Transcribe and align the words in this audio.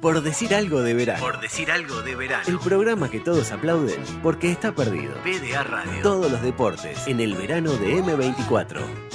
Por 0.00 0.22
decir 0.22 0.54
algo 0.54 0.82
de 0.82 0.94
verano. 0.94 1.20
Por 1.20 1.40
decir 1.40 1.72
algo 1.72 2.02
de 2.02 2.14
verano. 2.14 2.44
El 2.46 2.58
programa 2.60 3.10
que 3.10 3.18
todos 3.18 3.50
aplauden 3.50 4.00
porque 4.22 4.50
está 4.50 4.72
perdido. 4.72 5.14
PDA 5.24 5.64
Radio. 5.64 6.02
Todos 6.02 6.30
los 6.30 6.40
deportes 6.40 7.08
en 7.08 7.18
el 7.18 7.34
verano 7.34 7.72
de 7.72 8.02
M24. 8.02 9.07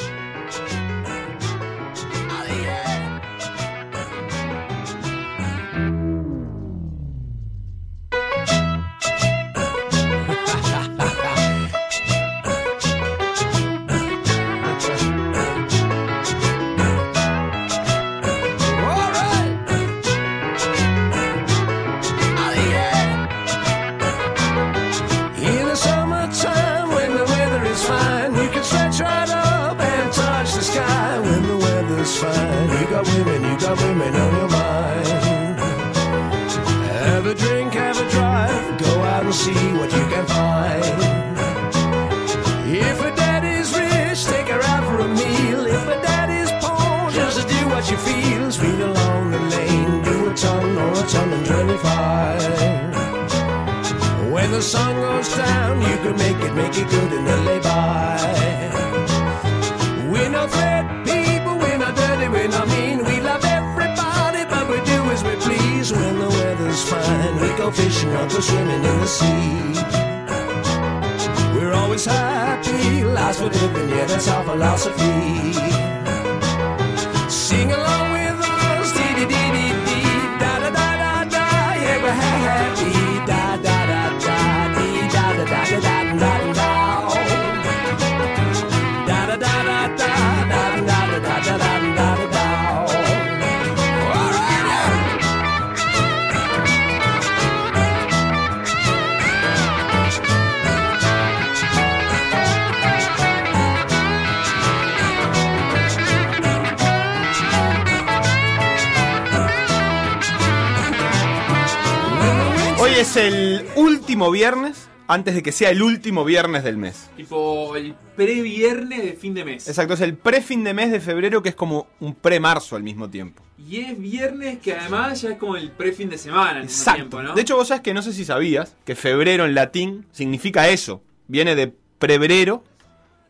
Antes 115.14 115.36
de 115.36 115.44
que 115.44 115.52
sea 115.52 115.69
el 115.69 115.81
último 115.81 116.25
viernes 116.25 116.63
del 116.63 116.78
mes. 116.78 117.09
Tipo 117.16 117.75
el 117.75 117.94
previernes 118.16 119.03
de 119.03 119.13
fin 119.13 119.34
de 119.34 119.46
mes. 119.46 119.68
Exacto, 119.68 119.94
es 119.94 120.01
el 120.01 120.16
pre-fin 120.16 120.63
de 120.63 120.74
mes 120.74 120.91
de 120.91 121.00
febrero, 121.00 121.41
que 121.41 121.50
es 121.50 121.56
como 121.56 121.88
un 122.00 122.16
pre-marzo 122.16 122.75
al 122.75 122.84
mismo 122.84 123.09
tiempo. 123.09 123.44
Y 123.57 123.78
es 123.79 123.97
viernes 123.97 124.59
que 124.59 124.74
además 124.74 125.22
ya 125.22 125.31
es 125.31 125.38
como 125.38 125.56
el 125.56 125.72
pre-fin 125.72 126.09
de 126.09 126.18
semana 126.18 126.50
al 126.51 126.63
mismo 126.63 126.72
Exacto. 126.72 126.96
tiempo, 126.96 127.24
¿no? 127.24 127.34
De 127.34 127.41
hecho, 127.41 127.56
vos 127.56 127.68
sabés 127.68 127.81
que 127.81 127.94
no 127.94 128.01
sé 128.01 128.13
si 128.13 128.25
sabías 128.25 128.75
que 128.85 128.96
febrero 128.96 129.46
en 129.46 129.56
latín 129.56 130.06
significa 130.12 130.68
eso. 130.69 131.01
Viene 131.28 131.56
de 131.56 131.74
prebrero 132.00 132.63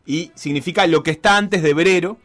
y 0.06 0.32
significa 0.34 0.86
lo 0.86 1.02
que 1.02 1.12
está 1.12 1.36
antes 1.36 1.62
de 1.62 1.74
brero. 1.74 2.18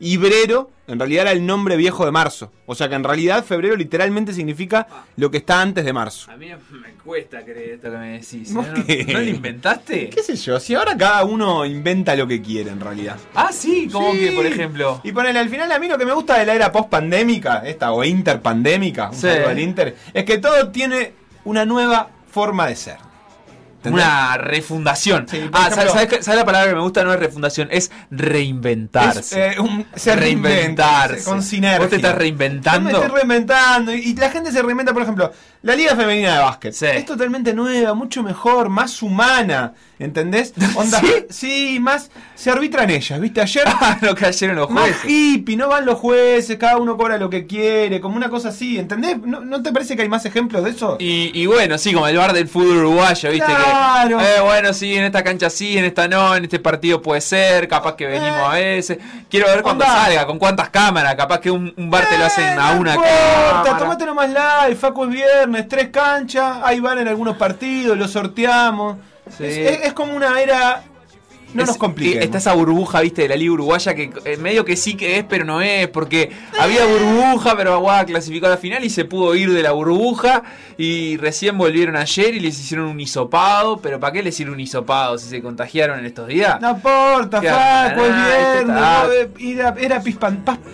Y 0.00 0.16
brero 0.16 0.70
en 0.86 0.98
realidad 0.98 1.22
era 1.22 1.32
el 1.32 1.46
nombre 1.46 1.76
viejo 1.76 2.04
de 2.04 2.10
marzo. 2.10 2.52
O 2.66 2.74
sea 2.74 2.88
que 2.88 2.94
en 2.94 3.04
realidad 3.04 3.42
febrero 3.44 3.74
literalmente 3.76 4.34
significa 4.34 4.86
lo 5.16 5.30
que 5.30 5.38
está 5.38 5.62
antes 5.62 5.84
de 5.84 5.92
marzo. 5.92 6.30
A 6.30 6.36
mí 6.36 6.48
me 6.72 6.90
cuesta 7.04 7.42
creer 7.42 7.74
esto 7.76 7.90
que 7.90 7.96
me 7.96 8.18
decís. 8.18 8.52
¿Vos 8.52 8.66
¿eh? 8.66 8.72
¿No, 8.76 8.84
qué? 8.84 9.04
¿No 9.12 9.18
lo 9.20 9.24
inventaste? 9.24 10.10
¿Qué 10.10 10.22
sé 10.22 10.36
yo? 10.36 10.60
Si 10.60 10.74
ahora 10.74 10.96
cada 10.96 11.24
uno 11.24 11.64
inventa 11.64 12.14
lo 12.16 12.26
que 12.26 12.42
quiere 12.42 12.70
en 12.70 12.80
realidad. 12.80 13.16
Ah, 13.34 13.50
sí, 13.52 13.88
como 13.90 14.12
Sí. 14.12 14.18
que, 14.18 14.32
por 14.32 14.44
ejemplo. 14.46 15.00
Y 15.04 15.12
ponele, 15.12 15.38
al 15.38 15.48
final 15.48 15.70
a 15.72 15.78
mí 15.78 15.88
lo 15.88 15.96
que 15.96 16.04
me 16.06 16.12
gusta 16.12 16.38
de 16.38 16.44
la 16.46 16.54
era 16.54 16.70
post-pandémica, 16.72 17.62
esta 17.64 17.92
o 17.92 18.04
interpandémica, 18.04 19.10
un 19.10 19.16
Sí. 19.16 19.28
al 19.28 19.58
Inter, 19.58 19.96
es 20.12 20.24
que 20.24 20.38
todo 20.38 20.68
tiene 20.70 21.12
una 21.44 21.64
nueva 21.64 22.10
forma 22.30 22.66
de 22.66 22.76
ser. 22.76 22.96
¿Entendés? 23.84 24.04
Una 24.04 24.36
refundación. 24.38 25.26
Sí, 25.28 25.36
ah, 25.52 25.68
ejemplo- 25.68 25.74
¿sabes, 25.74 25.92
sabes, 25.92 26.24
sabes 26.24 26.38
la 26.40 26.44
palabra 26.44 26.68
que 26.70 26.74
me 26.76 26.80
gusta? 26.80 27.04
No 27.04 27.12
es 27.12 27.18
refundación, 27.20 27.68
es 27.70 27.90
reinventarse. 28.10 29.48
Es, 29.48 29.56
eh, 29.56 29.60
un- 29.60 29.86
se 29.94 30.16
reinventa, 30.16 30.48
reinventarse. 30.56 31.18
se- 31.20 31.24
con 31.30 31.42
sinergia. 31.42 31.78
¿Vos 31.78 31.90
te 31.90 31.96
estás 31.96 32.12
Yo 32.12 32.18
reinventando? 32.18 32.90
me 32.90 32.92
estoy 32.98 33.08
reinventando 33.16 33.94
y, 33.94 34.00
y 34.00 34.16
la 34.16 34.30
gente 34.30 34.52
se 34.52 34.62
reinventa, 34.62 34.92
por 34.92 35.02
ejemplo, 35.02 35.32
la 35.62 35.74
Liga 35.76 35.94
Femenina 35.96 36.34
de 36.34 36.38
Básquet. 36.42 36.72
Sí. 36.72 36.86
Es 36.86 37.06
totalmente 37.06 37.52
nueva, 37.54 37.94
mucho 37.94 38.22
mejor, 38.22 38.68
más 38.68 39.02
humana, 39.02 39.72
¿entendés? 39.98 40.54
Onda, 40.76 41.00
¿Sí? 41.00 41.14
sí, 41.30 41.78
más 41.80 42.10
se 42.34 42.50
arbitran 42.50 42.90
ellas, 42.90 43.20
¿viste? 43.20 43.40
Ayer 43.40 43.64
Ah, 43.80 43.98
no 44.00 44.14
cayeron 44.14 44.56
los 44.56 44.70
Más 44.70 44.84
jueces. 44.84 45.04
hippie, 45.10 45.56
no 45.56 45.68
van 45.68 45.84
los 45.86 45.98
jueces, 45.98 46.56
cada 46.58 46.76
uno 46.78 46.96
cobra 46.96 47.16
lo 47.18 47.28
que 47.30 47.46
quiere, 47.46 48.00
como 48.00 48.16
una 48.16 48.28
cosa 48.28 48.48
así, 48.48 48.78
¿entendés? 48.78 49.18
¿No, 49.22 49.40
no 49.40 49.62
te 49.62 49.72
parece 49.72 49.94
que 49.96 50.02
hay 50.02 50.08
más 50.08 50.24
ejemplos 50.26 50.64
de 50.64 50.70
eso? 50.70 50.96
Y, 51.00 51.30
y 51.34 51.46
bueno, 51.46 51.76
sí, 51.78 51.92
como 51.92 52.06
el 52.08 52.16
bar 52.16 52.32
del 52.32 52.48
fútbol 52.48 52.78
uruguayo, 52.78 53.30
¿viste? 53.30 53.46
Claro. 53.46 54.18
Que, 54.18 54.24
eh, 54.24 54.40
bueno, 54.42 54.72
sí, 54.72 54.94
en 54.94 55.04
esta 55.04 55.22
cancha 55.22 55.50
sí, 55.50 55.76
en 55.78 55.84
esta 55.84 56.08
no, 56.08 56.34
en 56.36 56.44
este 56.44 56.58
partido 56.60 57.00
puede 57.02 57.20
ser, 57.20 57.68
capaz 57.68 57.94
que 57.96 58.06
venimos 58.06 58.40
a 58.40 58.54
veces. 58.54 58.98
Quiero 59.30 59.46
ver 59.46 59.62
cuándo 59.62 59.84
Onda. 59.84 60.04
salga, 60.04 60.26
con 60.26 60.38
cuántas 60.38 60.70
cámaras, 60.70 61.14
capaz 61.14 61.40
que 61.40 61.50
un, 61.50 61.72
un 61.76 61.90
bar 61.90 62.06
te 62.08 62.18
lo 62.18 62.24
hacen 62.24 62.44
Eh, 62.44 62.56
a 62.58 62.74
no 62.74 62.80
una 62.80 62.94
importa, 62.94 63.52
cámara. 63.62 63.78
tomátelo 63.78 64.14
más 64.14 64.28
live, 64.28 64.76
Facu 64.76 65.04
es 65.04 65.10
viernes, 65.10 65.68
tres 65.68 65.88
canchas, 65.90 66.58
ahí 66.64 66.80
van 66.80 66.98
en 66.98 67.08
algunos 67.08 67.36
partidos, 67.36 67.96
los 67.98 68.10
sorteamos. 68.10 68.96
Sí. 69.36 69.44
Es, 69.44 69.56
es- 69.80 69.86
es 69.86 69.92
como 69.92 70.14
una 70.16 70.40
era... 70.40 70.84
No 71.54 71.62
Es- 71.62 71.68
nos 71.68 71.76
compliquemos. 71.76 72.24
Está 72.24 72.38
esa 72.38 72.52
burbuja, 72.52 73.00
viste, 73.00 73.22
de 73.22 73.28
la 73.28 73.36
Liga 73.36 73.52
Uruguaya 73.52 73.94
que 73.94 74.10
eh, 74.24 74.36
medio 74.38 74.64
que 74.64 74.74
sí 74.76 74.96
que 74.96 75.18
es, 75.18 75.24
pero 75.24 75.44
no 75.44 75.60
es, 75.62 75.86
porque 75.86 76.32
había 76.58 76.84
burbuja, 76.84 77.56
pero 77.56 77.74
Aguada 77.74 78.04
clasificó 78.06 78.46
a 78.46 78.48
la 78.50 78.56
final 78.56 78.82
y 78.84 78.90
se 78.90 79.04
pudo 79.04 79.36
ir 79.36 79.52
de 79.52 79.62
la 79.62 79.70
burbuja. 79.70 80.42
Y 80.76 81.16
recién 81.18 81.56
volvieron 81.56 81.94
ayer 81.94 82.34
y 82.34 82.40
les 82.40 82.58
hicieron 82.58 82.86
un 82.88 82.98
hisopado. 82.98 83.76
Pero 83.76 84.00
¿para 84.00 84.12
qué 84.14 84.24
les 84.24 84.34
hicieron 84.34 84.54
un 84.54 84.60
hisopado 84.60 85.16
si 85.16 85.28
se 85.28 85.40
contagiaron 85.42 86.00
en 86.00 86.06
estos 86.06 86.26
días? 86.26 86.60
No 86.60 86.70
importa, 86.72 87.40
Que 87.40 87.48
Facu, 87.50 88.00
es 88.00 88.14
viernes, 88.16 88.76
eh, 89.38 89.84
era, 89.84 90.02
Y 90.04 90.12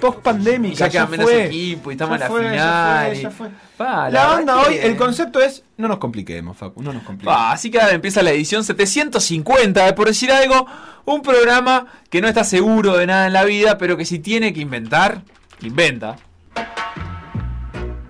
post-pandémica, 0.01 0.75
ya 0.77 0.87
ya, 0.87 0.91
quedan 0.93 1.11
menos 1.11 1.27
fue. 1.27 1.45
equipos 1.45 1.93
y 1.93 1.95
estamos 1.95 2.15
en 2.15 2.21
la 2.21 2.27
fue, 2.27 2.43
ya 2.43 2.49
final. 2.51 3.07
fue, 3.13 3.23
ya 3.23 3.31
fue. 3.31 3.49
Pa, 3.81 4.11
La 4.11 4.27
verdad 4.27 4.41
onda 4.41 4.63
que- 4.65 4.69
hoy, 4.69 4.77
el 4.83 4.95
concepto 4.95 5.41
es, 5.41 5.65
no 5.79 5.89
nos 5.89 5.97
compliquemos, 5.97 6.55
Facu, 6.55 6.83
no 6.83 6.93
nos 6.93 7.03
compliquemos. 7.03 7.35
Pa, 7.35 7.53
así 7.53 7.71
que 7.71 7.81
ahora 7.81 7.95
empieza 7.95 8.23
la 8.23 8.31
edición 8.31 8.63
750 8.63 9.87
de 9.87 9.95
Por 9.95 10.07
Decir 10.07 10.31
Algo, 10.31 10.67
un 11.07 11.23
programa 11.23 11.87
que 12.11 12.21
no 12.21 12.29
está 12.29 12.45
seguro 12.45 12.99
de 12.99 13.07
nada 13.07 13.27
en 13.29 13.33
la 13.33 13.43
vida, 13.45 13.79
pero 13.79 13.97
que 13.97 14.05
si 14.05 14.19
tiene 14.19 14.53
que 14.53 14.61
inventar, 14.61 15.23
inventa. 15.63 16.17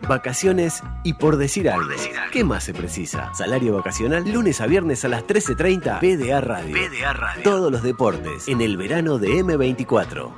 Vacaciones 0.09 0.83
y 1.05 1.15
por 1.15 1.37
decir 1.37 1.71
algo. 1.71 1.89
¿Qué 2.33 2.43
más 2.43 2.65
se 2.65 2.75
precisa? 2.75 3.33
Salario 3.33 3.77
vacacional 3.77 4.29
lunes 4.29 4.61
a 4.61 4.67
viernes 4.67 5.05
a 5.05 5.09
las 5.09 5.23
13.30 5.25 6.01
PDA 6.01 6.41
Radio. 6.41 6.75
PDA 6.75 7.13
Radio. 7.13 7.43
Todos 7.45 7.71
los 7.71 7.85
deportes 7.85 8.49
en 8.49 8.61
el 8.61 8.77
verano 8.77 9.19
de 9.19 9.29
M24. 9.45 10.33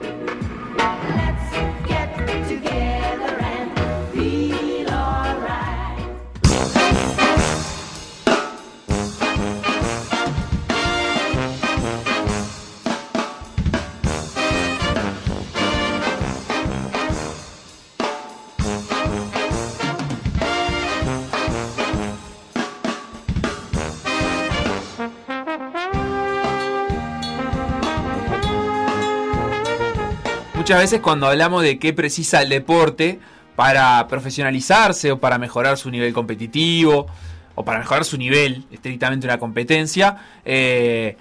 Muchas 30.63 30.79
veces 30.79 31.01
cuando 31.01 31.27
hablamos 31.27 31.65
de 31.65 31.81
qué 31.81 31.93
precisa 31.93 32.41
el 32.41 32.49
deporte 32.49 33.19
para 33.57 34.07
profesionalizarse 34.07 35.11
o 35.11 35.19
para 35.19 35.37
mejorar 35.37 35.77
su 35.77 35.91
nivel 35.91 36.13
competitivo 36.13 37.09
o 37.57 37.65
para 37.65 37.81
mejorar 37.81 38.05
su 38.05 38.17
nivel 38.17 38.63
estrictamente 38.71 39.27
una 39.27 39.39
competencia. 39.39 40.19
Eh, 40.45 41.17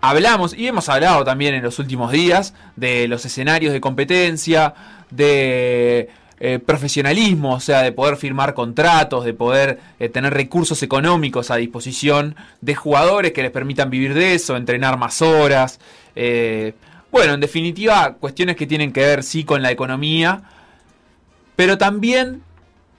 hablamos 0.00 0.56
y 0.56 0.68
hemos 0.68 0.88
hablado 0.88 1.24
también 1.24 1.56
en 1.56 1.64
los 1.64 1.80
últimos 1.80 2.12
días 2.12 2.54
de 2.76 3.08
los 3.08 3.24
escenarios 3.24 3.72
de 3.72 3.80
competencia, 3.80 4.74
de 5.10 6.08
eh, 6.38 6.60
profesionalismo, 6.64 7.54
o 7.54 7.60
sea, 7.60 7.82
de 7.82 7.90
poder 7.90 8.16
firmar 8.16 8.54
contratos, 8.54 9.24
de 9.24 9.34
poder 9.34 9.80
eh, 9.98 10.08
tener 10.08 10.32
recursos 10.32 10.84
económicos 10.84 11.50
a 11.50 11.56
disposición 11.56 12.36
de 12.60 12.76
jugadores 12.76 13.32
que 13.32 13.42
les 13.42 13.50
permitan 13.50 13.90
vivir 13.90 14.14
de 14.14 14.36
eso, 14.36 14.56
entrenar 14.56 14.98
más 14.98 15.20
horas. 15.20 15.80
Bueno, 17.14 17.34
en 17.34 17.40
definitiva, 17.40 18.14
cuestiones 18.14 18.56
que 18.56 18.66
tienen 18.66 18.92
que 18.92 18.98
ver 18.98 19.22
sí 19.22 19.44
con 19.44 19.62
la 19.62 19.70
economía, 19.70 20.42
pero 21.54 21.78
también, 21.78 22.42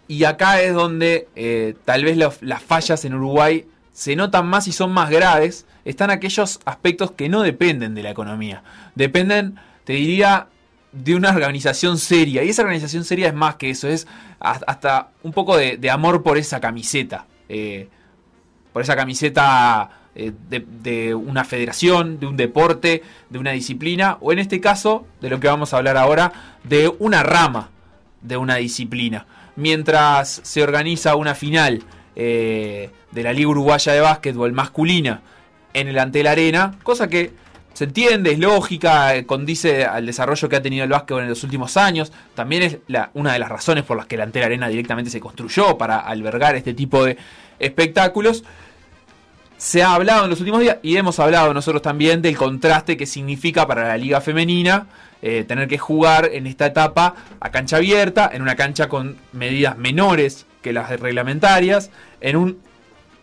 y 0.07 0.23
acá 0.23 0.61
es 0.61 0.73
donde 0.73 1.27
eh, 1.35 1.75
tal 1.83 2.05
vez 2.05 2.15
las 2.15 2.63
fallas 2.63 3.03
en 3.03 3.13
Uruguay 3.13 3.65
se 3.91 4.15
notan 4.15 4.47
más 4.47 4.69
y 4.69 4.71
son 4.71 4.93
más 4.93 5.09
graves, 5.09 5.65
están 5.83 6.11
aquellos 6.11 6.61
aspectos 6.63 7.11
que 7.11 7.27
no 7.27 7.41
dependen 7.41 7.93
de 7.93 8.03
la 8.03 8.09
economía. 8.09 8.63
Dependen, 8.95 9.59
te 9.83 9.91
diría, 9.91 10.47
de 10.93 11.13
una 11.13 11.31
organización 11.31 11.97
seria. 11.97 12.41
Y 12.41 12.51
esa 12.51 12.61
organización 12.61 13.03
seria 13.03 13.27
es 13.27 13.33
más 13.33 13.55
que 13.55 13.69
eso, 13.69 13.89
es 13.89 14.07
hasta 14.39 15.09
un 15.23 15.33
poco 15.33 15.57
de, 15.57 15.89
amor 15.89 16.23
por 16.23 16.37
esa 16.37 16.61
camiseta. 16.61 17.25
Eh, 17.49 17.89
por 18.71 18.81
esa 18.81 18.95
camiseta 18.95 19.89
eh, 20.15 20.31
de, 20.49 21.13
una 21.13 21.43
federación, 21.43 22.19
de 22.19 22.27
un 22.27 22.37
deporte, 22.37 23.03
de 23.29 23.39
una 23.39 23.51
disciplina, 23.51 24.17
o 24.21 24.31
en 24.31 24.39
este 24.39 24.61
caso, 24.61 25.05
de 25.21 25.29
lo 25.29 25.39
que 25.39 25.47
vamos 25.47 25.73
a 25.73 25.77
hablar 25.77 25.97
ahora, 25.97 26.31
de 26.63 26.91
una 26.99 27.21
rama 27.21 27.69
de 28.21 28.37
una 28.37 28.55
disciplina. 28.55 29.25
Mientras 29.55 30.41
se 30.43 30.63
organiza 30.63 31.15
una 31.15 31.35
final 31.35 31.83
eh, 32.15 32.89
de 33.11 33.23
la 33.23 33.33
Liga 33.33 33.49
Uruguaya 33.49 33.91
de 33.93 33.99
Básquetbol 33.99 34.53
masculina 34.53 35.21
en 35.73 35.89
el 35.89 35.99
Antel 35.99 36.27
Arena, 36.27 36.75
cosa 36.83 37.07
que 37.09 37.33
se 37.75 37.83
entiende, 37.83 38.31
es 38.31 38.39
lógica, 38.39 39.13
eh, 39.15 39.25
condice 39.25 39.83
al 39.83 40.05
desarrollo 40.05 40.47
que 40.47 40.55
ha 40.55 40.61
tenido 40.61 40.85
el 40.85 40.89
básquetbol 40.89 41.23
en 41.23 41.29
los 41.29 41.43
últimos 41.43 41.75
años. 41.75 42.13
También 42.33 42.63
es 42.63 42.77
una 43.13 43.33
de 43.33 43.39
las 43.39 43.49
razones 43.49 43.83
por 43.83 43.97
las 43.97 44.05
que 44.05 44.15
el 44.15 44.21
Antel 44.21 44.43
Arena 44.43 44.69
directamente 44.69 45.11
se 45.11 45.19
construyó 45.19 45.77
para 45.77 45.99
albergar 45.99 46.55
este 46.55 46.73
tipo 46.73 47.03
de 47.03 47.17
espectáculos. 47.59 48.45
Se 49.65 49.81
ha 49.81 49.95
hablado 49.95 50.25
en 50.25 50.29
los 50.29 50.39
últimos 50.41 50.61
días 50.61 50.77
y 50.83 50.95
hemos 50.95 51.19
hablado 51.19 51.51
nosotros 51.51 51.81
también 51.81 52.21
del 52.21 52.37
contraste 52.37 52.97
que 52.97 53.07
significa 53.07 53.65
para 53.65 53.87
la 53.87 53.97
liga 53.97 54.21
femenina 54.21 54.85
eh, 55.23 55.43
tener 55.43 55.67
que 55.67 55.79
jugar 55.79 56.29
en 56.31 56.45
esta 56.45 56.67
etapa 56.67 57.15
a 57.39 57.49
cancha 57.49 57.77
abierta, 57.77 58.29
en 58.31 58.43
una 58.43 58.55
cancha 58.55 58.87
con 58.87 59.17
medidas 59.31 59.75
menores 59.75 60.45
que 60.61 60.71
las 60.71 60.99
reglamentarias, 60.99 61.89
en 62.21 62.35
un 62.35 62.59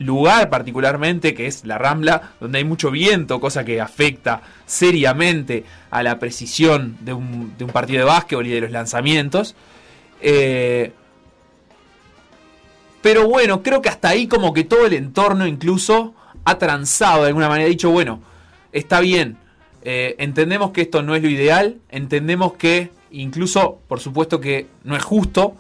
lugar 0.01 0.51
particularmente 0.51 1.33
que 1.33 1.47
es 1.47 1.65
la 1.65 1.79
Rambla, 1.79 2.33
donde 2.41 2.59
hay 2.59 2.65
mucho 2.65 2.91
viento, 2.91 3.39
cosa 3.39 3.65
que 3.65 3.81
afecta 3.81 4.43
seriamente 4.67 5.65
a 5.93 6.03
la 6.03 6.19
precisión 6.19 6.97
de 7.03 7.13
un, 7.13 7.55
partido 7.73 8.01
de 8.01 8.07
básquetbol 8.07 8.49
y 8.49 8.51
de 8.51 8.63
los 8.63 8.73
lanzamientos. 8.73 9.55
Eh, 10.21 10.91
pero 13.01 13.29
bueno, 13.29 13.63
creo 13.63 13.81
que 13.81 13.91
hasta 13.91 14.09
ahí 14.09 14.27
como 14.27 14.53
que 14.53 14.65
todo 14.65 14.87
el 14.87 14.95
entorno 14.95 15.47
incluso 15.47 16.17
ha 16.45 16.59
transado 16.59 17.23
de 17.23 17.29
alguna 17.29 17.49
manera, 17.49 17.67
ha 17.67 17.71
dicho, 17.71 17.91
bueno, 17.91 18.21
está 18.73 19.01
bien, 19.01 19.37
eh, 19.83 20.15
entendemos 20.19 20.71
que 20.71 20.83
esto 20.83 21.03
no 21.03 21.15
es 21.15 21.23
lo 21.23 21.29
ideal, 21.29 21.79
entendemos 21.89 22.55
que 22.55 22.91
incluso, 23.11 23.79
por 23.89 24.01
supuesto 24.01 24.41
que 24.41 24.67
no 24.85 24.97
es 24.97 25.03
justo, 25.03 25.55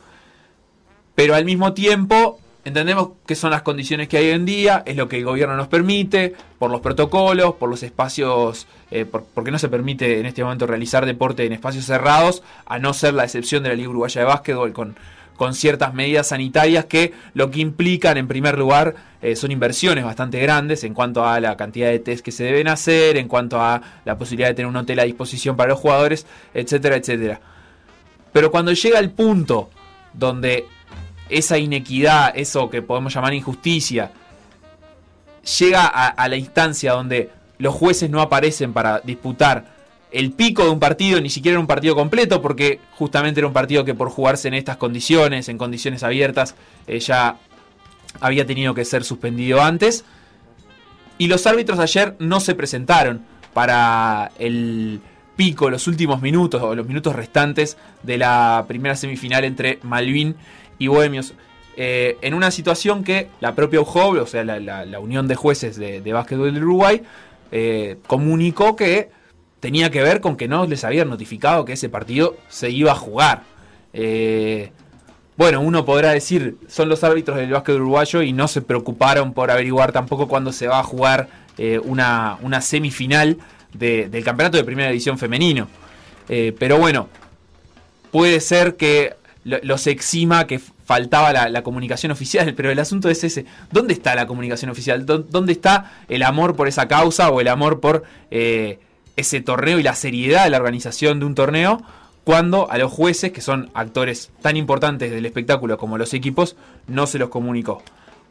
pero 1.14 1.34
al 1.34 1.44
mismo 1.44 1.74
tiempo 1.74 2.38
entendemos 2.64 3.10
que 3.26 3.34
son 3.34 3.50
las 3.50 3.62
condiciones 3.62 4.08
que 4.08 4.18
hay 4.18 4.26
hoy 4.26 4.32
en 4.32 4.44
día, 4.44 4.82
es 4.86 4.96
lo 4.96 5.08
que 5.08 5.18
el 5.18 5.24
gobierno 5.24 5.56
nos 5.56 5.68
permite, 5.68 6.34
por 6.58 6.70
los 6.70 6.80
protocolos, 6.80 7.54
por 7.54 7.68
los 7.68 7.82
espacios, 7.82 8.66
eh, 8.90 9.04
porque 9.04 9.50
no 9.50 9.58
se 9.58 9.68
permite 9.68 10.20
en 10.20 10.26
este 10.26 10.44
momento 10.44 10.66
realizar 10.66 11.04
deporte 11.04 11.44
en 11.44 11.52
espacios 11.52 11.84
cerrados, 11.84 12.42
a 12.66 12.78
no 12.78 12.94
ser 12.94 13.14
la 13.14 13.24
excepción 13.24 13.62
de 13.62 13.70
la 13.70 13.74
Liga 13.74 13.88
Uruguaya 13.88 14.20
de 14.20 14.26
Básquetbol 14.26 14.72
con 14.72 14.96
con 15.36 15.54
ciertas 15.54 15.94
medidas 15.94 16.28
sanitarias 16.28 16.84
que 16.84 17.12
lo 17.34 17.50
que 17.50 17.60
implican 17.60 18.16
en 18.16 18.28
primer 18.28 18.58
lugar 18.58 18.94
eh, 19.22 19.36
son 19.36 19.50
inversiones 19.50 20.04
bastante 20.04 20.40
grandes 20.40 20.84
en 20.84 20.94
cuanto 20.94 21.24
a 21.26 21.40
la 21.40 21.56
cantidad 21.56 21.88
de 21.88 21.98
test 21.98 22.24
que 22.24 22.32
se 22.32 22.44
deben 22.44 22.68
hacer, 22.68 23.16
en 23.16 23.28
cuanto 23.28 23.60
a 23.60 23.80
la 24.04 24.18
posibilidad 24.18 24.48
de 24.48 24.54
tener 24.54 24.68
un 24.68 24.76
hotel 24.76 25.00
a 25.00 25.04
disposición 25.04 25.56
para 25.56 25.70
los 25.70 25.80
jugadores, 25.80 26.26
etcétera, 26.54 26.96
etcétera. 26.96 27.40
Pero 28.32 28.50
cuando 28.50 28.72
llega 28.72 28.98
el 28.98 29.10
punto 29.10 29.70
donde 30.12 30.66
esa 31.28 31.58
inequidad, 31.58 32.32
eso 32.36 32.68
que 32.70 32.82
podemos 32.82 33.14
llamar 33.14 33.34
injusticia, 33.34 34.12
llega 35.58 35.86
a 35.86 36.28
la 36.28 36.36
instancia 36.36 36.92
donde 36.92 37.30
los 37.58 37.74
jueces 37.74 38.10
no 38.10 38.20
aparecen 38.20 38.72
para 38.72 39.00
disputar 39.00 39.81
el 40.12 40.32
pico 40.32 40.64
de 40.64 40.70
un 40.70 40.78
partido, 40.78 41.20
ni 41.20 41.30
siquiera 41.30 41.54
era 41.54 41.60
un 41.60 41.66
partido 41.66 41.94
completo, 41.94 42.42
porque 42.42 42.80
justamente 42.92 43.40
era 43.40 43.46
un 43.46 43.52
partido 43.52 43.84
que 43.84 43.94
por 43.94 44.10
jugarse 44.10 44.48
en 44.48 44.54
estas 44.54 44.76
condiciones, 44.76 45.48
en 45.48 45.58
condiciones 45.58 46.02
abiertas, 46.02 46.54
eh, 46.86 47.00
ya 47.00 47.38
había 48.20 48.46
tenido 48.46 48.74
que 48.74 48.84
ser 48.84 49.04
suspendido 49.04 49.62
antes. 49.62 50.04
Y 51.18 51.28
los 51.28 51.46
árbitros 51.46 51.78
ayer 51.78 52.14
no 52.18 52.40
se 52.40 52.54
presentaron 52.54 53.22
para 53.54 54.32
el 54.38 55.00
pico, 55.36 55.70
los 55.70 55.86
últimos 55.86 56.20
minutos 56.20 56.62
o 56.62 56.74
los 56.74 56.86
minutos 56.86 57.16
restantes 57.16 57.76
de 58.02 58.18
la 58.18 58.64
primera 58.68 58.96
semifinal 58.96 59.44
entre 59.44 59.78
Malvin 59.82 60.36
y 60.78 60.88
Bohemios. 60.88 61.34
Eh, 61.76 62.18
en 62.20 62.34
una 62.34 62.50
situación 62.50 63.02
que 63.02 63.28
la 63.40 63.54
propia 63.54 63.80
UJOB, 63.80 64.20
o 64.22 64.26
sea, 64.26 64.44
la, 64.44 65.00
Unión 65.00 65.26
de 65.26 65.36
Jueces 65.36 65.76
de, 65.76 66.02
de 66.02 66.12
Básquetbol 66.12 66.52
del 66.52 66.64
Uruguay, 66.64 67.02
eh, 67.50 67.96
comunicó 68.06 68.76
que 68.76 69.10
tenía 69.62 69.90
que 69.90 70.02
ver 70.02 70.20
con 70.20 70.36
que 70.36 70.48
no 70.48 70.66
les 70.66 70.82
habían 70.82 71.08
notificado 71.08 71.64
que 71.64 71.74
ese 71.74 71.88
partido 71.88 72.36
se 72.48 72.70
iba 72.70 72.90
a 72.90 72.96
jugar. 72.96 73.44
Eh, 73.92 74.72
bueno, 75.36 75.60
uno 75.60 75.84
podrá 75.84 76.10
decir, 76.10 76.56
son 76.66 76.88
los 76.88 77.04
árbitros 77.04 77.36
del 77.36 77.52
básquet 77.52 77.76
uruguayo 77.76 78.22
y 78.22 78.32
no 78.32 78.48
se 78.48 78.60
preocuparon 78.60 79.32
por 79.32 79.52
averiguar 79.52 79.92
tampoco 79.92 80.26
cuándo 80.26 80.50
se 80.50 80.66
va 80.66 80.80
a 80.80 80.82
jugar 80.82 81.28
eh, 81.58 81.78
una, 81.78 82.38
una, 82.42 82.60
semifinal 82.60 83.38
del 83.72 84.24
campeonato 84.24 84.56
de 84.56 84.64
primera 84.64 84.88
división 84.88 85.16
femenino. 85.16 85.68
Eh, 86.28 86.52
pero 86.58 86.78
bueno, 86.78 87.08
puede 88.10 88.40
ser 88.40 88.76
que 88.76 89.14
los 89.44 89.86
exima 89.86 90.48
que 90.48 90.58
faltaba 90.58 91.32
la, 91.48 91.62
comunicación 91.62 92.10
oficial, 92.10 92.52
pero 92.56 92.68
el 92.72 92.80
asunto 92.80 93.08
es 93.08 93.22
ese, 93.22 93.46
¿dónde 93.70 93.94
está 93.94 94.16
la 94.16 94.26
comunicación 94.26 94.72
oficial? 94.72 95.06
¿Dónde 95.06 95.52
está 95.52 95.92
el 96.08 96.24
amor 96.24 96.56
por 96.56 96.66
esa 96.66 96.88
causa 96.88 97.30
o 97.30 97.40
el 97.40 97.46
amor 97.46 97.78
por 97.78 98.02
ese 99.16 99.40
torneo 99.40 99.78
y 99.78 99.82
la 99.82 99.94
seriedad 99.94 100.44
de 100.44 100.50
la 100.50 100.58
organización 100.58 101.20
de 101.20 101.26
un 101.26 101.34
torneo 101.34 101.82
cuando 102.24 102.70
a 102.70 102.78
los 102.78 102.92
jueces, 102.92 103.32
que 103.32 103.40
son 103.40 103.70
actores 103.74 104.30
tan 104.40 104.56
importantes 104.56 105.10
del 105.10 105.26
espectáculo 105.26 105.76
como 105.76 105.98
los 105.98 106.14
equipos, 106.14 106.56
no 106.86 107.06
se 107.06 107.18
los 107.18 107.28
comunicó. 107.28 107.82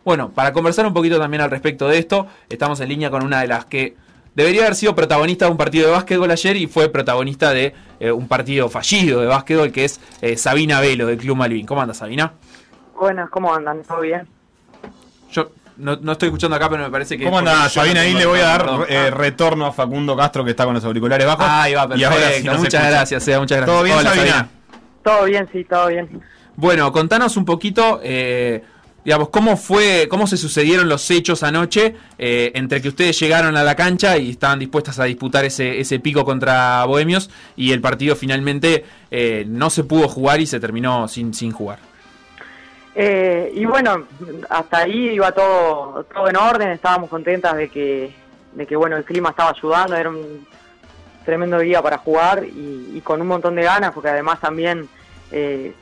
Bueno, 0.05 0.31
para 0.31 0.53
conversar 0.53 0.85
un 0.85 0.93
poquito 0.93 1.19
también 1.19 1.41
al 1.41 1.51
respecto 1.51 1.87
de 1.87 1.99
esto, 1.99 2.27
estamos 2.49 2.79
en 2.79 2.89
línea 2.89 3.11
con 3.11 3.23
una 3.23 3.41
de 3.41 3.47
las 3.47 3.65
que 3.65 3.95
debería 4.33 4.61
haber 4.61 4.75
sido 4.75 4.95
protagonista 4.95 5.45
de 5.45 5.51
un 5.51 5.57
partido 5.57 5.87
de 5.87 5.93
básquetbol 5.93 6.31
ayer 6.31 6.55
y 6.57 6.67
fue 6.67 6.89
protagonista 6.89 7.51
de 7.51 7.73
eh, 7.99 8.11
un 8.11 8.27
partido 8.27 8.69
fallido 8.69 9.21
de 9.21 9.27
básquetbol, 9.27 9.71
que 9.71 9.85
es 9.85 9.99
eh, 10.21 10.37
Sabina 10.37 10.79
Velo 10.79 11.05
del 11.05 11.17
Club 11.17 11.35
Malvin. 11.35 11.65
¿Cómo 11.65 11.81
anda 11.81 11.93
Sabina? 11.93 12.33
Buenas, 12.97 13.29
¿cómo 13.29 13.53
andan? 13.53 13.83
¿Todo 13.83 14.01
bien? 14.01 14.27
Yo 15.31 15.51
no, 15.77 15.97
no, 15.97 16.11
estoy 16.13 16.27
escuchando 16.27 16.55
acá, 16.55 16.69
pero 16.69 16.83
me 16.83 16.89
parece 16.89 17.17
que. 17.17 17.23
¿Cómo 17.23 17.39
anda, 17.39 17.67
Sabina? 17.69 18.01
Ahí 18.01 18.13
le 18.13 18.25
voy 18.25 18.39
a 18.39 18.43
dar 18.43 18.69
eh, 18.87 19.11
retorno 19.11 19.65
a 19.65 19.71
Facundo 19.71 20.15
Castro, 20.15 20.43
que 20.43 20.51
está 20.51 20.65
con 20.65 20.73
los 20.73 20.83
auriculares 20.83 21.25
bajos. 21.25 21.45
Ah, 21.47 21.63
ahí 21.63 21.73
va, 21.73 21.87
perfecto. 21.87 22.57
muchas 22.57 22.89
gracias, 22.89 23.23
sea, 23.23 23.39
muchas 23.39 23.57
gracias. 23.57 23.75
¿Todo 23.75 23.83
bien, 23.83 23.99
Sabina? 23.99 24.49
Todo 25.03 25.25
bien, 25.25 25.49
sí, 25.51 25.63
todo 25.63 25.87
bien. 25.87 26.21
Bueno, 26.55 26.91
contanos 26.91 27.37
un 27.37 27.45
poquito. 27.45 27.99
Eh, 28.03 28.63
digamos, 29.03 29.29
¿cómo 29.29 29.57
fue, 29.57 30.07
cómo 30.09 30.27
se 30.27 30.37
sucedieron 30.37 30.87
los 30.87 31.09
hechos 31.09 31.43
anoche 31.43 31.95
eh, 32.17 32.51
entre 32.55 32.81
que 32.81 32.89
ustedes 32.89 33.19
llegaron 33.19 33.57
a 33.57 33.63
la 33.63 33.75
cancha 33.75 34.17
y 34.17 34.31
estaban 34.31 34.59
dispuestas 34.59 34.99
a 34.99 35.05
disputar 35.05 35.45
ese, 35.45 35.79
ese 35.79 35.99
pico 35.99 36.23
contra 36.23 36.85
Bohemios 36.85 37.29
y 37.55 37.71
el 37.71 37.81
partido 37.81 38.15
finalmente 38.15 38.85
eh, 39.09 39.45
no 39.47 39.69
se 39.69 39.83
pudo 39.83 40.07
jugar 40.07 40.39
y 40.39 40.45
se 40.45 40.59
terminó 40.59 41.07
sin, 41.07 41.33
sin 41.33 41.51
jugar? 41.51 41.79
Eh, 42.93 43.51
y 43.55 43.65
bueno, 43.65 44.05
hasta 44.49 44.79
ahí 44.79 45.11
iba 45.11 45.31
todo, 45.31 46.03
todo 46.03 46.27
en 46.29 46.35
orden, 46.35 46.69
estábamos 46.69 47.09
contentas 47.09 47.55
de 47.55 47.69
que, 47.69 48.13
de 48.53 48.67
que 48.67 48.75
bueno, 48.75 48.97
el 48.97 49.05
clima 49.05 49.29
estaba 49.29 49.51
ayudando, 49.51 49.95
era 49.95 50.09
un 50.09 50.45
tremendo 51.23 51.59
día 51.59 51.81
para 51.81 51.97
jugar 51.97 52.43
y, 52.43 52.99
con 53.03 53.21
un 53.21 53.27
montón 53.27 53.55
de 53.55 53.63
ganas, 53.63 53.93
porque 53.93 54.09
además 54.09 54.39
también 54.39 54.89
eh, 55.31 55.73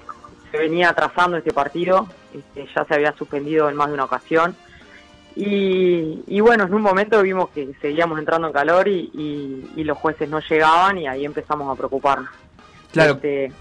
se 0.51 0.57
venía 0.57 0.89
atrasando 0.89 1.37
este 1.37 1.51
partido, 1.51 2.07
este, 2.33 2.67
ya 2.73 2.85
se 2.85 2.93
había 2.93 3.13
suspendido 3.13 3.69
en 3.69 3.75
más 3.75 3.87
de 3.87 3.93
una 3.93 4.05
ocasión. 4.05 4.55
Y, 5.35 6.41
bueno, 6.41 6.65
en 6.65 6.73
un 6.73 6.81
momento 6.81 7.21
vimos 7.21 7.49
que 7.51 7.71
seguíamos 7.79 8.19
entrando 8.19 8.47
en 8.47 8.53
calor 8.53 8.89
y, 8.89 9.71
los 9.77 9.97
jueces 9.97 10.29
no 10.29 10.41
llegaban 10.41 10.97
y 10.97 11.07
ahí 11.07 11.23
empezamos 11.23 11.71
a 11.71 11.77
preocuparnos. 11.77 12.29
Claro. 12.91 13.13
Este, 13.13 13.51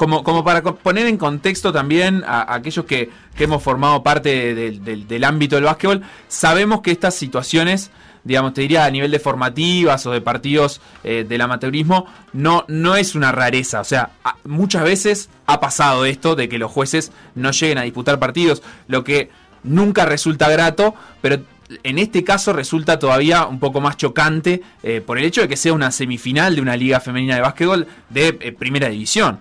Como, 0.00 0.24
como 0.24 0.42
para 0.42 0.62
poner 0.62 1.06
en 1.08 1.18
contexto 1.18 1.74
también 1.74 2.24
a, 2.26 2.54
aquellos 2.54 2.86
que, 2.86 3.10
que 3.36 3.44
hemos 3.44 3.62
formado 3.62 4.02
parte 4.02 4.54
del- 4.54 5.06
del- 5.06 5.24
ámbito 5.24 5.56
del 5.56 5.66
básquetbol, 5.66 6.00
sabemos 6.26 6.80
que 6.80 6.90
estas 6.90 7.14
situaciones, 7.14 7.90
digamos, 8.24 8.54
te 8.54 8.62
diría 8.62 8.86
a 8.86 8.90
nivel 8.90 9.10
de 9.10 9.18
formativas 9.18 10.06
o 10.06 10.12
de 10.12 10.22
partidos 10.22 10.80
eh, 11.04 11.26
del 11.28 11.42
amateurismo, 11.42 12.06
no, 12.32 12.64
no 12.66 12.96
es 12.96 13.14
una 13.14 13.30
rareza. 13.30 13.80
O 13.80 13.84
sea, 13.84 14.12
muchas 14.44 14.84
veces 14.84 15.28
ha 15.44 15.60
pasado 15.60 16.06
esto 16.06 16.34
de 16.34 16.48
que 16.48 16.56
los 16.58 16.70
jueces 16.72 17.12
no 17.34 17.50
lleguen 17.50 17.76
a 17.76 17.82
disputar 17.82 18.18
partidos, 18.18 18.62
lo 18.88 19.04
que 19.04 19.28
nunca 19.64 20.06
resulta 20.06 20.48
grato, 20.48 20.94
pero 21.20 21.42
en 21.82 21.98
este 21.98 22.24
caso 22.24 22.54
resulta 22.54 22.98
todavía 22.98 23.44
un 23.44 23.60
poco 23.60 23.82
más 23.82 23.98
chocante 23.98 24.62
eh, 24.82 25.02
por 25.04 25.18
el 25.18 25.26
hecho 25.26 25.42
de 25.42 25.48
que 25.48 25.58
sea 25.58 25.74
una 25.74 25.90
semifinal 25.90 26.54
de 26.56 26.62
una 26.62 26.74
liga 26.74 27.00
femenina 27.00 27.34
de 27.34 27.42
básquetbol 27.42 27.86
de 28.08 28.28
eh, 28.40 28.52
primera 28.58 28.88
división. 28.88 29.40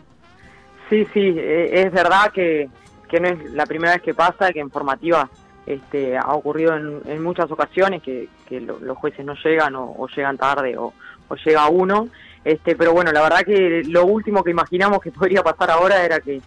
Sí, 0.89 1.05
sí, 1.13 1.35
eh, 1.37 1.83
es 1.85 1.91
verdad 1.91 2.31
que, 2.31 2.69
que 3.07 3.19
no 3.19 3.27
es 3.29 3.51
la 3.51 3.65
primera 3.65 3.93
vez 3.93 4.01
que 4.01 4.13
pasa, 4.13 4.51
que 4.51 4.59
en 4.59 4.71
formativa 4.71 5.29
este, 5.65 6.17
ha 6.17 6.33
ocurrido 6.33 6.75
en, 6.75 7.21
muchas 7.21 7.51
ocasiones 7.51 8.01
que, 8.01 8.27
que 8.47 8.59
lo- 8.59 8.79
los 8.79 8.97
jueces 8.97 9.23
no 9.25 9.35
llegan 9.35 9.75
o, 9.75 9.93
o 9.97 10.07
llegan 10.07 10.37
tarde 10.37 10.77
o, 10.77 10.93
o 11.27 11.35
llega 11.35 11.67
uno. 11.69 12.09
Este, 12.43 12.75
pero 12.75 12.93
bueno, 12.93 13.11
la 13.11 13.21
verdad 13.21 13.41
que 13.45 13.83
lo 13.85 14.05
último 14.05 14.43
que 14.43 14.51
imaginamos 14.51 14.99
que 15.01 15.11
podría 15.19 15.43
pasar 15.43 15.69
ahora 15.69 16.03
era 16.03 16.19
que, 16.21 16.41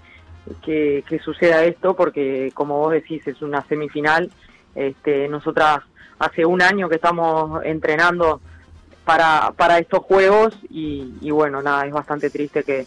que, 0.63 1.05
que 1.09 1.19
suceda 1.21 1.63
esto, 1.65 1.95
porque 1.95 2.51
como 2.55 2.79
vos 2.79 2.93
decís, 2.93 3.25
es 3.29 3.43
una 3.43 3.63
semifinal. 3.69 4.31
Este, 4.75 5.29
nosotras 5.29 5.81
hace 6.19 6.45
un 6.47 6.63
año 6.63 6.89
que 6.89 6.97
estamos 6.97 7.63
entrenando 7.65 8.41
para, 9.05 9.53
para 9.57 9.79
estos 9.79 10.01
juegos 10.01 10.57
y, 10.71 11.15
y 11.21 11.31
bueno, 11.31 11.61
nada, 11.63 11.87
es 11.87 11.93
bastante 11.93 12.31
triste 12.31 12.65
que, 12.65 12.85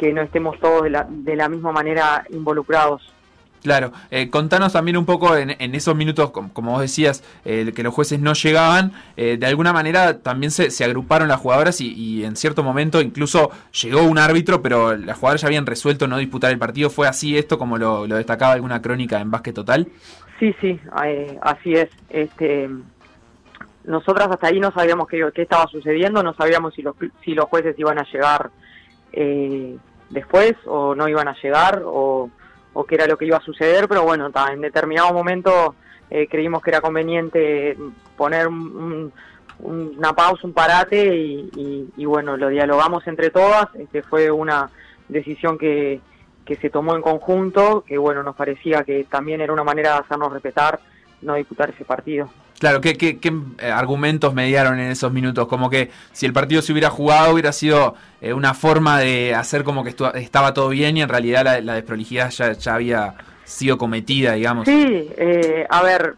que 0.00 0.12
no 0.12 0.22
estemos 0.22 0.58
todos 0.58 0.82
de 0.84 0.90
la, 0.90 1.06
de 1.08 1.36
la 1.36 1.48
misma 1.48 1.70
manera 1.70 2.24
involucrados. 2.30 3.02
Claro, 3.62 3.92
eh, 4.10 4.30
contanos 4.30 4.72
también 4.72 4.96
un 4.96 5.04
poco 5.04 5.36
en, 5.36 5.50
en 5.50 5.74
esos 5.74 5.94
minutos, 5.94 6.30
com- 6.30 6.48
como 6.48 6.72
vos 6.72 6.80
decías, 6.80 7.22
eh, 7.44 7.70
que 7.76 7.82
los 7.82 7.92
jueces 7.92 8.18
no 8.18 8.32
llegaban, 8.32 8.92
eh, 9.18 9.36
de 9.38 9.46
alguna 9.46 9.74
manera 9.74 10.20
también 10.20 10.50
se, 10.50 10.70
se 10.70 10.82
agruparon 10.82 11.28
las 11.28 11.40
jugadoras 11.40 11.82
y, 11.82 11.92
y 11.92 12.24
en 12.24 12.36
cierto 12.36 12.62
momento 12.62 13.02
incluso 13.02 13.50
llegó 13.82 14.02
un 14.02 14.16
árbitro, 14.16 14.62
pero 14.62 14.96
las 14.96 15.18
jugadoras 15.18 15.42
ya 15.42 15.48
habían 15.48 15.66
resuelto 15.66 16.08
no 16.08 16.16
disputar 16.16 16.50
el 16.50 16.58
partido. 16.58 16.88
¿Fue 16.88 17.06
así 17.06 17.36
esto 17.36 17.58
como 17.58 17.76
lo, 17.76 18.06
lo 18.06 18.16
destacaba 18.16 18.54
alguna 18.54 18.80
crónica 18.80 19.20
en 19.20 19.30
Básquet 19.30 19.54
Total? 19.54 19.86
Sí, 20.38 20.54
sí, 20.58 20.80
eh, 21.04 21.38
así 21.42 21.74
es. 21.74 21.90
Este, 22.08 22.66
nosotras 23.84 24.28
hasta 24.30 24.46
ahí 24.46 24.58
no 24.58 24.72
sabíamos 24.72 25.06
qué, 25.06 25.22
qué 25.34 25.42
estaba 25.42 25.66
sucediendo, 25.66 26.22
no 26.22 26.32
sabíamos 26.32 26.72
si 26.72 26.80
los, 26.80 26.96
si 27.22 27.34
los 27.34 27.44
jueces 27.44 27.78
iban 27.78 27.98
a 27.98 28.06
llegar 28.10 28.50
eh, 29.12 29.76
después 30.10 30.54
o 30.66 30.94
no 30.94 31.08
iban 31.08 31.28
a 31.28 31.36
llegar 31.42 31.82
o, 31.84 32.28
o 32.74 32.84
qué 32.84 32.96
era 32.96 33.06
lo 33.06 33.16
que 33.16 33.24
iba 33.26 33.38
a 33.38 33.42
suceder, 33.42 33.88
pero 33.88 34.02
bueno, 34.02 34.30
en 34.52 34.60
determinado 34.60 35.12
momento 35.12 35.74
eh, 36.10 36.26
creímos 36.28 36.62
que 36.62 36.70
era 36.70 36.80
conveniente 36.80 37.76
poner 38.16 38.48
un- 38.48 39.12
un- 39.60 39.94
una 39.96 40.12
pausa, 40.14 40.46
un 40.46 40.52
parate 40.52 41.14
y, 41.16 41.50
y- 41.54 41.88
y 41.96 42.04
bueno, 42.04 42.36
lo 42.36 42.48
dialogamos 42.48 43.06
entre 43.06 43.30
todas. 43.30 43.66
Este 43.76 44.02
fue 44.02 44.30
una 44.30 44.70
decisión 45.08 45.58
que, 45.58 46.00
que 46.44 46.56
se 46.56 46.70
tomó 46.70 46.96
en 46.96 47.02
conjunto, 47.02 47.84
que 47.86 47.98
bueno, 47.98 48.22
nos 48.22 48.34
parecía 48.34 48.82
que 48.84 49.04
también 49.04 49.40
era 49.40 49.52
una 49.52 49.62
manera 49.64 49.92
de 49.92 49.98
hacernos 50.00 50.32
respetar, 50.32 50.80
no 51.22 51.34
disputar 51.34 51.70
ese 51.70 51.84
partido. 51.84 52.28
Claro, 52.60 52.82
¿qué, 52.82 52.98
qué, 52.98 53.18
qué, 53.18 53.32
eh, 53.58 53.70
argumentos 53.70 54.34
mediaron 54.34 54.78
en 54.78 54.90
esos 54.90 55.10
minutos? 55.10 55.48
Como 55.48 55.70
que 55.70 55.90
si 56.12 56.26
el 56.26 56.34
partido 56.34 56.60
se 56.60 56.72
hubiera 56.72 56.90
jugado 56.90 57.32
hubiera 57.32 57.52
sido 57.52 57.94
eh, 58.20 58.34
una 58.34 58.52
forma 58.52 58.98
de 58.98 59.34
hacer 59.34 59.64
como 59.64 59.82
que 59.82 59.94
estaba 60.16 60.52
todo 60.52 60.68
bien 60.68 60.98
y 60.98 61.00
en 61.00 61.08
realidad 61.08 61.62
la, 61.62 61.74
desprolijidad 61.74 62.28
ya, 62.28 62.52
ya 62.52 62.74
había 62.74 63.14
sido 63.44 63.78
cometida, 63.78 64.34
digamos. 64.34 64.66
Sí, 64.66 65.10
eh, 65.16 65.66
a 65.70 65.82
ver, 65.82 66.16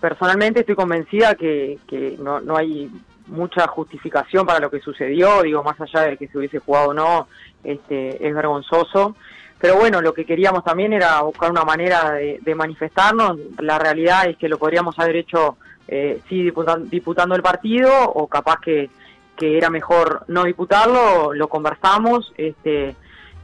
personalmente 0.00 0.60
estoy 0.60 0.74
convencida 0.74 1.34
que, 1.34 1.78
que 1.86 2.16
no, 2.18 2.40
no 2.40 2.56
hay 2.56 2.90
mucha 3.26 3.66
justificación 3.66 4.46
para 4.46 4.58
lo 4.58 4.70
que 4.70 4.80
sucedió, 4.80 5.42
digo, 5.42 5.62
más 5.62 5.78
allá 5.78 6.08
de 6.08 6.16
que 6.16 6.28
se 6.28 6.38
hubiese 6.38 6.60
jugado 6.60 6.88
o 6.88 6.94
no, 6.94 7.28
este, 7.62 8.26
es 8.26 8.34
vergonzoso. 8.34 9.16
Pero 9.62 9.76
bueno, 9.76 10.02
lo 10.02 10.12
que 10.12 10.24
queríamos 10.26 10.64
también 10.64 10.92
era 10.92 11.20
buscar 11.22 11.50
una 11.52 11.62
manera 11.64 12.10
de, 12.14 12.40
de 12.42 12.54
manifestarnos. 12.56 13.38
La 13.60 13.78
realidad 13.78 14.26
es 14.28 14.36
que 14.36 14.48
lo 14.48 14.58
podríamos 14.58 14.98
haber 14.98 15.14
hecho, 15.16 15.56
eh, 15.86 16.20
sí, 16.28 16.42
diputan- 16.50 16.90
diputando 16.90 17.36
el 17.36 17.42
partido, 17.42 17.90
o 18.10 18.26
capaz 18.26 18.56
que, 18.60 18.90
que 19.36 19.56
era 19.56 19.70
mejor 19.70 20.24
no 20.26 20.42
diputarlo, 20.42 21.32
lo 21.32 21.46
conversamos, 21.48 22.34
este, 22.36 22.96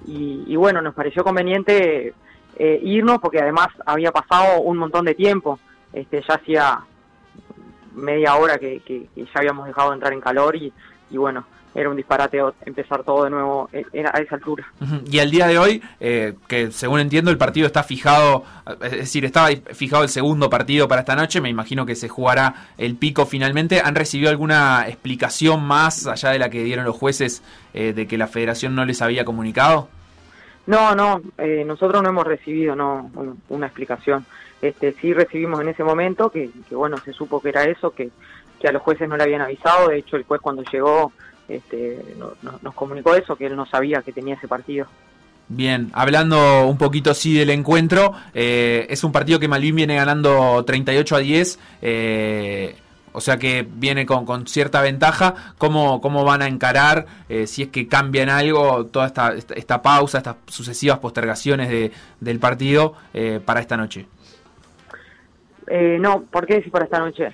y, 0.06 0.56
bueno, 0.56 0.82
nos 0.82 0.94
pareció 0.94 1.22
conveniente 1.22 2.14
eh, 2.56 2.80
irnos 2.82 3.20
porque 3.20 3.40
además 3.40 3.68
había 3.86 4.10
pasado 4.10 4.60
un 4.62 4.76
montón 4.76 5.04
de 5.04 5.14
tiempo. 5.14 5.60
Este, 5.92 6.20
ya 6.26 6.34
hacía 6.34 6.80
media 7.94 8.34
hora 8.36 8.58
que, 8.58 8.80
que- 8.80 9.06
ya 9.16 9.24
habíamos 9.36 9.66
dejado 9.66 9.90
de 9.90 9.94
entrar 9.94 10.12
en 10.12 10.20
calor 10.20 10.56
y, 10.56 10.72
y 11.10 11.16
bueno, 11.16 11.44
era 11.78 11.88
un 11.90 11.96
disparate 11.96 12.40
empezar 12.66 13.04
todo 13.04 13.24
de 13.24 13.30
nuevo 13.30 13.68
en- 13.72 14.06
a 14.06 14.18
esa 14.18 14.34
altura. 14.34 14.66
Y 15.10 15.18
al 15.20 15.30
día 15.30 15.46
de 15.46 15.58
hoy, 15.58 15.82
eh, 16.00 16.34
que 16.48 16.70
según 16.72 17.00
entiendo 17.00 17.30
el 17.30 17.38
partido 17.38 17.66
está 17.66 17.82
fijado, 17.82 18.44
es 18.82 18.90
decir, 18.90 19.24
estaba 19.24 19.48
fijado 19.74 20.02
el 20.02 20.08
segundo 20.08 20.50
partido 20.50 20.88
para 20.88 21.02
esta 21.02 21.14
noche, 21.14 21.40
me 21.40 21.48
imagino 21.48 21.86
que 21.86 21.94
se 21.94 22.08
jugará 22.08 22.68
el 22.78 22.96
pico 22.96 23.26
finalmente. 23.26 23.80
¿Han 23.84 23.94
recibido 23.94 24.30
alguna 24.30 24.84
explicación 24.88 25.62
más 25.64 26.06
allá 26.06 26.30
de 26.30 26.38
la 26.38 26.50
que 26.50 26.64
dieron 26.64 26.84
los 26.84 26.96
jueces 26.96 27.42
eh, 27.74 27.92
de 27.92 28.06
que 28.06 28.18
la 28.18 28.26
federación 28.26 28.74
no 28.74 28.84
les 28.84 29.00
había 29.02 29.24
comunicado? 29.24 29.88
No, 30.66 30.94
no, 30.94 31.22
eh, 31.38 31.64
nosotros 31.66 32.02
no 32.02 32.08
hemos 32.10 32.26
recibido 32.26 32.74
no 32.76 33.10
un- 33.14 33.40
una 33.48 33.66
explicación. 33.66 34.26
Este, 34.60 34.92
sí 35.00 35.14
recibimos 35.14 35.60
en 35.60 35.68
ese 35.68 35.84
momento 35.84 36.30
que, 36.30 36.50
que, 36.68 36.74
bueno, 36.74 36.96
se 36.98 37.12
supo 37.12 37.40
que 37.40 37.50
era 37.50 37.64
eso, 37.64 37.92
que, 37.92 38.10
que 38.60 38.68
a 38.68 38.72
los 38.72 38.82
jueces 38.82 39.08
no 39.08 39.16
le 39.16 39.22
habían 39.22 39.40
avisado. 39.40 39.88
De 39.88 39.98
hecho, 39.98 40.16
el 40.16 40.24
juez 40.24 40.40
cuando 40.40 40.62
llegó 40.64 41.12
este, 41.48 42.14
no- 42.18 42.32
no- 42.42 42.58
nos 42.62 42.74
comunicó 42.74 43.14
eso, 43.14 43.36
que 43.36 43.46
él 43.46 43.56
no 43.56 43.66
sabía 43.66 44.02
que 44.02 44.12
tenía 44.12 44.34
ese 44.34 44.48
partido. 44.48 44.86
Bien, 45.50 45.90
hablando 45.94 46.66
un 46.66 46.76
poquito 46.76 47.14
sí 47.14 47.34
del 47.34 47.48
encuentro, 47.50 48.12
eh, 48.34 48.86
es 48.90 49.02
un 49.02 49.12
partido 49.12 49.40
que 49.40 49.48
Malvin 49.48 49.76
viene 49.76 49.96
ganando 49.96 50.62
38 50.64 51.16
a 51.16 51.18
10, 51.20 51.58
eh, 51.80 52.76
o 53.12 53.20
sea 53.22 53.38
que 53.38 53.66
viene 53.66 54.04
con, 54.04 54.26
con 54.26 54.46
cierta 54.46 54.82
ventaja. 54.82 55.34
¿Cómo, 55.56 56.02
cómo 56.02 56.22
van 56.24 56.42
a 56.42 56.48
encarar, 56.48 57.06
eh, 57.30 57.46
si 57.46 57.62
es 57.62 57.68
que 57.68 57.88
cambian 57.88 58.28
algo, 58.28 58.84
toda 58.86 59.06
esta, 59.06 59.32
esta, 59.56 59.80
pausa, 59.80 60.18
estas 60.18 60.36
sucesivas 60.48 60.98
postergaciones 60.98 61.70
de, 61.70 61.92
del 62.20 62.38
partido 62.38 62.94
para 63.46 63.60
esta 63.60 63.78
noche? 63.78 64.06
Eh, 65.66 65.96
no, 65.98 66.22
¿por 66.22 66.46
qué 66.46 66.56
decir 66.56 66.70
para 66.70 66.84
esta 66.84 66.98
noche? 66.98 67.30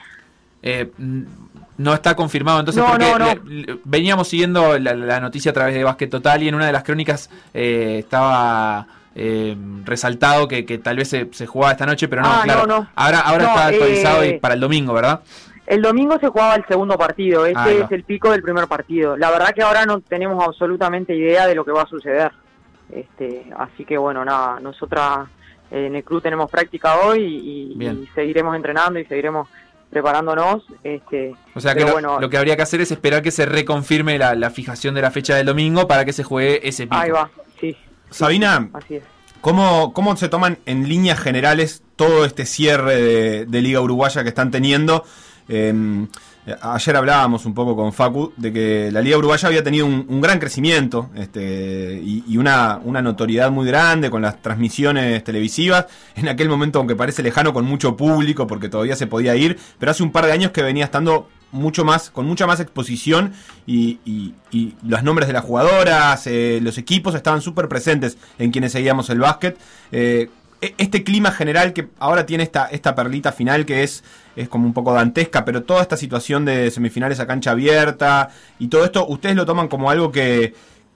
No 1.77 1.93
está 1.95 2.15
confirmado, 2.15 2.61
entonces 2.61 2.83
No, 2.83 2.91
porque 2.91 3.05
no, 3.11 3.19
no. 3.19 3.27
le- 3.27 3.41
le- 3.67 3.79
veníamos 3.85 4.29
siguiendo 4.29 4.79
la, 4.79 4.95
la 4.95 5.21
noticia 5.21 5.51
a 5.51 5.55
través 5.55 5.75
de 5.75 5.83
Básquet 5.85 6.09
Total 6.11 6.43
y 6.43 6.49
en 6.49 6.55
una 6.55 6.67
de 6.67 6.73
las 6.73 6.85
crónicas 6.85 7.31
eh, 7.53 7.97
estaba 7.99 8.87
eh, 9.17 9.57
resaltado 9.85 10.47
que, 10.49 10.65
que 10.65 10.79
tal 10.79 10.97
vez 10.97 11.09
se, 11.09 11.29
se 11.33 11.47
jugaba 11.47 11.73
esta 11.73 11.87
noche, 11.87 12.07
pero 12.09 12.23
no, 12.23 12.29
Ah, 12.29 12.41
claro. 12.45 12.87
Ahora, 12.95 13.21
ahora 13.21 13.45
está 13.45 13.67
actualizado 13.67 14.23
eh, 14.23 14.29
y 14.29 14.39
para 14.39 14.55
el 14.55 14.61
domingo, 14.61 14.93
¿verdad? 14.95 15.21
El 15.67 15.81
domingo 15.83 16.19
se 16.21 16.29
jugaba 16.29 16.55
el 16.57 16.65
segundo 16.67 16.97
partido, 16.99 17.47
este 17.47 17.81
es 17.81 17.91
el 17.91 18.05
pico 18.05 18.31
del 18.31 18.43
primer 18.43 18.67
partido. 18.69 19.17
La 19.17 19.31
verdad 19.31 19.53
que 19.55 19.63
ahora 19.63 19.87
no 19.87 20.01
tenemos 20.01 20.45
absolutamente 20.47 21.17
idea 21.17 21.47
de 21.47 21.55
lo 21.55 21.65
que 21.65 21.73
va 21.73 21.83
a 21.83 21.87
suceder. 21.89 22.31
Este, 22.93 23.47
así 23.57 23.85
que 23.85 23.97
bueno, 23.97 24.25
nada, 24.25 24.61
nosotras 24.61 25.27
eh, 25.71 25.87
en 25.87 25.97
el 25.97 26.05
club 26.05 26.23
tenemos 26.23 26.51
práctica 26.51 26.97
hoy 27.01 27.25
y 27.25 28.09
seguiremos 28.15 28.55
entrenando 28.55 28.99
y 28.99 29.07
seguiremos 29.07 29.49
preparándonos. 29.95 30.65
Este, 30.83 31.35
O 31.55 31.61
sea 31.61 31.75
que 31.75 31.85
lo, 31.87 31.93
bueno, 31.93 32.21
lo 32.21 32.29
que 32.29 32.37
habría 32.37 32.57
que 32.57 32.63
hacer 32.63 32.83
es 32.83 32.91
esperar 32.91 33.23
que 33.23 33.31
se 33.31 33.47
reconfirme 33.47 34.19
la, 34.19 34.35
la 34.35 34.51
fijación 34.51 34.95
de 34.95 35.01
la 35.01 35.11
fecha 35.11 35.37
del 35.37 35.47
domingo 35.47 35.89
para 35.89 36.05
que 36.05 36.13
se 36.13 36.23
juegue 36.25 36.69
ese 36.69 36.85
pico. 36.85 36.97
ahí 36.97 37.11
va, 37.11 37.31
sí, 37.59 37.75
Sabina, 38.11 38.69
así 38.75 38.97
es. 38.97 39.05
¿cómo, 39.41 39.93
¿cómo 39.95 40.17
se 40.17 40.29
toman 40.29 40.59
en 40.67 40.89
líneas 40.89 41.19
generales 41.19 41.83
todo 41.97 42.25
este 42.27 42.45
cierre 42.45 43.01
de, 43.01 43.47
de 43.47 43.63
Liga 43.63 43.81
Uruguaya 43.81 44.23
que 44.23 44.29
están 44.29 44.51
teniendo? 44.51 45.05
Eh, 45.49 46.07
ayer 46.61 46.97
hablábamos 46.97 47.47
un 47.47 47.55
poco 47.55 47.75
con 47.75 47.93
Facu 47.93 48.33
de 48.37 48.53
que 48.53 48.91
la 48.93 49.01
Liga 49.01 49.17
Uruguaya 49.17 49.49
había 49.49 49.65
tenido 49.65 49.87
un, 49.87 50.21
gran 50.21 50.39
crecimiento 50.39 51.11
este, 51.15 52.01
y, 52.05 52.37
una, 52.37 52.81
notoriedad 52.85 53.51
muy 53.51 53.67
grande 53.67 54.11
con 54.11 54.23
las 54.23 54.41
transmisiones 54.43 55.25
televisivas. 55.25 55.87
En 56.17 56.29
aquel 56.29 56.49
momento, 56.49 56.79
aunque 56.79 56.97
parece 56.97 57.23
lejano, 57.23 57.53
con 57.53 57.65
mucho 57.65 57.97
público 57.97 58.47
porque 58.47 58.69
todavía 58.69 58.97
se 58.97 59.07
podía 59.07 59.35
ir, 59.37 59.59
pero 59.79 59.93
hace 59.93 60.03
un 60.03 60.13
par 60.13 60.27
de 60.27 60.33
años 60.33 60.51
que 60.51 60.63
venía 60.63 60.85
estando 60.85 61.29
mucho 61.51 61.85
más, 61.85 62.11
con 62.11 62.27
mucha 62.27 62.47
más 62.47 62.61
exposición 62.61 63.33
y, 63.67 64.35
los 64.87 65.03
nombres 65.03 65.27
de 65.27 65.33
las 65.33 65.45
jugadoras, 65.45 66.27
eh, 66.27 66.61
los 66.63 66.79
equipos 66.79 67.15
estaban 67.15 67.41
súper 67.41 67.69
presentes 67.69 68.19
en 68.39 68.51
quienes 68.51 68.73
seguíamos 68.73 69.11
el 69.11 69.19
básquet. 69.19 69.59
Eh, 69.91 70.29
este 70.79 71.05
clima 71.05 71.31
general 71.31 71.73
que 71.73 71.89
ahora 71.99 72.27
tiene 72.27 72.43
esta, 72.43 72.67
esta 72.67 72.95
perlita 72.95 73.33
final 73.33 73.67
que 73.67 73.83
es, 73.83 74.05
es 74.37 74.49
como 74.49 74.67
un 74.67 74.73
poco 74.73 74.93
dantesca, 74.93 75.45
pero 75.45 75.63
toda 75.65 75.83
esta 75.83 75.97
situación 75.97 76.45
de 76.45 76.71
semifinales 76.71 77.21
a 77.21 77.27
cancha 77.27 77.51
abierta 77.51 78.31
y 78.59 78.69
todo 78.69 78.85
esto, 78.85 79.07
¿ustedes 79.07 79.37
lo 79.37 79.47
toman 79.47 79.69
como 79.69 79.91
algo 79.91 80.11
que, 80.13 80.55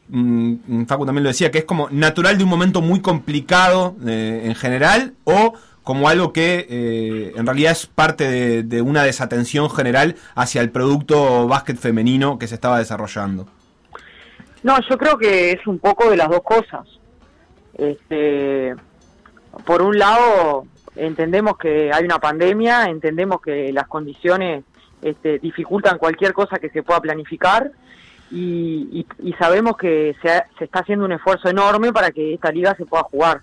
mm, 0.09 0.85
Facu 0.87 1.07
también 1.07 1.25
lo 1.25 1.31
decía, 1.31 1.51
que 1.51 1.59
es 1.59 1.65
como 1.65 1.89
natural 1.91 2.39
de 2.39 2.45
un 2.45 2.51
momento 2.51 2.81
muy 2.81 3.01
complicado 3.01 3.97
eh, 4.07 4.43
en 4.45 4.55
general 4.55 5.15
o 5.25 5.55
como 5.83 6.09
algo 6.09 6.33
que 6.33 6.67
eh, 6.69 7.33
en 7.35 7.47
realidad 7.47 7.73
es 7.73 7.87
parte 7.87 8.29
de, 8.29 8.63
de 8.63 8.83
una 8.83 9.05
desatención 9.05 9.71
general 9.71 10.17
hacia 10.35 10.61
el 10.61 10.71
producto 10.71 11.49
básquet 11.49 11.79
femenino 11.79 12.39
que 12.39 12.47
se 12.47 12.57
estaba 12.57 12.79
desarrollando. 12.79 13.47
No, 14.63 14.77
yo 14.89 14.99
creo 14.99 15.17
que 15.17 15.53
es 15.53 15.67
un 15.67 15.79
poco 15.79 16.11
de 16.11 16.17
las 16.17 16.29
dos 16.29 16.43
cosas. 16.43 16.87
Este, 17.75 18.75
por 19.65 19.83
un 19.83 19.99
lado, 19.99 20.65
entendemos 20.97 21.59
que 21.59 21.93
hay 21.93 22.05
una 22.05 22.19
pandemia, 22.19 22.85
entendemos 22.87 23.41
que 23.41 23.73
las 23.73 23.87
condiciones 23.89 24.65
este, 25.03 25.39
dificultan 25.39 25.99
cualquier 25.99 26.33
cosa 26.33 26.59
que 26.59 26.71
se 26.71 26.83
pueda 26.83 27.01
planificar 27.01 27.71
y, 28.31 29.07
y- 29.23 29.33
sabemos 29.35 29.77
que 29.77 30.15
se, 30.21 30.31
ha- 30.31 30.47
se 30.59 30.65
está 30.65 30.81
haciendo 30.81 31.05
un 31.05 31.13
esfuerzo 31.13 31.49
enorme 31.49 31.93
para 31.93 32.11
que 32.11 32.35
esta 32.35 32.51
liga 32.51 32.75
se 32.75 32.85
pueda 32.85 33.05
jugar. 33.05 33.41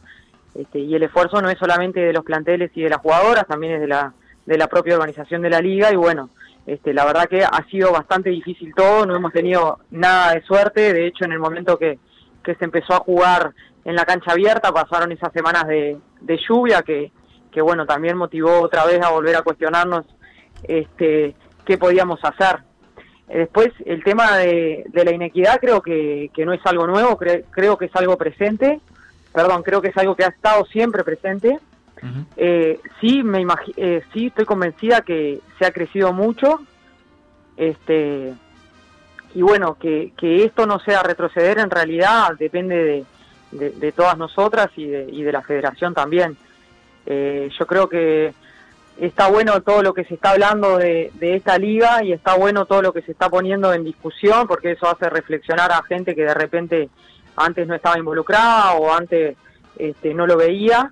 Este, 0.53 0.79
y 0.79 0.93
el 0.95 1.03
esfuerzo 1.03 1.41
no 1.41 1.50
es 1.50 1.57
solamente 1.57 2.00
de 2.00 2.13
los 2.13 2.24
planteles 2.24 2.72
y 2.75 2.81
de 2.84 2.89
las 2.89 3.00
jugadoras, 3.00 3.48
también 3.48 3.74
es 3.74 3.81
de 3.81 3.88
la, 3.88 4.13
de 4.45 4.57
la 4.57 4.67
propia 4.67 4.95
organización 4.95 5.41
de 5.41 5.50
la 5.50 5.60
liga 5.60 5.91
y 5.91 5.95
bueno, 5.95 6.29
este, 6.65 6.93
la 6.93 7.05
verdad 7.05 7.27
que 7.27 7.43
ha 7.43 7.63
sido 7.69 7.91
bastante 7.91 8.29
difícil 8.29 8.74
todo, 8.75 9.05
no 9.05 9.15
hemos 9.15 9.34
tenido 9.34 9.79
nada 9.91 10.34
de 10.34 10.41
suerte, 10.43 10.93
de 10.93 11.07
hecho 11.07 11.25
en 11.25 11.31
el 11.34 11.39
momento 11.39 11.77
que 11.77 11.98
se 12.45 12.63
empezó 12.63 12.93
a 12.93 13.00
jugar 13.00 13.53
en 13.85 13.95
la 13.95 14.03
cancha 14.05 14.31
abierta 14.31 14.71
pasaron 14.73 15.11
esas 15.13 15.31
semanas 15.31 15.67
de, 15.67 15.97
de 16.19 16.39
lluvia 16.49 16.81
que, 16.81 17.11
que 17.51 17.61
bueno, 17.61 17.85
también 17.85 18.17
motivó 18.17 18.59
otra 18.59 18.83
vez 18.85 19.01
a 19.01 19.11
volver 19.11 19.35
a 19.37 19.43
cuestionarnos 19.43 20.05
este, 20.63 21.35
qué 21.65 21.77
podíamos 21.77 22.19
hacer. 22.23 22.59
Después, 23.27 23.69
el 23.85 24.03
tema 24.03 24.37
de, 24.37 24.83
de 24.89 25.05
la 25.05 25.11
inequidad 25.13 25.59
creo 25.59 25.81
que, 25.81 26.29
que 26.33 26.45
no 26.45 26.53
es 26.53 26.61
algo 26.65 26.85
nuevo, 26.85 27.17
cre- 27.17 27.45
creo 27.51 27.77
que 27.77 27.85
es 27.85 27.95
algo 27.95 28.17
presente, 28.17 28.79
perdón, 29.33 29.63
creo 29.63 29.81
que 29.81 29.87
es 29.89 29.97
algo 29.97 30.15
que 30.15 30.25
ha 30.25 30.29
estado 30.29 30.65
siempre 30.65 31.03
presente. 31.03 31.59
Eh, 32.37 32.79
sí, 33.01 33.23
me 33.23 33.43
eh, 33.77 34.03
sí 34.13 34.27
estoy 34.27 34.45
convencida 34.45 35.01
que 35.01 35.39
se 35.57 35.65
ha 35.65 35.71
crecido 35.71 36.13
mucho, 36.13 36.59
este, 37.57 38.33
y 39.33 39.41
bueno, 39.41 39.75
que, 39.79 40.11
que 40.17 40.43
esto 40.43 40.65
no 40.67 40.79
sea 40.79 41.01
retroceder 41.03 41.57
en 41.59 41.69
realidad 41.71 42.33
depende 42.37 42.75
de, 42.75 43.05
de- 43.57 43.71
de 43.71 43.91
todas 43.91 44.17
nosotras 44.17 44.69
y 44.75 44.85
de, 44.88 45.07
y 45.12 45.24
de 45.24 45.31
la 45.31 45.41
federación 45.41 45.93
también. 45.93 46.38
Eh, 47.05 47.50
yo 47.57 47.67
creo 47.67 47.88
que 47.89 48.33
está 49.00 49.27
bueno 49.29 49.62
todo 49.62 49.83
lo 49.83 49.93
que 49.93 50.05
se 50.05 50.13
está 50.15 50.31
hablando 50.31 50.77
de, 50.77 51.12
de 51.15 51.35
esta 51.35 51.57
liga 51.57 52.03
y 52.03 52.13
está 52.13 52.35
bueno 52.35 52.65
todo 52.65 52.81
lo 52.81 52.93
que 52.93 53.01
se 53.01 53.12
está 53.12 53.29
poniendo 53.29 53.74
en 53.74 53.83
discusión 53.83 54.47
porque 54.47 54.71
eso 54.71 54.88
hace 54.88 55.09
reflexionar 55.09 55.71
a 55.71 55.83
gente 55.83 56.15
que 56.15 56.24
de 56.24 56.33
repente 56.33 56.89
antes 57.35 57.67
no 57.67 57.75
estaba 57.75 58.00
involucrada 58.00 58.74
o 58.75 58.93
antes 58.93 59.35
este, 59.77 60.13
no 60.13 60.25
lo 60.25 60.38
veía 60.38 60.89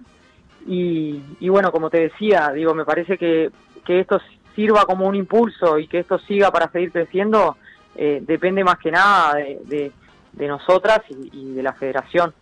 y, 0.67 1.21
y 1.39 1.47
bueno 1.49 1.71
como 1.71 1.89
te 1.89 2.01
decía 2.01 2.51
digo 2.53 2.73
me 2.73 2.83
parece 2.83 3.17
que, 3.17 3.49
que 3.85 4.01
esto 4.01 4.19
sirva 4.53 4.85
como 4.85 5.07
un 5.07 5.15
impulso 5.15 5.79
y 5.79 5.87
que 5.87 5.99
esto 5.99 6.19
siga 6.19 6.51
para 6.51 6.69
seguir 6.69 6.91
creciendo 6.91 7.55
eh, 7.95 8.19
depende 8.21 8.63
más 8.65 8.77
que 8.79 8.91
nada 8.91 9.35
de, 9.35 9.59
de- 9.63 9.91
nosotras 10.47 10.99
y 11.09 11.53
de 11.53 11.63
la 11.63 11.71
federación 11.73 12.33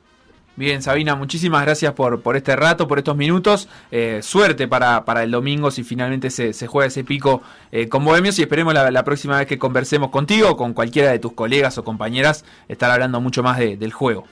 Bien, 0.62 0.80
Sabina, 0.84 1.16
muchísimas 1.16 1.64
gracias 1.64 1.92
por, 1.94 2.22
por 2.22 2.38
este 2.38 2.56
rato, 2.56 2.88
por 2.88 3.00
estos 3.00 3.18
minutos. 3.18 3.68
Eh, 3.90 4.20
suerte 4.22 4.68
para, 4.68 5.04
para 5.06 5.24
el 5.24 5.32
domingo 5.32 5.72
si 5.72 5.84
finalmente 5.84 6.30
se, 6.30 6.54
se 6.54 6.68
juega 6.68 6.86
ese 6.88 7.04
pico 7.04 7.42
eh, 7.72 7.90
con 7.90 8.06
Bohemios 8.06 8.38
y 8.38 8.44
esperemos 8.44 8.72
la, 8.76 8.92
la 8.92 9.04
próxima 9.04 9.40
vez 9.40 9.48
que 9.48 9.58
conversemos 9.58 10.12
contigo 10.12 10.52
o 10.52 10.56
con 10.58 10.74
cualquiera 10.74 11.10
de 11.10 11.18
tus 11.18 11.34
colegas 11.34 11.80
o 11.80 11.84
compañeras 11.84 12.46
estar 12.68 12.92
hablando 12.92 13.20
mucho 13.20 13.42
más 13.42 13.58
de- 13.58 13.76
del 13.76 13.92
juego. 13.92 14.26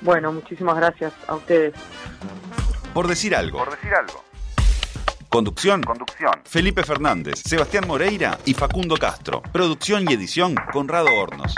bueno 0.00 0.32
muchísimas 0.32 0.74
gracias 0.74 1.12
a 1.28 1.36
ustedes 1.36 1.72
Por 2.92 3.06
decir 3.06 3.36
algo. 3.36 3.58
Por 3.58 3.70
decir 3.70 3.94
algo. 3.94 4.24
Conducción. 5.28 5.84
Conducción. 5.84 6.32
Felipe 6.44 6.82
Fernández, 6.82 7.42
Sebastián 7.44 7.84
Moreira 7.86 8.38
y 8.44 8.54
Facundo 8.54 8.96
Castro. 8.96 9.40
Producción 9.52 10.04
y 10.10 10.14
edición 10.14 10.56
Conrado 10.72 11.06
Hornos. 11.16 11.54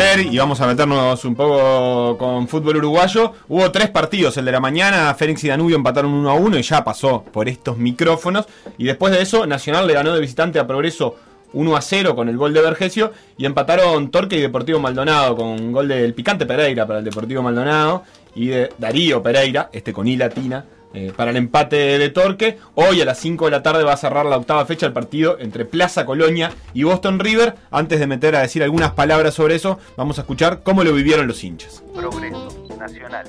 Y 0.00 0.38
vamos 0.38 0.58
a 0.62 0.66
meternos 0.66 1.22
un 1.26 1.34
poco 1.34 2.16
con 2.16 2.48
fútbol 2.48 2.78
uruguayo, 2.78 3.34
hubo 3.48 3.70
tres 3.70 3.90
partidos. 3.90 4.34
El 4.38 4.46
de 4.46 4.52
la 4.52 4.58
mañana, 4.58 5.12
Fénix 5.14 5.44
y 5.44 5.48
Danubio 5.48 5.76
empataron 5.76 6.10
1 6.10 6.30
a 6.30 6.34
1 6.34 6.58
y 6.58 6.62
ya 6.62 6.82
pasó 6.82 7.22
por 7.22 7.50
estos 7.50 7.76
micrófonos. 7.76 8.46
Y 8.78 8.84
después 8.84 9.12
de 9.12 9.20
eso, 9.20 9.46
Nacional 9.46 9.86
le 9.86 9.92
ganó 9.92 10.14
de 10.14 10.20
visitante 10.20 10.58
a 10.58 10.66
Progreso 10.66 11.16
1 11.52 11.76
a 11.76 11.82
0 11.82 12.16
con 12.16 12.30
el 12.30 12.38
gol 12.38 12.54
de 12.54 12.62
Vergesio. 12.62 13.12
Y 13.36 13.44
empataron 13.44 14.10
Torque 14.10 14.36
y 14.36 14.40
Deportivo 14.40 14.80
Maldonado 14.80 15.36
con 15.36 15.48
un 15.48 15.70
gol 15.70 15.88
del 15.88 16.14
picante 16.14 16.46
Pereira 16.46 16.86
para 16.86 17.00
el 17.00 17.04
Deportivo 17.04 17.42
Maldonado. 17.42 18.04
Y 18.34 18.46
de 18.46 18.72
Darío 18.78 19.22
Pereira, 19.22 19.68
este 19.70 19.92
con 19.92 20.08
I 20.08 20.16
latina, 20.16 20.64
eh, 20.92 21.12
para 21.16 21.30
el 21.30 21.36
empate 21.36 21.98
de 21.98 22.08
Torque. 22.10 22.58
Hoy 22.74 23.00
a 23.00 23.04
las 23.04 23.18
5 23.18 23.44
de 23.44 23.50
la 23.50 23.62
tarde 23.62 23.84
va 23.84 23.92
a 23.92 23.96
cerrar 23.96 24.26
la 24.26 24.36
octava 24.36 24.66
fecha 24.66 24.86
el 24.86 24.92
partido 24.92 25.38
entre 25.38 25.64
Plaza 25.64 26.04
Colonia 26.04 26.52
y 26.74 26.82
Boston 26.82 27.18
River. 27.18 27.54
Antes 27.70 28.00
de 28.00 28.06
meter 28.06 28.34
a 28.36 28.40
decir 28.40 28.62
algunas 28.62 28.92
palabras 28.92 29.34
sobre 29.34 29.54
eso, 29.54 29.78
vamos 29.96 30.18
a 30.18 30.22
escuchar 30.22 30.62
cómo 30.62 30.84
lo 30.84 30.92
vivieron 30.92 31.26
los 31.26 31.44
hinchas. 31.44 31.82
Progreso. 31.94 32.48
Nacional. 32.78 33.26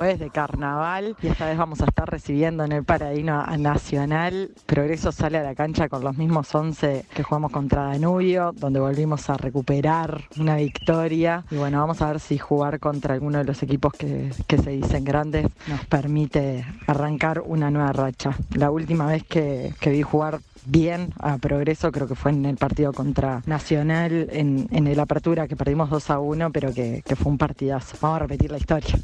Es 0.00 0.18
de 0.18 0.28
carnaval 0.28 1.16
y 1.22 1.28
esta 1.28 1.46
vez 1.46 1.56
vamos 1.56 1.80
a 1.80 1.86
estar 1.86 2.10
recibiendo 2.10 2.64
en 2.64 2.72
el 2.72 2.84
Paradino 2.84 3.46
Nacional. 3.56 4.50
Progreso 4.66 5.12
sale 5.12 5.38
a 5.38 5.42
la 5.42 5.54
cancha 5.54 5.88
con 5.88 6.04
los 6.04 6.16
mismos 6.18 6.54
11 6.54 7.06
que 7.14 7.22
jugamos 7.22 7.52
contra 7.52 7.84
Danubio, 7.84 8.52
donde 8.54 8.80
volvimos 8.80 9.30
a 9.30 9.36
recuperar 9.38 10.24
una 10.38 10.56
victoria. 10.56 11.44
Y 11.50 11.56
bueno, 11.56 11.78
vamos 11.80 12.02
a 12.02 12.08
ver 12.08 12.20
si 12.20 12.36
jugar 12.36 12.80
contra 12.80 13.14
alguno 13.14 13.38
de 13.38 13.44
los 13.44 13.62
equipos 13.62 13.94
que, 13.94 14.30
que 14.46 14.58
se 14.58 14.70
dicen 14.70 15.04
grandes 15.04 15.46
nos 15.68 15.86
permite 15.86 16.66
arrancar 16.86 17.40
una 17.40 17.70
nueva 17.70 17.92
racha. 17.92 18.36
La 18.54 18.70
última 18.70 19.06
vez 19.06 19.22
que, 19.24 19.74
que 19.80 19.90
vi 19.90 20.02
jugar 20.02 20.40
bien 20.66 21.12
a 21.18 21.38
Progreso, 21.38 21.92
creo 21.92 22.08
que 22.08 22.14
fue 22.14 22.30
en 22.30 22.44
el 22.44 22.56
partido 22.56 22.92
contra 22.92 23.42
Nacional, 23.46 24.28
en, 24.30 24.68
en 24.70 24.86
el 24.86 25.00
Apertura, 25.00 25.46
que 25.48 25.56
perdimos 25.56 25.90
2 25.90 26.10
a 26.10 26.18
1, 26.18 26.50
pero 26.52 26.72
que, 26.72 27.02
que 27.06 27.16
fue 27.16 27.32
un 27.32 27.38
partidazo. 27.38 27.96
Vamos 28.00 28.16
a 28.16 28.20
repetir 28.20 28.50
la 28.50 28.58
historia. 28.58 28.96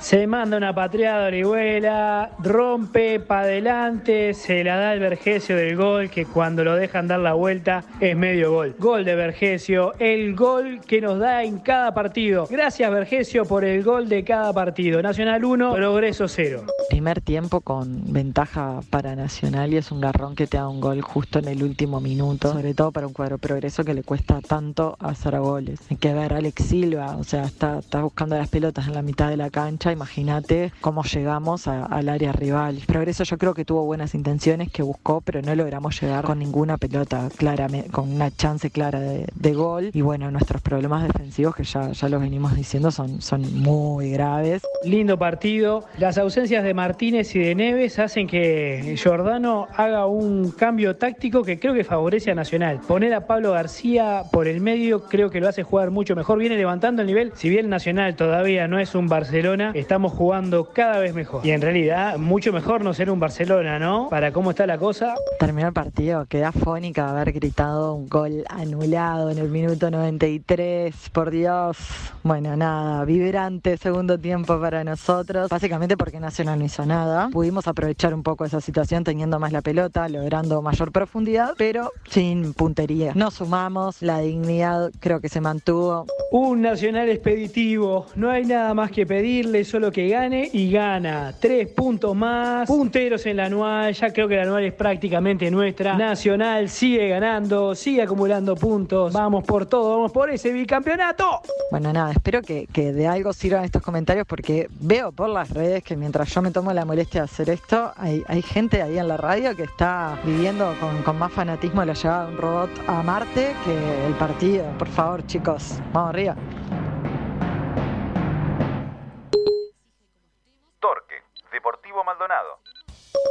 Se 0.00 0.26
manda 0.26 0.56
una 0.56 0.74
patriada 0.74 1.28
Orihuela, 1.28 2.30
rompe 2.42 3.20
para 3.20 3.42
adelante, 3.42 4.34
se 4.34 4.62
la 4.62 4.76
da 4.76 4.92
el 4.92 5.00
Vergesio 5.00 5.56
del 5.56 5.76
gol, 5.76 6.10
que 6.10 6.26
cuando 6.26 6.62
lo 6.62 6.74
dejan 6.74 7.08
dar 7.08 7.20
la 7.20 7.32
vuelta 7.32 7.84
es 8.00 8.16
medio 8.16 8.52
gol. 8.52 8.74
Gol 8.78 9.04
de 9.04 9.14
Vergesio, 9.14 9.94
el 9.98 10.34
gol 10.34 10.80
que 10.86 11.00
nos 11.00 11.18
da 11.18 11.42
en 11.42 11.58
cada 11.58 11.94
partido. 11.94 12.46
Gracias 12.50 12.90
Vergesio 12.90 13.44
por 13.44 13.64
el 13.64 13.82
gol 13.82 14.08
de 14.08 14.24
cada 14.24 14.52
partido. 14.52 15.00
Nacional 15.00 15.44
1, 15.44 15.74
Progreso 15.74 16.28
0. 16.28 16.64
Primer 16.90 17.20
tiempo 17.20 17.60
con 17.60 18.12
ventaja 18.12 18.80
para 18.90 19.16
Nacional 19.16 19.72
y 19.72 19.78
es 19.78 19.90
un 19.90 20.00
garrón 20.00 20.34
que 20.34 20.46
te 20.46 20.58
da 20.58 20.68
un 20.68 20.80
gol 20.80 21.00
justo 21.00 21.38
en 21.38 21.48
el 21.48 21.62
último 21.62 22.00
minuto, 22.00 22.52
sobre 22.52 22.74
todo 22.74 22.92
para 22.92 23.06
un 23.06 23.12
cuadro 23.12 23.38
progreso 23.38 23.84
que 23.84 23.94
le 23.94 24.02
cuesta 24.02 24.40
tanto 24.40 24.96
hacer 25.00 25.38
goles. 25.40 25.80
Hay 25.90 25.96
que 25.96 26.12
ver 26.12 26.34
Alex 26.34 26.64
Silva, 26.64 27.16
o 27.16 27.24
sea, 27.24 27.44
está, 27.44 27.78
está 27.78 28.02
buscando 28.02 28.36
las 28.36 28.48
pelotas 28.48 28.86
en 28.86 28.94
la 28.94 29.02
mitad 29.02 29.28
de 29.28 29.36
la 29.36 29.50
cancha, 29.50 29.83
imagínate 29.92 30.72
cómo 30.80 31.02
llegamos 31.02 31.68
al 31.68 32.08
área 32.08 32.32
rival. 32.32 32.80
Progreso 32.86 33.24
yo 33.24 33.38
creo 33.38 33.54
que 33.54 33.64
tuvo 33.64 33.84
buenas 33.84 34.14
intenciones, 34.14 34.70
que 34.70 34.82
buscó, 34.82 35.20
pero 35.20 35.42
no 35.42 35.54
logramos 35.54 36.00
llegar 36.00 36.24
con 36.24 36.38
ninguna 36.38 36.76
pelota 36.76 37.28
clara, 37.36 37.68
con 37.90 38.12
una 38.12 38.30
chance 38.30 38.70
clara 38.70 39.00
de, 39.00 39.26
de 39.34 39.54
gol. 39.54 39.90
Y 39.92 40.00
bueno, 40.00 40.30
nuestros 40.30 40.62
problemas 40.62 41.02
defensivos, 41.02 41.54
que 41.54 41.64
ya, 41.64 41.92
ya 41.92 42.08
los 42.08 42.20
venimos 42.20 42.54
diciendo, 42.54 42.90
son, 42.90 43.20
son 43.20 43.62
muy 43.62 44.10
graves. 44.10 44.62
Lindo 44.84 45.18
partido. 45.18 45.84
Las 45.98 46.18
ausencias 46.18 46.64
de 46.64 46.74
Martínez 46.74 47.34
y 47.34 47.38
de 47.40 47.54
Neves 47.54 47.98
hacen 47.98 48.26
que 48.26 48.94
Giordano 48.96 49.66
haga 49.76 50.06
un 50.06 50.50
cambio 50.50 50.96
táctico 50.96 51.42
que 51.42 51.58
creo 51.58 51.74
que 51.74 51.84
favorece 51.84 52.30
a 52.30 52.34
Nacional. 52.34 52.80
Poner 52.86 53.14
a 53.14 53.26
Pablo 53.26 53.52
García 53.52 54.24
por 54.30 54.48
el 54.48 54.60
medio 54.60 55.04
creo 55.04 55.30
que 55.30 55.40
lo 55.40 55.48
hace 55.48 55.62
jugar 55.62 55.90
mucho 55.90 56.14
mejor. 56.16 56.38
Viene 56.38 56.56
levantando 56.56 57.02
el 57.02 57.08
nivel. 57.08 57.32
Si 57.34 57.48
bien 57.48 57.68
Nacional 57.68 58.16
todavía 58.16 58.68
no 58.68 58.78
es 58.78 58.94
un 58.94 59.08
Barcelona, 59.08 59.72
estamos 59.74 60.12
jugando 60.12 60.70
cada 60.72 60.98
vez 60.98 61.14
mejor. 61.14 61.44
Y 61.44 61.50
en 61.50 61.60
realidad, 61.60 62.18
mucho 62.18 62.52
mejor 62.52 62.82
no 62.82 62.94
ser 62.94 63.10
un 63.10 63.20
Barcelona, 63.20 63.78
¿no? 63.78 64.08
Para 64.08 64.32
cómo 64.32 64.50
está 64.50 64.66
la 64.66 64.78
cosa. 64.78 65.14
Terminó 65.38 65.68
el 65.68 65.74
partido, 65.74 66.26
queda 66.26 66.52
fónica 66.52 67.10
haber 67.10 67.32
gritado 67.32 67.94
un 67.94 68.08
gol 68.08 68.44
anulado 68.48 69.30
en 69.30 69.38
el 69.38 69.48
minuto 69.48 69.90
93, 69.90 71.10
por 71.10 71.30
Dios. 71.30 71.76
Bueno, 72.22 72.56
nada, 72.56 73.04
vibrante 73.04 73.76
segundo 73.76 74.18
tiempo 74.18 74.58
para 74.60 74.84
nosotros, 74.84 75.48
básicamente 75.48 75.96
porque 75.96 76.20
Nacional 76.20 76.58
no 76.58 76.64
hizo 76.64 76.86
nada. 76.86 77.28
Pudimos 77.30 77.66
aprovechar 77.66 78.14
un 78.14 78.22
poco 78.22 78.44
esa 78.44 78.60
situación 78.60 79.04
teniendo 79.04 79.38
más 79.38 79.52
la 79.52 79.60
pelota, 79.60 80.08
logrando 80.08 80.62
mayor 80.62 80.92
profundidad, 80.92 81.52
pero 81.58 81.92
sin 82.08 82.54
puntería. 82.54 83.12
No 83.14 83.30
sumamos, 83.30 84.02
la 84.02 84.20
dignidad 84.20 84.90
creo 85.00 85.20
que 85.20 85.28
se 85.28 85.40
mantuvo. 85.40 86.06
Un 86.30 86.62
Nacional 86.62 87.08
expeditivo, 87.10 88.06
no 88.14 88.30
hay 88.30 88.44
nada 88.44 88.72
más 88.74 88.90
que 88.90 89.06
pedirle, 89.06 89.63
solo 89.64 89.90
que 89.90 90.08
gane 90.08 90.48
y 90.52 90.70
gana. 90.70 91.34
Tres 91.38 91.68
puntos 91.68 92.14
más, 92.14 92.68
punteros 92.68 93.24
en 93.26 93.36
la 93.36 93.46
anual, 93.46 93.92
ya 93.94 94.12
creo 94.12 94.28
que 94.28 94.36
la 94.36 94.42
anual 94.42 94.64
es 94.64 94.72
prácticamente 94.72 95.50
nuestra. 95.50 95.96
Nacional 95.96 96.68
sigue 96.68 97.08
ganando, 97.08 97.74
sigue 97.74 98.02
acumulando 98.02 98.54
puntos. 98.54 99.12
Vamos 99.12 99.44
por 99.44 99.66
todo, 99.66 99.96
vamos 99.96 100.12
por 100.12 100.30
ese 100.30 100.52
bicampeonato. 100.52 101.40
Bueno, 101.70 101.92
nada, 101.92 102.12
espero 102.12 102.42
que, 102.42 102.66
que 102.72 102.92
de 102.92 103.06
algo 103.06 103.32
sirvan 103.32 103.64
estos 103.64 103.82
comentarios 103.82 104.26
porque 104.26 104.68
veo 104.80 105.12
por 105.12 105.28
las 105.28 105.50
redes 105.50 105.82
que 105.82 105.96
mientras 105.96 106.32
yo 106.32 106.42
me 106.42 106.50
tomo 106.50 106.72
la 106.72 106.84
molestia 106.84 107.22
de 107.22 107.24
hacer 107.24 107.50
esto, 107.50 107.92
hay, 107.96 108.22
hay 108.28 108.42
gente 108.42 108.82
ahí 108.82 108.98
en 108.98 109.08
la 109.08 109.16
radio 109.16 109.56
que 109.56 109.64
está 109.64 110.18
viviendo 110.24 110.74
con, 110.80 111.02
con 111.02 111.18
más 111.18 111.32
fanatismo 111.32 111.84
la 111.84 111.94
llegada 111.94 112.26
de 112.26 112.32
un 112.32 112.38
robot 112.38 112.70
a 112.86 113.02
Marte 113.02 113.54
que 113.64 114.06
el 114.06 114.14
partido. 114.14 114.64
Por 114.78 114.88
favor, 114.88 115.26
chicos, 115.26 115.78
vamos 115.92 116.10
arriba. 116.10 116.36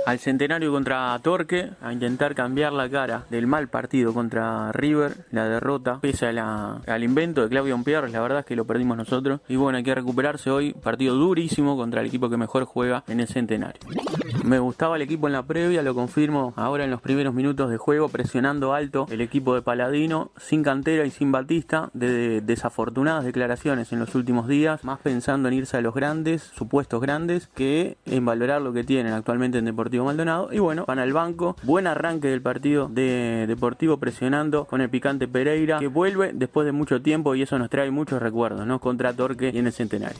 Al 0.06 0.19
centenario 0.19 0.71
contra 0.71 1.17
Torque, 1.23 1.71
a 1.82 1.93
intentar 1.93 2.36
cambiar 2.36 2.73
la 2.73 2.89
cara 2.89 3.25
del 3.29 3.47
mal 3.47 3.69
partido 3.69 4.13
contra 4.13 4.71
River, 4.73 5.25
la 5.32 5.47
derrota, 5.47 5.99
pese 6.01 6.27
al 6.27 7.03
invento 7.03 7.41
de 7.41 7.49
Claudio 7.49 7.82
Pierre, 7.84 8.10
la 8.10 8.19
verdad 8.19 8.39
es 8.39 8.45
que 8.45 8.56
lo 8.56 8.65
perdimos 8.65 8.97
nosotros. 8.97 9.39
Y 9.47 9.56
bueno, 9.56 9.77
hay 9.77 9.84
que 9.84 9.95
recuperarse 9.95 10.49
hoy, 10.49 10.73
partido 10.73 11.15
durísimo 11.15 11.77
contra 11.77 12.01
el 12.01 12.08
equipo 12.08 12.29
que 12.29 12.38
mejor 12.38 12.65
juega 12.65 13.03
en 13.08 13.21
el 13.21 13.27
centenario. 13.27 13.82
Me 14.43 14.60
gustaba 14.60 14.97
el 14.97 15.01
equipo 15.01 15.27
en 15.27 15.34
la 15.34 15.43
previa, 15.43 15.82
lo 15.84 15.95
confirmo 15.95 16.53
ahora 16.58 16.84
en 16.84 16.91
los 16.91 16.99
primeros 16.99 17.34
minutos 17.34 17.69
de 17.69 17.77
juego, 17.77 18.10
presionando 18.10 18.73
alto 18.73 19.08
el 19.10 19.21
equipo 19.21 19.56
de 19.56 19.62
Paladino, 19.62 20.32
sin 20.38 20.63
cantera 20.63 21.06
y 21.06 21.12
sin 21.12 21.32
Batista, 21.32 21.89
de 21.93 22.41
desafortunadas 22.41 23.23
declaraciones 23.23 23.93
en 23.93 23.99
los 23.99 24.15
últimos 24.15 24.49
días, 24.49 24.84
más 24.84 24.99
pensando 24.99 25.47
en 25.47 25.53
irse 25.53 25.77
a 25.77 25.82
los 25.82 25.93
grandes, 25.93 26.43
supuestos 26.43 27.01
grandes, 27.01 27.47
que 27.56 27.97
en 28.06 28.25
valorar 28.25 28.62
lo 28.62 28.73
que 28.73 28.84
tienen 28.84 29.13
actualmente 29.13 29.60
en 29.60 29.65
Deportivo 29.65 30.03
Maldonado. 30.03 30.49
Y 30.51 30.60
bueno, 30.60 30.84
van 30.86 30.99
al 30.99 31.13
banco, 31.13 31.56
buen 31.63 31.88
arranque 31.88 32.27
del 32.27 32.41
partido 32.41 32.89
de 32.89 33.45
Deportivo 33.47 33.97
presionando 33.97 34.65
con 34.65 34.82
el 34.82 34.89
picante 34.89 35.27
Pereira, 35.27 35.79
que 35.79 35.88
vuelve 35.88 36.32
después 36.34 36.65
de 36.65 36.73
mucho 36.73 37.01
tiempo 37.01 37.34
y 37.36 37.43
eso 37.43 37.58
nos 37.58 37.69
trae 37.69 37.89
muchos 37.91 38.21
recuerdos, 38.21 38.67
¿no? 38.67 38.79
Contra 38.79 39.13
Torque 39.13 39.51
y 39.53 39.58
en 39.60 39.67
el 39.67 39.73
centenario. 39.73 40.19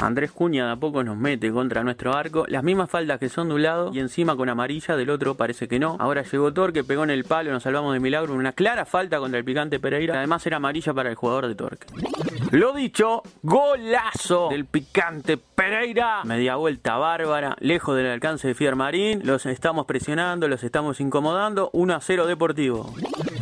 Andrés 0.00 0.32
Cuña 0.32 0.66
de 0.66 0.72
a 0.72 0.76
poco 0.76 1.04
nos 1.04 1.16
mete 1.16 1.52
contra 1.52 1.84
nuestro 1.84 2.14
arco. 2.14 2.46
Las 2.48 2.64
mismas 2.64 2.90
faldas 2.90 3.18
que 3.18 3.28
son 3.28 3.48
de 3.48 3.54
un 3.54 3.62
lado 3.62 3.90
y 3.92 3.98
encima 3.98 4.34
con 4.34 4.48
amarilla, 4.48 4.96
del 4.96 5.10
otro 5.10 5.36
parece 5.36 5.68
que 5.68 5.78
no. 5.78 5.96
Ahora 5.98 6.22
llegó 6.22 6.52
Torque, 6.52 6.84
pegó 6.84 7.04
en 7.04 7.10
el 7.10 7.24
palo, 7.24 7.52
nos 7.52 7.62
salvamos 7.62 7.92
de 7.92 8.00
milagro. 8.00 8.34
Una 8.34 8.52
clara 8.52 8.86
falta 8.86 9.18
contra 9.18 9.38
el 9.38 9.44
picante 9.44 9.78
Pereira. 9.78 10.16
Además 10.16 10.46
era 10.46 10.56
amarilla 10.56 10.94
para 10.94 11.10
el 11.10 11.16
jugador 11.16 11.48
de 11.48 11.54
Torque. 11.54 11.86
Lo 12.50 12.72
dicho, 12.72 13.22
golazo 13.42 14.48
del 14.48 14.64
picante 14.64 15.36
Pereira. 15.36 16.24
Media 16.24 16.56
vuelta 16.56 16.96
bárbara, 16.96 17.56
lejos 17.60 17.96
del 17.96 18.06
alcance 18.06 18.48
de 18.48 18.54
Fier 18.54 18.76
Marín. 18.76 19.20
Los 19.24 19.44
estamos 19.44 19.86
presionando, 19.86 20.48
los 20.48 20.64
estamos 20.64 21.00
incomodando. 21.00 21.70
1 21.74 21.94
a 21.94 22.00
0 22.00 22.26
Deportivo. 22.26 22.94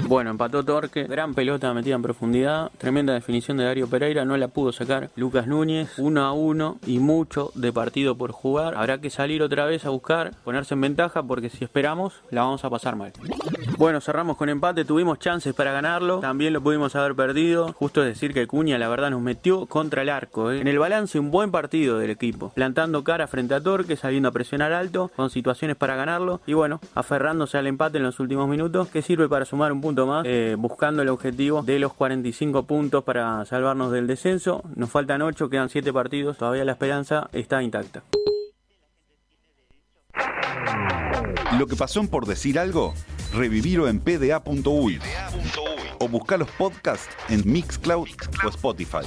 Bueno, 0.09 0.31
empató 0.31 0.65
Torque, 0.65 1.05
gran 1.05 1.35
pelota 1.35 1.75
metida 1.75 1.95
en 1.95 2.01
profundidad, 2.01 2.71
tremenda 2.79 3.13
definición 3.13 3.59
de 3.59 3.65
Dario 3.65 3.91
Pereira, 3.91 4.25
no 4.25 4.39
la 4.39 4.49
pudo 4.49 4.73
sacar 4.73 5.11
Lucas 5.17 5.47
Núñez, 5.47 5.99
1 5.99 6.25
a 6.25 6.33
1 6.33 6.79
y 6.87 6.99
mucho 6.99 7.53
de 7.55 7.75
partido 7.75 8.17
por 8.17 8.33
jugar. 8.33 8.75
Habrá 8.75 9.03
que 9.03 9.11
salir 9.11 9.43
otra 9.43 9.67
vez 9.67 9.85
a 9.85 9.91
buscar, 9.91 10.31
ponerse 10.45 10.73
en 10.73 10.81
ventaja 10.81 11.23
porque 11.23 11.51
si 11.51 11.63
esperamos 11.63 12.23
la 12.31 12.41
vamos 12.41 12.65
a 12.65 12.71
pasar 12.71 12.97
mal. 12.97 13.13
Bueno, 13.77 14.01
cerramos 14.01 14.39
con 14.39 14.49
empate, 14.49 14.87
tuvimos 14.87 15.19
chances 15.19 15.53
para 15.53 15.73
ganarlo, 15.73 16.21
también 16.21 16.55
lo 16.55 16.63
pudimos 16.63 16.97
haber 16.97 17.15
perdido. 17.15 17.75
Justo 17.75 18.03
es 18.03 18.09
decir 18.09 18.33
que 18.33 18.47
Cuña 18.47 18.79
la 18.79 18.89
verdad 18.89 19.11
nos 19.11 19.21
metió 19.21 19.67
contra 19.67 20.01
el 20.01 20.09
arco. 20.09 20.51
¿eh? 20.51 20.61
En 20.61 20.69
el 20.69 20.79
balance 20.79 21.19
un 21.19 21.31
buen 21.31 21.51
partido 21.51 21.99
del 21.99 22.09
equipo, 22.09 22.49
plantando 22.55 23.05
cara 23.05 23.27
frente 23.27 23.53
a 23.53 23.61
Torque, 23.61 23.97
saliendo 23.97 24.31
a 24.31 24.33
presionar 24.33 24.73
alto, 24.73 25.11
con 25.15 25.29
situaciones 25.29 25.77
para 25.77 25.97
ganarlo 25.97 26.41
y 26.47 26.55
bueno, 26.55 26.81
aferrándose 26.95 27.59
al 27.59 27.67
empate 27.67 27.99
en 27.99 28.05
los 28.05 28.19
últimos 28.21 28.49
minutos, 28.49 28.89
que 28.89 29.03
sirve 29.03 29.29
para 29.29 29.45
sumar 29.45 29.71
un 29.71 29.83
punto 29.83 29.98
más, 30.07 30.25
eh, 30.27 30.57
buscando 30.59 31.03
el 31.03 31.09
objetivo 31.09 31.63
de 31.63 31.79
los 31.79 31.93
45 31.95 32.65
puntos 32.65 33.05
para 33.05 33.45
salvarnos 33.45 33.93
del 33.93 34.07
descenso. 34.07 34.63
Nos 34.75 34.91
faltan 34.91 35.23
8, 35.23 35.49
quedan 35.49 35.69
7 35.69 35.93
partidos, 35.93 36.39
todavía 36.39 36.65
la 36.65 36.73
esperanza 36.73 37.29
está 37.33 37.63
intacta. 37.63 38.03
Lo 41.59 41.67
que 41.67 41.77
pasó 41.77 42.05
por 42.09 42.27
decir 42.27 42.59
algo, 42.59 42.95
revivirlo 43.33 43.89
en 43.89 44.01
pda.uy 44.01 45.01
o 45.99 46.09
buscar 46.09 46.39
los 46.39 46.51
podcasts 46.53 47.09
en 47.29 47.43
Mixcloud 47.51 48.09
o 48.45 48.49
Spotify. 48.49 49.05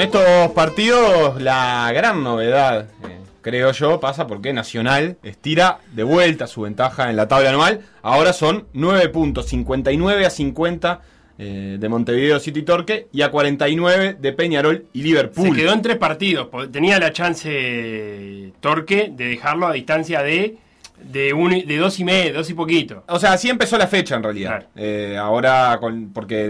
Con 0.00 0.06
estos 0.06 0.52
partidos, 0.52 1.42
la 1.42 1.92
gran 1.92 2.24
novedad, 2.24 2.88
eh, 3.06 3.18
creo 3.42 3.70
yo, 3.72 4.00
pasa 4.00 4.26
porque 4.26 4.54
Nacional 4.54 5.18
estira 5.22 5.80
de 5.92 6.04
vuelta 6.04 6.46
su 6.46 6.62
ventaja 6.62 7.10
en 7.10 7.16
la 7.16 7.28
tabla 7.28 7.50
anual. 7.50 7.82
Ahora 8.00 8.32
son 8.32 8.66
9 8.72 9.10
puntos, 9.10 9.44
59 9.48 10.24
a 10.24 10.30
50 10.30 11.02
eh, 11.36 11.76
de 11.78 11.88
Montevideo 11.90 12.40
City 12.40 12.62
Torque 12.62 13.08
y 13.12 13.20
a 13.20 13.30
49 13.30 14.16
de 14.18 14.32
Peñarol 14.32 14.86
y 14.94 15.02
Liverpool. 15.02 15.50
Se 15.50 15.54
quedó 15.54 15.74
en 15.74 15.82
tres 15.82 15.98
partidos. 15.98 16.48
Tenía 16.72 16.98
la 16.98 17.12
chance 17.12 18.54
Torque 18.60 19.12
de 19.14 19.26
dejarlo 19.26 19.66
a 19.66 19.74
distancia 19.74 20.22
de, 20.22 20.56
de, 21.04 21.32
un, 21.32 21.50
de 21.50 21.76
dos 21.76 21.98
y 22.00 22.04
medio, 22.04 22.34
dos 22.34 22.48
y 22.50 22.54
poquito. 22.54 23.04
O 23.08 23.18
sea, 23.18 23.32
así 23.32 23.48
empezó 23.48 23.76
la 23.78 23.86
fecha 23.86 24.16
en 24.16 24.22
realidad. 24.22 24.66
Eh, 24.76 25.16
ahora, 25.18 25.78
con- 25.80 26.12
porque 26.12 26.46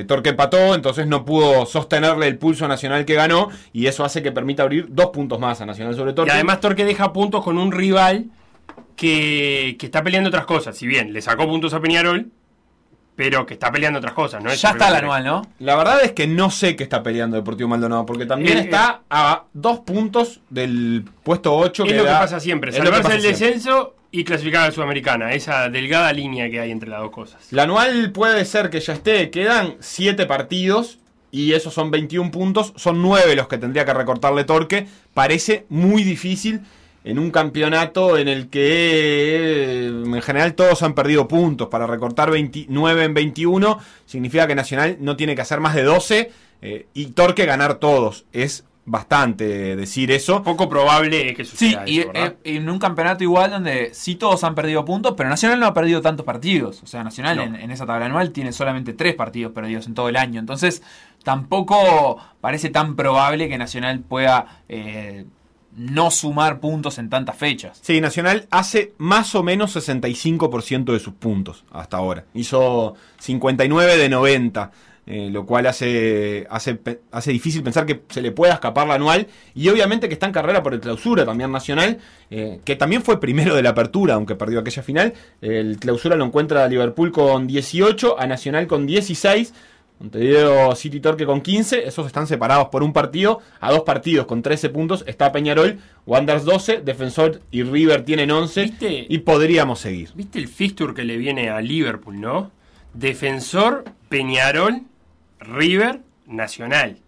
eh, 0.00 0.04
Torque 0.06 0.30
empató, 0.30 0.74
entonces 0.74 1.06
no 1.06 1.24
pudo 1.24 1.66
sostenerle 1.66 2.26
el 2.28 2.38
pulso 2.38 2.66
Nacional 2.68 3.04
que 3.04 3.14
ganó, 3.14 3.50
y 3.72 3.86
eso 3.86 4.04
hace 4.04 4.22
que 4.22 4.32
permita 4.32 4.62
abrir 4.62 4.86
dos 4.90 5.06
puntos 5.06 5.38
más 5.38 5.60
a 5.60 5.66
Nacional 5.66 5.94
sobre 5.94 6.12
Y 6.12 6.14
Torque. 6.14 6.32
además 6.32 6.60
Torque 6.60 6.84
deja 6.84 7.12
puntos 7.12 7.42
con 7.44 7.58
un 7.58 7.72
rival 7.72 8.26
que, 8.96 9.76
que 9.78 9.86
está 9.86 10.02
peleando 10.02 10.28
otras 10.28 10.46
cosas. 10.46 10.76
Si 10.76 10.86
bien 10.86 11.12
le 11.12 11.20
sacó 11.22 11.46
puntos 11.46 11.74
a 11.74 11.80
Peñarol, 11.80 12.28
pero 13.16 13.46
que 13.46 13.54
está 13.54 13.70
peleando 13.70 13.98
otras 14.00 14.12
cosas. 14.14 14.42
¿no? 14.42 14.50
Es 14.50 14.60
Ya 14.60 14.70
está 14.70 14.88
el 14.88 14.96
anual, 14.96 15.24
¿no? 15.24 15.42
La 15.60 15.76
verdad 15.76 16.02
es 16.02 16.12
que 16.12 16.26
no 16.26 16.50
sé 16.50 16.74
qué 16.76 16.82
está 16.82 17.02
peleando 17.02 17.36
Deportivo 17.36 17.68
Maldonado, 17.68 18.04
porque 18.06 18.26
también 18.26 18.58
Eh, 18.58 18.60
está 18.62 19.02
a 19.08 19.44
dos 19.52 19.80
puntos 19.80 20.40
del 20.50 21.04
puesto 21.22 21.54
8 21.56 21.84
Es 21.84 21.90
que 21.92 21.96
lo 21.98 22.04
que 22.04 22.10
pasa 22.10 22.40
siempre, 22.40 22.72
salvarse 22.72 23.02
pasa 23.02 23.14
el 23.14 23.20
siempre. 23.20 23.46
descenso 23.46 23.94
y 24.10 24.24
clasificar 24.24 24.62
a 24.62 24.66
la 24.66 24.72
Sudamericana, 24.72 25.32
esa 25.32 25.68
delgada 25.68 26.12
línea 26.12 26.48
que 26.50 26.60
hay 26.60 26.70
entre 26.70 26.88
las 26.90 27.00
dos 27.00 27.10
cosas. 27.10 27.46
La 27.50 27.64
anual 27.64 28.12
puede 28.12 28.44
ser 28.44 28.70
que 28.70 28.80
ya 28.80 28.92
esté, 28.92 29.30
quedan 29.30 29.74
7 29.80 30.26
partidos 30.26 30.98
y 31.32 31.52
esos 31.52 31.74
son 31.74 31.90
21 31.90 32.30
puntos, 32.30 32.72
son 32.76 33.02
9 33.02 33.34
los 33.34 33.48
que 33.48 33.58
tendría 33.58 33.84
que 33.84 33.92
recortarle 33.92 34.44
Torque. 34.44 34.86
Parece 35.14 35.66
muy 35.68 36.04
difícil 36.04 36.60
en 37.04 37.18
un 37.18 37.30
campeonato 37.30 38.16
en 38.18 38.28
el 38.28 38.48
que 38.48 38.62
eh, 38.62 39.86
en 39.88 40.22
general 40.22 40.54
todos 40.54 40.82
han 40.82 40.94
perdido 40.94 41.28
puntos. 41.28 41.68
Para 41.68 41.86
recortar 41.86 42.30
29 42.30 43.04
en 43.04 43.14
21 43.14 43.78
significa 44.06 44.46
que 44.46 44.54
Nacional 44.54 44.96
no 45.00 45.16
tiene 45.16 45.34
que 45.34 45.42
hacer 45.42 45.60
más 45.60 45.74
de 45.74 45.82
12 45.82 46.30
eh, 46.62 46.86
y 46.94 47.06
Torque 47.08 47.44
ganar 47.46 47.74
todos. 47.74 48.24
Es 48.32 48.64
bastante 48.86 49.76
decir 49.76 50.10
eso. 50.10 50.42
Poco 50.42 50.68
probable 50.68 51.32
que 51.34 51.44
Sí, 51.44 51.50
suceda 51.70 51.84
y 51.88 52.00
eso, 52.00 52.12
¿verdad? 52.12 52.34
eh, 52.44 52.56
en 52.56 52.68
un 52.68 52.78
campeonato 52.78 53.22
igual 53.24 53.50
donde 53.50 53.90
sí 53.94 54.14
todos 54.14 54.44
han 54.44 54.54
perdido 54.54 54.84
puntos, 54.84 55.14
pero 55.16 55.28
Nacional 55.30 55.58
no 55.58 55.66
ha 55.66 55.72
perdido 55.74 56.02
tantos 56.02 56.24
partidos. 56.26 56.82
O 56.82 56.86
sea, 56.86 57.02
Nacional 57.02 57.36
No. 57.36 57.42
en, 57.44 57.54
en 57.56 57.70
esa 57.70 57.86
tabla 57.86 58.06
anual 58.06 58.30
tiene 58.30 58.52
solamente 58.52 58.92
tres 58.92 59.14
partidos 59.14 59.52
perdidos 59.52 59.86
en 59.86 59.94
todo 59.94 60.08
el 60.10 60.16
año. 60.16 60.38
Entonces, 60.40 60.82
tampoco 61.22 62.18
parece 62.40 62.70
tan 62.70 62.94
probable 62.96 63.48
que 63.48 63.58
Nacional 63.58 64.00
pueda 64.00 64.62
eh, 64.68 65.24
no 65.76 66.10
sumar 66.10 66.60
puntos 66.60 66.98
en 66.98 67.10
tantas 67.10 67.36
fechas. 67.36 67.78
Sí, 67.82 68.00
Nacional 68.00 68.46
hace 68.50 68.92
más 68.98 69.34
o 69.34 69.42
menos 69.42 69.74
65% 69.76 70.92
de 70.92 71.00
sus 71.00 71.14
puntos 71.14 71.64
hasta 71.72 71.96
ahora. 71.96 72.24
Hizo 72.34 72.94
59 73.18 73.96
de 73.96 74.08
90. 74.08 74.70
eh, 75.06 75.28
lo 75.30 75.44
cual 75.44 75.66
hace, 75.66 76.46
hace, 76.48 76.78
hace 77.12 77.30
difícil 77.30 77.62
pensar 77.62 77.84
que 77.84 78.02
se 78.08 78.22
le 78.22 78.32
pueda 78.32 78.54
escapar 78.54 78.86
la 78.86 78.94
anual. 78.94 79.26
Y 79.54 79.68
obviamente 79.68 80.08
que 80.08 80.14
está 80.14 80.26
en 80.26 80.32
carrera 80.32 80.62
por 80.62 80.72
el 80.72 80.80
clausura 80.80 81.26
también 81.26 81.52
nacional, 81.52 81.98
eh, 82.30 82.60
que 82.64 82.76
también 82.76 83.02
fue 83.02 83.20
primero 83.20 83.54
de 83.54 83.62
la 83.62 83.70
apertura, 83.70 84.14
aunque 84.14 84.34
perdió 84.34 84.60
aquella 84.60 84.82
final. 84.82 85.12
El 85.42 85.78
clausura 85.78 86.16
lo 86.16 86.24
encuentra 86.24 86.66
Liverpool 86.68 87.12
con 87.12 87.46
18, 87.46 88.18
a 88.18 88.26
Nacional 88.26 88.66
con 88.66 88.86
16. 88.86 89.52
Montevideo 90.04 90.76
City 90.76 91.00
Torque 91.00 91.24
con 91.24 91.40
15, 91.40 91.88
esos 91.88 92.06
están 92.06 92.26
separados 92.26 92.68
por 92.68 92.82
un 92.82 92.92
partido, 92.92 93.40
a 93.58 93.70
dos 93.72 93.84
partidos 93.84 94.26
con 94.26 94.42
13 94.42 94.68
puntos 94.68 95.02
está 95.06 95.32
Peñarol, 95.32 95.78
Wanderers 96.06 96.44
12, 96.44 96.82
Defensor 96.82 97.40
y 97.50 97.62
River 97.62 98.04
tienen 98.04 98.30
11 98.30 98.62
¿Viste? 98.64 99.06
y 99.08 99.18
podríamos 99.20 99.80
seguir. 99.80 100.10
¿Viste 100.14 100.38
el 100.38 100.48
fixture 100.48 100.92
que 100.92 101.04
le 101.04 101.16
viene 101.16 101.48
a 101.48 101.60
Liverpool, 101.62 102.20
no? 102.20 102.50
Defensor, 102.92 103.84
Peñarol, 104.10 104.82
River, 105.40 106.00
Nacional. 106.26 106.98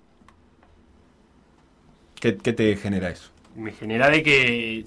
¿Qué, 2.18 2.38
qué 2.38 2.52
te 2.54 2.74
genera 2.76 3.10
eso? 3.10 3.30
Me 3.54 3.72
genera 3.72 4.08
de 4.08 4.22
que 4.22 4.86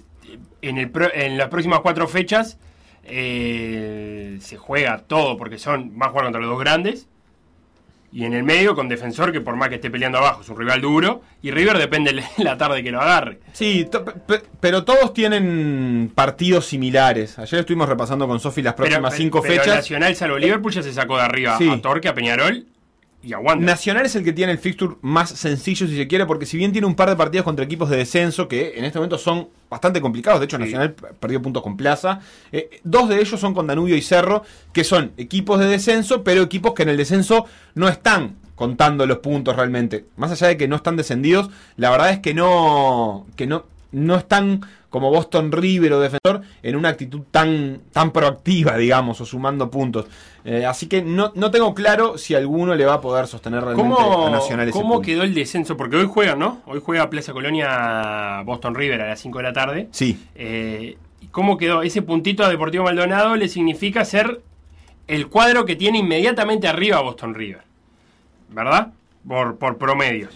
en, 0.64 0.78
el 0.80 0.90
pro- 0.90 1.14
en 1.14 1.38
las 1.38 1.50
próximas 1.50 1.82
cuatro 1.82 2.08
fechas 2.08 2.58
eh, 3.04 4.38
se 4.42 4.58
juega 4.58 4.98
todo, 5.04 5.38
porque 5.38 5.60
son 5.60 5.94
a 6.02 6.10
jugar 6.10 6.26
contra 6.26 6.42
los 6.42 6.50
dos 6.50 6.60
grandes. 6.60 7.08
Y 8.12 8.26
en 8.26 8.34
el 8.34 8.44
medio 8.44 8.74
con 8.76 8.90
Defensor, 8.90 9.32
que 9.32 9.40
por 9.42 9.56
más 9.56 9.70
que 9.70 9.76
esté 9.76 9.92
peleando 9.92 10.18
abajo, 10.18 10.42
es 10.42 10.50
un 10.50 10.58
rival 10.58 10.82
duro. 10.82 11.22
Y 11.44 11.52
River 11.52 11.78
depende 11.78 12.12
de 12.14 12.24
la 12.44 12.58
tarde 12.58 12.84
que 12.84 12.92
lo 12.92 13.00
agarre. 13.02 13.40
Sí, 13.54 13.88
pero 14.60 14.84
todos 14.84 15.14
tienen 15.14 16.12
partidos 16.16 16.66
similares. 16.66 17.38
Ayer 17.40 17.60
estuvimos 17.62 17.88
repasando 17.88 18.28
con 18.28 18.40
Sofi 18.40 18.62
las 18.62 18.74
próximas 18.74 19.12
Pero- 19.12 19.18
cinco 19.24 19.42
pero 19.42 19.54
fechas. 19.62 19.76
Nacional, 19.76 20.16
salvo 20.16 20.38
Liverpool, 20.38 20.72
ya 20.74 20.82
se 20.84 20.94
sacó 20.94 21.18
de 21.18 21.24
arriba 21.24 21.58
Sí. 21.58 21.70
a 21.70 21.82
Torque, 21.82 22.08
a 22.08 22.14
Peñarol 22.14 22.66
y. 23.22 23.32
Nacional 23.60 24.06
es 24.06 24.16
el 24.16 24.24
que 24.24 24.34
tiene 24.34 24.52
el 24.52 24.58
fixture 24.58 24.96
más 25.02 25.30
sencillo, 25.30 25.88
si 25.88 25.96
se 25.96 26.08
quiere, 26.08 26.26
porque 26.26 26.46
si 26.46 26.58
bien 26.58 26.72
tiene 26.72 26.88
un 26.88 26.96
par 26.96 27.10
de 27.10 27.16
partidos 27.16 27.44
contra 27.44 27.66
equipos 27.66 27.90
de 27.90 27.98
descenso, 27.98 28.48
que 28.48 28.74
en 28.78 28.86
este 28.86 28.98
momento 28.98 29.18
son 29.18 29.50
bastante 29.70 30.00
complicados, 30.00 30.40
de 30.40 30.46
hecho 30.46 30.58
Nacional 30.58 30.94
perdió 30.94 31.42
puntos 31.42 31.62
con 31.62 31.76
Plaza, 31.76 32.22
eh, 32.52 32.80
dos 32.84 33.10
de 33.10 33.20
ellos 33.20 33.40
son 33.40 33.54
con 33.54 33.68
Danubio 33.68 33.96
y 33.96 34.02
Cerro, 34.02 34.44
que 34.72 34.84
son 34.84 35.12
equipos 35.18 35.60
de 35.60 35.68
descenso, 35.68 36.24
pero 36.24 36.42
equipos 36.42 36.74
que 36.74 36.84
en 36.84 36.90
el 36.90 36.98
descenso 36.98 37.46
no 37.76 37.90
están 37.90 38.38
contando 38.56 39.06
los 39.06 39.20
puntos 39.20 39.56
realmente. 39.56 40.06
Más 40.18 40.32
allá 40.32 40.48
de 40.48 40.58
que 40.58 40.68
no 40.68 40.78
están 40.78 40.98
descendidos, 40.98 41.50
la 41.78 41.92
verdad 41.92 42.12
es 42.12 42.20
que 42.20 42.34
no, 42.34 43.26
que 43.36 43.48
no, 43.48 43.66
no 43.92 44.16
están 44.16 44.62
como 44.90 45.12
Boston 45.12 45.52
River 45.52 45.94
o 45.94 46.00
Defensor 46.00 46.42
en 46.64 46.76
una 46.76 46.90
actitud 46.90 47.22
tan, 47.32 47.82
tan 47.92 48.12
proactiva, 48.12 48.78
digamos, 48.78 49.22
o 49.22 49.26
sumando 49.26 49.70
puntos. 49.70 50.08
Eh, 50.46 50.66
así 50.66 50.88
que 50.88 51.02
no, 51.02 51.32
no 51.36 51.52
tengo 51.52 51.74
claro 51.76 52.18
si 52.18 52.34
alguno 52.34 52.76
le 52.76 52.86
va 52.86 52.96
a 52.96 53.02
poder 53.02 53.28
sostener 53.28 53.64
realmente 53.64 53.94
¿Cómo, 53.94 54.28
a 54.28 54.30
Nacional 54.32 54.68
ese 54.68 54.78
cómo 54.78 54.96
punto. 54.96 55.06
quedó 55.06 55.24
el 55.24 55.34
descenso? 55.34 55.78
Porque 55.78 55.98
hoy 55.98 56.08
juegan, 56.08 56.40
¿no? 56.40 56.62
Hoy 56.66 56.82
juega 56.84 57.10
Plaza 57.10 57.34
Colonia 57.34 58.42
Boston 58.46 58.74
River 58.76 59.02
a 59.02 59.10
las 59.10 59.20
5 59.20 59.38
de 59.38 59.44
la 59.44 59.54
tarde. 59.54 59.90
Sí. 59.92 60.18
Eh, 60.36 60.98
¿y 61.22 61.28
¿Cómo 61.28 61.58
quedó? 61.58 61.82
Ese 61.84 62.02
puntito 62.02 62.44
a 62.44 62.50
Deportivo 62.50 62.86
Maldonado 62.86 63.36
le 63.36 63.48
significa 63.48 64.06
ser 64.06 64.42
el 65.08 65.28
cuadro 65.28 65.66
que 65.66 65.76
tiene 65.76 66.00
inmediatamente 66.00 66.68
arriba 66.68 66.98
a 66.98 67.02
Boston 67.02 67.36
River. 67.36 67.62
¿Verdad? 68.50 68.94
Por, 69.28 69.58
por 69.58 69.78
promedios. 69.78 70.34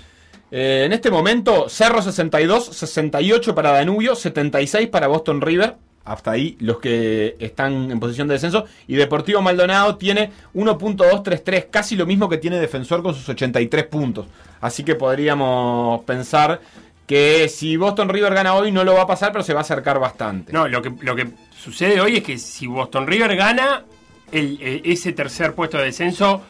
Eh, 0.55 0.83
en 0.85 0.93
este 0.93 1.09
momento, 1.09 1.67
Cerro 1.67 1.99
62, 1.99 2.65
68 2.65 3.55
para 3.55 3.71
Danubio, 3.71 4.15
76 4.15 4.87
para 4.89 5.07
Boston 5.07 5.41
River. 5.41 5.75
Hasta 6.05 6.29
ahí 6.31 6.55
los 6.59 6.79
que 6.79 7.35
están 7.39 7.89
en 7.89 7.99
posición 7.99 8.27
de 8.27 8.35
descenso. 8.35 8.65
Y 8.87 8.95
Deportivo 8.95 9.41
Maldonado 9.41 9.95
tiene 9.95 10.29
1.233, 10.53 11.67
casi 11.71 11.95
lo 11.95 12.05
mismo 12.05 12.29
que 12.29 12.37
tiene 12.37 12.59
Defensor 12.59 13.01
con 13.01 13.15
sus 13.15 13.27
83 13.29 13.85
puntos. 13.85 14.27
Así 14.61 14.83
que 14.83 14.93
podríamos 14.95 16.03
pensar 16.03 16.61
que 17.07 17.49
si 17.49 17.75
Boston 17.77 18.09
River 18.09 18.33
gana 18.35 18.53
hoy 18.53 18.71
no 18.71 18.83
lo 18.83 18.93
va 18.93 19.01
a 19.03 19.07
pasar, 19.07 19.31
pero 19.31 19.43
se 19.43 19.53
va 19.53 19.61
a 19.61 19.63
acercar 19.63 19.99
bastante. 19.99 20.53
No, 20.53 20.67
lo 20.67 20.81
que, 20.83 20.91
lo 21.01 21.15
que 21.15 21.29
sucede 21.57 21.99
hoy 21.99 22.17
es 22.17 22.23
que 22.23 22.37
si 22.37 22.67
Boston 22.67 23.07
River 23.07 23.35
gana, 23.35 23.83
el- 24.31 24.81
ese 24.85 25.13
tercer 25.13 25.53
puesto 25.55 25.77
de 25.77 25.85
descenso 25.85 26.43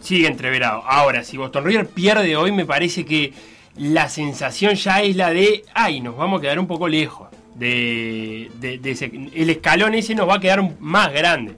sigue 0.00 0.26
entreverado. 0.28 0.82
Ahora, 0.86 1.24
si 1.24 1.36
Boston 1.36 1.64
River 1.64 1.86
pierde 1.88 2.36
hoy, 2.36 2.52
me 2.52 2.64
parece 2.66 3.04
que 3.04 3.32
la 3.76 4.08
sensación 4.08 4.74
ya 4.74 5.02
es 5.02 5.14
la 5.16 5.30
de, 5.32 5.64
ay, 5.74 6.00
nos 6.00 6.16
vamos 6.16 6.38
a 6.38 6.42
quedar 6.42 6.58
un 6.58 6.66
poco 6.66 6.88
lejos. 6.88 7.28
De, 7.54 8.50
de- 8.60 8.78
de 8.78 8.90
ese- 8.92 9.10
el 9.34 9.50
escalón 9.50 9.94
ese 9.94 10.14
nos 10.14 10.28
va 10.28 10.36
a 10.36 10.40
quedar 10.40 10.62
más 10.78 11.12
grande. 11.12 11.56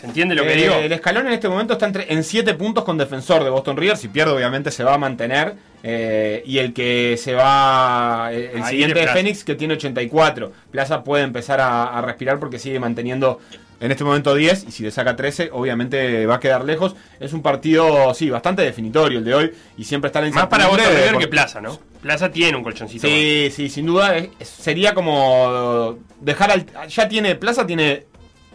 ¿Se 0.00 0.06
entiende 0.06 0.34
lo 0.34 0.42
que 0.44 0.54
Eh, 0.54 0.62
digo? 0.62 0.74
El 0.74 0.90
escalón 0.92 1.26
en 1.26 1.34
este 1.34 1.48
momento 1.48 1.74
está 1.74 1.86
entre, 1.86 2.12
en 2.12 2.24
7 2.24 2.54
puntos 2.54 2.84
con 2.84 2.96
defensor 2.98 3.44
de 3.44 3.50
Boston 3.50 3.76
River. 3.76 3.96
Si 3.96 4.08
pierde, 4.08 4.32
obviamente 4.32 4.70
se 4.70 4.82
va 4.82 4.94
a 4.94 4.98
mantener. 4.98 5.54
eh, 5.82 6.42
y 6.46 6.58
el 6.58 6.72
que 6.74 7.16
se 7.18 7.32
va. 7.34 8.28
El, 8.32 8.50
el 8.58 8.64
siguiente 8.64 8.94
Plaza. 9.00 9.12
Fénix, 9.14 9.44
que 9.44 9.54
tiene 9.54 9.74
84. 9.74 10.52
Plaza 10.70 11.02
puede 11.04 11.24
empezar 11.24 11.58
a, 11.60 11.84
a 11.96 12.02
respirar 12.02 12.38
porque 12.38 12.58
sigue 12.58 12.78
manteniendo 12.78 13.38
en 13.80 13.90
este 13.90 14.04
momento 14.04 14.34
10. 14.34 14.64
Y 14.68 14.72
si 14.72 14.82
le 14.82 14.90
saca 14.90 15.16
13, 15.16 15.50
obviamente 15.52 16.26
va 16.26 16.36
a 16.36 16.40
quedar 16.40 16.64
lejos. 16.64 16.94
Es 17.18 17.32
un 17.32 17.42
partido, 17.42 18.12
sí, 18.14 18.28
bastante 18.30 18.62
definitorio 18.62 19.18
el 19.18 19.24
de 19.24 19.34
hoy. 19.34 19.52
Y 19.78 19.84
siempre 19.84 20.08
está 20.08 20.24
en 20.24 20.32
más 20.34 20.46
para 20.46 20.68
de- 20.68 20.76
River 20.76 21.18
que 21.18 21.28
Plaza, 21.28 21.60
¿no? 21.60 21.78
Plaza 22.02 22.30
tiene 22.30 22.56
un 22.56 22.62
colchoncito. 22.62 23.06
más. 23.06 23.14
Sí, 23.16 23.50
sí, 23.54 23.68
sin 23.68 23.86
duda. 23.86 24.16
es- 24.16 24.28
es- 24.38 24.48
sería 24.48 24.94
como 24.94 25.98
dejar 26.20 26.50
al. 26.50 26.66
Ya 26.88 27.08
tiene. 27.08 27.34
Plaza 27.34 27.66
tiene 27.66 28.06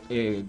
eh, 0.09 0.43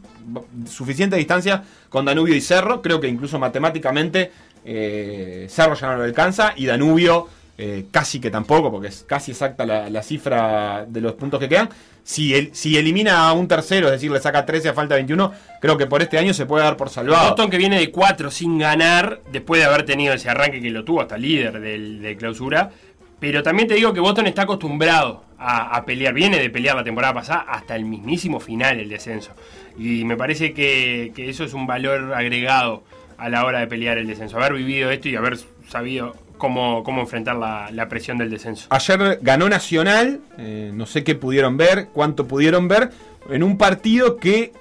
suficiente 0.69 1.17
distancia 1.17 1.63
con 1.89 2.05
Danubio 2.05 2.35
y 2.35 2.41
Cerro. 2.43 2.83
Creo 2.83 3.01
que 3.01 3.09
incluso 3.09 3.39
matemáticamente 3.39 4.31
eh, 4.65 5.47
Cerro 5.49 5.75
ya 5.75 5.89
no 5.89 5.97
lo 5.97 6.05
alcanza. 6.05 6.53
Y 6.57 6.67
Danubio 6.67 7.29
eh, 7.59 7.87
casi 7.91 8.21
que 8.21 8.31
tampoco, 8.31 8.71
porque 8.71 8.89
es 8.89 9.05
casi 9.09 9.31
exacta 9.31 9.65
la, 9.65 10.03
cifra 10.03 10.85
de 10.87 11.01
los 11.01 11.13
puntos 11.15 11.41
que 11.41 11.49
quedan. 11.49 11.69
Si, 12.05 12.35
el- 12.35 12.55
si 12.55 12.77
elimina 12.77 13.29
a 13.29 13.33
un 13.33 13.49
tercero, 13.49 13.87
es 13.87 13.93
decir, 13.93 14.11
le 14.11 14.21
saca 14.21 14.45
13 14.47 14.69
a 14.69 14.75
falta 14.75 14.95
de 14.95 15.01
21, 15.01 15.33
creo 15.61 15.77
que 15.77 15.87
por 15.87 16.03
este 16.03 16.19
año 16.19 16.35
se 16.35 16.47
puede 16.47 16.65
dar 16.65 16.77
por 16.77 16.91
salvado. 16.91 17.29
Boston 17.29 17.51
que 17.51 17.59
viene 17.59 17.79
de 17.79 17.91
4 17.91 18.31
sin 18.31 18.59
ganar, 18.59 19.21
después 19.33 19.61
de 19.61 19.67
haber 19.67 19.85
tenido 19.85 20.15
ese 20.15 20.29
arranque 20.29 20.61
que 20.61 20.71
lo 20.71 20.85
tuvo 20.85 21.01
hasta 21.01 21.17
líder 21.19 21.61
de 21.61 22.17
clausura. 22.17 22.71
Pero 23.19 23.43
también 23.43 23.67
te 23.67 23.75
digo 23.75 23.95
que 23.95 24.01
Boston 24.01 24.27
está 24.27 24.43
acostumbrado 24.43 25.25
a, 25.39 25.75
a 25.75 25.85
pelear, 25.87 26.13
viene 26.13 26.39
de 26.39 26.51
pelear 26.51 26.77
la 26.77 26.85
temporada 26.85 27.15
pasada 27.15 27.41
hasta 27.49 27.75
el 27.75 27.87
mismísimo 27.87 28.41
final, 28.41 28.79
el 28.79 28.91
descenso. 28.91 29.33
Y 29.79 30.05
me 30.05 30.17
parece 30.19 30.53
que, 30.53 31.13
que 31.17 31.31
eso 31.31 31.43
es 31.45 31.55
un 31.55 31.67
valor 31.67 32.13
agregado 32.13 32.85
a 33.17 33.31
la 33.31 33.47
hora 33.47 33.61
de 33.61 33.67
pelear 33.69 33.97
el 33.97 34.07
descenso. 34.07 34.37
Haber 34.37 34.53
vivido 34.53 34.91
esto 34.91 35.09
y 35.09 35.17
haber 35.17 35.39
sabido 35.71 36.15
cómo, 36.39 36.83
cómo 36.85 37.01
enfrentar 37.01 37.37
la, 37.37 37.71
la 37.73 37.89
presión 37.89 38.19
del 38.19 38.31
descenso. 38.31 38.67
Ayer 38.71 39.19
ganó 39.23 39.49
Nacional, 39.49 40.21
eh, 40.39 40.71
no 40.75 40.87
sé 40.87 41.05
qué 41.05 41.15
pudieron 41.15 41.57
ver, 41.57 41.89
cuánto 41.93 42.27
pudieron 42.27 42.69
ver, 42.69 42.91
en 43.31 43.43
un 43.43 43.59
partido 43.59 44.17
que 44.17 44.53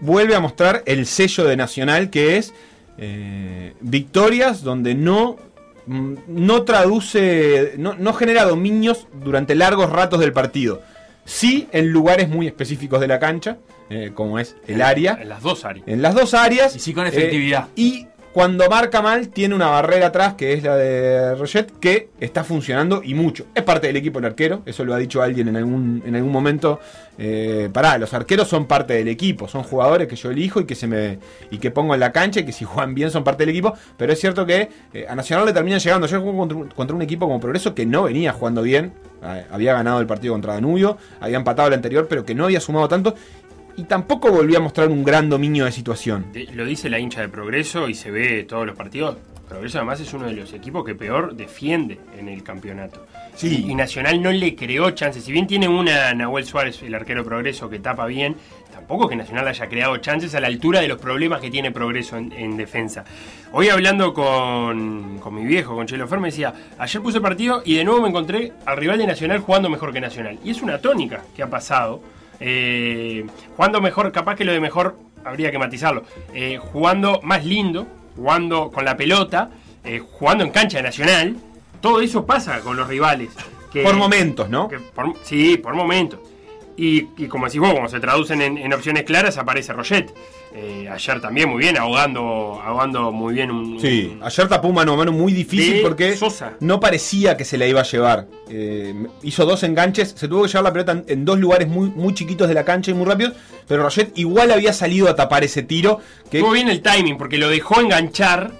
vuelve 0.00 0.34
a 0.34 0.40
mostrar 0.40 0.82
el 0.86 1.06
sello 1.06 1.44
de 1.44 1.56
Nacional, 1.56 2.10
que 2.10 2.36
es 2.36 2.54
eh, 2.98 3.74
victorias 3.80 4.62
donde 4.62 4.94
no, 4.94 5.36
mm, 5.86 6.14
no 6.28 6.62
traduce, 6.62 7.74
no, 7.76 7.94
no 7.94 8.12
genera 8.12 8.44
dominios 8.44 9.06
durante 9.24 9.54
largos 9.54 9.90
ratos 9.90 10.20
del 10.20 10.32
partido. 10.32 10.82
Sí 11.24 11.68
en 11.72 11.88
lugares 11.88 12.28
muy 12.28 12.46
específicos 12.46 13.00
de 13.00 13.08
la 13.08 13.18
cancha, 13.18 13.58
eh, 13.90 14.12
como 14.14 14.38
es 14.38 14.56
el 14.68 14.82
área. 14.82 15.18
En 15.20 15.28
las 15.28 15.42
dos 15.42 15.64
áreas. 15.64 15.86
En 15.88 16.00
las 16.00 16.14
dos 16.14 16.32
áreas. 16.32 16.76
Y 16.76 16.78
sí 16.78 16.94
con 16.94 17.06
efectividad. 17.06 17.68
Eh, 17.76 17.80
y 17.82 18.06
cuando 18.32 18.68
marca 18.70 19.02
mal, 19.02 19.28
tiene 19.30 19.56
una 19.56 19.66
barrera 19.66 20.06
atrás, 20.06 20.34
que 20.34 20.52
es 20.52 20.62
la 20.62 20.76
de 20.76 21.34
Roget, 21.34 21.72
que 21.80 22.10
está 22.20 22.44
funcionando 22.44 23.02
y 23.02 23.14
mucho. 23.14 23.46
Es 23.56 23.64
parte 23.64 23.88
del 23.88 23.96
equipo 23.96 24.20
el 24.20 24.24
arquero, 24.24 24.62
eso 24.66 24.84
lo 24.84 24.94
ha 24.94 24.98
dicho 24.98 25.20
alguien 25.20 25.48
en 25.48 25.56
algún, 25.56 26.00
en 26.06 26.14
algún 26.14 26.30
momento. 26.30 26.78
Eh, 27.18 27.68
pará, 27.72 27.98
los 27.98 28.14
arqueros 28.14 28.46
son 28.46 28.66
parte 28.66 28.94
del 28.94 29.08
equipo, 29.08 29.48
son 29.48 29.64
jugadores 29.64 30.06
que 30.06 30.14
yo 30.14 30.30
elijo 30.30 30.60
y 30.60 30.64
que 30.64 30.76
se 30.76 30.86
me 30.86 31.18
y 31.50 31.58
que 31.58 31.72
pongo 31.72 31.92
en 31.92 32.00
la 32.00 32.12
cancha 32.12 32.40
y 32.40 32.44
que 32.44 32.52
si 32.52 32.64
juegan 32.64 32.94
bien 32.94 33.10
son 33.10 33.24
parte 33.24 33.42
del 33.42 33.50
equipo. 33.50 33.74
Pero 33.96 34.12
es 34.12 34.20
cierto 34.20 34.46
que 34.46 34.68
eh, 34.94 35.06
a 35.08 35.16
Nacional 35.16 35.44
le 35.44 35.52
terminan 35.52 35.80
llegando. 35.80 36.06
Yo 36.06 36.20
juego 36.20 36.38
contra, 36.38 36.74
contra 36.76 36.94
un 36.94 37.02
equipo 37.02 37.26
como 37.26 37.40
Progreso 37.40 37.74
que 37.74 37.84
no 37.84 38.04
venía 38.04 38.32
jugando 38.32 38.62
bien. 38.62 38.92
Eh, 39.24 39.44
había 39.50 39.74
ganado 39.74 40.00
el 40.00 40.06
partido 40.06 40.34
contra 40.34 40.54
Danubio, 40.54 40.98
había 41.20 41.36
empatado 41.36 41.66
el 41.66 41.74
anterior, 41.74 42.06
pero 42.08 42.24
que 42.24 42.36
no 42.36 42.44
había 42.44 42.60
sumado 42.60 42.86
tanto. 42.86 43.16
Y 43.76 43.84
tampoco 43.84 44.30
volvía 44.30 44.58
a 44.58 44.60
mostrar 44.60 44.88
un 44.88 45.02
gran 45.04 45.28
dominio 45.28 45.64
de 45.64 45.72
situación. 45.72 46.26
Lo 46.52 46.64
dice 46.64 46.90
la 46.90 46.98
hincha 46.98 47.20
de 47.20 47.28
Progreso 47.28 47.88
y 47.88 47.94
se 47.94 48.10
ve 48.10 48.44
todos 48.44 48.66
los 48.66 48.76
partidos. 48.76 49.16
Progreso 49.48 49.78
además 49.78 49.98
es 49.98 50.14
uno 50.14 50.26
de 50.26 50.32
los 50.32 50.52
equipos 50.52 50.84
que 50.84 50.94
peor 50.94 51.34
defiende 51.34 51.98
en 52.16 52.28
el 52.28 52.44
campeonato. 52.44 53.04
Sí. 53.34 53.64
Y, 53.66 53.72
y 53.72 53.74
Nacional 53.74 54.22
no 54.22 54.30
le 54.30 54.54
creó 54.54 54.90
chances. 54.92 55.24
Si 55.24 55.32
bien 55.32 55.48
tiene 55.48 55.66
una 55.66 56.14
Nahuel 56.14 56.44
Suárez, 56.44 56.80
el 56.84 56.94
arquero 56.94 57.24
Progreso, 57.24 57.68
que 57.68 57.80
tapa 57.80 58.06
bien, 58.06 58.36
tampoco 58.72 59.08
que 59.08 59.16
Nacional 59.16 59.48
haya 59.48 59.68
creado 59.68 59.96
chances 59.96 60.36
a 60.36 60.40
la 60.40 60.46
altura 60.46 60.80
de 60.80 60.86
los 60.86 61.00
problemas 61.00 61.40
que 61.40 61.50
tiene 61.50 61.72
Progreso 61.72 62.16
en, 62.16 62.30
en 62.30 62.56
defensa. 62.56 63.04
Hoy 63.52 63.68
hablando 63.70 64.14
con, 64.14 65.18
con 65.18 65.34
mi 65.34 65.44
viejo, 65.44 65.74
con 65.74 65.86
Chelo 65.88 66.06
Fer, 66.06 66.20
me 66.20 66.28
decía, 66.28 66.54
ayer 66.78 67.02
puse 67.02 67.20
partido 67.20 67.62
y 67.64 67.74
de 67.74 67.82
nuevo 67.82 68.02
me 68.02 68.08
encontré 68.10 68.52
al 68.66 68.76
rival 68.76 68.98
de 68.98 69.08
Nacional 69.08 69.40
jugando 69.40 69.68
mejor 69.68 69.92
que 69.92 70.00
Nacional. 70.00 70.38
Y 70.44 70.50
es 70.50 70.62
una 70.62 70.78
tónica 70.78 71.24
que 71.34 71.42
ha 71.42 71.50
pasado. 71.50 72.00
Eh, 72.40 73.26
jugando 73.56 73.80
mejor, 73.80 74.10
capaz 74.12 74.34
que 74.34 74.44
lo 74.44 74.52
de 74.52 74.60
mejor 74.60 74.96
habría 75.24 75.50
que 75.50 75.58
matizarlo. 75.58 76.02
Eh, 76.34 76.58
jugando 76.58 77.20
más 77.22 77.44
lindo, 77.44 77.86
jugando 78.16 78.70
con 78.70 78.84
la 78.84 78.96
pelota, 78.96 79.50
eh, 79.84 79.98
jugando 80.00 80.44
en 80.44 80.50
cancha 80.50 80.80
nacional. 80.82 81.36
Todo 81.80 82.00
eso 82.00 82.24
pasa 82.26 82.60
con 82.60 82.76
los 82.76 82.88
rivales. 82.88 83.30
que- 83.72 83.84
Por 83.84 83.94
momentos, 83.94 84.50
¿no? 84.50 84.66
que 84.66 84.80
por- 84.80 85.14
sí, 85.22 85.56
por 85.56 85.74
momentos. 85.74 86.18
Y, 86.82 87.08
y 87.18 87.26
como 87.26 87.44
decís 87.44 87.60
vos, 87.60 87.74
como 87.74 87.90
se 87.90 88.00
traducen 88.00 88.40
en, 88.40 88.56
en 88.56 88.72
opciones 88.72 89.02
claras, 89.02 89.36
aparece 89.36 89.74
Roget. 89.74 90.14
Eh, 90.54 90.88
ayer 90.90 91.20
también 91.20 91.50
muy 91.50 91.58
bien, 91.58 91.76
ahogando, 91.76 92.58
ahogando 92.64 93.12
muy 93.12 93.34
bien 93.34 93.50
un. 93.50 93.78
Sí, 93.78 94.16
ayer 94.22 94.48
tapó 94.48 94.68
un 94.68 94.76
mano 94.76 94.94
a 94.94 94.96
mano 94.96 95.12
muy 95.12 95.34
difícil 95.34 95.82
porque 95.82 96.16
Sosa. 96.16 96.54
no 96.60 96.80
parecía 96.80 97.36
que 97.36 97.44
se 97.44 97.58
la 97.58 97.66
iba 97.66 97.80
a 97.82 97.84
llevar. 97.84 98.26
Eh, 98.48 98.94
hizo 99.22 99.44
dos 99.44 99.62
enganches, 99.62 100.14
se 100.16 100.26
tuvo 100.26 100.42
que 100.44 100.48
llevar 100.48 100.64
la 100.64 100.72
pelota 100.72 100.92
en, 100.92 101.04
en 101.06 101.24
dos 101.26 101.38
lugares 101.38 101.68
muy, 101.68 101.90
muy 101.90 102.14
chiquitos 102.14 102.48
de 102.48 102.54
la 102.54 102.64
cancha 102.64 102.90
y 102.90 102.94
muy 102.94 103.04
rápidos, 103.04 103.34
pero 103.68 103.82
Roget 103.82 104.16
igual 104.18 104.50
había 104.50 104.72
salido 104.72 105.06
a 105.10 105.14
tapar 105.14 105.44
ese 105.44 105.62
tiro. 105.62 105.98
Que, 106.30 106.38
Estuvo 106.38 106.52
bien 106.52 106.68
el 106.70 106.80
timing 106.80 107.18
porque 107.18 107.36
lo 107.36 107.50
dejó 107.50 107.78
enganchar 107.80 108.52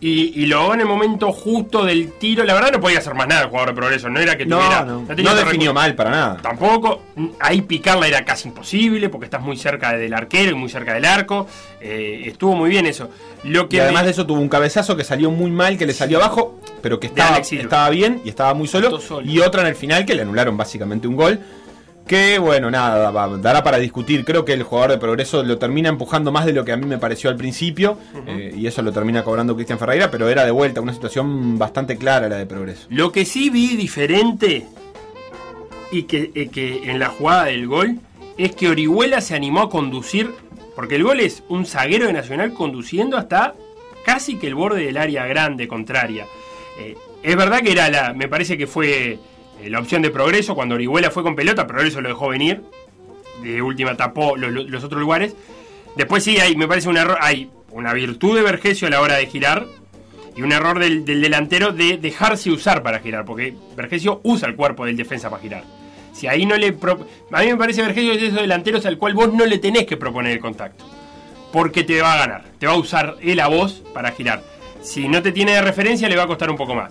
y, 0.00 0.42
y 0.42 0.46
lo 0.46 0.60
ahogó 0.60 0.74
en 0.74 0.80
el 0.80 0.86
momento 0.86 1.32
justo 1.32 1.84
del 1.84 2.12
tiro. 2.12 2.44
La 2.44 2.54
verdad 2.54 2.70
no 2.72 2.80
podía 2.80 2.98
hacer 2.98 3.14
más 3.14 3.26
nada 3.26 3.42
el 3.42 3.48
jugador 3.48 3.70
de 3.70 3.74
progreso. 3.74 4.08
No 4.08 4.20
era 4.20 4.36
que 4.36 4.46
no, 4.46 4.58
tuviera. 4.58 4.84
no, 4.84 5.04
no 5.06 5.34
definió 5.34 5.74
mal 5.74 5.94
para 5.94 6.10
nada. 6.10 6.36
Tampoco. 6.40 7.02
Ahí 7.40 7.62
picarla 7.62 8.06
era 8.06 8.24
casi 8.24 8.48
imposible 8.48 9.08
porque 9.08 9.24
estás 9.24 9.42
muy 9.42 9.56
cerca 9.56 9.92
del 9.94 10.14
arquero 10.14 10.52
y 10.52 10.54
muy 10.54 10.68
cerca 10.68 10.94
del 10.94 11.04
arco. 11.04 11.46
Eh, 11.80 12.22
estuvo 12.26 12.54
muy 12.54 12.70
bien 12.70 12.86
eso. 12.86 13.10
Lo 13.44 13.68
que 13.68 13.76
Y 13.76 13.80
además 13.80 14.02
me- 14.02 14.06
de 14.06 14.12
eso 14.12 14.26
tuvo 14.26 14.40
un 14.40 14.48
cabezazo 14.48 14.96
que 14.96 15.04
salió 15.04 15.30
muy 15.30 15.50
mal, 15.50 15.76
que 15.78 15.86
le 15.86 15.92
salió 15.94 16.18
abajo, 16.18 16.58
pero 16.82 17.00
que 17.00 17.08
estaba, 17.08 17.38
estaba 17.38 17.90
bien 17.90 18.20
y 18.24 18.28
estaba 18.28 18.54
muy 18.54 18.68
solo. 18.68 18.98
Y 19.24 19.40
otra 19.40 19.62
en 19.62 19.68
el 19.68 19.74
final 19.76 20.04
que 20.06 20.14
le 20.14 20.22
anularon 20.22 20.56
básicamente 20.56 21.08
un 21.08 21.16
gol. 21.16 21.40
Que 22.08 22.38
bueno, 22.38 22.70
nada, 22.70 23.12
dará 23.36 23.62
para 23.62 23.78
discutir. 23.78 24.24
Creo 24.24 24.46
que 24.46 24.54
el 24.54 24.62
jugador 24.62 24.92
de 24.92 24.98
progreso 24.98 25.42
lo 25.42 25.58
termina 25.58 25.90
empujando 25.90 26.32
más 26.32 26.46
de 26.46 26.54
lo 26.54 26.64
que 26.64 26.72
a 26.72 26.76
mí 26.78 26.86
me 26.86 26.96
pareció 26.96 27.28
al 27.28 27.36
principio. 27.36 27.98
eh, 28.26 28.54
y 28.56 28.66
eso 28.66 28.80
lo 28.80 28.92
termina 28.92 29.22
cobrando 29.22 29.54
Cristian 29.54 29.78
Ferreira, 29.78 30.10
pero 30.10 30.28
era 30.28 30.46
de 30.46 30.50
vuelta 30.50 30.80
una 30.80 30.94
situación 30.94 31.58
bastante 31.58 31.98
clara 31.98 32.28
la 32.30 32.36
de 32.36 32.46
progreso. 32.46 32.86
Lo 32.88 33.12
que 33.12 33.26
sí 33.26 33.50
vi 33.50 33.76
diferente 33.76 34.66
y 35.92 36.04
que, 36.04 36.30
eh, 36.34 36.48
que 36.48 36.90
en 36.90 36.98
la 36.98 37.08
jugada 37.10 37.44
del 37.44 37.66
gol 37.66 37.98
es 38.38 38.56
que 38.56 38.68
Orihuela 38.68 39.20
se 39.20 39.34
animó 39.34 39.60
a 39.60 39.68
conducir, 39.68 40.30
porque 40.74 40.96
el 40.96 41.02
gol 41.04 41.20
es 41.20 41.42
un 41.50 41.66
zaguero 41.66 42.06
de 42.06 42.14
Nacional 42.14 42.54
conduciendo 42.54 43.18
hasta 43.18 43.54
casi 44.06 44.38
que 44.38 44.46
el 44.46 44.54
borde 44.54 44.82
del 44.86 44.96
área 44.96 45.26
grande 45.26 45.68
contraria. 45.68 46.24
Eh, 46.78 46.96
es 47.22 47.36
verdad 47.36 47.60
que 47.60 47.72
era 47.72 47.90
la, 47.90 48.14
me 48.14 48.28
parece 48.28 48.56
que 48.56 48.66
fue 48.66 49.18
eh, 49.60 49.70
la 49.70 49.80
opción 49.80 50.02
de 50.02 50.10
Progreso 50.10 50.54
cuando 50.54 50.74
Orihuela 50.74 51.10
fue 51.10 51.22
con 51.22 51.36
pelota, 51.36 51.66
Progreso 51.66 52.00
lo 52.00 52.08
dejó 52.08 52.28
venir, 52.28 52.62
de 53.42 53.62
última 53.62 53.96
tapó 53.96 54.36
los, 54.36 54.84
otros 54.84 55.00
lugares. 55.00 55.34
Después 55.96 56.24
sí 56.24 56.38
hay, 56.38 56.56
me 56.56 56.68
parece 56.68 56.88
un 56.88 56.96
error, 56.96 57.18
hay 57.20 57.50
una 57.70 57.92
virtud 57.92 58.36
de 58.36 58.42
Vergesio 58.42 58.88
a 58.88 58.90
la 58.90 59.00
hora 59.00 59.16
de 59.16 59.26
girar, 59.26 59.66
y 60.36 60.42
un 60.42 60.52
error 60.52 60.78
del, 60.78 61.04
del 61.04 61.20
delantero 61.20 61.72
de 61.72 61.96
dejarse 61.96 62.50
usar 62.50 62.82
para 62.82 63.00
girar, 63.00 63.24
porque 63.24 63.54
Vergesio 63.76 64.20
usa 64.22 64.48
el 64.48 64.54
cuerpo 64.54 64.86
del 64.86 64.96
defensa 64.96 65.28
para 65.28 65.42
girar. 65.42 65.64
Si 66.18 66.26
ahí 66.26 66.46
no 66.46 66.56
le... 66.56 66.76
A 67.32 67.42
mí 67.42 67.46
me 67.46 67.56
parece 67.56 67.80
Vergesio 67.82 68.12
es 68.12 68.20
de 68.20 68.26
esos 68.26 68.40
delanteros 68.40 68.84
al 68.86 68.98
cual 68.98 69.14
vos 69.14 69.32
no 69.32 69.46
le 69.46 69.58
tenés 69.58 69.86
que 69.86 69.96
proponer 69.96 70.32
el 70.32 70.40
contacto. 70.40 70.84
Porque 71.52 71.84
te 71.84 72.02
va 72.02 72.14
a 72.14 72.18
ganar. 72.18 72.44
Te 72.58 72.66
va 72.66 72.72
a 72.72 72.76
usar 72.76 73.16
él 73.20 73.38
a 73.38 73.46
vos 73.46 73.84
para 73.94 74.10
girar. 74.10 74.42
Si 74.82 75.08
no 75.08 75.22
te 75.22 75.30
tiene 75.30 75.52
de 75.52 75.62
referencia 75.62 76.08
le 76.08 76.16
va 76.16 76.24
a 76.24 76.26
costar 76.26 76.50
un 76.50 76.56
poco 76.56 76.74
más. 76.74 76.90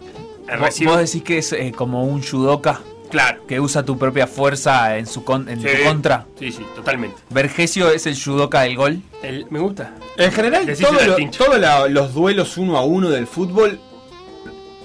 El 0.49 0.59
Vos, 0.59 0.69
recibo- 0.69 0.91
vos 0.91 0.99
decís 0.99 1.23
que 1.23 1.37
es 1.39 1.51
eh, 1.53 1.73
como 1.75 2.03
un 2.05 2.21
judoka. 2.23 2.81
Claro. 3.09 3.45
Que 3.47 3.59
usa 3.61 3.83
tu 3.83 3.97
propia 3.97 4.27
fuerza 4.27 4.97
en 4.97 5.05
su 5.07 5.23
con- 5.23 5.47
en 5.47 5.61
Sí. 5.61 5.67
tu 5.67 5.83
contra. 5.87 6.25
Sí, 6.37 6.51
sí, 6.51 6.65
totalmente. 6.75 7.15
Vergesio 7.29 7.89
es 7.89 8.05
el 8.05 8.21
judoka 8.21 8.61
del 8.63 8.75
gol. 8.75 9.01
El- 9.23 9.45
me 9.49 9.59
gusta. 9.59 9.93
En 10.17 10.31
general, 10.31 10.65
lo- 10.65 11.17
todos 11.37 11.89
los 11.89 12.13
duelos 12.13 12.57
uno 12.57 12.77
a 12.77 12.83
uno 12.83 13.09
del 13.09 13.27
fútbol 13.27 13.79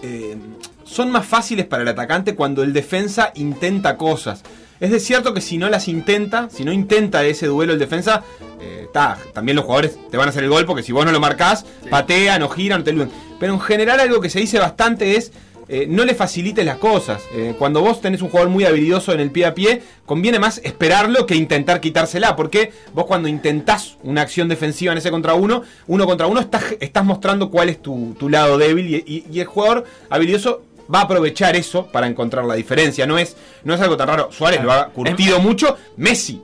eh, 0.02 0.36
son 0.84 1.10
más 1.10 1.26
fáciles 1.26 1.66
para 1.66 1.82
el 1.82 1.88
atacante 1.88 2.34
cuando 2.34 2.62
el 2.62 2.72
defensa 2.72 3.32
intenta 3.34 3.96
cosas. 3.96 4.42
Es 4.80 4.90
de 4.90 4.98
cierto 4.98 5.32
que 5.32 5.40
si 5.40 5.58
no 5.58 5.68
las 5.70 5.86
intenta, 5.86 6.48
si 6.50 6.64
no 6.64 6.72
intenta 6.72 7.24
ese 7.24 7.46
duelo 7.46 7.72
el 7.72 7.78
defensa, 7.78 8.22
eh, 8.60 8.88
ta, 8.92 9.16
también 9.32 9.54
los 9.56 9.64
jugadores 9.64 9.96
te 10.10 10.16
van 10.16 10.26
a 10.26 10.30
hacer 10.30 10.42
el 10.42 10.50
gol 10.50 10.66
porque 10.66 10.82
si 10.82 10.90
vos 10.92 11.04
no 11.06 11.12
lo 11.12 11.20
marcás, 11.20 11.64
patean 11.88 12.42
o 12.42 12.48
giran 12.48 12.80
o 12.80 12.84
te 12.84 12.92
luden. 12.92 13.10
Pero 13.38 13.54
en 13.54 13.60
general 13.60 14.00
algo 14.00 14.20
que 14.20 14.28
se 14.28 14.40
dice 14.40 14.58
bastante 14.58 15.16
es 15.16 15.30
eh, 15.74 15.86
no 15.88 16.04
le 16.04 16.14
facilites 16.14 16.64
las 16.64 16.76
cosas. 16.76 17.22
Eh, 17.34 17.54
cuando 17.58 17.80
vos 17.80 18.00
tenés 18.00 18.20
un 18.22 18.28
jugador 18.28 18.50
muy 18.50 18.64
habilidoso 18.64 19.12
en 19.12 19.20
el 19.20 19.30
pie 19.30 19.46
a 19.46 19.54
pie, 19.54 19.82
conviene 20.06 20.38
más 20.38 20.60
esperarlo 20.62 21.26
que 21.26 21.34
intentar 21.34 21.80
quitársela. 21.80 22.36
Porque 22.36 22.70
vos 22.92 23.06
cuando 23.06 23.26
intentás 23.28 23.96
una 24.02 24.20
acción 24.22 24.48
defensiva 24.48 24.92
en 24.92 24.98
ese 24.98 25.10
contra 25.10 25.34
uno, 25.34 25.62
uno 25.86 26.06
contra 26.06 26.26
uno, 26.26 26.40
estás, 26.40 26.62
estás 26.78 27.04
mostrando 27.04 27.50
cuál 27.50 27.70
es 27.70 27.80
tu, 27.82 28.14
tu 28.18 28.28
lado 28.28 28.58
débil 28.58 28.86
y, 28.94 28.96
y- 28.96 29.24
y 29.32 29.40
el 29.40 29.46
jugador 29.46 29.84
habilidoso 30.10 30.62
va 30.92 30.98
a 31.00 31.02
aprovechar 31.04 31.56
eso 31.56 31.86
para 31.86 32.06
encontrar 32.06 32.44
la 32.44 32.54
diferencia. 32.54 33.06
No 33.06 33.16
es, 33.16 33.34
no 33.64 33.72
es 33.72 33.80
algo 33.80 33.96
tan 33.96 34.08
raro. 34.08 34.28
Suárez 34.30 34.62
lo 34.62 34.72
ha 34.72 34.88
curtido 34.90 35.38
mucho. 35.40 35.76
Messi 35.96 36.42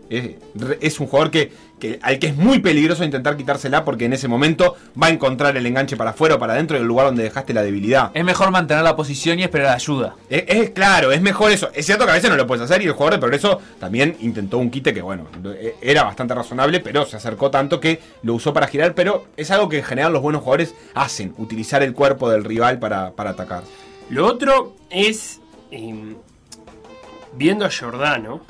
es 0.81 0.99
un 1.01 1.07
jugador 1.07 1.31
que, 1.31 1.53
que- 1.79 1.99
al 2.03 2.19
que 2.19 2.29
es 2.29 2.37
muy 2.37 2.59
peligroso 2.59 3.05
intentar 3.05 3.37
quitársela 3.37 3.85
porque 3.85 4.05
en 4.07 4.13
ese 4.13 4.29
momento 4.29 4.77
va 5.01 5.09
a 5.09 5.11
encontrar 5.11 5.57
el 5.57 5.65
enganche 5.67 5.97
para 5.97 6.11
afuera 6.11 6.35
o 6.37 6.39
para 6.39 6.55
adentro 6.55 6.77
del 6.77 6.87
lugar 6.87 7.07
donde 7.07 7.23
dejaste 7.23 7.55
la 7.55 7.63
debilidad. 7.63 8.11
Es 8.15 8.25
mejor 8.25 8.51
mantener 8.51 8.83
la 8.85 8.97
posición 8.97 9.39
y 9.39 9.43
esperar 9.45 9.75
ayuda. 9.75 10.17
Es, 10.29 10.45
es 10.49 10.71
claro, 10.71 11.13
es 11.13 11.21
mejor 11.21 11.51
eso. 11.53 11.71
Es 11.75 11.87
cierto 11.87 12.05
que 12.05 12.11
a 12.11 12.15
veces 12.15 12.31
no 12.31 12.37
lo 12.37 12.47
puedes 12.47 12.65
hacer 12.65 12.83
y 12.83 12.87
el 12.87 12.93
jugador 12.93 13.15
de 13.15 13.19
progreso 13.21 13.61
también 13.79 14.17
intentó 14.21 14.59
un 14.59 14.71
quite 14.71 14.93
que, 14.93 15.03
bueno, 15.03 15.27
e- 15.45 15.77
era 15.81 16.05
bastante 16.05 16.35
razonable, 16.35 16.81
pero 16.81 17.07
se 17.07 17.17
acercó 17.17 17.51
tanto 17.51 17.81
que 17.81 18.01
lo 18.23 18.35
usó 18.35 18.53
para 18.53 18.67
girar. 18.67 18.95
Pero 18.95 19.27
es 19.37 19.51
algo 19.51 19.69
que 19.69 19.79
en 19.79 19.85
general 19.85 20.13
los 20.13 20.23
buenos 20.23 20.43
jugadores 20.43 20.75
hacen, 20.95 21.35
utilizar 21.39 21.83
el 21.83 21.95
cuerpo 21.95 22.29
del 22.31 22.45
rival 22.45 22.79
para, 22.79 23.13
para 23.13 23.31
atacar. 23.31 23.63
Lo 24.11 24.27
otro 24.27 24.75
es, 24.91 25.41
eh, 25.71 26.15
viendo 27.35 27.65
a 27.65 27.71
Giordano, 27.71 28.41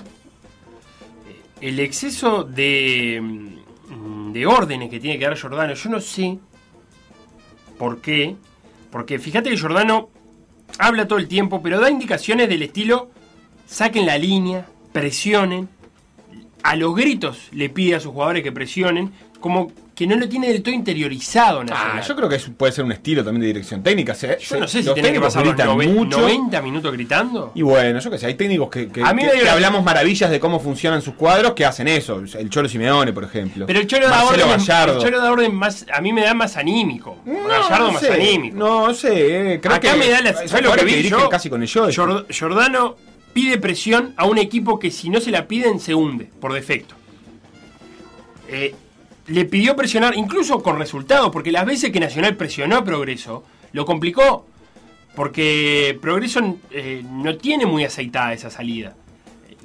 el 1.60 1.80
exceso 1.80 2.44
de, 2.44 3.20
mm, 3.20 4.32
de 4.32 4.46
órdenes 4.46 4.90
que 4.90 5.00
tiene 5.00 5.18
que 5.18 5.24
dar 5.24 5.36
Giordano. 5.36 5.74
Yo 5.74 5.90
no 5.90 6.00
sé 6.00 6.38
por 7.78 8.00
qué. 8.00 8.36
Porque 8.90 9.18
fíjate 9.18 9.50
que 9.50 9.56
Giordano 9.56 10.10
habla 10.78 11.06
todo 11.06 11.18
el 11.18 11.28
tiempo, 11.28 11.62
pero 11.62 11.80
da 11.80 11.90
indicaciones 11.90 12.48
del 12.48 12.62
estilo, 12.62 13.10
saquen 13.66 14.06
la 14.06 14.18
línea, 14.18 14.66
presionen. 14.92 15.68
A 16.62 16.74
los 16.76 16.94
gritos 16.94 17.48
le 17.52 17.68
pide 17.68 17.94
a 17.94 18.00
sus 18.00 18.12
jugadores 18.12 18.42
que 18.42 18.52
presionen, 18.52 19.12
como 19.40 19.70
que 19.94 20.06
no 20.06 20.14
lo 20.14 20.28
tiene 20.28 20.46
del 20.52 20.62
todo 20.62 20.72
interiorizado. 20.72 21.64
Nacional. 21.64 21.98
Ah, 21.98 22.06
yo 22.06 22.14
creo 22.14 22.28
que 22.28 22.38
puede 22.56 22.72
ser 22.72 22.84
un 22.84 22.92
estilo 22.92 23.24
también 23.24 23.40
de 23.40 23.46
dirección 23.48 23.82
técnica. 23.82 24.14
se- 24.14 24.38
Yo 24.38 24.60
no 24.60 24.68
sé 24.68 24.80
si 24.84 24.94
tiene 24.94 25.12
que 25.12 25.20
pasar 25.20 25.44
los 25.44 25.54
gritan 25.56 25.68
noven- 25.76 25.92
mucho. 25.92 26.20
90 26.20 26.62
minutos 26.62 26.92
gritando. 26.92 27.50
Y 27.56 27.62
bueno, 27.62 27.98
yo 27.98 28.08
que 28.08 28.16
sé, 28.16 28.26
hay 28.26 28.34
técnicos 28.34 28.70
que, 28.70 28.88
que- 28.90 29.02
A 29.02 29.12
mí 29.12 29.22
que- 29.24 29.48
hablamos 29.48 29.82
maravillas 29.82 30.30
de 30.30 30.38
cómo 30.38 30.60
funcionan 30.60 31.02
sus 31.02 31.14
cuadros 31.14 31.54
que 31.54 31.64
hacen 31.64 31.88
eso. 31.88 32.22
El 32.38 32.48
Cholo 32.48 32.68
Simeone, 32.68 33.12
por 33.12 33.24
ejemplo. 33.24 33.66
Pero 33.66 33.80
el 33.80 33.88
Cholo 33.88 34.08
da 34.08 34.22
orden, 34.24 34.46
Gallardo. 34.48 34.98
el 34.98 35.02
Cholo 35.02 35.20
da 35.20 35.32
orden 35.32 35.52
más, 35.56 35.84
a 35.92 36.00
mí 36.00 36.12
me 36.12 36.22
da 36.22 36.32
más 36.32 36.56
anímico. 36.56 37.16
Gallardo 37.26 37.86
no 37.88 37.92
más 37.94 38.00
sé, 38.00 38.12
anímico. 38.12 38.56
No 38.56 38.94
sé, 38.94 39.54
eh, 39.54 39.60
creo 39.60 39.74
Acá 39.74 39.92
que 39.94 39.98
me 39.98 40.08
da 40.10 40.20
la 40.22 40.32
son 40.32 40.48
¿sabes 40.48 40.64
lo 40.64 40.72
que 40.74 40.84
vi 40.84 41.08
yo? 41.08 41.28
casi 41.28 41.50
con 41.50 41.60
el 41.60 41.66
yo. 41.68 41.88
Jord- 41.90 42.26
Giordano 42.30 42.94
pide 43.32 43.58
presión 43.58 44.14
a 44.16 44.26
un 44.26 44.38
equipo 44.38 44.78
que 44.78 44.92
si 44.92 45.10
no 45.10 45.20
se 45.20 45.32
la 45.32 45.48
piden 45.48 45.80
se 45.80 45.92
hunde 45.94 46.30
por 46.40 46.52
defecto. 46.52 46.94
Eh, 48.48 48.74
le 49.28 49.44
pidió 49.44 49.76
presionar, 49.76 50.16
incluso 50.16 50.62
con 50.62 50.78
resultados, 50.78 51.30
porque 51.30 51.52
las 51.52 51.66
veces 51.66 51.92
que 51.92 52.00
Nacional 52.00 52.36
presionó 52.36 52.76
a 52.76 52.84
Progreso, 52.84 53.44
lo 53.72 53.84
complicó. 53.84 54.46
Porque 55.14 55.98
Progreso 56.00 56.58
eh, 56.70 57.02
no 57.04 57.36
tiene 57.36 57.66
muy 57.66 57.84
aceitada 57.84 58.32
esa 58.32 58.50
salida. 58.50 58.94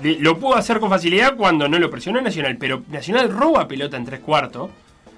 Lo 0.02 0.40
pudo 0.40 0.56
hacer 0.56 0.80
con 0.80 0.90
facilidad 0.90 1.36
cuando 1.36 1.68
no 1.68 1.78
lo 1.78 1.90
presionó 1.90 2.20
Nacional, 2.20 2.58
pero 2.58 2.84
Nacional 2.90 3.30
roba 3.30 3.68
pelota 3.68 3.96
en 3.96 4.06
tres 4.06 4.20
cuartos, 4.20 4.72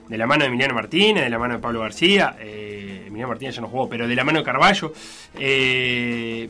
de 0.09 0.17
la 0.17 0.27
mano 0.27 0.43
de 0.43 0.49
Emiliano 0.49 0.75
Martínez, 0.75 1.23
de 1.23 1.29
la 1.29 1.39
mano 1.39 1.55
de 1.55 1.59
Pablo 1.59 1.79
García, 1.79 2.35
eh, 2.39 3.05
Emiliano 3.07 3.29
Martínez 3.29 3.55
ya 3.55 3.61
no 3.61 3.69
jugó, 3.69 3.89
pero 3.89 4.07
de 4.07 4.15
la 4.15 4.23
mano 4.23 4.39
de 4.39 4.45
Carballo. 4.45 4.93
eh, 5.39 6.49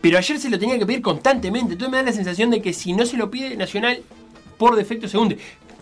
pero 0.00 0.16
ayer 0.16 0.38
se 0.38 0.48
lo 0.48 0.58
tenía 0.58 0.78
que 0.78 0.86
pedir 0.86 1.02
constantemente, 1.02 1.74
entonces 1.74 1.90
me 1.90 1.98
da 1.98 2.04
la 2.04 2.12
sensación 2.12 2.50
de 2.50 2.62
que 2.62 2.72
si 2.72 2.94
no 2.94 3.04
se 3.04 3.16
lo 3.16 3.30
pide 3.30 3.54
Nacional, 3.56 4.02
por 4.56 4.76
defecto 4.76 5.08
se 5.08 5.18
hunde. 5.18 5.38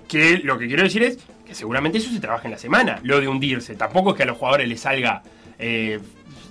Que 0.09 0.39
lo 0.39 0.59
que 0.59 0.67
quiero 0.67 0.83
decir 0.83 1.03
es 1.03 1.19
que 1.47 1.55
seguramente 1.55 1.99
eso 1.99 2.11
se 2.11 2.19
trabaja 2.21 2.47
en 2.47 2.53
la 2.53 2.59
semana, 2.59 2.99
lo 3.03 3.21
de 3.21 3.29
hundirse. 3.29 3.77
Tampoco 3.77 4.11
es 4.11 4.17
que 4.17 4.23
a 4.25 4.27
los 4.27 4.39
jugadores 4.39 4.69
les 4.69 4.81
salga 4.81 5.23
eh, 5.59 6.01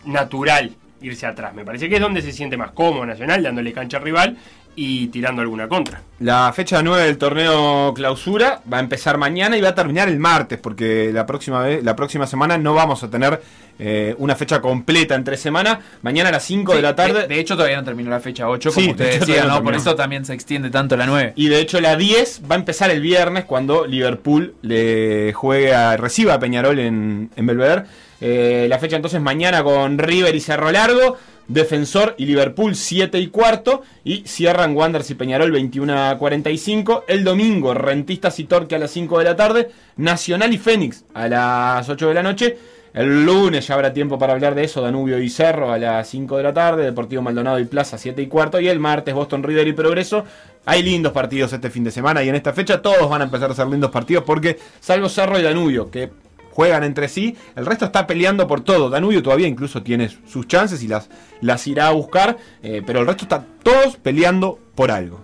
natural 0.05 0.71
irse 1.01 1.25
atrás. 1.25 1.53
Me 1.53 1.65
parece 1.65 1.89
que 1.89 1.95
es 1.95 2.01
donde 2.01 2.21
se 2.21 2.31
siente 2.31 2.57
más 2.57 2.71
cómodo 2.71 3.05
Nacional, 3.05 3.43
dándole 3.43 3.73
cancha 3.73 3.97
al 3.97 4.03
rival 4.03 4.37
y 4.77 5.07
tirando 5.07 5.41
alguna 5.41 5.67
contra. 5.67 6.01
La 6.19 6.53
fecha 6.53 6.83
9 6.83 7.03
del 7.03 7.17
torneo 7.17 7.93
clausura 7.95 8.61
va 8.71 8.77
a 8.77 8.79
empezar 8.79 9.17
mañana 9.17 9.57
y 9.57 9.61
va 9.61 9.69
a 9.69 9.75
terminar 9.75 10.07
el 10.07 10.19
martes, 10.19 10.59
porque 10.59 11.11
la 11.11 11.25
próxima, 11.25 11.61
vez, 11.63 11.83
la 11.83 11.95
próxima 11.95 12.27
semana 12.27 12.59
no 12.59 12.75
vamos 12.75 13.03
a 13.03 13.09
tener 13.09 13.41
eh, 13.79 14.13
una 14.19 14.35
fecha 14.35 14.61
completa 14.61 15.15
entre 15.15 15.35
semana. 15.35 15.79
Mañana 16.03 16.29
a 16.29 16.33
las 16.33 16.43
5 16.43 16.75
de 16.75 16.81
la 16.83 16.95
tarde. 16.95 17.21
De, 17.21 17.27
de 17.27 17.39
hecho, 17.39 17.55
todavía 17.55 17.77
no 17.77 17.83
terminó 17.83 18.11
la 18.11 18.19
fecha 18.19 18.47
8, 18.47 18.69
como 18.71 18.79
Sí, 18.79 18.85
de 18.85 18.91
usted 18.91 19.07
hecho, 19.07 19.19
decía, 19.21 19.35
todavía 19.35 19.51
no 19.51 19.57
¿no? 19.59 19.63
Por 19.63 19.75
eso 19.75 19.95
también 19.95 20.25
se 20.25 20.33
extiende 20.35 20.69
tanto 20.69 20.95
la 20.95 21.07
9. 21.07 21.33
Y 21.35 21.47
de 21.47 21.59
hecho 21.59 21.81
la 21.81 21.95
10 21.95 22.43
va 22.49 22.53
a 22.53 22.59
empezar 22.59 22.91
el 22.91 23.01
viernes 23.01 23.45
cuando 23.45 23.87
Liverpool 23.87 24.53
le 24.61 25.33
juegue 25.33 25.73
a, 25.73 25.97
reciba 25.97 26.35
a 26.35 26.39
Peñarol 26.39 26.77
en, 26.77 27.31
en 27.35 27.45
Belvedere. 27.47 27.85
Eh, 28.21 28.67
la 28.69 28.79
fecha 28.79 28.95
entonces 28.95 29.21
mañana 29.21 29.63
con 29.63 29.97
River 29.97 30.35
y 30.35 30.39
Cerro 30.39 30.71
Largo, 30.71 31.17
Defensor 31.47 32.15
y 32.17 32.25
Liverpool 32.25 32.75
7 32.75 33.19
y 33.19 33.27
cuarto 33.27 33.83
y 34.03 34.23
cierran 34.25 34.75
Wanderers 34.75 35.09
y 35.11 35.15
Peñarol 35.15 35.51
21 35.51 36.09
a 36.09 36.17
45. 36.17 37.05
El 37.07 37.23
domingo 37.23 37.73
Rentistas 37.73 38.39
y 38.39 38.45
Torque 38.45 38.75
a 38.75 38.79
las 38.79 38.91
5 38.91 39.19
de 39.19 39.23
la 39.23 39.35
tarde, 39.35 39.69
Nacional 39.95 40.53
y 40.53 40.57
Fénix 40.57 41.05
a 41.13 41.27
las 41.27 41.87
8 41.87 42.07
de 42.09 42.13
la 42.13 42.23
noche. 42.23 42.57
El 42.93 43.25
lunes 43.25 43.67
ya 43.67 43.75
habrá 43.75 43.93
tiempo 43.93 44.17
para 44.17 44.33
hablar 44.33 44.55
de 44.55 44.63
eso, 44.63 44.81
Danubio 44.81 45.19
y 45.21 45.29
Cerro 45.29 45.71
a 45.71 45.77
las 45.77 46.07
5 46.09 46.37
de 46.37 46.43
la 46.43 46.53
tarde, 46.53 46.83
Deportivo 46.83 47.21
Maldonado 47.21 47.59
y 47.59 47.65
Plaza 47.65 47.97
7 47.97 48.21
y 48.21 48.27
cuarto, 48.27 48.59
y 48.59 48.67
el 48.67 48.79
martes 48.79 49.13
Boston 49.13 49.43
River 49.43 49.67
y 49.67 49.73
Progreso. 49.73 50.25
Hay 50.65 50.81
lindos 50.81 51.13
partidos 51.13 51.53
este 51.53 51.69
fin 51.69 51.83
de 51.83 51.91
semana 51.91 52.23
y 52.23 52.29
en 52.29 52.35
esta 52.35 52.53
fecha 52.53 52.81
todos 52.81 53.07
van 53.09 53.21
a 53.21 53.25
empezar 53.25 53.51
a 53.51 53.53
ser 53.53 53.67
lindos 53.67 53.91
partidos 53.91 54.23
porque, 54.25 54.57
salvo 54.79 55.09
Cerro 55.09 55.39
y 55.39 55.43
Danubio, 55.43 55.91
que 55.91 56.09
juegan 56.57 56.83
entre 56.83 57.07
sí, 57.07 57.37
el 57.55 57.67
resto 57.67 57.85
está 57.85 58.07
peleando 58.07 58.47
por 58.47 58.61
todo. 58.61 58.89
Danubio 58.89 59.21
todavía 59.21 59.47
incluso 59.47 59.83
tiene 59.83 60.09
sus 60.25 60.47
chances 60.47 60.81
y 60.81 60.87
las, 60.87 61.07
las 61.39 61.67
irá 61.67 61.87
a 61.87 61.91
buscar, 61.91 62.35
eh, 62.63 62.81
pero 62.83 63.01
el 63.01 63.05
resto 63.05 63.25
está 63.25 63.45
todos 63.61 63.97
peleando 63.97 64.57
por 64.73 64.89
algo. 64.89 65.21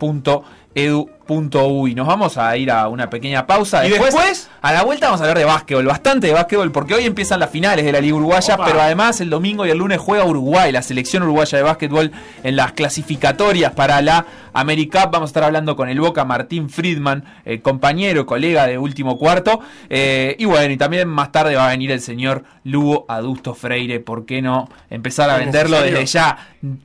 nos 1.94 2.06
vamos 2.06 2.38
a 2.38 2.56
ir 2.56 2.70
a 2.70 2.88
una 2.88 3.08
pequeña 3.08 3.46
pausa 3.46 3.86
¿Y 3.86 3.90
después, 3.90 4.48
a 4.62 4.72
la 4.72 4.82
vuelta 4.82 5.06
vamos 5.06 5.20
a 5.20 5.24
hablar 5.24 5.38
de 5.38 5.44
básquetbol 5.44 5.86
bastante 5.86 6.26
de 6.26 6.32
básquetbol 6.32 6.72
porque 6.72 6.94
hoy 6.94 7.04
empiezan 7.06 7.38
las 7.40 7.50
finales 7.50 7.84
de 7.84 7.92
la 7.92 8.00
liga 8.00 8.16
uruguaya 8.16 8.54
Opa. 8.54 8.64
pero 8.66 8.80
además 8.80 9.20
el 9.20 9.30
domingo 9.30 9.64
y 9.64 9.70
el 9.70 9.78
lunes 9.78 9.98
juega 9.98 10.24
Uruguay 10.24 10.72
la 10.72 10.82
selección 10.82 11.22
uruguaya 11.22 11.58
de 11.58 11.64
básquetbol 11.64 12.10
en 12.42 12.56
las 12.56 12.72
clasificatorias 12.72 13.72
para 13.72 14.02
la 14.02 14.26
AmeriCup 14.52 15.10
vamos 15.12 15.28
a 15.28 15.30
estar 15.30 15.44
hablando 15.44 15.76
con 15.76 15.88
el 15.88 16.00
Boca 16.00 16.24
Martín 16.24 16.68
Friedman 16.68 17.24
eh, 17.44 17.60
compañero 17.60 18.26
colega 18.26 18.66
de 18.66 18.78
último 18.78 19.16
cuarto 19.18 19.60
eh, 19.88 20.34
y 20.38 20.44
bueno 20.46 20.72
y 20.72 20.76
también 20.76 21.08
más 21.08 21.30
tarde 21.30 21.54
va 21.54 21.66
a 21.66 21.70
venir 21.70 21.92
el 21.92 22.00
señor 22.00 22.44
Lugo 22.64 23.04
Adusto 23.08 23.54
Freire 23.54 24.00
¿por 24.00 24.26
qué 24.26 24.42
no 24.42 24.68
empezar 24.88 25.30
a 25.30 25.36
venderlo 25.36 25.80
desde 25.80 26.06
ya 26.06 26.36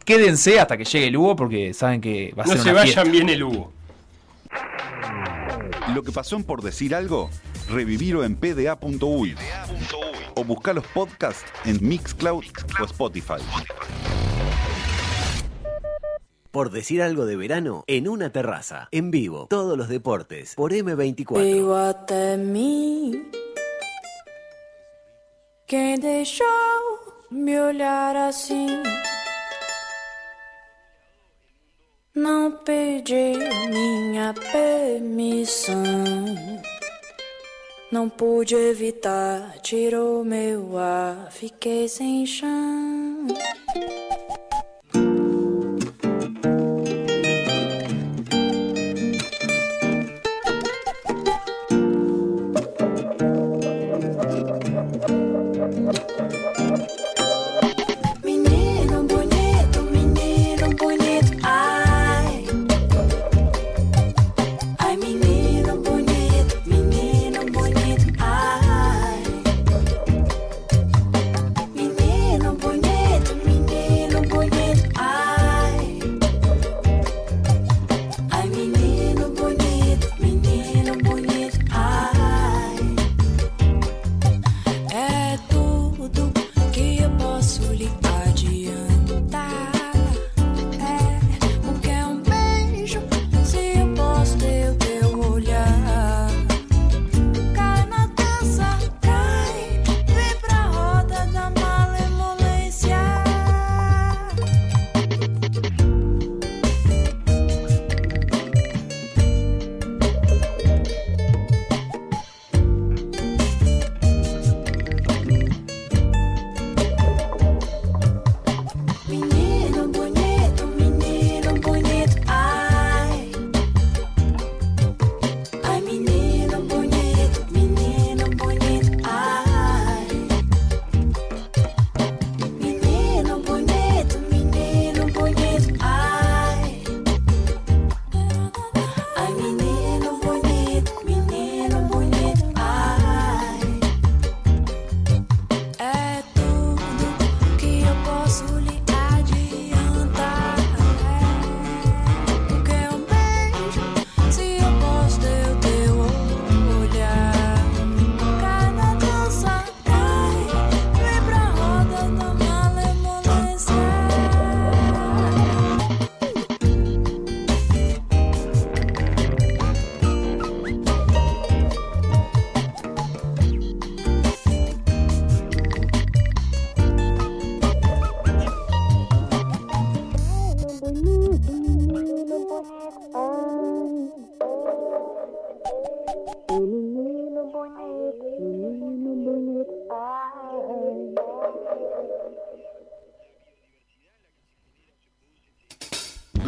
quédense 0.04 0.60
hasta 0.60 0.78
que 0.78 0.86
llegue 0.86 1.10
Lugo 1.10 1.36
porque 1.36 1.74
saben 1.74 2.00
que 2.02 2.34
va 2.38 2.44
a 2.44 2.48
No 2.48 2.54
ser 2.54 2.62
se 2.62 2.70
una 2.70 2.80
vayan 2.82 2.94
fiesta. 2.94 3.12
bien 3.12 3.30
el 3.30 3.44
Hugo. 3.44 3.75
Lo 5.93 6.03
que 6.03 6.12
pasó 6.12 6.36
en 6.36 6.43
por 6.43 6.62
decir 6.62 6.95
algo, 6.95 7.30
revivirlo 7.70 8.24
en 8.24 8.36
pda.uy 8.36 9.36
o 10.36 10.43
buscar 10.43 10.76
los 10.76 10.86
podcasts 10.88 11.45
en 11.66 11.80
Mixcloud 11.88 12.43
o 12.80 12.84
Spotify. 12.86 13.41
Por 16.51 16.72
decir 16.72 17.01
algo 17.01 17.26
de 17.26 17.36
verano, 17.36 17.84
en 17.88 18.08
una 18.08 18.32
terraza, 18.32 18.88
en 18.91 19.12
vivo, 19.12 19.47
todos 19.49 19.78
los 19.78 19.89
deportes, 19.89 20.56
por 20.56 20.72
M24. 20.72 21.34
Veio 21.34 21.76
até 21.76 22.38
mim 22.38 23.26
quem 25.68 25.97
deixou 25.99 26.45
Não 32.16 32.49
pedi 32.49 33.34
minha 33.74 34.34
permissão. 34.34 35.84
Não 37.91 38.07
pude 38.09 38.55
evitar, 38.55 39.59
tirou 39.59 40.24
meu 40.24 40.78
ar, 40.78 41.30
fiquei 41.30 41.89
sem 41.89 42.26
chão. 42.26 43.28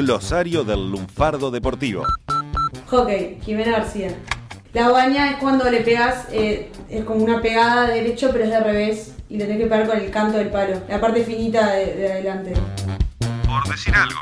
Glosario 0.08 0.64
del 0.64 0.89
lunfardo 0.89 1.51
deportivo. 1.51 2.05
Hockey, 2.89 3.39
Jimena 3.43 3.74
García. 3.74 4.18
La 4.72 4.88
guaña 4.88 5.32
es 5.32 5.36
cuando 5.36 5.70
le 5.70 5.82
pegas, 5.82 6.28
eh, 6.32 6.72
es 6.89 7.03
como 7.03 7.26
una 7.26 7.41
pegada 7.41 7.88
derecho, 7.88 8.30
pero 8.32 8.45
es 8.45 8.49
de 8.49 8.60
revés. 8.62 9.16
Y 9.28 9.36
le 9.36 9.43
tenés 9.43 9.64
que 9.64 9.66
pegar 9.66 9.86
con 9.86 9.97
el 9.97 10.10
canto 10.10 10.38
del 10.38 10.47
palo, 10.47 10.82
la 10.88 11.01
parte 11.01 11.26
finita 11.26 11.74
de, 11.74 11.93
de 11.95 12.12
adelante. 12.14 12.53
Por 13.45 13.70
decir 13.70 13.93
algo. 13.95 14.22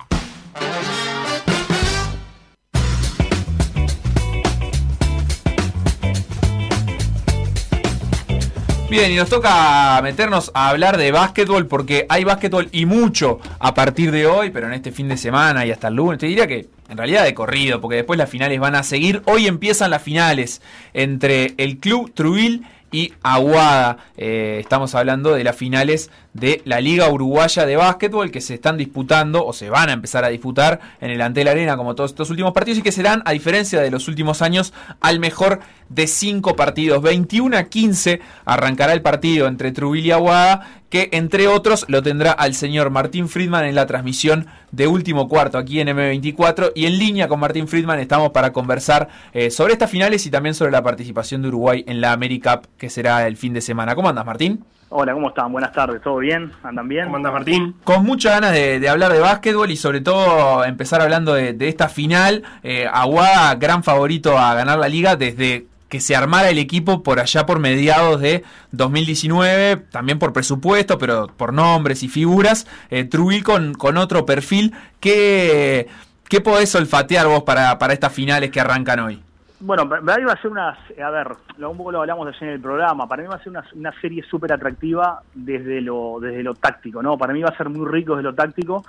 Bien, 8.95 9.11
y 9.11 9.17
nos 9.17 9.27
toca 9.27 9.99
meternos 10.01 10.51
a 10.53 10.69
hablar 10.69 10.95
de 10.95 11.11
básquetbol 11.11 11.67
porque 11.67 12.05
hay 12.07 12.23
básquetbol 12.23 12.69
y 12.71 12.85
mucho 12.85 13.41
a 13.59 13.73
partir 13.73 14.09
de 14.09 14.25
hoy, 14.25 14.51
pero 14.51 14.67
en 14.67 14.73
este 14.73 14.93
fin 14.93 15.09
de 15.09 15.17
semana 15.17 15.65
y 15.65 15.71
hasta 15.71 15.89
el 15.89 15.95
lunes. 15.95 16.17
Te 16.17 16.27
diría 16.27 16.47
que 16.47 16.69
en 16.87 16.95
realidad 16.95 17.25
de 17.25 17.33
corrido, 17.33 17.81
porque 17.81 17.97
después 17.97 18.17
las 18.17 18.29
finales 18.29 18.57
van 18.57 18.73
a 18.73 18.83
seguir. 18.83 19.21
Hoy 19.25 19.47
empiezan 19.47 19.91
las 19.91 20.01
finales 20.01 20.61
entre 20.93 21.55
el 21.57 21.77
Club 21.79 22.13
Truil 22.13 22.63
y 22.89 23.11
Aguada. 23.21 23.97
Eh, 24.15 24.59
estamos 24.61 24.95
hablando 24.95 25.33
de 25.33 25.43
las 25.43 25.57
finales 25.57 26.09
de 26.35 26.61
la 26.65 26.81
Liga 26.81 27.09
Uruguaya 27.09 27.65
de 27.65 27.77
Básquetbol 27.77 28.29
que 28.29 28.41
se 28.41 28.55
están 28.55 28.75
disputando 28.75 29.45
o 29.45 29.53
se 29.53 29.69
van 29.69 29.89
a 29.89 29.93
empezar 29.93 30.25
a 30.25 30.27
disputar 30.27 30.81
en 30.99 31.09
el 31.09 31.21
Antel 31.21 31.47
Arena 31.47 31.77
como 31.77 31.95
todos 31.95 32.11
estos 32.11 32.29
últimos 32.29 32.51
partidos 32.51 32.79
y 32.79 32.81
que 32.81 32.91
serán, 32.91 33.23
a 33.25 33.31
diferencia 33.31 33.79
de 33.81 33.89
los 33.89 34.09
últimos 34.09 34.41
años, 34.41 34.73
al 34.99 35.19
mejor 35.19 35.61
de 35.87 36.07
cinco 36.07 36.57
partidos. 36.57 37.01
21 37.01 37.57
a 37.57 37.63
15 37.63 38.19
arrancará 38.43 38.91
el 38.91 39.01
partido 39.01 39.47
entre 39.47 39.71
Trubil 39.71 40.05
y 40.05 40.11
Aguada 40.11 40.81
que 40.89 41.09
entre 41.13 41.47
otros 41.47 41.85
lo 41.87 42.03
tendrá 42.03 42.31
al 42.31 42.53
señor 42.53 42.89
Martín 42.89 43.29
Friedman 43.29 43.65
en 43.65 43.75
la 43.75 43.85
transmisión 43.85 44.47
de 44.71 44.87
último 44.87 45.29
cuarto 45.29 45.57
aquí 45.57 45.79
en 45.79 45.87
M24 45.87 46.73
y 46.75 46.85
en 46.85 46.99
línea 46.99 47.27
con 47.29 47.39
Martín 47.39 47.67
Friedman 47.67 47.99
estamos 47.99 48.31
para 48.31 48.51
conversar 48.51 49.07
eh, 49.33 49.51
sobre 49.51 49.73
estas 49.73 49.89
finales 49.89 50.25
y 50.25 50.31
también 50.31 50.53
sobre 50.53 50.71
la 50.71 50.83
participación 50.83 51.41
de 51.41 51.47
Uruguay 51.47 51.85
en 51.87 52.01
la 52.01 52.11
AmeriCup 52.11 52.65
que 52.77 52.89
será 52.89 53.25
el 53.25 53.37
fin 53.37 53.53
de 53.53 53.61
semana. 53.61 53.95
¿Cómo 53.95 54.09
andas 54.09 54.25
Martín? 54.25 54.65
Hola, 54.89 55.13
¿cómo 55.13 55.29
están? 55.29 55.51
Buenas 55.51 55.73
tardes, 55.73 56.01
¿todo 56.01 56.17
bien? 56.17 56.51
¿Andan 56.63 56.87
bien? 56.87 57.05
¿Cómo 57.05 57.17
andas, 57.17 57.33
Martín? 57.33 57.75
Con 57.83 58.05
muchas 58.05 58.33
ganas 58.33 58.53
de, 58.53 58.79
de 58.79 58.87
hablar 58.87 59.11
de 59.11 59.19
básquetbol 59.19 59.69
y 59.71 59.77
sobre 59.77 59.99
todo 59.99 60.63
empezar 60.63 61.01
hablando 61.01 61.33
de, 61.33 61.53
de 61.53 61.67
esta 61.67 61.89
final. 61.89 62.43
Eh, 62.63 62.87
Aguada, 62.91 63.55
gran 63.55 63.83
favorito 63.83 64.37
a 64.37 64.53
ganar 64.53 64.77
la 64.77 64.87
liga 64.87 65.15
desde 65.15 65.65
que 65.89 65.99
se 65.99 66.15
armara 66.15 66.49
el 66.49 66.59
equipo 66.59 67.03
por 67.03 67.19
allá 67.19 67.45
por 67.45 67.59
mediados 67.59 68.21
de 68.21 68.43
2019, 68.71 69.77
también 69.91 70.19
por 70.19 70.33
presupuesto, 70.33 70.97
pero 70.97 71.27
por 71.35 71.51
nombres 71.51 72.03
y 72.03 72.07
figuras. 72.07 72.67
Eh, 72.89 73.05
Trubil 73.05 73.43
con, 73.43 73.73
con 73.73 73.97
otro 73.97 74.25
perfil. 74.25 74.73
¿Qué, 74.99 75.87
¿Qué 76.29 76.41
podés 76.41 76.73
olfatear 76.75 77.27
vos 77.27 77.43
para, 77.43 77.77
para 77.79 77.93
estas 77.93 78.13
finales 78.13 78.51
que 78.51 78.59
arrancan 78.59 78.99
hoy? 78.99 79.24
Bueno, 79.59 79.87
para 79.87 80.17
mí 80.17 80.25
va 80.25 80.33
a 80.33 80.41
ser 80.41 80.51
una, 80.51 80.69
a 80.69 81.09
ver, 81.11 81.27
un 81.59 81.77
poco 81.77 81.91
lo 81.91 82.01
hablamos 82.01 82.27
ayer 82.27 82.43
en 82.43 82.55
el 82.55 82.59
programa, 82.59 83.07
para 83.07 83.23
mí 83.23 83.29
va 83.29 83.35
a 83.35 83.43
ser 83.43 83.53
una, 83.73 83.91
serie 84.01 84.21
súper 84.23 84.51
atractiva 84.51 85.21
desde 85.33 85.79
lo, 85.79 86.19
desde 86.19 86.43
lo 86.43 86.55
táctico, 86.55 87.01
¿no? 87.01 87.17
Para 87.17 87.31
mí 87.31 87.41
va 87.41 87.49
a 87.49 87.57
ser 87.57 87.69
muy 87.69 87.89
rico 87.89 88.15
desde 88.15 88.29
lo 88.29 88.35
táctico. 88.35 88.83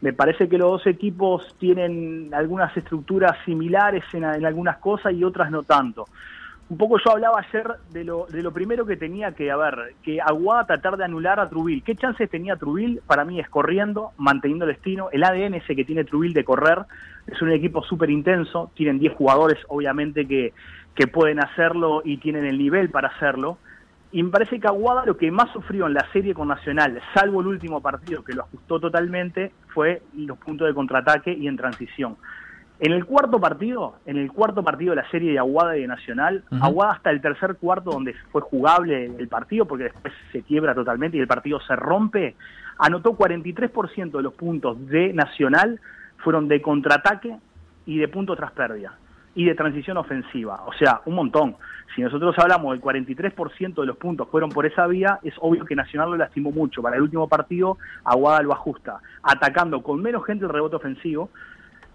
Me 0.00 0.12
parece 0.12 0.48
que 0.48 0.58
los 0.58 0.70
dos 0.70 0.86
equipos 0.86 1.54
tienen 1.58 2.30
algunas 2.32 2.74
estructuras 2.76 3.36
similares 3.44 4.04
en 4.12 4.24
algunas 4.24 4.78
cosas 4.78 5.12
y 5.12 5.24
otras 5.24 5.50
no 5.50 5.62
tanto. 5.62 6.06
Un 6.68 6.78
poco 6.78 6.98
yo 6.98 7.12
hablaba 7.12 7.38
ayer 7.38 7.64
de 7.92 8.02
lo, 8.02 8.26
de 8.26 8.42
lo 8.42 8.52
primero 8.52 8.84
que 8.84 8.96
tenía 8.96 9.30
que, 9.32 9.52
a 9.52 9.56
ver, 9.56 9.94
que 10.02 10.20
Aguada 10.20 10.66
tratar 10.66 10.96
de 10.96 11.04
anular 11.04 11.38
a 11.38 11.48
Trubil. 11.48 11.84
¿Qué 11.84 11.94
chances 11.94 12.28
tenía 12.28 12.56
Trubil? 12.56 13.00
Para 13.06 13.24
mí 13.24 13.38
es 13.38 13.48
corriendo, 13.48 14.10
manteniendo 14.16 14.64
el 14.64 14.72
destino. 14.72 15.08
El 15.12 15.22
ADN 15.22 15.54
ese 15.54 15.76
que 15.76 15.84
tiene 15.84 16.02
Trubil 16.02 16.32
de 16.32 16.44
correr 16.44 16.80
es 17.28 17.40
un 17.40 17.52
equipo 17.52 17.84
súper 17.84 18.10
intenso. 18.10 18.72
Tienen 18.74 18.98
10 18.98 19.14
jugadores, 19.14 19.58
obviamente, 19.68 20.26
que, 20.26 20.54
que 20.96 21.06
pueden 21.06 21.38
hacerlo 21.38 22.02
y 22.04 22.16
tienen 22.16 22.44
el 22.44 22.58
nivel 22.58 22.90
para 22.90 23.08
hacerlo. 23.08 23.58
Y 24.10 24.24
me 24.24 24.30
parece 24.30 24.58
que 24.58 24.66
Aguada 24.66 25.04
lo 25.06 25.16
que 25.16 25.30
más 25.30 25.52
sufrió 25.52 25.86
en 25.86 25.94
la 25.94 26.10
serie 26.12 26.34
con 26.34 26.48
Nacional, 26.48 27.00
salvo 27.14 27.42
el 27.42 27.46
último 27.46 27.80
partido 27.80 28.24
que 28.24 28.32
lo 28.32 28.42
ajustó 28.42 28.80
totalmente, 28.80 29.52
fue 29.68 30.02
los 30.16 30.38
puntos 30.38 30.66
de 30.66 30.74
contraataque 30.74 31.32
y 31.32 31.46
en 31.46 31.56
transición. 31.56 32.16
En 32.78 32.92
el 32.92 33.06
cuarto 33.06 33.40
partido, 33.40 33.96
en 34.04 34.18
el 34.18 34.30
cuarto 34.30 34.62
partido 34.62 34.90
de 34.90 34.96
la 34.96 35.10
serie 35.10 35.32
de 35.32 35.38
Aguada 35.38 35.76
y 35.76 35.82
de 35.82 35.86
Nacional. 35.86 36.44
Aguada 36.60 36.92
hasta 36.92 37.10
el 37.10 37.22
tercer 37.22 37.56
cuarto 37.56 37.90
donde 37.90 38.14
fue 38.30 38.42
jugable 38.42 39.06
el 39.06 39.28
partido, 39.28 39.64
porque 39.64 39.84
después 39.84 40.12
se 40.30 40.42
quiebra 40.42 40.74
totalmente 40.74 41.16
y 41.16 41.20
el 41.20 41.26
partido 41.26 41.58
se 41.60 41.74
rompe, 41.74 42.36
anotó 42.78 43.16
43% 43.16 44.10
de 44.10 44.22
los 44.22 44.34
puntos 44.34 44.86
de 44.88 45.12
Nacional 45.14 45.80
fueron 46.18 46.48
de 46.48 46.60
contraataque 46.60 47.38
y 47.86 47.98
de 47.98 48.08
punto 48.08 48.36
tras 48.36 48.52
pérdida 48.52 48.98
y 49.34 49.44
de 49.44 49.54
transición 49.54 49.98
ofensiva, 49.98 50.62
o 50.66 50.72
sea, 50.72 51.02
un 51.04 51.14
montón. 51.14 51.56
Si 51.94 52.00
nosotros 52.02 52.34
hablamos 52.38 52.72
del 52.72 52.80
43% 52.80 53.74
de 53.74 53.86
los 53.86 53.96
puntos 53.98 54.28
fueron 54.30 54.50
por 54.50 54.64
esa 54.64 54.86
vía, 54.86 55.18
es 55.22 55.34
obvio 55.38 55.64
que 55.64 55.76
Nacional 55.76 56.10
lo 56.10 56.16
lastimó 56.16 56.50
mucho. 56.50 56.82
Para 56.82 56.96
el 56.96 57.02
último 57.02 57.28
partido, 57.28 57.76
Aguada 58.02 58.42
lo 58.42 58.52
ajusta, 58.52 58.98
atacando 59.22 59.82
con 59.82 60.02
menos 60.02 60.24
gente 60.24 60.46
el 60.46 60.50
rebote 60.50 60.76
ofensivo, 60.76 61.30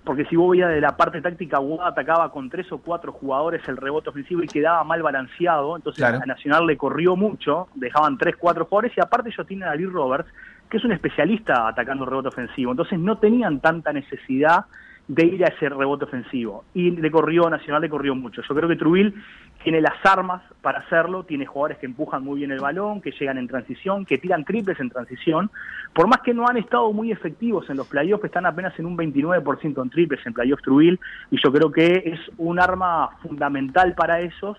porque 0.04 0.26
si 0.26 0.36
vos 0.36 0.52
veías 0.52 0.70
de 0.70 0.82
la 0.82 0.98
parte 0.98 1.22
táctica, 1.22 1.60
atacaba 1.84 2.32
con 2.32 2.50
tres 2.50 2.72
o 2.72 2.80
cuatro 2.80 3.12
jugadores 3.12 3.62
el 3.68 3.78
rebote 3.78 4.10
ofensivo 4.10 4.42
y 4.44 4.48
quedaba 4.48 4.84
mal 4.84 5.04
balanceado, 5.04 5.76
entonces 5.76 6.04
Claro. 6.04 6.20
a 6.24 6.26
Nacional 6.26 6.66
le 6.66 6.78
corrió 6.78 7.16
mucho, 7.16 7.68
dejaban 7.76 8.18
tres, 8.18 8.36
cuatro 8.38 8.66
jugadores 8.66 8.98
y 8.98 9.02
aparte 9.02 9.30
ellos 9.30 9.46
tienen 9.46 9.68
a 9.68 9.76
Lee 9.76 9.86
Roberts, 9.86 10.30
que 10.70 10.78
es 10.78 10.84
un 10.86 10.92
especialista 10.92 11.68
atacando 11.68 12.04
el 12.06 12.10
rebote 12.10 12.30
ofensivo, 12.30 12.72
entonces 12.72 12.98
no 12.98 13.18
tenían 13.18 13.60
tanta 13.60 13.94
necesidad 13.94 14.66
de 15.12 15.26
ir 15.26 15.44
a 15.44 15.50
ese 15.50 15.68
rebote 15.68 16.06
ofensivo. 16.06 16.64
Y 16.74 16.92
le 16.92 17.12
corrió, 17.12 17.50
Nacional 17.50 17.82
le 17.82 17.90
corrió 17.90 18.16
mucho. 18.16 18.42
Yo 18.48 18.56
creo 18.56 18.70
que 18.70 18.78
Trubil 18.78 19.14
tiene 19.62 19.82
las 19.82 20.06
armas 20.06 20.42
para 20.62 20.80
hacerlo, 20.80 21.24
tiene 21.24 21.46
jugadores 21.46 21.80
que 21.80 21.86
empujan 21.86 22.24
muy 22.24 22.40
bien 22.40 22.52
el 22.52 22.62
balón, 22.62 23.02
que 23.02 23.12
llegan 23.12 23.38
en 23.38 23.46
transición, 23.46 24.06
que 24.06 24.18
tiran 24.18 24.46
triples 24.46 24.80
en 24.80 24.90
transición. 24.90 25.52
Por 25.94 26.08
más 26.08 26.22
que 26.22 26.34
no 26.34 26.48
han 26.48 26.56
estado 26.56 26.94
muy 26.94 27.12
efectivos 27.12 27.70
en 27.70 27.76
los 27.76 27.88
playoffs, 27.88 28.24
están 28.24 28.46
apenas 28.46 28.78
en 28.80 28.86
un 28.86 28.98
29% 28.98 29.84
en 29.84 29.90
triples 29.90 30.26
en 30.26 30.34
playoffs 30.34 30.64
Trubil, 30.64 30.98
y 31.30 31.38
yo 31.44 31.52
creo 31.52 31.70
que 31.74 32.04
es 32.06 32.20
un 32.38 32.62
arma 32.62 33.10
fundamental 33.22 33.94
para 33.96 34.22
esos 34.22 34.58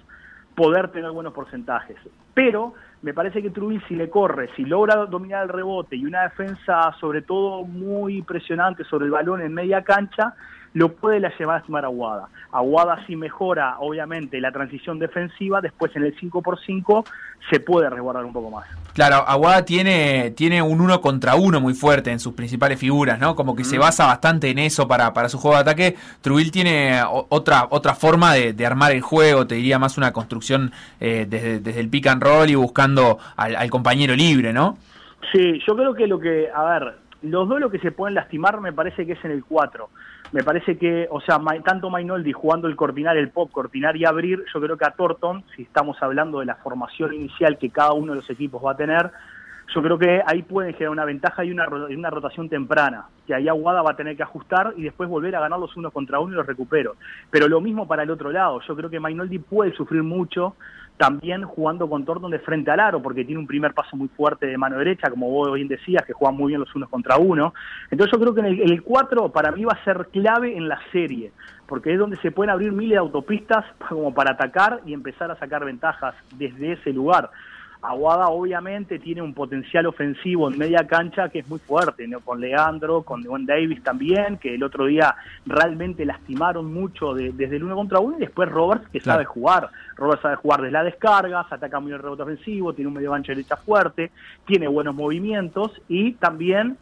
poder 0.55 0.89
tener 0.89 1.13
buenos 1.13 1.33
porcentajes. 1.33 1.97
Pero 2.35 2.75
me 3.03 3.13
parece 3.13 3.43
que 3.43 3.51
Trubil 3.51 3.83
si 3.89 3.97
le 3.97 4.09
corre, 4.09 4.49
si 4.57 4.65
logra 4.65 5.07
dominar 5.07 5.45
el 5.45 5.49
rebote 5.49 5.97
y 5.97 6.07
una 6.07 6.23
defensa 6.23 6.95
sobre 7.01 7.23
todo 7.23 7.65
muy 7.65 8.19
impresionante 8.19 8.85
sobre 8.85 9.07
el 9.07 9.11
balón 9.11 9.43
en 9.43 9.53
media 9.53 9.83
cancha, 9.83 10.35
lo 10.75 10.93
puede 10.93 11.21
la 11.21 11.33
llevar 11.37 11.57
a 11.57 11.59
estimar 11.61 11.85
a 11.85 11.89
Aguada. 11.89 12.29
Aguada 12.51 13.05
si 13.07 13.17
mejora 13.17 13.77
obviamente 13.79 14.41
la 14.41 14.53
transición 14.53 14.99
defensiva, 14.99 15.61
después 15.61 15.95
en 15.97 16.05
el 16.05 16.17
5x5 16.17 17.05
se 17.51 17.61
puede 17.61 17.91
resguardar 17.91 18.25
un 18.25 18.33
poco 18.33 18.51
más. 18.51 18.67
Claro, 18.95 19.17
Aguada 19.27 19.65
tiene, 19.65 20.33
tiene 20.33 20.63
un 20.63 20.81
uno 20.81 21.01
contra 21.01 21.35
uno 21.35 21.61
muy 21.61 21.75
fuerte 21.75 22.11
en 22.11 22.21
sus 22.21 22.35
principales 22.35 22.79
figuras, 22.79 23.19
¿no? 23.19 23.35
Como 23.35 23.57
que 23.57 23.65
se 23.65 23.79
basa 23.79 24.07
bastante 24.07 24.51
en 24.51 24.59
eso 24.59 24.87
para, 24.87 25.13
para 25.13 25.29
su 25.29 25.39
juego 25.39 25.57
de 25.57 25.63
ataque. 25.63 25.97
Trubil 26.21 26.51
tiene 26.51 27.01
otra, 27.31 27.67
otra 27.71 27.95
forma 27.95 28.35
de, 28.35 28.53
de 28.53 28.67
armar 28.67 28.93
el 28.93 29.01
juego, 29.01 29.47
te 29.47 29.55
diría 29.55 29.79
más 29.79 29.97
una 29.97 30.13
construcción 30.13 30.73
eh, 31.01 31.27
desde, 31.29 31.61
desde 31.61 31.81
el 31.81 31.89
pick 31.89 32.07
and 32.07 32.23
roll 32.23 32.51
y 32.51 32.55
buscando 32.55 33.19
al, 33.37 33.57
al 33.57 33.71
compañero 33.71 34.15
libre, 34.15 34.53
¿no? 34.53 34.77
Sí, 35.33 35.61
yo 35.67 35.75
creo 35.75 35.95
que 35.95 36.07
lo 36.07 36.19
que, 36.19 36.49
a 36.55 36.65
ver, 36.65 36.95
los 37.23 37.49
dos 37.49 37.61
lo 37.61 37.71
que 37.71 37.79
se 37.79 37.93
pueden 37.93 38.15
lastimar 38.15 38.61
me 38.61 38.73
parece 38.73 39.07
que 39.07 39.13
es 39.13 39.25
en 39.25 39.31
el 39.31 39.45
4. 39.45 39.89
Me 40.33 40.43
parece 40.43 40.79
que, 40.79 41.07
o 41.11 41.21
sea, 41.21 41.39
tanto 41.63 41.91
Mainoldi 41.91 42.33
jugando 42.33 42.67
el 42.67 42.75
cortinar, 42.75 43.19
el 43.19 43.29
pop, 43.29 43.51
cortinar 43.53 43.97
y 43.99 44.07
abrir, 44.07 44.43
yo 44.53 44.61
creo 44.63 44.79
que 44.79 44.87
a 44.87 44.93
Thornton, 44.93 45.45
si 45.55 45.63
estamos 45.63 46.03
hablando 46.03 46.41
de 46.41 46.47
la 46.47 46.55
formación 46.55 47.13
inicial 47.13 47.59
que 47.59 47.69
cada 47.69 47.93
uno 47.93 48.13
de 48.13 48.21
los 48.21 48.31
equipos 48.31 48.65
va 48.65 48.73
a 48.73 48.77
tener, 48.77 49.11
yo 49.75 49.83
creo 49.83 49.99
que 49.99 50.23
ahí 50.27 50.43
pueden 50.43 50.73
generar 50.73 50.91
una 50.91 51.05
ventaja 51.05 51.45
y 51.45 51.51
una, 51.51 51.67
una 51.69 52.11
rotación 52.11 52.49
temprana, 52.49 53.07
que 53.27 53.35
ahí 53.35 53.47
Aguada 53.47 53.83
va 53.83 53.93
a 53.93 53.97
tener 53.97 54.17
que 54.17 54.23
ajustar 54.23 54.73
y 54.77 54.83
después 54.83 55.09
volver 55.09 55.37
a 55.37 55.41
ganar 55.41 55.59
los 55.59 55.77
unos 55.77 55.93
contra 55.93 56.19
uno 56.19 56.33
y 56.33 56.37
los 56.37 56.47
recupero. 56.47 56.97
Pero 57.31 57.47
lo 57.47 57.61
mismo 57.61 57.87
para 57.87 58.03
el 58.03 58.11
otro 58.11 58.31
lado, 58.33 58.61
yo 58.67 58.75
creo 58.75 58.89
que 58.89 59.01
Mainoldi 59.01 59.39
puede 59.39 59.75
sufrir 59.75 60.03
mucho 60.03 60.57
también 60.97 61.43
jugando 61.43 61.89
con 61.89 62.05
Thornton 62.05 62.31
de 62.31 62.39
frente 62.39 62.71
al 62.71 62.81
aro, 62.81 63.03
porque 63.03 63.25
tiene 63.25 63.41
un 63.41 63.47
primer 63.47 63.75
paso 63.75 63.97
muy 63.97 64.09
fuerte 64.09 64.47
de 64.47 64.57
mano 64.59 64.79
derecha, 64.79 65.11
como 65.11 65.31
vos 65.31 65.53
bien 65.55 65.69
decías, 65.69 66.05
que 66.07 66.13
juegan 66.13 66.37
muy 66.37 66.49
bien 66.49 66.61
los 66.61 66.75
unos 66.75 66.89
contra 66.89 67.17
uno. 67.17 67.55
Entonces 67.91 68.13
yo 68.13 68.21
creo 68.21 68.35
que 68.35 68.41
en 68.41 68.47
el, 68.47 68.61
en 68.61 68.71
el 68.71 68.83
4 68.83 69.33
para 69.33 69.51
mí 69.53 69.65
va 69.65 69.73
a 69.73 69.85
ser 69.85 70.09
clave 70.13 70.57
en 70.57 70.69
la 70.69 70.79
serie, 70.93 71.33
porque 71.67 71.93
es 71.93 71.99
donde 71.99 72.17
se 72.19 72.31
pueden 72.31 72.51
abrir 72.51 72.73
miles 72.73 72.93
de 72.93 72.99
autopistas 72.99 73.65
como 73.89 74.15
para 74.15 74.33
atacar 74.33 74.81
y 74.87 74.93
empezar 74.93 75.31
a 75.31 75.39
sacar 75.39 75.65
ventajas 75.65 76.15
desde 76.37 76.73
ese 76.73 76.93
lugar. 76.93 77.31
Aguada 77.83 78.29
obviamente 78.29 79.01
tiene 79.01 79.23
un 79.23 79.35
potencial 79.35 79.87
ofensivo 79.87 80.49
en 80.49 80.57
media 80.57 80.87
cancha 80.87 81.29
que 81.31 81.41
es 81.41 81.49
muy 81.49 81.59
fuerte, 81.59 82.07
¿no? 82.07 82.21
con 82.21 82.41
Leandro, 82.41 83.03
con 83.03 83.23
Devon 83.23 83.45
Davis 83.45 83.83
también, 83.83 84.39
que 84.39 84.55
el 84.55 84.63
otro 84.63 84.87
día 84.87 85.17
realmente 85.47 86.05
lastimaron 86.05 86.73
mucho 86.73 87.13
de- 87.13 87.33
desde 87.33 87.57
el 87.57 87.65
uno 87.65 87.75
contra 87.75 87.99
uno, 87.99 88.17
y 88.17 88.21
después 88.21 88.49
Roberts 88.49 88.89
que 88.89 89.01
Claro. 89.01 89.17
sabe 89.17 89.25
jugar. 89.25 89.69
Roberts 89.97 90.23
sabe 90.23 90.37
jugar 90.37 90.61
desde 90.61 90.73
la 90.73 90.85
descarga, 90.85 91.45
se 91.49 91.57
ataca 91.57 91.81
muy 91.81 91.91
el 91.93 91.99
rebote 91.99 92.23
ofensivo, 92.23 92.73
tiene 92.73 92.89
un 92.89 92.95
medio 92.95 93.13
ancho 93.13 93.33
derecha 93.33 93.57
fuerte, 93.57 94.13
tiene 94.47 94.69
buenos 94.69 94.95
movimientos 94.95 95.73
y 95.89 96.13
también 96.13 96.77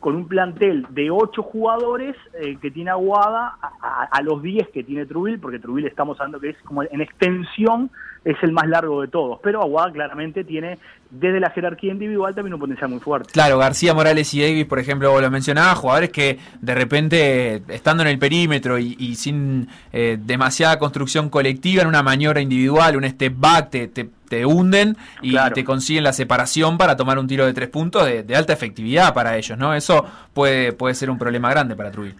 con 0.00 0.14
un 0.14 0.28
plantel 0.28 0.86
de 0.90 1.10
8 1.10 1.42
jugadores 1.42 2.16
eh, 2.40 2.56
que 2.62 2.70
tiene 2.70 2.90
Aguada 2.90 3.56
a, 3.60 3.72
a- 3.80 4.04
a 4.10 4.22
los 4.22 4.40
10 4.42 4.68
que 4.68 4.84
tiene 4.84 5.04
Trubil, 5.04 5.38
porque 5.40 5.58
Trubil 5.58 5.86
estamos 5.86 6.18
hablando 6.20 6.38
que 6.40 6.50
es 6.50 6.56
como 6.62 6.82
en 6.82 7.00
extensión 7.00 7.90
es 8.26 8.36
el 8.42 8.52
más 8.52 8.66
largo 8.68 9.00
de 9.02 9.08
todos, 9.08 9.38
pero 9.42 9.62
Aguada 9.62 9.92
claramente 9.92 10.44
tiene 10.44 10.78
desde 11.08 11.38
la 11.38 11.50
jerarquía 11.50 11.92
individual 11.92 12.34
también 12.34 12.54
un 12.54 12.60
potencial 12.60 12.90
muy 12.90 12.98
fuerte. 12.98 13.30
Claro, 13.32 13.56
García 13.58 13.94
Morales 13.94 14.34
y 14.34 14.42
Davis, 14.42 14.66
por 14.66 14.80
ejemplo, 14.80 15.10
vos 15.12 15.22
lo 15.22 15.30
mencionabas, 15.30 15.78
jugadores 15.78 16.10
que 16.10 16.38
de 16.60 16.74
repente, 16.74 17.62
estando 17.68 18.02
en 18.02 18.08
el 18.08 18.18
perímetro 18.18 18.78
y, 18.78 18.96
y 18.98 19.14
sin 19.14 19.68
eh, 19.92 20.18
demasiada 20.20 20.78
construcción 20.78 21.30
colectiva, 21.30 21.82
en 21.82 21.88
una 21.88 22.02
maniobra 22.02 22.40
individual, 22.40 22.96
un 22.96 23.04
step 23.04 23.32
back, 23.36 23.70
te, 23.70 23.86
te- 23.88 24.10
te 24.28 24.44
hunden 24.44 24.96
y 25.22 25.30
Claro. 25.30 25.54
te 25.54 25.62
consiguen 25.64 26.02
la 26.02 26.12
separación 26.12 26.76
para 26.76 26.96
tomar 26.96 27.16
un 27.20 27.28
tiro 27.28 27.46
de 27.46 27.54
tres 27.54 27.68
puntos 27.68 28.04
de, 28.04 28.24
de 28.24 28.34
alta 28.34 28.52
efectividad 28.52 29.14
para 29.14 29.36
ellos, 29.36 29.56
¿no? 29.56 29.72
Eso 29.72 30.04
puede, 30.34 30.72
puede 30.72 30.94
ser 30.96 31.10
un 31.10 31.18
problema 31.18 31.48
grande 31.50 31.76
para 31.76 31.92
Trujillo. 31.92 32.16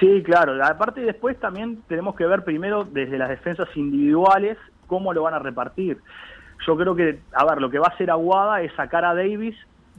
Sí, 0.00 0.22
claro. 0.24 0.54
Aparte 0.64 1.02
después 1.02 1.38
también 1.38 1.82
tenemos 1.86 2.16
que 2.16 2.24
ver 2.24 2.42
primero 2.42 2.84
desde 2.90 3.18
las 3.18 3.28
defensas 3.28 3.68
individuales 3.76 4.56
cómo 4.92 5.14
lo 5.14 5.22
van 5.22 5.32
a 5.32 5.38
repartir. 5.38 5.96
Yo 6.66 6.76
creo 6.76 6.94
que, 6.94 7.20
a 7.32 7.46
ver, 7.46 7.62
lo 7.62 7.70
que 7.70 7.78
va 7.78 7.86
a 7.86 7.94
hacer 7.94 8.10
Aguada 8.10 8.60
es 8.60 8.70
sacar 8.74 9.06
a 9.06 9.14
Davis 9.14 9.56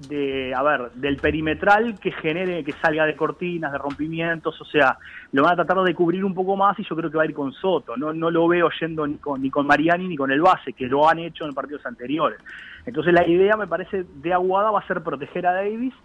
de, 0.07 0.53
a 0.53 0.61
ver, 0.61 0.91
del 0.91 1.17
perimetral 1.17 1.99
que 1.99 2.11
genere, 2.11 2.63
que 2.63 2.73
salga 2.73 3.05
de 3.07 3.15
cortinas, 3.15 3.71
de 3.71 3.79
rompimientos, 3.79 4.61
o 4.61 4.65
sea, 4.65 4.99
lo 5.31 5.41
van 5.41 5.53
a 5.53 5.55
tratar 5.55 5.83
de 5.83 5.95
cubrir 5.95 6.23
un 6.23 6.35
poco 6.35 6.55
más 6.55 6.77
y 6.79 6.83
yo 6.83 6.95
creo 6.95 7.09
que 7.09 7.17
va 7.17 7.23
a 7.23 7.25
ir 7.25 7.33
con 7.33 7.51
Soto. 7.53 7.97
No, 7.97 8.13
no 8.13 8.29
lo 8.29 8.47
veo 8.47 8.69
yendo 8.79 9.07
ni 9.07 9.15
con, 9.15 9.41
ni 9.41 9.49
con 9.49 9.65
Mariani 9.65 10.07
ni 10.07 10.15
con 10.15 10.31
el 10.31 10.41
base, 10.41 10.73
que 10.73 10.85
lo 10.85 11.09
han 11.09 11.17
hecho 11.17 11.45
en 11.45 11.55
partidos 11.55 11.83
anteriores. 11.87 12.39
Entonces 12.85 13.13
la 13.13 13.27
idea, 13.27 13.57
me 13.57 13.65
parece, 13.65 14.05
de 14.21 14.31
Aguada 14.31 14.69
va 14.69 14.79
a 14.79 14.87
ser 14.87 15.01
proteger 15.01 15.47
a 15.47 15.53
Davis 15.53 15.95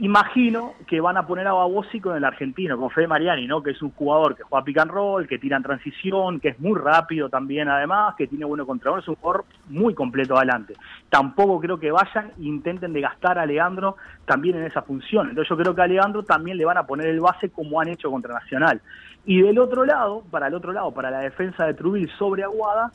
imagino 0.00 0.74
que 0.86 1.00
van 1.00 1.16
a 1.16 1.26
poner 1.26 1.46
a 1.46 1.52
Babosi 1.52 2.00
con 2.00 2.16
el 2.16 2.24
argentino, 2.24 2.78
con 2.78 2.90
Fede 2.90 3.06
Mariani, 3.06 3.46
¿no? 3.46 3.62
Que 3.62 3.70
es 3.70 3.82
un 3.82 3.90
jugador 3.90 4.36
que 4.36 4.42
juega 4.42 4.64
pick 4.64 4.78
and 4.78 4.90
roll, 4.90 5.26
que 5.26 5.38
tira 5.38 5.56
en 5.56 5.62
transición, 5.62 6.40
que 6.40 6.48
es 6.48 6.60
muy 6.60 6.78
rápido 6.78 7.28
también 7.28 7.68
además, 7.68 8.14
que 8.16 8.26
tiene 8.26 8.44
bueno 8.44 8.66
contra 8.66 8.98
es 8.98 9.08
un 9.08 9.16
jugador 9.16 9.44
muy 9.68 9.94
completo 9.94 10.36
adelante. 10.36 10.74
Tampoco 11.08 11.60
creo 11.60 11.78
que 11.78 11.90
vayan 11.90 12.32
e 12.38 12.44
intenten 12.44 12.92
de 12.92 13.00
gastar 13.00 13.38
a 13.38 13.46
Leandro 13.46 13.96
también 14.24 14.56
en 14.56 14.64
esa 14.64 14.82
función. 14.82 15.28
Entonces 15.28 15.48
yo 15.48 15.56
creo 15.56 15.74
que 15.74 15.82
a 15.82 15.86
Leandro 15.86 16.22
también 16.22 16.56
le 16.56 16.64
van 16.64 16.78
a 16.78 16.86
poner 16.86 17.06
el 17.06 17.20
base 17.20 17.50
como 17.50 17.80
han 17.80 17.88
hecho 17.88 18.10
contra 18.10 18.34
Nacional. 18.34 18.80
Y 19.24 19.40
del 19.42 19.58
otro 19.58 19.84
lado, 19.84 20.22
para 20.30 20.48
el 20.48 20.54
otro 20.54 20.72
lado, 20.72 20.92
para 20.92 21.10
la 21.10 21.20
defensa 21.20 21.66
de 21.66 21.74
Trubil 21.74 22.10
sobre 22.18 22.42
Aguada, 22.42 22.90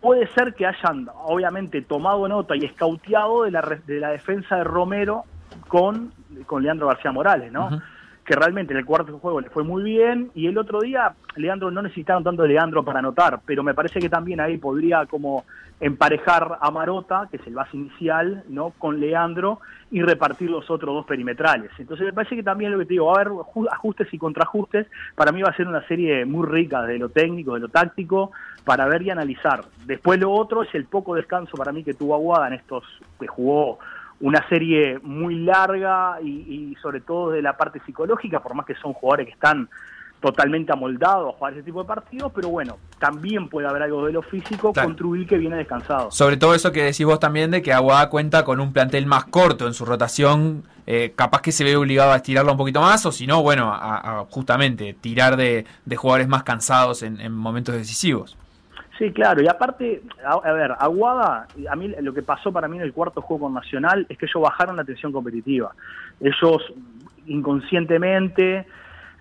puede 0.00 0.26
ser 0.28 0.54
que 0.54 0.66
hayan 0.66 1.08
obviamente 1.24 1.82
tomado 1.82 2.26
nota 2.26 2.56
y 2.56 2.64
escauteado 2.64 3.44
de 3.44 3.50
la, 3.50 3.78
de 3.86 4.00
la 4.00 4.10
defensa 4.10 4.56
de 4.56 4.64
Romero 4.64 5.24
con, 5.68 6.12
con 6.46 6.62
Leandro 6.62 6.86
García 6.88 7.12
Morales, 7.12 7.52
¿no? 7.52 7.68
Que 8.24 8.36
realmente 8.36 8.72
en 8.72 8.78
el 8.78 8.84
cuarto 8.84 9.18
juego 9.18 9.40
le 9.40 9.50
fue 9.50 9.64
muy 9.64 9.82
bien 9.82 10.30
y 10.34 10.46
el 10.46 10.56
otro 10.56 10.80
día 10.80 11.12
Leandro 11.34 11.70
no 11.72 11.82
necesitaron 11.82 12.22
tanto 12.22 12.42
de 12.42 12.48
Leandro 12.50 12.84
para 12.84 13.00
anotar, 13.00 13.40
pero 13.44 13.64
me 13.64 13.74
parece 13.74 13.98
que 13.98 14.08
también 14.08 14.40
ahí 14.40 14.58
podría 14.58 15.06
como 15.06 15.44
emparejar 15.80 16.58
a 16.60 16.70
Marota, 16.70 17.26
que 17.28 17.38
es 17.38 17.46
el 17.48 17.54
base 17.54 17.76
inicial, 17.76 18.44
¿no? 18.48 18.70
Con 18.78 19.00
Leandro 19.00 19.58
y 19.90 20.00
repartir 20.02 20.48
los 20.48 20.70
otros 20.70 20.94
dos 20.94 21.04
perimetrales. 21.06 21.72
Entonces 21.76 22.06
me 22.06 22.12
parece 22.12 22.36
que 22.36 22.44
también 22.44 22.70
lo 22.70 22.78
que 22.78 22.84
te 22.86 22.94
digo, 22.94 23.06
va 23.06 23.14
a 23.14 23.20
haber 23.22 23.32
ju- 23.32 23.68
ajustes 23.68 24.06
y 24.14 24.18
contrajustes. 24.18 24.86
Para 25.16 25.32
mí 25.32 25.42
va 25.42 25.48
a 25.50 25.56
ser 25.56 25.66
una 25.66 25.84
serie 25.88 26.24
muy 26.24 26.46
rica 26.46 26.82
de 26.82 26.98
lo 27.00 27.08
técnico, 27.08 27.54
de 27.54 27.60
lo 27.60 27.68
táctico, 27.68 28.30
para 28.64 28.86
ver 28.86 29.02
y 29.02 29.10
analizar. 29.10 29.64
Después 29.84 30.20
lo 30.20 30.30
otro 30.30 30.62
es 30.62 30.72
el 30.76 30.84
poco 30.84 31.16
descanso 31.16 31.56
para 31.56 31.72
mí 31.72 31.82
que 31.82 31.94
tuvo 31.94 32.14
Aguada 32.14 32.46
en 32.46 32.52
estos, 32.54 32.84
que 33.18 33.26
jugó 33.26 33.80
una 34.22 34.48
serie 34.48 34.98
muy 35.02 35.34
larga 35.40 36.16
y, 36.22 36.28
y 36.72 36.76
sobre 36.80 37.00
todo 37.00 37.30
de 37.32 37.42
la 37.42 37.56
parte 37.56 37.80
psicológica, 37.84 38.40
por 38.42 38.54
más 38.54 38.64
que 38.64 38.74
son 38.76 38.92
jugadores 38.94 39.26
que 39.26 39.32
están 39.34 39.68
totalmente 40.20 40.72
amoldados 40.72 41.34
a 41.34 41.36
jugar 41.36 41.52
ese 41.54 41.64
tipo 41.64 41.82
de 41.82 41.88
partidos, 41.88 42.30
pero 42.32 42.48
bueno, 42.48 42.78
también 43.00 43.48
puede 43.48 43.66
haber 43.66 43.82
algo 43.82 44.06
de 44.06 44.12
lo 44.12 44.22
físico 44.22 44.72
Claro. 44.72 44.94
con 44.96 45.26
que 45.26 45.36
viene 45.36 45.56
descansado. 45.56 46.12
Sobre 46.12 46.36
todo 46.36 46.54
eso 46.54 46.70
que 46.70 46.84
decís 46.84 47.04
vos 47.04 47.18
también 47.18 47.50
de 47.50 47.60
que 47.60 47.72
Aguada 47.72 48.08
cuenta 48.08 48.44
con 48.44 48.60
un 48.60 48.72
plantel 48.72 49.04
más 49.06 49.24
corto 49.24 49.66
en 49.66 49.74
su 49.74 49.84
rotación, 49.84 50.62
eh, 50.86 51.12
capaz 51.16 51.42
que 51.42 51.50
se 51.50 51.64
ve 51.64 51.74
obligado 51.76 52.12
a 52.12 52.16
estirarlo 52.16 52.52
un 52.52 52.58
poquito 52.58 52.80
más, 52.80 53.04
o 53.04 53.10
si 53.10 53.26
no, 53.26 53.42
bueno, 53.42 53.72
a, 53.72 54.20
a 54.20 54.24
justamente 54.30 54.94
tirar 54.94 55.36
de, 55.36 55.66
de 55.84 55.96
jugadores 55.96 56.28
más 56.28 56.44
cansados 56.44 57.02
en, 57.02 57.20
en 57.20 57.32
momentos 57.32 57.74
decisivos. 57.74 58.36
Sí, 58.98 59.10
claro, 59.10 59.42
y 59.42 59.48
aparte, 59.48 60.02
a, 60.24 60.32
a 60.32 60.52
ver, 60.52 60.72
Aguada, 60.78 61.46
a 61.68 61.76
mí 61.76 61.94
lo 62.00 62.12
que 62.12 62.22
pasó 62.22 62.52
para 62.52 62.68
mí 62.68 62.76
en 62.76 62.82
el 62.82 62.92
cuarto 62.92 63.22
juego 63.22 63.44
con 63.44 63.54
Nacional 63.54 64.06
es 64.08 64.18
que 64.18 64.26
ellos 64.26 64.42
bajaron 64.42 64.76
la 64.76 64.84
tensión 64.84 65.12
competitiva. 65.12 65.72
Ellos 66.20 66.72
inconscientemente 67.26 68.66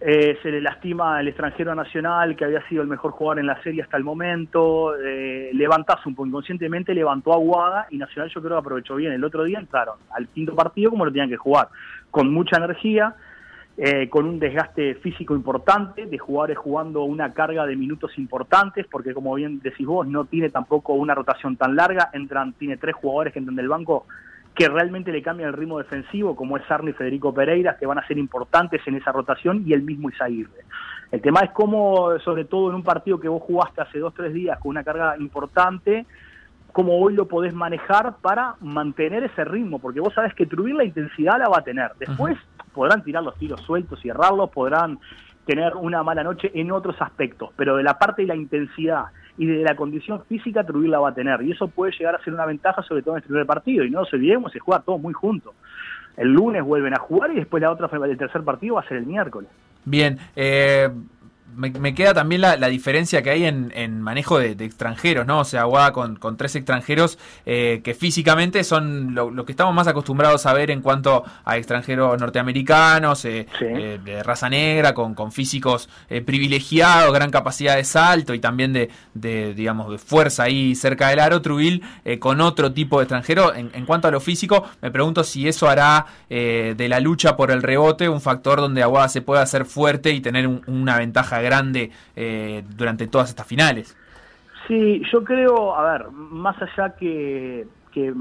eh, 0.03 0.35
se 0.41 0.49
le 0.49 0.61
lastima 0.61 1.17
al 1.17 1.27
extranjero 1.27 1.75
nacional 1.75 2.35
que 2.35 2.43
había 2.43 2.67
sido 2.67 2.81
el 2.81 2.87
mejor 2.87 3.11
jugador 3.11 3.37
en 3.37 3.45
la 3.45 3.61
serie 3.61 3.83
hasta 3.83 3.97
el 3.97 4.03
momento, 4.03 4.95
eh, 4.97 5.51
levantás 5.53 6.03
un 6.07 6.15
poco 6.15 6.27
inconscientemente, 6.27 6.95
levantó 6.95 7.33
a 7.33 7.35
Aguada 7.35 7.85
y 7.91 7.99
Nacional 7.99 8.31
yo 8.33 8.41
creo 8.41 8.55
que 8.55 8.61
aprovechó 8.61 8.95
bien. 8.95 9.13
El 9.13 9.23
otro 9.23 9.43
día 9.43 9.59
entraron 9.59 9.97
al 10.09 10.27
quinto 10.29 10.55
partido 10.55 10.89
como 10.89 11.05
lo 11.05 11.11
tenían 11.11 11.29
que 11.29 11.37
jugar, 11.37 11.67
con 12.09 12.33
mucha 12.33 12.57
energía, 12.57 13.13
eh, 13.77 14.09
con 14.09 14.25
un 14.25 14.39
desgaste 14.39 14.95
físico 14.95 15.33
importante, 15.33 16.05
de 16.05 16.17
jugadores 16.17 16.57
jugando 16.57 17.03
una 17.03 17.33
carga 17.33 17.65
de 17.65 17.75
minutos 17.75 18.17
importantes, 18.17 18.85
porque 18.91 19.13
como 19.13 19.33
bien 19.35 19.59
decís 19.61 19.87
vos, 19.87 20.05
no 20.07 20.25
tiene 20.25 20.49
tampoco 20.49 20.93
una 20.93 21.15
rotación 21.15 21.55
tan 21.55 21.75
larga, 21.75 22.09
entran, 22.13 22.53
tiene 22.53 22.77
tres 22.77 22.95
jugadores 22.95 23.33
que 23.33 23.39
entran 23.39 23.55
del 23.55 23.69
banco 23.69 24.05
que 24.53 24.67
realmente 24.67 25.11
le 25.11 25.21
cambian 25.21 25.49
el 25.49 25.55
ritmo 25.55 25.77
defensivo, 25.77 26.35
como 26.35 26.57
es 26.57 26.65
Sarni 26.67 26.91
y 26.91 26.93
Federico 26.93 27.33
Pereira, 27.33 27.77
que 27.77 27.85
van 27.85 27.97
a 27.97 28.07
ser 28.07 28.17
importantes 28.17 28.81
en 28.85 28.95
esa 28.95 29.11
rotación, 29.11 29.63
y 29.65 29.73
el 29.73 29.81
mismo 29.81 30.09
Isaguirre. 30.09 30.65
El 31.11 31.21
tema 31.21 31.41
es 31.41 31.51
cómo, 31.51 32.19
sobre 32.19 32.45
todo 32.45 32.69
en 32.69 32.75
un 32.75 32.83
partido 32.83 33.19
que 33.19 33.29
vos 33.29 33.41
jugaste 33.41 33.81
hace 33.81 33.99
dos, 33.99 34.13
tres 34.13 34.33
días 34.33 34.59
con 34.59 34.71
una 34.71 34.83
carga 34.83 35.15
importante, 35.17 36.05
cómo 36.71 36.99
hoy 36.99 37.13
lo 37.13 37.27
podés 37.27 37.53
manejar 37.53 38.15
para 38.21 38.55
mantener 38.61 39.23
ese 39.23 39.43
ritmo, 39.43 39.79
porque 39.79 39.99
vos 39.99 40.13
sabés 40.13 40.33
que 40.33 40.45
Trubir 40.45 40.75
la 40.75 40.85
intensidad 40.85 41.37
la 41.37 41.49
va 41.49 41.59
a 41.59 41.63
tener. 41.63 41.91
Después 41.99 42.37
podrán 42.73 43.03
tirar 43.03 43.23
los 43.23 43.35
tiros 43.35 43.61
sueltos 43.61 44.03
y 44.05 44.09
errarlos, 44.09 44.49
podrán 44.49 44.99
tener 45.45 45.75
una 45.75 46.03
mala 46.03 46.23
noche 46.23 46.51
en 46.53 46.71
otros 46.71 46.95
aspectos, 47.01 47.49
pero 47.55 47.75
de 47.75 47.83
la 47.83 47.97
parte 47.97 48.21
de 48.21 48.27
la 48.27 48.35
intensidad 48.35 49.05
y 49.37 49.45
de 49.45 49.63
la 49.63 49.75
condición 49.75 50.23
física 50.25 50.63
Trubir 50.63 50.89
la 50.89 50.99
va 50.99 51.09
a 51.09 51.13
tener, 51.13 51.41
y 51.41 51.51
eso 51.51 51.67
puede 51.67 51.91
llegar 51.97 52.15
a 52.15 52.23
ser 52.23 52.33
una 52.33 52.45
ventaja 52.45 52.83
sobre 52.83 53.01
todo 53.01 53.15
en 53.15 53.19
este 53.19 53.29
primer 53.29 53.47
partido, 53.47 53.83
y 53.83 53.89
no 53.89 54.01
nos 54.01 54.13
olvidemos, 54.13 54.51
se 54.51 54.59
juega 54.59 54.81
todo 54.81 54.97
muy 54.97 55.13
juntos. 55.13 55.53
El 56.17 56.33
lunes 56.33 56.63
vuelven 56.63 56.93
a 56.93 56.99
jugar 56.99 57.31
y 57.31 57.35
después 57.35 57.61
la 57.61 57.71
otra, 57.71 57.89
el 58.05 58.17
tercer 58.17 58.43
partido 58.43 58.75
va 58.75 58.81
a 58.81 58.87
ser 58.87 58.97
el 58.97 59.05
miércoles. 59.05 59.49
Bien, 59.85 60.17
eh, 60.35 60.89
me, 61.55 61.69
me 61.71 61.93
queda 61.93 62.13
también 62.13 62.41
la, 62.41 62.57
la 62.57 62.67
diferencia 62.67 63.21
que 63.21 63.29
hay 63.29 63.45
en, 63.45 63.71
en 63.75 64.01
manejo 64.01 64.39
de, 64.39 64.55
de 64.55 64.65
extranjeros, 64.65 65.25
¿no? 65.25 65.39
O 65.39 65.45
sea, 65.45 65.61
Aguada 65.61 65.91
con, 65.93 66.15
con 66.15 66.37
tres 66.37 66.55
extranjeros 66.55 67.17
eh, 67.45 67.81
que 67.83 67.93
físicamente 67.93 68.63
son 68.63 69.13
lo, 69.15 69.29
lo 69.31 69.45
que 69.45 69.51
estamos 69.51 69.73
más 69.73 69.87
acostumbrados 69.87 70.45
a 70.45 70.53
ver 70.53 70.71
en 70.71 70.81
cuanto 70.81 71.23
a 71.45 71.57
extranjeros 71.57 72.19
norteamericanos, 72.19 73.25
eh, 73.25 73.47
eh, 73.61 73.99
de 74.03 74.23
raza 74.23 74.49
negra, 74.49 74.93
con, 74.93 75.13
con 75.13 75.31
físicos 75.31 75.89
eh, 76.09 76.21
privilegiados, 76.21 77.13
gran 77.13 77.31
capacidad 77.31 77.75
de 77.75 77.83
salto 77.83 78.33
y 78.33 78.39
también 78.39 78.73
de, 78.73 78.89
de, 79.13 79.53
digamos, 79.53 79.91
de 79.91 79.97
fuerza 79.97 80.43
ahí 80.43 80.75
cerca 80.75 81.09
del 81.09 81.19
aro. 81.19 81.41
Trubil 81.41 81.81
eh, 82.05 82.19
con 82.19 82.41
otro 82.41 82.71
tipo 82.73 82.99
de 82.99 83.03
extranjero. 83.05 83.53
En, 83.55 83.71
en 83.73 83.85
cuanto 83.85 84.07
a 84.07 84.11
lo 84.11 84.19
físico, 84.19 84.65
me 84.81 84.91
pregunto 84.91 85.23
si 85.23 85.47
eso 85.47 85.69
hará 85.69 86.05
eh, 86.29 86.75
de 86.77 86.89
la 86.89 86.99
lucha 86.99 87.35
por 87.35 87.51
el 87.51 87.61
rebote 87.63 88.09
un 88.09 88.21
factor 88.21 88.59
donde 88.61 88.83
Aguada 88.83 89.09
se 89.09 89.21
pueda 89.21 89.41
hacer 89.41 89.65
fuerte 89.65 90.11
y 90.11 90.21
tener 90.21 90.47
un- 90.47 90.61
una 90.67 90.97
ventaja 90.97 91.40
grande 91.41 91.91
eh, 92.15 92.63
durante 92.75 93.07
todas 93.07 93.29
estas 93.29 93.47
finales. 93.47 93.95
Sí, 94.67 95.01
yo 95.11 95.23
creo, 95.23 95.75
a 95.75 95.91
ver, 95.91 96.11
más 96.11 96.55
allá 96.61 96.95
que, 96.95 97.65
que 97.91 98.13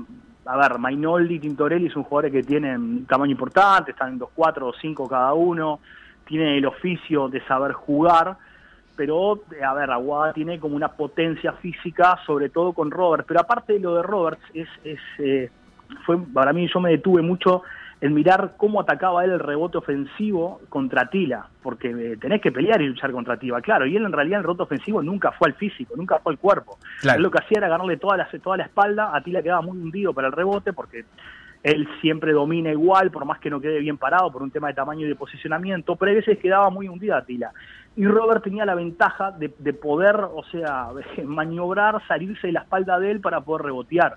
a 0.47 0.57
ver, 0.57 0.79
Mainoldi 0.79 1.35
y 1.35 1.39
Tintorelli 1.39 1.91
son 1.91 2.03
jugadores 2.03 2.33
que 2.33 2.43
tienen 2.43 3.07
tamaño 3.07 3.33
importante, 3.33 3.93
están 3.93 4.15
en 4.15 4.21
2-4 4.21 4.63
o 4.63 4.73
5 4.73 5.09
cada 5.09 5.33
uno, 5.35 5.81
tienen 6.25 6.55
el 6.55 6.67
oficio 6.67 7.29
de 7.29 7.41
saber 7.47 7.73
jugar, 7.73 8.37
pero, 8.97 9.41
a 9.67 9.75
ver, 9.75 9.91
Aguada 9.91 10.33
tiene 10.33 10.59
como 10.59 10.77
una 10.77 10.89
potencia 10.89 11.53
física, 11.53 12.19
sobre 12.27 12.49
todo 12.49 12.73
con 12.73 12.91
Roberts, 12.91 13.25
pero 13.27 13.41
aparte 13.41 13.75
de 13.75 13.81
lo 13.81 13.95
de 13.97 14.03
Roberts, 14.03 14.43
es, 14.53 14.69
es 14.85 15.01
eh, 15.19 15.51
fue, 16.05 16.19
para 16.19 16.53
mí 16.53 16.69
yo 16.73 16.81
me 16.81 16.91
detuve 16.91 17.23
mucho 17.23 17.63
en 18.01 18.15
mirar 18.15 18.55
cómo 18.57 18.81
atacaba 18.81 19.25
él 19.25 19.33
el 19.33 19.41
rebote 19.41 19.79
ofensivo 19.79 20.61
contra 20.69 21.11
Tila, 21.11 21.49
porque 21.63 21.91
eh, 21.91 22.17
tenés 22.17 22.41
que 22.41 22.51
pelear 22.51 22.81
y 22.81 22.89
luchar 22.89 23.13
contra 23.13 23.37
Tila, 23.37 23.61
claro, 23.61 23.87
y 23.87 23.95
él 23.95 24.05
en 24.05 24.13
realidad 24.13 24.39
el 24.39 24.45
rebote 24.45 24.63
ofensivo 24.63 25.03
nunca 25.03 25.33
fue 25.33 25.49
al 25.49 25.55
físico, 25.55 25.95
nunca 25.97 26.19
fue 26.21 26.33
al 26.33 26.39
cuerpo. 26.39 26.79
Claro. 27.01 27.19
Él 27.19 27.23
lo 27.23 27.31
que 27.31 27.39
hacía 27.39 27.59
era 27.59 27.69
ganarle 27.69 27.99
toda 27.99 28.17
la, 28.17 28.29
toda 28.43 28.57
la 28.57 28.65
espalda, 28.65 29.15
a 29.15 29.23
Tila 29.23 29.43
quedaba 29.43 29.61
muy 29.61 29.79
hundido 29.79 30.15
para 30.15 30.29
el 30.29 30.33
rebote, 30.33 30.73
porque 30.73 31.05
él 31.63 31.87
siempre 32.01 32.33
domina 32.33 32.71
igual, 32.71 33.11
por 33.11 33.27
más 33.27 33.39
que 33.39 33.51
no 33.51 33.61
quede 33.61 33.81
bien 33.81 33.99
parado 33.99 34.33
por 34.33 34.43
un 34.43 34.51
tema 34.51 34.69
de 34.69 34.75
tamaño 34.75 35.05
y 35.05 35.09
de 35.09 35.15
posicionamiento, 35.15 35.97
pero 35.97 36.13
a 36.13 36.15
veces 36.15 36.39
quedaba 36.39 36.71
muy 36.71 36.89
hundida 36.89 37.19
a 37.19 37.25
Tila. 37.25 37.53
Y 37.97 38.07
Robert 38.07 38.43
tenía 38.43 38.65
la 38.65 38.75
ventaja 38.75 39.33
de, 39.33 39.53
de 39.59 39.75
poder, 39.75 40.17
o 40.17 40.43
sea, 40.51 40.89
maniobrar, 41.25 42.01
salirse 42.09 42.47
de 42.47 42.55
la 42.55 42.61
espalda 42.61 42.99
de 42.99 43.11
él 43.11 43.21
para 43.21 43.43
poder 43.43 43.67
rebotear. 43.67 44.17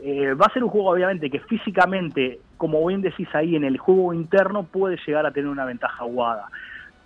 Eh, 0.00 0.34
va 0.34 0.46
a 0.46 0.52
ser 0.52 0.62
un 0.62 0.70
juego 0.70 0.90
obviamente 0.90 1.30
que 1.30 1.40
físicamente, 1.40 2.40
como 2.56 2.84
bien 2.86 3.02
decís 3.02 3.28
ahí, 3.34 3.56
en 3.56 3.64
el 3.64 3.78
juego 3.78 4.12
interno 4.12 4.64
puede 4.64 4.98
llegar 5.06 5.26
a 5.26 5.30
tener 5.30 5.48
una 5.48 5.64
ventaja 5.64 6.04
aguada. 6.04 6.48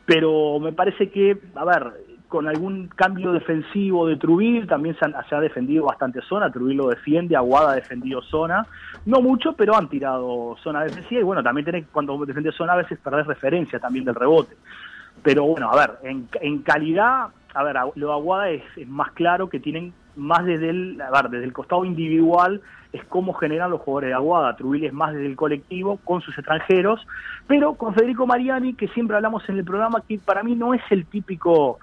Pero 0.06 0.58
me 0.58 0.72
parece 0.72 1.08
que, 1.10 1.38
a 1.54 1.64
ver, 1.64 1.92
con 2.26 2.48
algún 2.48 2.88
cambio 2.88 3.32
defensivo 3.32 4.06
de 4.06 4.16
Trubil, 4.16 4.66
también 4.66 4.96
se, 4.98 5.04
han- 5.04 5.14
ha 5.14 5.40
defendido 5.40 5.84
bastante 5.84 6.20
zona, 6.22 6.50
Trubil 6.50 6.76
lo 6.76 6.88
defiende, 6.88 7.36
Aguada 7.36 7.72
ha 7.72 7.74
defendido 7.74 8.22
zona, 8.22 8.66
no 9.06 9.20
mucho, 9.20 9.52
pero 9.54 9.76
han 9.76 9.88
tirado 9.88 10.56
zona 10.62 10.84
defensiva 10.84 11.20
y 11.20 11.24
bueno, 11.24 11.42
también 11.42 11.64
tenés, 11.64 11.86
cuando 11.92 12.16
defendes 12.24 12.54
zona 12.54 12.72
a 12.74 12.76
veces 12.76 12.98
perdés 12.98 13.26
referencia 13.26 13.78
también 13.78 14.04
del 14.04 14.14
rebote. 14.14 14.54
Pero 15.22 15.44
bueno, 15.44 15.70
a 15.70 15.76
ver, 15.76 15.90
en, 16.04 16.58
calidad, 16.62 17.26
a 17.54 17.62
ver, 17.64 17.76
lo 17.96 18.06
de 18.08 18.12
Aguada 18.12 18.50
es 18.50 18.62
más 18.88 19.10
claro 19.12 19.48
que 19.48 19.60
tienen 19.60 19.92
más 20.20 20.44
desde 20.44 20.70
el, 20.70 21.00
a 21.00 21.10
ver, 21.10 21.30
desde 21.30 21.44
el 21.44 21.52
costado 21.52 21.84
individual, 21.84 22.60
es 22.92 23.04
cómo 23.04 23.32
generan 23.34 23.70
los 23.70 23.80
jugadores 23.80 24.08
de 24.08 24.14
Aguada. 24.14 24.56
Trubil 24.56 24.84
es 24.84 24.92
más 24.92 25.12
desde 25.12 25.26
el 25.26 25.36
colectivo, 25.36 25.98
con 26.04 26.20
sus 26.20 26.36
extranjeros, 26.36 27.00
pero 27.46 27.74
con 27.74 27.94
Federico 27.94 28.26
Mariani, 28.26 28.74
que 28.74 28.88
siempre 28.88 29.16
hablamos 29.16 29.48
en 29.48 29.58
el 29.58 29.64
programa, 29.64 30.02
que 30.06 30.18
para 30.18 30.42
mí 30.42 30.54
no 30.54 30.74
es 30.74 30.82
el 30.90 31.06
típico, 31.06 31.78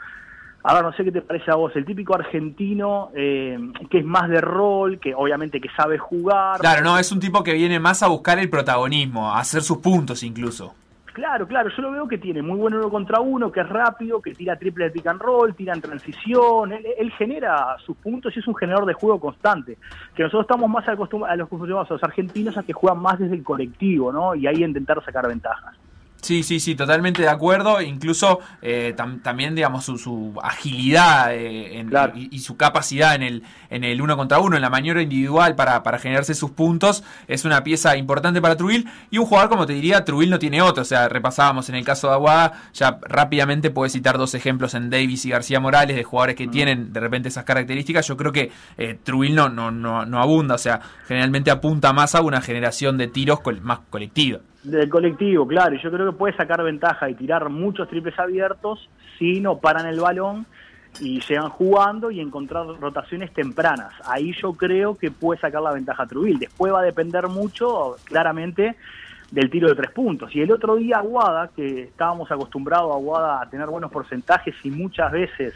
a 0.64 0.74
ver, 0.74 0.84
no 0.84 0.94
sé 0.94 1.04
qué 1.04 1.12
te 1.12 1.22
parece 1.22 1.50
a 1.52 1.56
vos, 1.56 1.76
el 1.76 1.86
típico 1.86 2.14
argentino 2.16 3.10
eh, 3.16 3.58
que 3.90 4.00
es 4.00 4.06
más 4.06 4.30
de 4.30 4.42
rol, 4.42 5.00
que 5.00 5.16
obviamente 5.16 5.62
que 5.62 5.70
sabe 5.76 5.98
jugar. 5.98 6.60
Claro, 6.60 6.84
no, 6.84 6.98
es 7.00 7.12
un 7.12 7.20
tipo 7.20 7.44
que 7.44 7.54
viene 7.54 7.80
más 7.80 8.04
a 8.04 8.08
buscar 8.08 8.40
el 8.40 8.50
protagonismo, 8.50 9.32
a 9.32 9.40
hacer 9.40 9.62
sus 9.62 9.78
puntos 9.78 10.24
incluso. 10.24 10.76
Claro, 11.18 11.48
claro, 11.48 11.72
yo 11.76 11.82
lo 11.82 11.92
veo 11.92 12.08
que 12.08 12.20
tiene 12.20 12.44
muy 12.44 12.60
buen 12.60 12.76
uno 12.76 12.92
contra 12.92 13.20
uno, 13.20 13.52
que 13.52 13.62
es 13.62 13.68
rápido, 13.68 14.22
que 14.22 14.36
tira 14.36 14.56
triple 14.56 14.86
de 14.86 14.92
pick 14.92 15.08
and 15.08 15.20
roll, 15.20 15.56
tira 15.56 15.74
en 15.74 15.82
transición, 15.82 16.72
él, 16.72 16.86
él 16.96 17.12
genera 17.14 17.76
sus 17.84 17.98
puntos 17.98 18.36
y 18.36 18.40
es 18.40 18.48
un 18.48 18.54
generador 18.54 18.86
de 18.86 18.94
juego 18.94 19.20
constante. 19.20 19.80
Que 20.14 20.22
nosotros 20.22 20.44
estamos 20.44 20.70
más 20.70 20.88
acostumbrados 20.88 21.34
a 21.34 21.56
los, 21.56 21.90
a 21.90 21.94
los 21.94 22.04
argentinos 22.04 22.56
a 22.56 22.62
que 22.62 22.72
juegan 22.72 23.02
más 23.02 23.18
desde 23.18 23.34
el 23.34 23.44
colectivo, 23.44 24.12
¿no? 24.12 24.36
Y 24.36 24.46
ahí 24.46 24.64
intentar 24.64 25.04
sacar 25.04 25.28
ventajas. 25.28 25.76
Sí, 26.20 26.42
sí, 26.44 26.60
sí, 26.60 26.76
totalmente 26.76 27.22
de 27.22 27.30
acuerdo. 27.30 27.80
Incluso 27.80 28.40
eh, 28.62 28.94
tam- 28.98 29.22
también, 29.22 29.54
digamos, 29.56 29.86
su, 29.86 29.98
su 29.98 30.34
agilidad 30.44 31.34
eh, 31.34 31.78
en- 31.80 31.92
y, 32.16 32.36
y 32.36 32.40
su 32.40 32.58
capacidad 32.58 33.16
en 33.16 33.22
el, 33.24 33.44
en 33.70 33.84
el 33.84 34.02
uno 34.02 34.18
contra 34.18 34.40
uno, 34.40 34.56
en 34.56 34.62
la 34.64 34.70
maniobra 34.70 35.02
individual 35.04 35.56
para, 35.56 35.84
para 35.84 36.00
generarse 36.00 36.34
sus 36.34 36.52
puntos, 36.52 37.04
es 37.28 37.46
una 37.46 37.64
pieza 37.64 37.96
importante 37.96 38.42
para 38.42 38.58
Trubil. 38.58 38.90
Y 39.12 39.20
un 39.20 39.26
jugador, 39.26 39.50
como 39.50 39.68
te 39.68 39.74
diría, 39.74 40.04
Trubil 40.04 40.30
no 40.30 40.40
tiene 40.40 40.62
otro. 40.62 40.82
O 40.82 40.86
sea, 40.86 41.08
repasábamos 41.08 41.70
en 41.70 41.76
el 41.76 41.86
caso 41.86 42.08
de 42.08 42.14
Aguada, 42.16 42.64
ya 42.74 43.00
rápidamente 43.04 43.70
puedes 43.70 43.94
citar 43.94 44.18
dos 44.18 44.34
ejemplos 44.34 44.74
en 44.74 44.90
Davis 44.90 45.24
y 45.26 45.30
García 45.30 45.60
Morales 45.60 45.96
de 45.96 46.04
jugadores 46.04 46.36
que 46.36 46.48
tienen 46.48 46.92
de 46.92 47.00
repente 47.00 47.30
esas 47.30 47.46
características. 47.46 48.08
Yo 48.08 48.18
creo 48.18 48.32
que 48.34 48.52
eh, 48.78 48.98
Trubil 49.04 49.36
no, 49.36 49.50
no, 49.50 49.70
no, 49.72 50.06
no 50.06 50.20
abunda. 50.22 50.56
O 50.56 50.60
sea, 50.60 50.82
generalmente 51.08 51.52
apunta 51.52 51.94
más 51.94 52.16
a 52.16 52.22
una 52.22 52.42
generación 52.42 52.98
de 52.98 53.08
tiros 53.08 53.40
más 53.62 53.80
colectiva. 53.92 54.40
Del 54.68 54.90
colectivo, 54.90 55.48
claro, 55.48 55.76
y 55.76 55.82
yo 55.82 55.90
creo 55.90 56.12
que 56.12 56.18
puede 56.18 56.36
sacar 56.36 56.62
ventaja 56.62 57.10
y 57.10 57.14
tirar 57.14 57.50
muchos 57.50 57.88
triples 57.88 58.20
abiertos 58.20 58.90
si 59.18 59.40
no 59.40 59.60
paran 59.60 59.88
el 59.88 60.02
balón 60.02 60.46
y 61.00 61.22
llegan 61.22 61.50
jugando 61.50 62.12
y 62.12 62.20
encontrar 62.20 62.66
rotaciones 62.66 63.32
tempranas. 63.32 63.94
Ahí 64.04 64.34
yo 64.34 64.52
creo 64.52 64.96
que 64.96 65.10
puede 65.10 65.40
sacar 65.40 65.62
la 65.62 65.72
ventaja 65.72 66.06
Trubil. 66.06 66.38
Después 66.38 66.74
va 66.74 66.82
a 66.82 66.84
depender 66.84 67.30
mucho, 67.30 67.96
claramente, 68.04 68.76
del 69.32 69.50
tiro 69.50 69.70
de 69.70 69.76
tres 69.76 69.92
puntos. 69.92 70.36
Y 70.36 70.42
el 70.42 70.52
otro 70.52 70.76
día 70.76 70.98
Aguada, 70.98 71.50
que 71.56 71.84
estábamos 71.84 72.30
acostumbrados 72.30 72.92
a 72.92 72.98
Aguada 72.98 73.42
a 73.42 73.50
tener 73.50 73.68
buenos 73.68 73.90
porcentajes 73.90 74.54
y 74.66 74.70
muchas 74.70 75.14
veces 75.14 75.54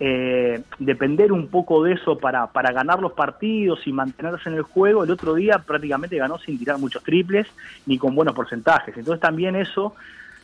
eh, 0.00 0.62
depender 0.78 1.32
un 1.32 1.48
poco 1.48 1.82
de 1.82 1.94
eso 1.94 2.18
para, 2.18 2.46
para 2.52 2.72
ganar 2.72 3.00
los 3.00 3.12
partidos 3.12 3.86
y 3.86 3.92
mantenerse 3.92 4.48
en 4.48 4.54
el 4.54 4.62
juego, 4.62 5.04
el 5.04 5.10
otro 5.10 5.34
día 5.34 5.58
prácticamente 5.58 6.16
ganó 6.16 6.38
sin 6.38 6.58
tirar 6.58 6.78
muchos 6.78 7.02
triples 7.02 7.46
ni 7.86 7.98
con 7.98 8.14
buenos 8.14 8.34
porcentajes. 8.34 8.96
Entonces 8.96 9.20
también 9.20 9.56
eso 9.56 9.94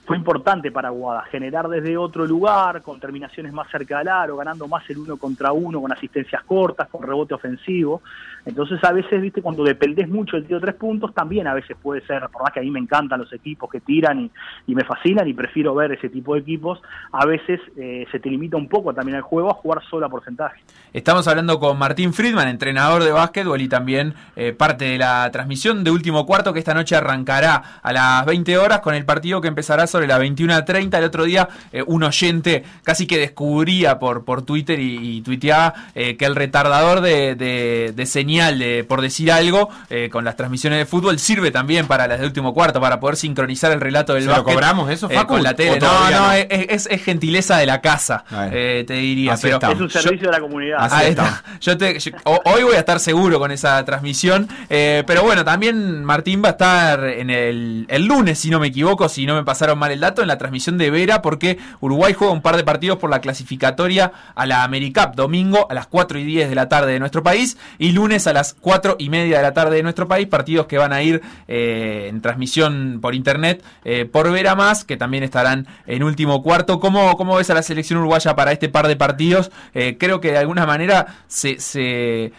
fue 0.07 0.17
importante 0.17 0.71
para 0.71 0.89
Aguada, 0.89 1.23
generar 1.31 1.69
desde 1.69 1.97
otro 1.97 2.27
lugar, 2.27 2.83
con 2.83 3.01
terminaciones 3.01 3.53
más 3.53 3.71
cerca 3.71 3.99
del 3.99 4.09
aro, 4.09 4.37
ganando 4.37 4.69
más 4.69 4.89
el 4.91 4.99
uno 4.99 5.17
contra 5.17 5.53
uno, 5.53 5.81
con 5.81 5.93
asistencias 5.93 6.43
cortas, 6.45 6.89
con 6.89 7.03
rebote 7.03 7.35
ofensivo. 7.35 8.03
Entonces 8.45 8.83
a 8.85 8.93
veces, 8.93 9.21
viste, 9.23 9.41
cuando 9.41 9.65
dependés 9.65 10.09
mucho 10.09 10.37
del 10.37 10.47
tiro 10.47 10.61
de 10.61 10.67
tres 10.67 10.77
puntos, 10.77 11.15
también 11.15 11.47
a 11.47 11.55
veces 11.55 11.77
puede 11.81 12.05
ser, 12.07 12.29
por 12.29 12.43
más 12.43 12.53
que 12.53 12.61
a 12.61 12.63
mí 12.63 12.71
me 12.71 12.81
encantan 12.81 13.21
los 13.21 13.33
equipos 13.33 13.71
que 13.71 13.81
tiran 13.81 14.21
y, 14.21 14.31
y 14.67 14.75
me 14.75 14.85
fascinan 14.85 15.27
y 15.27 15.33
prefiero 15.33 15.75
ver 15.75 15.93
ese 15.93 16.11
tipo 16.11 16.35
de 16.35 16.41
equipos, 16.41 16.81
a 17.13 17.25
veces 17.25 17.61
eh, 17.77 18.07
se 18.13 18.21
te 18.21 18.29
limita 18.29 18.57
un 18.57 18.69
poco 18.69 18.93
también 18.93 19.17
el 19.17 19.23
juego 19.23 19.51
a 19.51 19.55
jugar 19.55 19.83
solo 19.89 20.07
a 20.07 20.09
porcentaje. 20.11 20.61
Estamos 20.93 21.27
hablando 21.27 21.59
con 21.59 21.79
Martín 21.79 22.13
Friedman, 22.13 22.49
entrenador 22.49 23.03
de 23.03 23.11
básquetbol 23.11 23.61
y 23.61 23.69
también 23.69 24.15
eh, 24.37 24.53
parte 24.53 24.85
de 24.85 24.99
la 24.99 25.31
transmisión 25.31 25.83
de 25.83 25.91
último 25.91 26.27
cuarto 26.27 26.53
que 26.53 26.59
esta 26.59 26.75
noche 26.75 26.97
arrancará 26.97 27.81
a 27.83 27.93
las 27.93 28.27
20 28.27 28.59
horas 28.59 28.81
con 28.81 28.95
el 28.95 29.07
partido 29.07 29.41
que 29.41 29.49
empezará 29.49 29.87
sobre 29.95 30.09
las 30.09 30.19
21.30. 30.21 30.99
El 30.99 31.05
otro 31.05 31.23
día 31.23 31.49
eh, 31.73 31.85
un 31.87 32.03
oyente 32.03 32.65
casi 32.83 33.07
que 33.07 33.17
descubría 33.17 34.01
por, 34.01 34.25
por 34.25 34.43
Twitter 34.43 34.81
y, 34.81 35.19
y 35.19 35.21
tuiteaba 35.23 35.73
eh, 35.95 36.17
que 36.17 36.25
el 36.25 36.35
retardador 36.35 37.01
de, 37.01 37.37
de- 37.37 37.93
de 37.95 38.07
señal, 38.07 38.59
de, 38.59 38.83
por 38.83 39.01
decir 39.03 39.31
algo, 39.31 39.69
eh, 39.91 40.09
con 40.11 40.25
las 40.25 40.35
transmisiones 40.37 40.81
de 40.81 40.87
fútbol 40.87 41.21
sirve 41.21 41.53
también 41.53 41.87
para 41.87 42.09
las 42.09 42.19
de 42.19 42.27
último 42.27 42.53
cuarto, 42.53 42.81
para 42.81 42.99
poder 42.99 43.15
sincronizar 43.17 43.71
el 43.71 43.81
relato 43.81 44.15
del 44.15 44.23
¿Se 44.25 44.29
lo 44.29 44.33
básquet. 44.35 44.53
cobramos 44.55 44.91
eso, 44.91 45.09
eh, 45.09 45.15
Facu? 45.15 45.35
con 45.35 45.43
la 45.45 45.51
¿O 45.51 45.55
tele. 45.55 45.79
No, 45.79 46.11
no, 46.11 46.19
no? 46.27 46.33
es, 46.33 46.47
es- 46.51 46.89
es 46.91 47.05
gentileza 47.05 47.57
de 47.59 47.67
la 47.67 47.81
casa, 47.81 48.25
eh, 48.51 48.83
te 48.87 48.95
diría. 48.95 49.35
Así 49.35 49.47
pero. 49.47 49.59
Es 49.73 49.81
un 49.81 49.89
yo- 49.89 50.01
servicio 50.01 50.27
de 50.29 50.33
la 50.33 50.41
comunidad. 50.41 50.89
Ahí 50.93 51.11
está. 51.11 51.43
Yo 51.61 51.79
te- 51.79 51.99
yo- 52.01 52.11
hoy 52.47 52.63
voy 52.65 52.75
a 52.75 52.79
estar 52.81 52.99
seguro 52.99 53.39
con 53.39 53.53
esa 53.53 53.85
transmisión. 53.85 54.49
eh, 54.69 55.05
pero 55.07 55.23
bueno, 55.23 55.45
también 55.45 56.05
Martín 56.05 56.43
va 56.43 56.49
a 56.49 56.53
estar 56.53 57.05
en 57.05 57.31
el, 57.31 57.87
el 57.89 58.05
lunes, 58.07 58.39
si 58.39 58.51
no 58.51 58.59
me 58.59 58.69
equivoco, 58.69 59.09
si 59.09 59.27
no 59.27 59.35
me 59.35 59.45
pasaron 59.45 59.79
el 59.93 60.01
dato, 60.01 60.23
en 60.23 60.29
la 60.29 60.39
transmisión 60.39 60.79
de 60.79 60.91
Vera, 60.91 61.23
porque 61.23 61.59
Uruguay 61.81 62.13
juega 62.13 62.33
un 62.33 62.43
par 62.43 62.57
de 62.57 62.65
partidos 62.65 62.99
por 62.99 63.11
la 63.11 63.21
clasificatoria 63.21 64.13
a 64.35 64.47
la 64.47 64.65
AmeriCup. 64.65 65.15
Domingo 65.15 65.67
a 65.71 65.75
las 65.75 65.87
4 65.87 66.19
y 66.19 66.25
10 66.25 66.49
de 66.49 66.55
la 66.55 66.69
tarde 66.69 66.93
de 66.93 66.99
nuestro 67.01 67.23
país 67.23 67.57
y 67.79 67.93
lunes 67.93 68.27
a 68.27 68.33
las 68.33 68.55
4 68.61 68.97
y 68.99 69.09
media 69.11 69.37
de 69.39 69.43
la 69.43 69.53
tarde 69.55 69.77
de 69.77 69.83
nuestro 69.83 70.09
país. 70.09 70.27
Partidos 70.29 70.67
que 70.67 70.79
van 70.79 70.93
a 70.93 71.03
ir 71.03 71.23
eh, 71.49 72.07
en 72.09 72.21
transmisión 72.21 72.99
por 73.01 73.15
internet 73.15 73.63
eh, 73.85 74.05
por 74.05 74.31
Vera 74.31 74.55
Más, 74.55 74.85
que 74.85 74.97
también 74.97 75.23
estarán 75.25 75.67
en 75.87 76.03
último 76.03 76.43
cuarto. 76.43 76.81
¿Cómo, 76.81 77.17
cómo 77.17 77.37
ves 77.37 77.51
a 77.51 77.55
la 77.55 77.63
selección 77.63 77.99
uruguaya 77.99 78.35
para 78.35 78.53
este 78.53 78.69
par 78.69 78.89
de 78.89 78.97
partidos? 78.97 79.51
Eh, 79.75 79.97
creo 79.99 80.21
que 80.21 80.33
de 80.33 80.39
alguna 80.39 80.67
manera 80.67 81.07
se- 81.27 82.33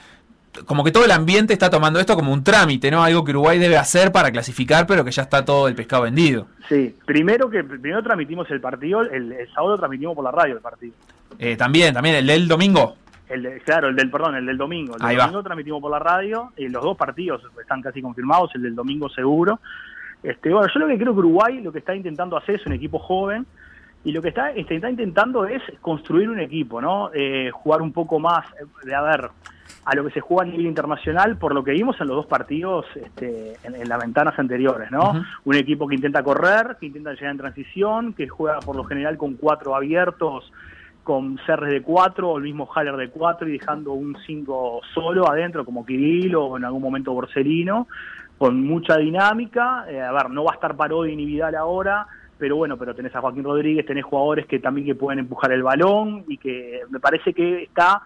como 0.66 0.84
que 0.84 0.92
todo 0.92 1.06
el 1.06 1.12
ambiente 1.12 1.54
está 1.54 1.70
tomando 1.70 2.00
esto 2.00 2.16
como 2.16 2.32
un 2.32 2.44
trámite, 2.44 2.90
¿no? 2.90 3.04
Algo 3.04 3.24
que 3.24 3.32
Uruguay 3.32 3.60
debe 3.60 3.78
hacer 3.78 4.12
para 4.12 4.32
clasificar, 4.32 4.88
pero 4.88 5.04
que 5.04 5.12
ya 5.12 5.24
está 5.24 5.44
todo 5.44 5.68
el 5.68 5.76
pescado 5.76 6.04
vendido. 6.04 6.48
Sí, 6.70 6.96
primero 7.06 7.50
que 7.50 7.64
primero 7.64 8.02
transmitimos 8.02 8.50
el 8.52 8.62
partido, 8.62 9.02
el, 9.02 9.32
el 9.32 9.52
sábado 9.54 9.78
transmitimos 9.78 10.16
por 10.16 10.24
la 10.24 10.32
radio 10.32 10.56
el 10.56 10.62
partido. 10.62 10.94
Eh, 11.40 11.58
también, 11.58 11.94
también 11.94 12.16
el 12.16 12.28
del 12.28 12.48
domingo. 12.48 12.96
El 13.28 13.44
de- 13.44 13.60
claro, 13.62 13.88
el 13.90 13.96
del, 13.96 14.10
perdón, 14.12 14.36
el 14.36 14.46
del 14.46 14.58
domingo. 14.58 14.94
El 14.94 15.00
del 15.00 15.08
Ahí 15.10 15.16
va. 15.18 15.24
domingo 15.24 15.44
transmitimos 15.44 15.82
por 15.82 15.92
la 15.92 16.00
radio, 16.00 16.54
y 16.58 16.68
los 16.70 16.84
dos 16.84 16.96
partidos 16.96 17.42
están 17.60 17.82
casi 17.82 18.02
confirmados, 18.02 18.52
el 18.56 18.62
del 18.62 18.76
domingo 18.76 19.10
seguro. 19.10 19.60
Este, 20.24 20.52
bueno, 20.54 20.68
yo 20.74 20.80
lo 20.80 20.88
que 20.88 20.98
creo 20.98 21.14
que 21.14 21.20
Uruguay 21.20 21.62
lo 21.62 21.72
que 21.72 21.80
está 21.80 21.96
intentando 21.96 22.38
hacer 22.38 22.56
es 22.56 22.66
un 22.66 22.74
equipo 22.74 23.00
joven, 23.00 23.46
y 24.04 24.12
lo 24.12 24.22
que 24.22 24.30
está, 24.30 24.52
está 24.52 24.90
intentando 24.90 25.46
es 25.48 25.62
construir 25.82 26.30
un 26.30 26.40
equipo, 26.40 26.80
¿no? 26.80 27.10
Eh, 27.14 27.50
jugar 27.52 27.82
un 27.82 27.92
poco 27.92 28.20
más, 28.20 28.46
eh, 28.62 28.66
de 28.86 28.94
a 28.96 29.02
ver, 29.02 29.30
a 29.86 29.96
lo 29.96 30.04
que 30.04 30.12
se 30.12 30.20
juega 30.20 30.44
a 30.44 30.46
nivel 30.52 30.66
internacional, 30.66 31.38
por 31.38 31.54
lo 31.54 31.64
que 31.64 31.72
vimos 31.72 31.96
en 32.02 32.08
los 32.08 32.18
dos 32.18 32.26
partidos 32.26 32.86
este, 32.96 33.54
en, 33.64 33.76
en 33.76 33.88
las 33.88 34.00
ventanas 34.00 34.38
anteriores, 34.38 34.90
¿no? 34.92 35.24
Un 35.44 35.56
equipo 35.56 35.88
que 35.88 35.96
intenta 35.96 36.24
correr, 36.24 36.78
que 36.80 36.88
intenta 36.88 37.14
llegar 37.14 37.32
en 37.32 37.38
transición, 37.38 38.14
que 38.14 38.28
juega 38.28 38.60
por 38.60 38.76
lo 38.76 38.84
general 38.84 39.16
con 39.18 39.36
cuatro 39.36 39.76
abiertos, 39.76 40.52
con 41.06 41.38
Serres 41.46 41.72
de 41.72 41.84
4 41.84 42.28
o 42.28 42.38
el 42.38 42.44
mismo 42.44 42.68
Haller 42.74 42.98
de 42.98 43.10
4 43.10 43.48
y 43.48 43.54
dejando 43.54 43.94
un 43.94 44.18
5 44.26 44.82
solo 44.94 45.30
adentro 45.30 45.64
como 45.64 45.86
Kirill 45.86 46.36
o 46.36 46.58
en 46.58 46.66
algún 46.66 46.82
momento 46.82 47.14
Borsellino 47.14 47.88
con 48.40 48.62
mucha 48.64 48.98
dinámica. 48.98 49.86
Eh, 49.88 50.02
a 50.02 50.12
ver, 50.12 50.32
no 50.32 50.44
va 50.44 50.52
a 50.52 50.56
estar 50.56 50.76
Parodi 50.76 51.16
ni 51.16 51.26
Vidal 51.26 51.56
ahora, 51.56 52.08
pero 52.38 52.58
bueno, 52.58 52.76
pero 52.78 52.96
tenés 52.96 53.16
a 53.16 53.22
Joaquín 53.22 53.44
Rodríguez, 53.44 53.86
tenés 53.86 54.04
jugadores 54.04 54.48
que 54.48 54.60
también 54.60 54.88
que 54.88 54.96
pueden 54.96 55.20
empujar 55.20 55.52
el 55.52 55.64
balón 55.64 56.26
y 56.28 56.38
que 56.38 56.82
me 56.90 57.00
parece 57.00 57.34
que 57.34 57.64
está 57.64 58.02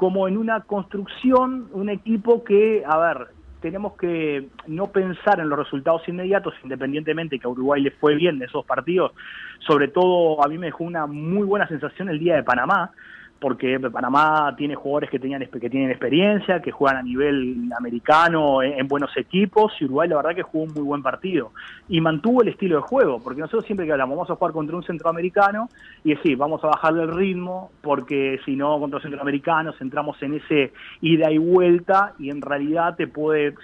como 0.00 0.26
en 0.26 0.38
una 0.38 0.62
construcción, 0.62 1.68
un 1.74 1.90
equipo 1.90 2.42
que, 2.42 2.82
a 2.86 2.96
ver, 2.96 3.26
tenemos 3.60 3.98
que 3.98 4.48
no 4.66 4.86
pensar 4.86 5.40
en 5.40 5.50
los 5.50 5.58
resultados 5.58 6.08
inmediatos, 6.08 6.54
independientemente 6.64 7.38
que 7.38 7.46
a 7.46 7.50
Uruguay 7.50 7.82
le 7.82 7.90
fue 7.90 8.14
bien 8.14 8.38
de 8.38 8.46
esos 8.46 8.64
partidos. 8.64 9.12
Sobre 9.58 9.88
todo, 9.88 10.42
a 10.42 10.48
mí 10.48 10.56
me 10.56 10.68
dejó 10.68 10.84
una 10.84 11.06
muy 11.06 11.42
buena 11.46 11.68
sensación 11.68 12.08
el 12.08 12.18
día 12.18 12.36
de 12.36 12.42
Panamá, 12.42 12.92
porque 13.40 13.80
Panamá 13.90 14.54
tiene 14.56 14.74
jugadores 14.74 15.08
que, 15.08 15.18
tenían, 15.18 15.40
que 15.46 15.70
tienen 15.70 15.90
experiencia, 15.90 16.60
que 16.60 16.70
juegan 16.70 16.98
a 16.98 17.02
nivel 17.02 17.70
americano 17.76 18.62
en, 18.62 18.78
en, 18.78 18.86
buenos 18.86 19.16
equipos, 19.16 19.72
y 19.80 19.86
Uruguay 19.86 20.08
la 20.08 20.16
verdad 20.16 20.34
que 20.34 20.42
jugó 20.42 20.64
un 20.64 20.74
muy 20.74 20.82
buen 20.82 21.02
partido. 21.02 21.52
Y 21.88 22.02
mantuvo 22.02 22.42
el 22.42 22.48
estilo 22.48 22.76
de 22.76 22.82
juego, 22.82 23.18
porque 23.22 23.40
nosotros 23.40 23.64
siempre 23.64 23.86
que 23.86 23.92
hablamos, 23.92 24.16
vamos 24.16 24.30
a 24.30 24.36
jugar 24.36 24.52
contra 24.52 24.76
un 24.76 24.82
centroamericano, 24.82 25.70
y 26.04 26.14
decir, 26.14 26.36
vamos 26.36 26.62
a 26.64 26.68
bajarle 26.68 27.04
el 27.04 27.14
ritmo, 27.14 27.70
porque 27.80 28.38
si 28.44 28.56
no, 28.56 28.78
contra 28.78 28.96
los 28.96 29.02
centroamericanos 29.02 29.80
entramos 29.80 30.22
en 30.22 30.34
ese 30.34 30.72
ida 31.00 31.30
y 31.30 31.38
vuelta, 31.38 32.12
y 32.18 32.28
en 32.28 32.42
realidad 32.42 32.94
te 32.96 33.06
puede 33.06 33.54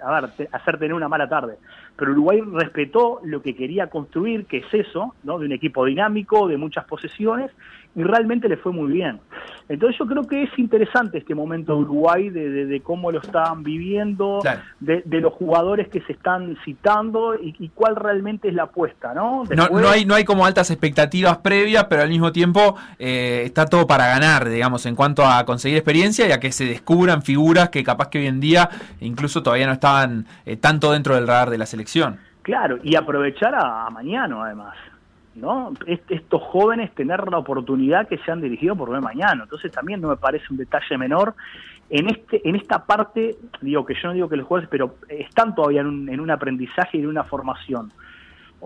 a 0.00 0.20
ver, 0.20 0.30
te, 0.30 0.48
hacer 0.52 0.78
tener 0.78 0.94
una 0.94 1.08
mala 1.08 1.28
tarde. 1.28 1.56
Pero 1.96 2.12
Uruguay 2.12 2.40
respetó 2.40 3.20
lo 3.24 3.40
que 3.40 3.54
quería 3.54 3.88
construir, 3.88 4.46
que 4.46 4.58
es 4.58 4.74
eso, 4.74 5.14
¿no? 5.22 5.38
de 5.38 5.46
un 5.46 5.52
equipo 5.52 5.84
dinámico, 5.84 6.48
de 6.48 6.56
muchas 6.56 6.84
posesiones, 6.86 7.50
y 7.96 8.02
realmente 8.02 8.48
le 8.48 8.56
fue 8.56 8.72
muy 8.72 8.92
bien. 8.92 9.20
Entonces 9.68 9.96
yo 9.98 10.06
creo 10.06 10.24
que 10.24 10.42
es 10.42 10.50
interesante 10.58 11.18
este 11.18 11.34
momento 11.34 11.74
de 11.74 11.78
Uruguay, 11.82 12.28
de, 12.28 12.50
de, 12.50 12.66
de 12.66 12.80
cómo 12.80 13.10
lo 13.10 13.20
están 13.20 13.62
viviendo, 13.62 14.40
Claro. 14.42 14.60
de, 14.80 15.02
de 15.04 15.20
los 15.20 15.32
jugadores 15.32 15.88
que 15.88 16.00
se 16.02 16.12
están 16.12 16.56
citando 16.64 17.34
y, 17.34 17.54
y 17.58 17.68
cuál 17.70 17.96
realmente 17.96 18.48
es 18.48 18.54
la 18.54 18.64
apuesta, 18.64 19.14
¿no? 19.14 19.44
No, 19.56 19.68
no 19.68 19.88
hay, 19.88 20.04
no 20.04 20.14
hay 20.14 20.24
como 20.24 20.44
altas 20.44 20.70
expectativas 20.70 21.38
previas, 21.38 21.84
pero 21.84 22.02
al 22.02 22.08
mismo 22.10 22.30
tiempo 22.32 22.76
eh, 22.98 23.42
está 23.44 23.66
todo 23.66 23.86
para 23.86 24.06
ganar, 24.08 24.48
digamos, 24.48 24.84
en 24.86 24.94
cuanto 24.96 25.24
a 25.24 25.44
conseguir 25.44 25.78
experiencia 25.78 26.28
y 26.28 26.32
a 26.32 26.40
que 26.40 26.52
se 26.52 26.64
descubran 26.66 27.22
figuras 27.22 27.70
que 27.70 27.82
capaz 27.84 28.08
que 28.08 28.18
hoy 28.18 28.26
en 28.26 28.40
día 28.40 28.68
incluso 29.00 29.42
todavía 29.42 29.66
no 29.66 29.72
estaban 29.72 30.26
eh, 30.44 30.56
tanto 30.56 30.92
dentro 30.92 31.14
del 31.14 31.26
radar 31.26 31.48
de 31.50 31.58
la 31.58 31.66
selección. 31.66 32.18
Claro, 32.42 32.78
y 32.82 32.94
aprovechar 32.96 33.54
a, 33.54 33.86
a 33.86 33.90
mañana 33.90 34.36
además, 34.44 34.74
¿no? 35.34 35.72
Est- 35.86 36.10
estos 36.10 36.42
jóvenes 36.42 36.94
tener 36.94 37.28
la 37.30 37.38
oportunidad 37.38 38.08
que 38.08 38.18
se 38.18 38.30
han 38.30 38.40
dirigido 38.40 38.76
por 38.76 38.90
mañana. 39.00 39.42
Entonces 39.44 39.72
también 39.72 40.00
no 40.00 40.08
me 40.08 40.16
parece 40.16 40.46
un 40.50 40.56
detalle 40.56 40.96
menor. 40.98 41.34
En 41.90 42.08
este, 42.08 42.46
en 42.48 42.56
esta 42.56 42.84
parte, 42.84 43.36
digo 43.60 43.84
que 43.84 43.94
yo 43.94 44.08
no 44.08 44.14
digo 44.14 44.28
que 44.28 44.36
los 44.36 44.46
jugadores, 44.46 44.68
pero 44.70 44.94
están 45.08 45.54
todavía 45.54 45.82
en 45.82 45.86
un, 45.88 46.08
en 46.08 46.20
un 46.20 46.30
aprendizaje 46.30 46.98
y 46.98 47.00
en 47.00 47.08
una 47.08 47.24
formación. 47.24 47.92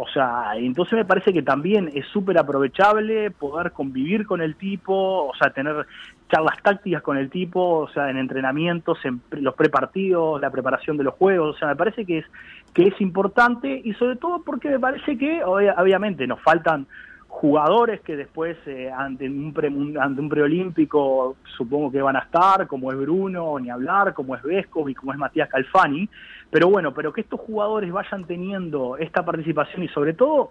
O 0.01 0.07
sea, 0.07 0.53
entonces 0.55 0.97
me 0.97 1.05
parece 1.05 1.33
que 1.33 1.43
también 1.43 1.91
es 1.93 2.07
súper 2.13 2.39
aprovechable 2.39 3.33
poder 3.33 3.73
convivir 3.73 4.27
con 4.27 4.41
el 4.41 4.55
tipo, 4.55 4.95
o 5.27 5.35
sea, 5.35 5.51
tener 5.51 5.87
charlas 6.31 6.57
tácticas 6.63 7.03
con 7.03 7.17
el 7.17 7.29
tipo, 7.31 7.81
o 7.81 7.89
sea, 7.89 8.09
en 8.09 8.17
entrenamientos, 8.17 8.97
en 9.05 9.21
los 9.43 9.55
prepartidos, 9.57 10.41
la 10.41 10.51
preparación 10.51 10.97
de 10.99 11.03
los 11.03 11.15
juegos, 11.15 11.57
o 11.57 11.59
sea, 11.59 11.67
me 11.69 11.75
parece 11.77 12.05
que 12.07 12.19
es 12.19 12.27
que 12.75 12.85
es 12.87 13.01
importante 13.01 13.81
y 13.85 13.93
sobre 13.95 14.15
todo 14.17 14.41
porque 14.45 14.69
me 14.69 14.79
parece 14.79 15.19
que 15.19 15.43
obvia- 15.43 15.75
obviamente 15.77 16.29
nos 16.29 16.41
faltan 16.43 16.87
jugadores 17.27 18.01
que 18.03 18.17
después 18.17 18.57
eh, 18.67 18.91
ante 18.97 19.29
un 19.29 19.53
pre, 19.53 19.69
ante 20.01 20.21
un 20.21 20.29
preolímpico 20.29 21.37
supongo 21.57 21.91
que 21.91 22.03
van 22.03 22.17
a 22.17 22.21
estar, 22.21 22.67
como 22.67 22.91
es 22.93 22.99
Bruno, 22.99 23.59
ni 23.59 23.69
hablar, 23.69 24.15
como 24.15 24.35
es 24.37 24.43
Vesco 24.43 24.89
y 24.89 24.95
como 24.95 25.13
es 25.13 25.19
Matías 25.19 25.49
Calfani, 25.49 26.09
pero 26.51 26.69
bueno, 26.69 26.95
pero 26.95 27.13
que 27.13 27.21
estos 27.21 27.41
jugadores 27.41 27.93
vayan 27.93 28.25
teniendo 28.25 28.97
esta 28.97 29.25
participación 29.25 29.83
y 29.83 29.89
sobre 29.89 30.15
todo, 30.15 30.51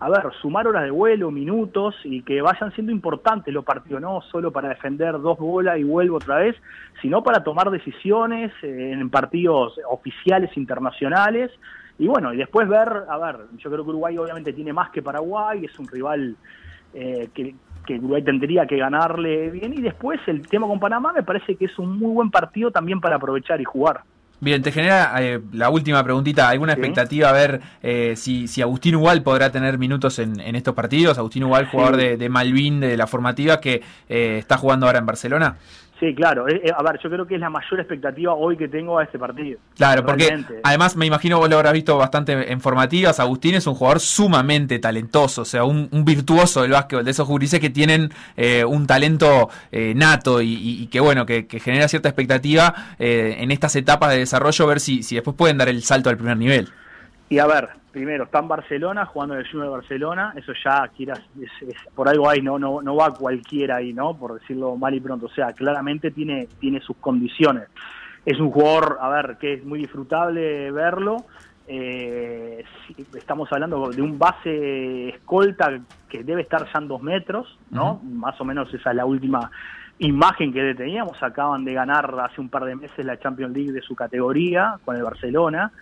a 0.00 0.08
ver, 0.08 0.32
sumar 0.40 0.66
horas 0.66 0.84
de 0.84 0.90
vuelo, 0.90 1.30
minutos 1.30 1.94
y 2.04 2.22
que 2.22 2.40
vayan 2.40 2.72
siendo 2.72 2.92
importantes 2.92 3.52
los 3.52 3.64
partidos, 3.64 4.00
no 4.00 4.20
solo 4.22 4.52
para 4.52 4.70
defender 4.70 5.12
dos 5.20 5.38
bolas 5.38 5.78
y 5.78 5.84
vuelvo 5.84 6.16
otra 6.16 6.38
vez, 6.38 6.56
sino 7.02 7.22
para 7.22 7.44
tomar 7.44 7.70
decisiones 7.70 8.52
eh, 8.62 8.92
en 8.92 9.10
partidos 9.10 9.78
oficiales 9.88 10.56
internacionales 10.56 11.50
y 11.98 12.08
bueno, 12.08 12.32
y 12.32 12.38
después 12.38 12.68
ver, 12.68 13.04
a 13.08 13.18
ver, 13.18 13.46
yo 13.58 13.70
creo 13.70 13.84
que 13.84 13.90
Uruguay 13.90 14.18
obviamente 14.18 14.52
tiene 14.52 14.72
más 14.72 14.90
que 14.90 15.02
Paraguay, 15.02 15.64
es 15.64 15.78
un 15.78 15.86
rival 15.86 16.36
eh, 16.92 17.28
que, 17.32 17.54
que 17.86 17.98
Uruguay 17.98 18.22
tendría 18.22 18.66
que 18.66 18.76
ganarle 18.76 19.50
bien. 19.50 19.74
Y 19.74 19.80
después 19.80 20.20
el 20.26 20.46
tema 20.48 20.66
con 20.66 20.80
Panamá 20.80 21.12
me 21.12 21.22
parece 21.22 21.54
que 21.54 21.66
es 21.66 21.78
un 21.78 21.98
muy 21.98 22.12
buen 22.12 22.30
partido 22.30 22.72
también 22.72 23.00
para 23.00 23.16
aprovechar 23.16 23.60
y 23.60 23.64
jugar. 23.64 24.00
Bien, 24.44 24.60
te 24.60 24.72
genera 24.72 25.10
eh, 25.20 25.40
la 25.52 25.70
última 25.70 26.04
preguntita, 26.04 26.50
¿alguna 26.50 26.74
expectativa 26.74 27.30
a 27.30 27.32
ver 27.32 27.62
eh, 27.82 28.12
si, 28.14 28.46
si 28.46 28.60
Agustín 28.60 28.94
Ubal 28.94 29.22
podrá 29.22 29.50
tener 29.50 29.78
minutos 29.78 30.18
en, 30.18 30.38
en 30.38 30.54
estos 30.54 30.74
partidos? 30.74 31.16
Agustín 31.16 31.44
Ubal, 31.44 31.66
jugador 31.66 31.96
de, 31.96 32.18
de 32.18 32.28
Malvin, 32.28 32.78
de 32.78 32.98
la 32.98 33.06
formativa, 33.06 33.58
que 33.58 33.80
eh, 34.06 34.36
está 34.38 34.58
jugando 34.58 34.84
ahora 34.84 34.98
en 34.98 35.06
Barcelona. 35.06 35.56
Sí, 36.04 36.14
claro. 36.14 36.46
eh, 36.48 36.60
eh, 36.64 36.70
a 36.76 36.82
ver, 36.82 37.00
yo 37.02 37.08
creo 37.08 37.26
que 37.26 37.36
es 37.36 37.40
la 37.40 37.48
mayor 37.48 37.80
expectativa 37.80 38.34
hoy 38.34 38.58
que 38.58 38.68
tengo 38.68 38.98
a 38.98 39.04
este 39.04 39.18
partido. 39.18 39.58
Claro, 39.74 40.04
porque 40.04 40.26
Realmente. 40.26 40.60
además 40.62 40.96
me 40.96 41.06
imagino 41.06 41.38
vos 41.38 41.48
lo 41.48 41.56
habrás 41.56 41.72
visto 41.72 41.96
bastante 41.96 42.52
en 42.52 42.60
formativas. 42.60 43.18
Agustín 43.20 43.54
es 43.54 43.66
un 43.66 43.74
jugador 43.74 44.00
sumamente 44.00 44.78
talentoso, 44.78 45.42
o 45.42 45.44
sea, 45.46 45.64
un, 45.64 45.88
un 45.90 46.04
virtuoso 46.04 46.60
del 46.60 46.72
básquetbol, 46.72 47.06
de 47.06 47.10
esos 47.10 47.26
gurises 47.26 47.58
que 47.58 47.70
tienen 47.70 48.10
eh, 48.36 48.64
un 48.66 48.86
talento 48.86 49.48
eh, 49.72 49.94
nato 49.96 50.42
y, 50.42 50.52
y- 50.52 50.82
y 50.82 50.86
que 50.88 51.00
bueno, 51.00 51.24
que, 51.24 51.46
que 51.46 51.58
genera 51.58 51.88
cierta 51.88 52.10
expectativa 52.10 52.74
eh, 52.98 53.36
en 53.38 53.50
estas 53.50 53.74
etapas 53.76 54.10
de 54.10 54.18
desarrollo, 54.18 54.66
ver 54.66 54.80
si, 54.80 55.02
si 55.02 55.14
después 55.14 55.34
pueden 55.36 55.56
dar 55.56 55.70
el 55.70 55.82
salto 55.82 56.10
al 56.10 56.16
primer 56.18 56.36
nivel. 56.36 56.68
Y 57.28 57.38
a 57.38 57.46
ver, 57.46 57.70
primero, 57.90 58.24
está 58.24 58.40
en 58.40 58.48
Barcelona, 58.48 59.06
jugando 59.06 59.34
en 59.34 59.40
el 59.40 59.46
Junior 59.50 59.68
de 59.70 59.76
Barcelona, 59.76 60.34
eso 60.36 60.52
ya, 60.64 60.86
quieras, 60.88 61.20
es- 61.40 61.68
es- 61.68 61.94
por 61.94 62.08
algo 62.08 62.28
ahí, 62.28 62.42
no, 62.42 62.58
no, 62.58 62.82
no 62.82 62.96
va 62.96 63.16
cualquiera 63.16 63.76
ahí, 63.76 63.92
¿no? 63.92 64.16
Por 64.16 64.34
decirlo 64.34 64.76
mal 64.76 64.94
y 64.94 65.00
pronto, 65.00 65.26
o 65.26 65.30
sea, 65.30 65.52
claramente 65.52 66.10
tiene, 66.10 66.48
tiene 66.60 66.80
sus 66.80 66.96
condiciones. 66.98 67.68
Es 68.24 68.38
un 68.38 68.50
jugador, 68.50 68.98
a 69.00 69.08
ver, 69.08 69.36
que 69.38 69.54
es 69.54 69.64
muy 69.64 69.78
disfrutable 69.80 70.70
verlo, 70.70 71.24
eh, 71.66 72.62
estamos 73.14 73.50
hablando 73.52 73.90
de 73.90 74.02
un 74.02 74.18
base 74.18 75.08
escolta 75.08 75.80
que 76.08 76.22
debe 76.22 76.42
estar 76.42 76.64
ya 76.70 76.78
en 76.78 76.88
dos 76.88 77.02
metros, 77.02 77.58
¿no? 77.70 78.00
Más 78.04 78.38
o 78.40 78.44
menos 78.44 78.72
esa 78.72 78.90
es 78.90 78.96
la 78.96 79.06
última 79.06 79.50
imagen 79.98 80.52
que 80.52 80.74
teníamos. 80.74 81.20
Acaban 81.22 81.64
de 81.64 81.72
ganar 81.72 82.14
hace 82.20 82.40
un 82.40 82.50
par 82.50 82.64
de 82.64 82.76
meses 82.76 83.04
la 83.04 83.18
Champions 83.18 83.54
League 83.56 83.72
de 83.72 83.80
su 83.80 83.94
categoría 83.96 84.76
con 84.84 84.94
el 84.96 85.02
Barcelona. 85.02 85.72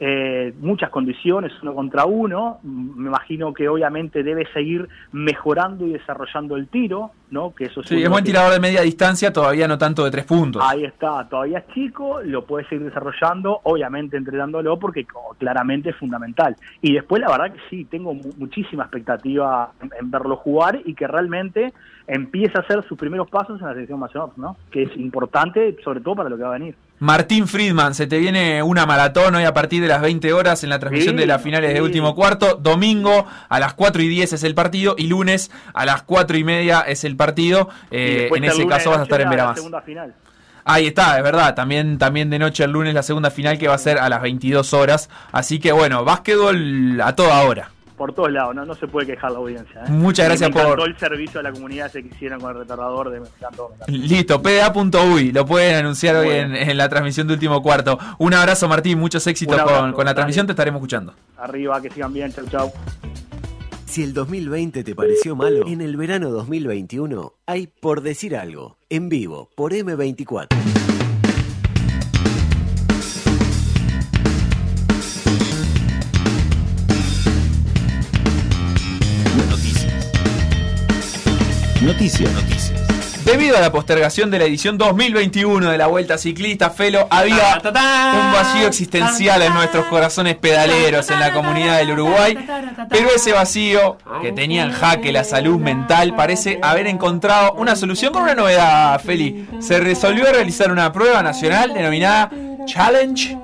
Eh, 0.00 0.52
muchas 0.60 0.90
condiciones, 0.90 1.52
uno 1.62 1.72
contra 1.72 2.04
uno. 2.04 2.58
Me 2.64 3.08
imagino 3.08 3.54
que 3.54 3.68
obviamente 3.68 4.22
debe 4.24 4.44
seguir 4.52 4.88
mejorando 5.12 5.86
y 5.86 5.92
desarrollando 5.92 6.56
el 6.56 6.66
tiro, 6.68 7.12
¿no? 7.30 7.54
Que 7.54 7.64
eso 7.66 7.82
Sí, 7.84 8.02
es 8.02 8.10
buen 8.10 8.24
tirador 8.24 8.52
de 8.52 8.58
media 8.60 8.80
distancia, 8.82 9.32
todavía 9.32 9.68
no 9.68 9.78
tanto 9.78 10.04
de 10.04 10.10
tres 10.10 10.24
puntos. 10.24 10.62
Ahí 10.64 10.84
está, 10.84 11.28
todavía 11.28 11.58
es 11.58 11.68
chico, 11.74 12.20
lo 12.22 12.44
puede 12.44 12.66
seguir 12.68 12.86
desarrollando, 12.86 13.60
obviamente 13.62 14.16
entrenándolo 14.16 14.78
porque 14.80 15.06
claramente 15.38 15.90
es 15.90 15.96
fundamental. 15.96 16.56
Y 16.82 16.92
después 16.92 17.22
la 17.22 17.30
verdad 17.30 17.54
que 17.54 17.60
sí, 17.70 17.84
tengo 17.84 18.14
mu- 18.14 18.32
muchísima 18.38 18.84
expectativa 18.84 19.70
en, 19.80 19.90
en 20.00 20.10
verlo 20.10 20.36
jugar 20.36 20.80
y 20.84 20.94
que 20.94 21.06
realmente 21.06 21.72
empiece 22.06 22.52
a 22.58 22.60
hacer 22.62 22.82
sus 22.88 22.98
primeros 22.98 23.30
pasos 23.30 23.60
en 23.60 23.66
la 23.66 23.72
selección 23.74 23.98
mayor, 24.00 24.30
¿no? 24.36 24.56
Que 24.70 24.82
es 24.82 24.96
importante 24.96 25.76
sobre 25.84 26.00
todo 26.00 26.16
para 26.16 26.28
lo 26.28 26.36
que 26.36 26.42
va 26.42 26.50
a 26.50 26.58
venir. 26.58 26.74
Martín 27.04 27.46
Friedman, 27.46 27.94
se 27.94 28.06
te 28.06 28.16
viene 28.16 28.62
una 28.62 28.86
maratón 28.86 29.34
hoy 29.34 29.44
a 29.44 29.52
partir 29.52 29.82
de 29.82 29.88
las 29.88 30.00
20 30.00 30.32
horas 30.32 30.64
en 30.64 30.70
la 30.70 30.78
transmisión 30.78 31.16
Sí, 31.16 31.20
de 31.20 31.26
las 31.26 31.42
finales 31.42 31.74
de 31.74 31.82
último 31.82 32.14
cuarto. 32.14 32.54
Domingo 32.54 33.26
a 33.50 33.60
las 33.60 33.74
4 33.74 34.00
y 34.00 34.08
10 34.08 34.32
es 34.32 34.42
el 34.42 34.54
partido 34.54 34.94
y 34.96 35.06
lunes 35.06 35.50
a 35.74 35.84
las 35.84 36.02
4 36.04 36.38
y 36.38 36.44
media 36.44 36.80
es 36.80 37.04
el 37.04 37.14
partido. 37.14 37.68
Eh, 37.90 38.30
en 38.34 38.44
ese 38.44 38.66
caso 38.66 38.88
vas 38.88 39.00
a 39.00 39.02
estar 39.02 39.20
en 39.20 39.28
Veramás. 39.28 39.60
Ahí 40.64 40.86
está, 40.86 41.18
es 41.18 41.22
verdad. 41.22 41.54
También, 41.54 41.98
también 41.98 42.30
de 42.30 42.38
noche 42.38 42.64
el 42.64 42.70
lunes 42.70 42.94
la 42.94 43.02
segunda 43.02 43.30
final 43.30 43.58
que 43.58 43.68
va 43.68 43.74
a 43.74 43.78
ser 43.78 43.98
a 43.98 44.08
las 44.08 44.22
22 44.22 44.72
horas. 44.72 45.10
Así 45.30 45.58
que 45.58 45.72
bueno, 45.72 46.06
básquetbol 46.06 47.02
a 47.02 47.14
toda 47.14 47.42
hora. 47.42 47.68
Por 47.96 48.12
todos 48.12 48.32
lados, 48.32 48.54
no, 48.56 48.64
no 48.66 48.74
se 48.74 48.88
puede 48.88 49.06
quejar 49.06 49.30
la 49.30 49.38
audiencia. 49.38 49.82
¿eh? 49.84 49.90
Muchas 49.90 50.26
gracias 50.26 50.50
me 50.50 50.60
por- 50.60 50.88
el 50.88 50.98
servicio 50.98 51.38
a 51.38 51.42
la 51.44 51.52
comunidad 51.52 51.86
ese 51.86 52.02
que 52.02 52.08
hicieron 52.08 52.40
con 52.40 52.50
el 52.50 52.58
retardador 52.58 53.10
de 53.10 53.20
me 53.20 53.28
encantó, 53.28 53.68
me 53.68 53.74
encantó. 53.76 53.92
Listo, 53.92 54.42
pda.uy, 54.42 55.30
lo 55.32 55.46
pueden 55.46 55.76
anunciar 55.76 56.16
hoy 56.16 56.28
en, 56.30 56.56
en 56.56 56.76
la 56.76 56.88
transmisión 56.88 57.28
de 57.28 57.34
último 57.34 57.62
cuarto. 57.62 57.96
Un 58.18 58.34
abrazo 58.34 58.68
Martín, 58.68 58.98
muchos 58.98 59.24
éxitos 59.28 59.58
abrazo, 59.60 59.80
con, 59.80 59.92
con 59.92 60.04
la 60.06 60.14
transmisión, 60.14 60.46
te 60.46 60.52
estaremos 60.52 60.80
escuchando. 60.80 61.14
Arriba, 61.38 61.80
que 61.80 61.90
sigan 61.90 62.12
bien, 62.12 62.32
chau 62.32 62.46
chau. 62.50 62.72
Si 63.86 64.02
el 64.02 64.12
2020 64.12 64.82
te 64.82 64.94
pareció 64.96 65.36
malo, 65.36 65.64
en 65.68 65.80
el 65.80 65.96
verano 65.96 66.30
2021 66.30 67.34
hay 67.46 67.68
Por 67.68 68.00
Decir 68.00 68.34
Algo, 68.36 68.76
en 68.90 69.08
vivo, 69.08 69.50
por 69.54 69.72
M24. 69.72 70.48
Noticias. 81.84 82.32
Noticias. 82.32 83.24
Debido 83.26 83.58
a 83.58 83.60
la 83.60 83.70
postergación 83.70 84.30
de 84.30 84.38
la 84.38 84.44
edición 84.46 84.78
2021 84.78 85.70
de 85.70 85.76
la 85.76 85.86
Vuelta 85.86 86.16
Ciclista, 86.16 86.70
Felo, 86.70 87.06
había 87.10 87.60
un 87.62 88.32
vacío 88.32 88.66
existencial 88.68 89.42
en 89.42 89.52
nuestros 89.52 89.84
corazones 89.86 90.36
pedaleros 90.36 91.10
en 91.10 91.20
la 91.20 91.32
comunidad 91.32 91.78
del 91.78 91.92
Uruguay, 91.92 92.38
pero 92.88 93.08
ese 93.14 93.32
vacío, 93.32 93.98
que 94.22 94.32
tenía 94.32 94.64
en 94.64 94.72
jaque 94.72 95.12
la 95.12 95.24
salud 95.24 95.58
mental, 95.58 96.14
parece 96.16 96.58
haber 96.62 96.86
encontrado 96.86 97.52
una 97.52 97.76
solución 97.76 98.12
con 98.12 98.22
una 98.22 98.34
novedad, 98.34 99.00
Feli. 99.00 99.46
Se 99.60 99.78
resolvió 99.80 100.24
realizar 100.24 100.72
una 100.72 100.92
prueba 100.92 101.22
nacional 101.22 101.72
denominada 101.74 102.30
Challenge 102.66 103.36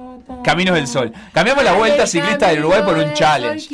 Caminos 0.42 0.74
del 0.74 0.86
Sol. 0.86 1.12
Cambiamos 1.32 1.64
la 1.64 1.74
vuelta 1.74 2.06
ciclista 2.06 2.48
del 2.48 2.60
Uruguay 2.60 2.82
por 2.82 2.96
un 2.96 3.12
challenge. 3.12 3.68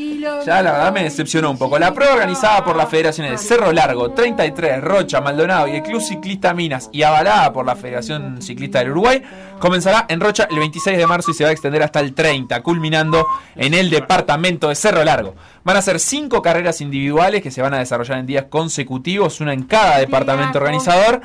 Ya 0.45 0.63
la 0.63 0.73
verdad 0.73 0.93
me 0.93 1.05
decepcionó 1.05 1.51
un 1.51 1.59
poco. 1.59 1.79
La 1.79 1.95
prueba 1.95 2.15
organizada 2.15 2.65
por 2.65 2.77
las 2.77 2.89
federaciones 2.89 3.33
de 3.33 3.39
Cerro 3.39 3.73
Largo, 3.73 4.11
33, 4.11 4.83
Rocha, 4.83 5.21
Maldonado 5.21 5.69
y 5.69 5.77
el 5.77 5.83
Club 5.83 6.01
Ciclista 6.01 6.55
Minas 6.55 6.91
y 6.93 7.03
avalada 7.03 7.53
por 7.53 7.65
la 7.65 7.77
Federación 7.77 8.43
Ciclista 8.43 8.81
del 8.81 8.91
Uruguay, 8.91 9.23
comenzará 9.59 10.07
en 10.09 10.21
Rocha 10.21 10.49
el 10.51 10.59
26 10.59 10.99
de 10.99 11.07
marzo 11.07 11.31
y 11.31 11.35
se 11.35 11.45
va 11.45 11.51
a 11.51 11.53
extender 11.53 11.83
hasta 11.83 12.01
el 12.01 12.15
30, 12.15 12.63
culminando 12.63 13.27
en 13.55 13.75
el 13.75 13.91
departamento 13.91 14.69
de 14.69 14.75
Cerro 14.75 15.05
Largo. 15.05 15.35
Van 15.65 15.77
a 15.77 15.83
ser 15.83 15.99
cinco 15.99 16.43
carreras 16.43 16.81
individuales 16.81 17.43
que 17.43 17.51
se 17.51 17.63
van 17.63 17.75
a 17.75 17.79
desarrollar 17.79 18.19
en 18.19 18.27
días 18.27 18.47
consecutivos, 18.49 19.41
una 19.41 19.53
en 19.53 19.65
cada 19.65 19.99
departamento 19.99 20.59
organizador, 20.59 21.21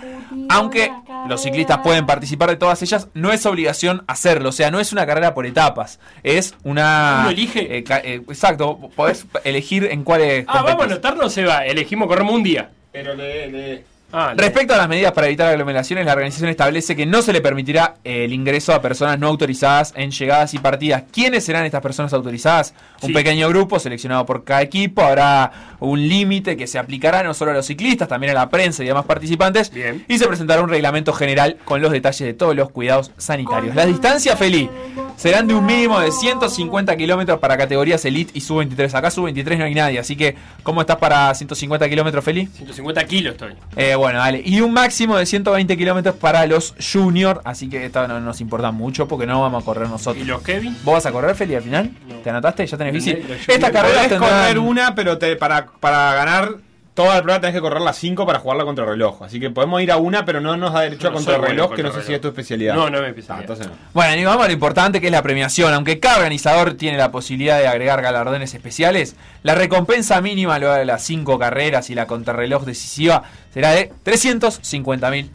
aunque 0.49 0.91
los 1.27 1.41
ciclistas 1.41 1.79
pueden 1.79 2.05
participar 2.05 2.49
de 2.49 2.55
todas 2.55 2.81
ellas, 2.81 3.07
no 3.13 3.31
es 3.31 3.45
obligación 3.45 4.03
hacerlo, 4.07 4.49
o 4.49 4.51
sea, 4.51 4.71
no 4.71 4.79
es 4.79 4.91
una 4.91 5.05
carrera 5.05 5.33
por 5.33 5.45
etapas, 5.45 5.99
es 6.23 6.55
una... 6.63 7.19
Uno 7.21 7.29
elige. 7.31 7.77
eh, 7.77 7.83
eh, 8.03 8.21
exacto, 8.27 8.89
podés 8.95 9.25
elegir 9.43 9.85
en 9.85 10.03
cuáles... 10.03 10.45
Ah, 10.47 10.55
vamos 10.55 10.71
a 10.71 10.75
competes. 10.77 10.91
anotar, 10.93 11.17
no 11.17 11.29
se 11.29 11.45
va. 11.45 11.65
Elegimos 11.65 12.07
corremos 12.07 12.33
un 12.33 12.43
día. 12.43 12.71
Pero 12.91 13.13
lee, 13.15 13.51
lee. 13.51 13.83
Ah. 14.13 14.33
Respecto 14.35 14.73
a 14.73 14.77
las 14.77 14.89
medidas 14.89 15.11
para 15.13 15.27
evitar 15.27 15.47
aglomeraciones, 15.47 16.05
la 16.05 16.13
organización 16.13 16.49
establece 16.49 16.95
que 16.95 17.05
no 17.05 17.21
se 17.21 17.31
le 17.33 17.41
permitirá 17.41 17.95
el 18.03 18.33
ingreso 18.33 18.73
a 18.73 18.81
personas 18.81 19.17
no 19.19 19.27
autorizadas 19.27 19.93
en 19.95 20.11
llegadas 20.11 20.53
y 20.53 20.59
partidas. 20.59 21.03
¿Quiénes 21.11 21.45
serán 21.45 21.65
estas 21.65 21.81
personas 21.81 22.11
autorizadas? 22.13 22.73
Un 23.01 23.07
Sí. 23.09 23.13
pequeño 23.13 23.47
grupo 23.49 23.79
seleccionado 23.79 24.25
por 24.25 24.43
cada 24.43 24.61
equipo. 24.61 25.01
Habrá 25.01 25.51
un 25.79 26.07
límite 26.07 26.57
que 26.57 26.67
se 26.67 26.77
aplicará 26.77 27.23
no 27.23 27.33
solo 27.33 27.51
a 27.51 27.53
los 27.53 27.65
ciclistas, 27.65 28.07
también 28.07 28.31
a 28.31 28.33
la 28.39 28.49
prensa 28.49 28.83
y 28.83 28.87
demás 28.87 29.05
participantes. 29.05 29.71
Bien. 29.71 30.05
Y 30.07 30.17
se 30.17 30.27
presentará 30.27 30.61
un 30.61 30.69
reglamento 30.69 31.13
general 31.13 31.57
con 31.65 31.81
los 31.81 31.91
detalles 31.91 32.19
de 32.27 32.33
todos 32.33 32.55
los 32.55 32.69
cuidados 32.69 33.11
sanitarios. 33.17 33.75
Las 33.75 33.87
distancias, 33.87 34.37
Feli, 34.37 34.69
serán 35.15 35.47
de 35.47 35.53
un 35.53 35.65
mínimo 35.65 35.99
de 35.99 36.11
150 36.11 36.95
kilómetros 36.97 37.39
para 37.39 37.57
categorías 37.57 38.03
Elite 38.05 38.31
y 38.33 38.41
Sub-23. 38.41 38.93
Acá 38.93 39.09
Sub-23 39.11 39.57
no 39.57 39.65
hay 39.65 39.75
nadie, 39.75 39.99
así 39.99 40.15
que 40.15 40.35
¿cómo 40.63 40.81
estás 40.81 40.97
para 40.97 41.33
150 41.33 41.87
kilómetros, 41.89 42.23
Feli? 42.23 42.47
150 42.47 43.03
kilos 43.05 43.33
estoy. 43.33 43.53
Eh, 43.75 43.95
bueno, 44.01 44.19
dale. 44.19 44.41
Y 44.43 44.61
un 44.61 44.73
máximo 44.73 45.17
de 45.17 45.25
120 45.25 45.77
kilómetros 45.77 46.15
para 46.15 46.45
los 46.45 46.75
junior. 46.91 47.41
Así 47.45 47.69
que 47.69 47.85
esto 47.85 48.07
no 48.07 48.19
nos 48.19 48.41
importa 48.41 48.71
mucho 48.71 49.07
porque 49.07 49.25
no 49.25 49.41
vamos 49.41 49.63
a 49.63 49.65
correr 49.65 49.87
nosotros. 49.89 50.23
¿Y 50.23 50.27
los 50.27 50.41
Kevin? 50.41 50.75
¿Vos 50.83 50.95
vas 50.95 51.05
a 51.05 51.11
correr, 51.11 51.35
Feli, 51.35 51.55
al 51.55 51.63
final? 51.63 51.91
¿Te 52.23 52.29
anotaste? 52.29 52.65
¿Ya 52.65 52.77
tenés 52.77 52.93
bici? 52.93 53.11
Esta 53.47 53.71
carrera 53.71 53.95
Podés 53.95 54.09
tendrán... 54.09 54.41
correr 54.41 54.59
una, 54.59 54.95
pero 54.95 55.17
te, 55.17 55.35
para, 55.35 55.65
para 55.79 56.13
ganar 56.13 56.55
toda 57.03 57.15
la 57.15 57.21
prueba 57.21 57.39
tenés 57.41 57.55
que 57.55 57.61
correr 57.61 57.81
las 57.81 57.97
5 57.97 58.25
para 58.25 58.39
jugarla 58.39 58.63
contra 58.65 58.85
reloj. 58.85 59.21
Así 59.23 59.39
que 59.39 59.49
podemos 59.49 59.81
ir 59.81 59.91
a 59.91 59.97
una, 59.97 60.25
pero 60.25 60.39
no 60.41 60.55
nos 60.57 60.73
da 60.73 60.81
derecho 60.81 61.07
a 61.09 61.13
contrarreloj, 61.13 61.69
bueno 61.69 61.75
que 61.75 61.83
no 61.83 61.91
sé 61.91 62.03
si 62.03 62.13
es 62.13 62.21
tu 62.21 62.27
especialidad. 62.29 62.75
No, 62.75 62.89
no 62.89 62.97
es 62.97 63.01
mi 63.15 63.23
Ah, 63.27 63.39
especialidad. 63.41 63.67
no. 63.67 63.73
Bueno, 63.93 64.21
y 64.21 64.25
vamos 64.25 64.43
a 64.43 64.47
lo 64.47 64.53
importante 64.53 64.99
que 65.01 65.07
es 65.07 65.11
la 65.11 65.21
premiación. 65.23 65.73
Aunque 65.73 65.99
cada 65.99 66.17
organizador 66.17 66.73
tiene 66.75 66.97
la 66.97 67.11
posibilidad 67.11 67.57
de 67.59 67.67
agregar 67.67 68.01
galardones 68.01 68.53
especiales, 68.53 69.15
la 69.43 69.55
recompensa 69.55 70.21
mínima 70.21 70.59
luego 70.59 70.75
de 70.75 70.85
las 70.85 71.03
5 71.03 71.37
carreras 71.39 71.89
y 71.89 71.95
la 71.95 72.07
contrarreloj 72.07 72.65
decisiva 72.65 73.23
será 73.53 73.71
de 73.71 73.91
350 74.03 75.09
mil 75.11 75.29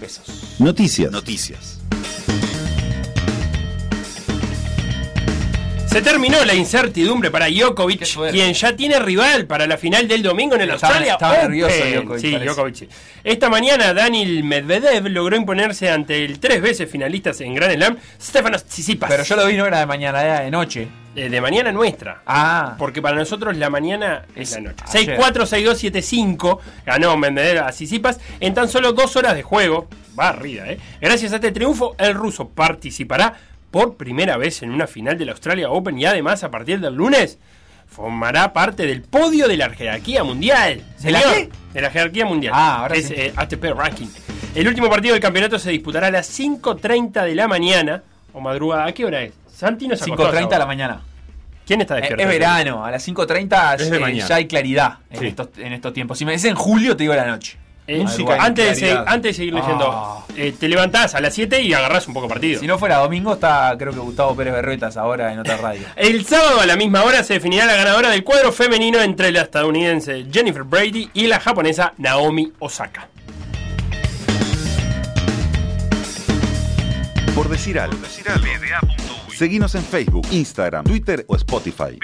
pesos. 0.00 0.56
Noticias. 0.58 1.10
Noticias. 1.10 1.80
Se 5.90 6.02
terminó 6.02 6.44
la 6.44 6.54
incertidumbre 6.54 7.32
para 7.32 7.48
Djokovic, 7.48 8.04
quien 8.30 8.54
ya 8.54 8.76
tiene 8.76 9.00
rival 9.00 9.46
para 9.46 9.66
la 9.66 9.76
final 9.76 10.06
del 10.06 10.22
domingo 10.22 10.54
en 10.54 10.60
el 10.60 10.70
Australia 10.70 11.16
Open. 11.16 11.30
nervioso 11.32 11.74
Djokovic, 11.84 12.20
Sí. 12.20 12.36
Djokovic. 12.38 12.88
Esta 13.24 13.48
mañana 13.50 13.92
Daniel 13.92 14.44
Medvedev 14.44 15.08
logró 15.08 15.36
imponerse 15.36 15.90
ante 15.90 16.24
el 16.24 16.38
tres 16.38 16.62
veces 16.62 16.88
finalista 16.88 17.32
en 17.40 17.54
Grand 17.56 17.74
Slam, 17.74 17.96
Stefanos 18.22 18.64
Tsitsipas. 18.66 19.10
Pero 19.10 19.24
yo 19.24 19.34
lo 19.36 19.46
vi 19.46 19.56
no 19.56 19.66
era 19.66 19.80
de 19.80 19.86
mañana, 19.86 20.22
era 20.22 20.40
de 20.42 20.50
noche. 20.52 20.86
Eh, 21.16 21.28
de 21.28 21.40
mañana 21.40 21.72
nuestra. 21.72 22.22
Ah, 22.24 22.76
Porque 22.78 23.02
para 23.02 23.16
nosotros 23.16 23.56
la 23.56 23.68
mañana 23.68 24.26
es 24.36 24.52
la 24.52 24.60
noche. 24.60 24.84
ayer. 24.94 25.18
6-4, 25.18 25.44
6-2, 25.44 25.74
7-5 25.90 26.58
ganó 26.86 27.16
Medvedev 27.16 27.64
a 27.64 27.70
Tsitsipas 27.72 28.20
en 28.38 28.54
tan 28.54 28.68
solo 28.68 28.92
dos 28.92 29.16
horas 29.16 29.34
de 29.34 29.42
juego. 29.42 29.88
Barrida, 30.14 30.68
¿eh? 30.70 30.78
Gracias 31.00 31.32
a 31.32 31.36
este 31.36 31.50
triunfo, 31.50 31.96
el 31.98 32.14
ruso 32.14 32.48
participará 32.48 33.34
por 33.70 33.96
primera 33.96 34.36
vez 34.36 34.62
en 34.62 34.70
una 34.70 34.86
final 34.86 35.16
del 35.18 35.28
Australia 35.30 35.70
Open 35.70 35.98
y 35.98 36.04
además 36.06 36.42
a 36.44 36.50
partir 36.50 36.80
del 36.80 36.94
lunes 36.94 37.38
formará 37.86 38.52
parte 38.52 38.86
del 38.86 39.02
podio 39.02 39.48
de 39.48 39.56
la 39.56 39.70
jerarquía 39.70 40.22
mundial. 40.24 40.82
¿De 41.00 41.10
la 41.10 41.20
qué? 41.22 41.50
De 41.72 41.80
la 41.80 41.90
jerarquía 41.90 42.24
mundial. 42.24 42.52
Ah, 42.56 42.80
ahora 42.82 42.96
es 42.96 43.08
sí. 43.08 43.14
eh, 43.16 43.32
ATP 43.34 43.64
Ranking. 43.76 44.06
El 44.54 44.68
último 44.68 44.88
partido 44.88 45.14
del 45.14 45.22
campeonato 45.22 45.58
se 45.58 45.70
disputará 45.70 46.08
a 46.08 46.10
las 46.10 46.38
5.30 46.38 47.24
de 47.24 47.34
la 47.34 47.48
mañana 47.48 48.02
o 48.32 48.40
madrugada. 48.40 48.86
¿A 48.86 48.92
qué 48.92 49.04
hora 49.04 49.22
es? 49.22 49.32
Santi 49.52 49.86
nos 49.88 50.00
a 50.02 50.04
esa 50.04 50.14
5.30 50.14 50.48
de 50.48 50.58
la 50.58 50.66
mañana. 50.66 51.00
¿Quién 51.66 51.80
está 51.82 51.94
Eh, 51.98 52.00
despierto? 52.00 52.22
Es 52.24 52.28
verano, 52.28 52.84
a 52.84 52.90
las 52.90 53.06
5.30 53.06 53.74
Es 53.80 53.90
de 53.90 53.96
eh, 53.98 54.14
ya 54.26 54.34
hay 54.36 54.46
claridad 54.48 54.98
en, 55.10 55.18
Sí. 55.20 55.26
estos, 55.28 55.48
en 55.58 55.72
estos 55.72 55.92
tiempos. 55.92 56.18
Si 56.18 56.24
me 56.24 56.32
decís 56.32 56.46
en 56.46 56.56
julio, 56.56 56.96
te 56.96 57.04
digo 57.04 57.14
la 57.14 57.26
noche. 57.26 57.58
Eh, 57.92 58.04
antes, 58.38 58.80
de 58.80 58.92
antes 58.92 59.22
de 59.22 59.34
seguir 59.34 59.52
leyendo, 59.54 59.90
Ah. 59.90 60.24
eh, 60.36 60.54
te 60.56 60.68
levantás 60.68 61.16
a 61.16 61.20
las 61.20 61.34
7 61.34 61.60
y 61.60 61.72
agarrás 61.74 62.06
un 62.06 62.14
poco 62.14 62.28
partido. 62.28 62.60
Si 62.60 62.66
no 62.68 62.78
fuera 62.78 62.98
domingo, 62.98 63.32
está 63.34 63.74
creo 63.76 63.92
que 63.92 63.98
Gustavo 63.98 64.36
Pérez 64.36 64.52
Berruetas 64.54 64.96
ahora 64.96 65.32
en 65.32 65.40
otra 65.40 65.56
radio. 65.56 65.82
El 65.96 66.24
sábado 66.24 66.60
a 66.60 66.66
la 66.66 66.76
misma 66.76 67.02
hora 67.02 67.24
se 67.24 67.34
definirá 67.34 67.66
la 67.66 67.74
ganadora 67.74 68.10
del 68.10 68.22
cuadro 68.22 68.52
femenino 68.52 69.00
entre 69.00 69.32
la 69.32 69.42
estadounidense 69.42 70.26
Jennifer 70.30 70.62
Brady 70.62 71.10
y 71.14 71.26
la 71.26 71.40
japonesa 71.40 71.92
Naomi 71.98 72.52
Osaka. 72.60 73.08
Por 77.34 77.48
decir 77.48 77.78
algo. 77.80 77.98
Seguinos 79.36 79.74
en 79.74 79.82
Facebook, 79.82 80.28
Instagram, 80.30 80.84
Twitter 80.84 81.24
o 81.26 81.34
Spotify. 81.34 81.98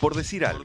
Por 0.00 0.16
decir 0.16 0.44
algo. 0.44 0.64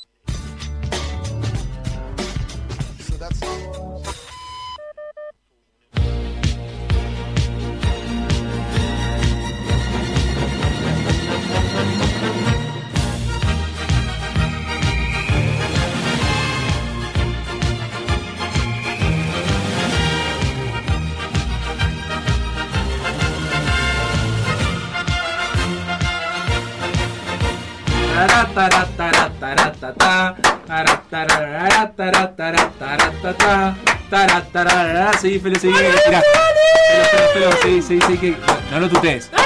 098-979-979. 34.53 35.17
Sí, 35.19 35.39
Felo, 35.39 35.59
seguí. 35.59 35.73
Felo, 35.73 37.27
Felo, 37.33 37.51
sí, 37.63 37.81
sí, 37.81 37.99
sí, 38.07 38.17
que... 38.17 38.31
No. 38.31 39.40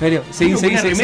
Felo, 0.00 0.24
seguí, 0.30 0.56
seguí, 0.56 0.78
seguí. 0.78 0.94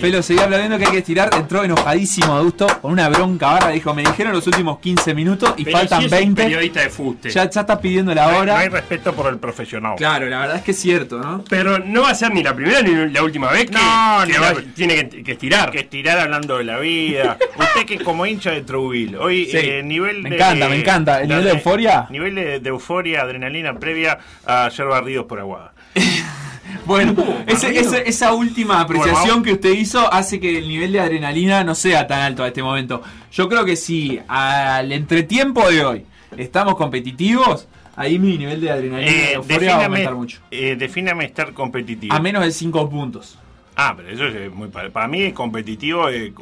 Felo, 0.00 0.22
seguí 0.22 0.38
hablando 0.38 0.78
que 0.78 0.84
hay 0.84 0.92
que 0.92 0.98
estirar. 0.98 1.28
Entró 1.34 1.64
enojadísimo 1.64 2.34
Adusto 2.34 2.68
con 2.80 2.92
una 2.92 3.08
bronca 3.08 3.48
barra. 3.54 3.70
Dijo, 3.70 3.92
me 3.94 4.02
dijeron 4.02 4.32
los 4.32 4.46
últimos 4.46 4.78
15 4.78 5.12
minutos 5.12 5.54
y 5.56 5.64
Pero 5.64 5.78
faltan 5.78 5.98
si 6.00 6.06
es 6.06 6.12
un 6.12 6.18
20. 6.18 6.42
periodista 6.44 6.80
de 6.82 6.90
fuste. 6.90 7.30
Ya, 7.30 7.50
ya 7.50 7.60
está 7.62 7.80
pidiendo 7.80 8.14
la 8.14 8.26
No 8.26 8.30
hay- 8.30 8.36
hora. 8.42 8.52
No 8.54 8.58
hay 8.60 8.68
respeto 8.68 9.12
por 9.12 9.26
el 9.26 9.38
profesional. 9.38 9.96
Claro, 9.96 10.26
la 10.28 10.38
verdad 10.38 10.56
es 10.58 10.62
que 10.62 10.70
es 10.70 10.78
cierto, 10.78 11.18
¿no? 11.18 11.42
Pero 11.50 11.80
no 11.80 12.02
va 12.02 12.10
a 12.10 12.14
ser 12.14 12.32
ni 12.32 12.44
la 12.44 12.54
primera 12.54 12.80
ni 12.80 13.10
la 13.12 13.24
última 13.24 13.50
vez 13.50 13.66
que, 13.66 13.72
No, 13.72 14.18
que 14.24 14.38
va- 14.38 14.54
tiene 14.76 15.08
que, 15.08 15.24
que 15.24 15.32
estirar. 15.32 15.72
Que 15.72 15.80
estirar 15.80 16.20
hablando 16.20 16.58
de 16.58 16.64
la 16.64 16.78
vida. 16.78 17.38
Usted 17.58 17.86
que 17.86 17.98
como 17.98 18.24
hincha 18.24 18.52
de 18.52 18.60
Trujillo. 18.60 19.20
Hoy 19.20 19.46
Sí, 19.46 19.56
eh, 19.60 19.82
nivel 19.82 20.22
me 20.22 20.30
de, 20.30 20.36
encanta, 20.36 20.68
me 20.68 20.76
encanta. 20.76 21.20
¿El 21.22 21.28
nivel 21.28 21.42
de 21.44 21.50
euforia? 21.50 22.06
Nivel 22.10 22.36
de, 22.36 22.60
de 22.60 22.68
euforia, 22.68 23.22
adrenalina 23.22 23.74
previa 23.80 24.16
a 24.46 24.70
ser 24.70 24.86
barridos 24.86 25.26
por 25.26 25.40
Aguada. 25.40 25.72
Bueno, 26.84 27.14
ese- 27.46 27.78
ese- 27.78 28.08
esa 28.08 28.32
última 28.34 28.80
apreciación 28.80 29.42
que 29.42 29.52
usted 29.52 29.70
hizo 29.72 30.12
hace 30.12 30.38
que 30.40 30.58
el 30.58 30.68
nivel 30.68 30.92
de 30.92 31.00
adrenalina 31.00 31.64
no 31.64 31.74
sea 31.74 32.06
tan 32.06 32.20
alto 32.20 32.42
a 32.44 32.48
este 32.48 32.62
momento. 32.62 33.02
Yo 33.32 33.48
creo 33.48 33.64
que 33.64 33.76
si 33.76 34.20
al 34.28 34.92
entretiempo 34.92 35.68
de 35.70 35.84
hoy 35.84 36.06
estamos 36.36 36.76
competitivos, 36.76 37.68
ahí 37.96 38.18
mi 38.18 38.36
nivel 38.38 38.60
de 38.60 38.70
adrenalina 38.70 39.10
Eh, 39.10 39.38
va 39.38 39.72
a 39.80 39.84
aumentar 39.84 40.14
mucho. 40.14 40.40
eh, 40.50 40.76
defíname 40.78 41.24
estar 41.24 41.52
competitivo. 41.52 42.14
A 42.14 42.20
menos 42.20 42.44
de 42.44 42.50
5 42.52 42.88
puntos. 42.90 43.38
Ah, 43.78 43.92
pero 43.94 44.08
eso 44.08 44.24
es 44.26 44.50
muy 44.54 44.68
para, 44.68 44.88
para 44.88 45.06
mí 45.06 45.32
competitivo 45.32 46.08
eh, 46.08 46.32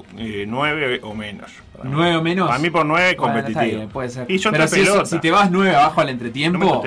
9 0.46 1.00
o 1.02 1.14
menos. 1.14 1.50
Para 1.76 1.84
mí. 1.84 1.90
9 1.92 2.16
o 2.16 2.22
menos. 2.22 2.46
Para 2.46 2.60
mí 2.60 2.70
por 2.70 2.86
9 2.86 3.16
Bueno, 3.18 3.38
está 3.38 3.42
competitivo. 3.42 3.76
bien, 3.78 3.88
puede 3.88 4.08
ser. 4.08 4.30
Y 4.30 4.38
yo 4.38 4.52
Pero 4.52 4.68
si, 4.68 4.80
eso- 4.82 5.04
si 5.04 5.18
te 5.18 5.32
vas 5.32 5.50
9 5.50 5.74
abajo 5.74 6.00
al 6.00 6.10
entretiempo. 6.10 6.84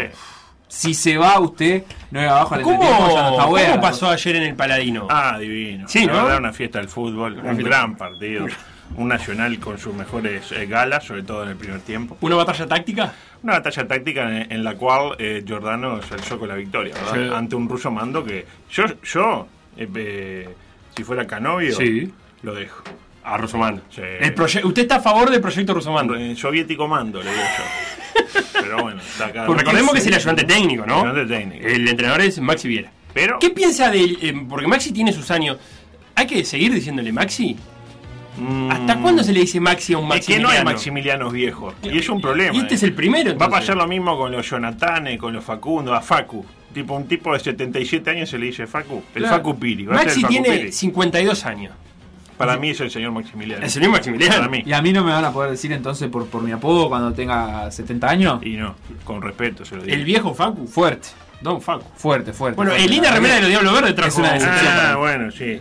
Si 0.68 0.93
se 0.93 1.18
va 1.18 1.39
usted, 1.39 1.84
no 2.11 2.22
es 2.22 2.30
abajo 2.30 2.55
al 2.55 2.61
¿Cómo, 2.61 2.76
entretiempo, 2.84 3.13
ya 3.15 3.22
no 3.24 3.30
está 3.32 3.43
cómo 3.72 3.82
pasó 3.82 4.09
ayer 4.09 4.36
en 4.36 4.43
el 4.43 4.55
Paladino? 4.55 5.07
Ah, 5.09 5.38
divino. 5.39 5.88
Sí, 5.88 6.05
¿no? 6.05 6.13
verdad, 6.13 6.38
una 6.39 6.53
fiesta 6.53 6.80
del 6.80 6.89
fútbol, 6.89 7.39
Una 7.39 7.51
un 7.51 7.57
gran 7.57 7.95
partido. 7.95 8.47
Un 8.95 9.09
nacional 9.09 9.59
con 9.59 9.78
sus 9.78 9.93
mejores 9.93 10.49
eh, 10.53 10.65
galas, 10.65 11.03
sobre 11.03 11.24
todo 11.24 11.43
en 11.43 11.49
el 11.49 11.55
primer 11.57 11.82
tiempo. 11.82 12.18
¿Una 12.22 12.36
batalla 12.38 12.65
táctica? 12.68 13.13
Una 13.43 13.53
batalla 13.53 13.88
táctica 13.88 14.24
en, 14.41 14.51
en 14.51 14.63
la 14.63 14.76
cual 14.76 15.15
eh, 15.20 15.43
Giordano 15.45 16.01
se 16.03 16.13
alzó 16.13 16.39
con 16.39 16.47
la 16.47 16.55
victoria, 16.55 16.93
¿verdad? 16.95 17.13
Sí. 17.13 17.36
Ante 17.36 17.55
un 17.57 17.68
ruso 17.68 17.91
mando 17.91 18.24
que 18.24 18.45
yo, 18.72 18.86
yo 19.03 19.47
eh, 19.78 19.88
eh, 19.93 20.49
si 20.95 21.03
fuera 21.03 21.28
Canovio, 21.28 21.76
Sí. 21.76 22.11
lo 22.43 22.53
dejo. 22.55 22.82
A 23.24 23.36
Rusomando. 23.36 23.82
Sí. 23.93 24.01
El 24.01 24.34
¿Usted 24.41 24.84
está 24.84 24.95
a 24.95 25.01
favor 25.01 25.30
del 25.30 25.41
proyecto 25.41 25.74
Rusomando? 25.74 26.15
Eh, 26.15 26.34
soviético 26.38 26.88
mando, 26.88 27.22
le 27.22 27.30
digo 27.30 27.43
yo. 27.57 28.41
Pero 28.68 28.84
bueno, 28.84 29.01
está 29.01 29.26
acá. 29.28 29.45
Recordemos 29.47 29.93
que 29.93 29.99
es 29.99 30.07
el 30.07 30.13
ayudante 30.13 30.43
técnico, 30.43 30.86
¿no? 30.86 31.01
Ayudante 31.01 31.26
técnico. 31.38 31.68
El 31.68 31.88
entrenador 31.88 32.22
es 32.22 32.39
Maxi 32.39 32.68
Viera. 32.68 32.91
Pero, 33.13 33.39
¿Qué 33.39 33.49
piensa 33.49 33.89
de 33.89 34.03
él? 34.03 34.18
Eh, 34.22 34.34
porque 34.47 34.68
Maxi 34.68 34.91
tiene 34.91 35.11
sus 35.11 35.32
años. 35.32 35.57
¿Hay 36.15 36.28
que 36.28 36.43
seguir 36.45 36.74
diciéndole 36.74 37.11
Maxi? 37.11 37.55
mm, 38.38 38.70
¿Hasta 38.72 38.97
cuándo 38.99 39.24
se 39.24 39.34
le 39.34 39.39
dice 39.41 39.59
Maxi 39.59 39.93
a 39.93 39.97
un 39.97 40.03
Es 40.05 40.09
Maxi? 40.09 40.34
que 40.34 40.39
no 40.39 40.49
hay 40.49 40.63
Maximilianos 40.63 41.34
viejos. 41.34 41.74
Y 41.84 41.97
es 41.97 42.09
un 42.09 42.22
problema. 42.22 42.55
Y 42.55 42.59
este 42.59 42.74
eh. 42.74 42.78
es 42.78 42.84
el 42.84 42.93
primero, 42.93 43.36
Va 43.38 43.47
a 43.47 43.49
pasar 43.49 43.78
lo 43.78 43.88
mismo 43.88 44.18
con 44.18 44.32
los 44.32 44.47
Jonatanes, 44.47 45.18
con 45.18 45.34
los 45.34 45.43
Facundo, 45.43 45.93
a 45.95 46.01
Facu. 46.01 46.45
Tipo, 46.74 46.95
un 46.95 47.07
tipo 47.07 47.34
de 47.34 47.39
77 47.39 48.09
años 48.11 48.30
se 48.30 48.38
le 48.38 48.47
dice 48.47 48.68
Facu. 48.68 49.01
El 49.15 49.24
Claro. 49.24 49.38
Facu 49.38 49.57
Piri. 49.57 49.86
Va 49.86 49.95
a 49.95 49.99
ser 49.99 50.05
Maxi 50.07 50.20
el 50.20 50.22
Facu 50.26 50.34
tiene 50.34 50.57
Piri. 50.59 50.72
52 50.72 51.45
años. 51.45 51.74
Para 52.38 52.57
mí 52.57 52.69
es 52.69 52.79
el 52.81 52.91
señor 52.91 53.11
Maximiliano. 53.11 53.63
El 53.63 53.69
señor 53.71 53.91
Maximiliano. 53.91 54.35
Para 54.35 54.47
mí. 54.49 54.63
Y 54.65 54.73
a 54.73 54.81
mí 54.81 54.93
no 54.93 55.03
me 55.03 55.11
van 55.11 55.25
a 55.25 55.31
poder 55.31 55.51
decir 55.51 55.71
entonces 55.73 56.07
por, 56.09 56.27
por 56.27 56.43
mi 56.43 56.51
apodo 56.51 56.88
cuando 56.89 57.11
tenga 57.13 57.69
70 57.71 58.07
años. 58.09 58.39
Y 58.45 58.51
no, 58.57 58.75
con 59.03 59.21
respeto 59.21 59.65
se 59.65 59.75
lo 59.75 59.83
digo. 59.83 59.95
El 59.95 60.03
viejo 60.05 60.33
Facu. 60.33 60.67
Fuerte, 60.67 61.09
Don 61.41 61.61
Facu. 61.61 61.83
fuerte, 61.95 62.33
fuerte. 62.33 62.55
Bueno, 62.55 62.71
fuerte. 62.71 62.85
el 62.85 62.91
linda 62.91 63.11
remera 63.11 63.35
de 63.35 63.41
los 63.41 63.49
Diablos 63.49 63.73
Verdes 63.73 63.95
trajo. 63.95 64.09
Es 64.09 64.17
una 64.17 64.33
decepción. 64.33 64.73
Ah, 64.75 64.95
bueno, 64.97 65.31
sí. 65.31 65.59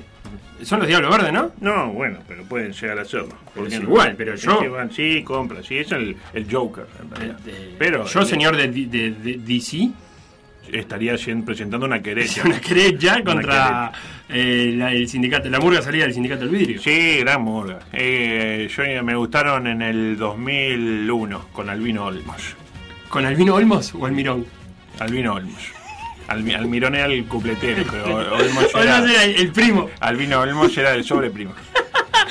Son 0.62 0.79
los 0.79 0.89
Diablos 0.89 1.11
Verdes, 1.11 1.33
¿no? 1.35 1.51
No, 1.61 1.93
bueno, 1.93 2.18
pero 2.27 2.43
pueden 2.45 2.72
llegar 2.72 2.99
a 2.99 3.05
serlo. 3.05 3.29
¿Por 3.55 3.66
Es 3.66 3.74
no? 3.79 3.83
igual, 3.83 4.14
pero 4.16 4.33
Es 4.35 4.41
yo- 4.43 4.59
que 4.59 4.68
van- 4.68 4.91
Sí, 4.91 5.22
compra, 5.22 5.62
sí, 5.62 5.77
es 5.79 5.93
el, 5.93 6.16
el 6.33 6.47
Joker, 6.51 6.87
en 7.03 7.11
realidad. 7.11 7.39
Pero 7.79 8.07
Yo, 8.07 8.20
eh, 8.22 8.24
señor 8.27 8.57
de, 8.57 8.68
de- 8.68 8.87
de 9.11 9.39
DC, 9.39 9.91
estaría 10.73 11.17
presentando 11.45 11.87
una 11.87 12.01
querella. 12.03 12.43
una 12.45 12.61
querella 12.61 13.14
Una 13.14 13.25
contra 13.25 13.93
eh, 14.29 14.75
la- 14.77 14.93
el 14.93 15.09
sindicato, 15.09 15.49
la 15.49 15.61
murga 15.61 15.83
salida 15.83 16.05
del 16.05 16.14
sindicato 16.14 16.41
del 16.47 16.51
vidrio. 16.51 16.81
Sí, 16.81 17.19
gran 17.21 17.43
murga. 17.43 17.81
Eh, 17.93 18.69
yo 18.75 19.03
me 19.05 19.14
gustaron 19.14 19.67
en 19.67 19.83
el 19.83 20.17
2001 20.17 21.47
con 21.53 21.71
Albino 21.71 22.05
Olmos. 22.07 22.55
¿Con 23.09 23.25
Albino 23.27 23.55
Olmos 23.55 23.95
o 23.95 24.07
Almirón? 24.07 24.45
Albino 24.99 25.35
Olmos. 25.35 25.62
Almi- 26.29 26.57
Almirón 26.57 26.97
era 26.97 27.07
el 27.07 27.25
cupletero, 27.27 27.85
pero 27.91 28.35
Olmos 28.35 28.67
era, 28.75 28.97
Olmos 28.99 29.11
era 29.11 29.25
el, 29.25 29.37
el 29.37 29.53
primo. 29.53 29.89
Albino 30.01 30.41
Olmos 30.41 30.77
era 30.77 30.93
el 30.95 31.05
sobreprimo. 31.05 31.53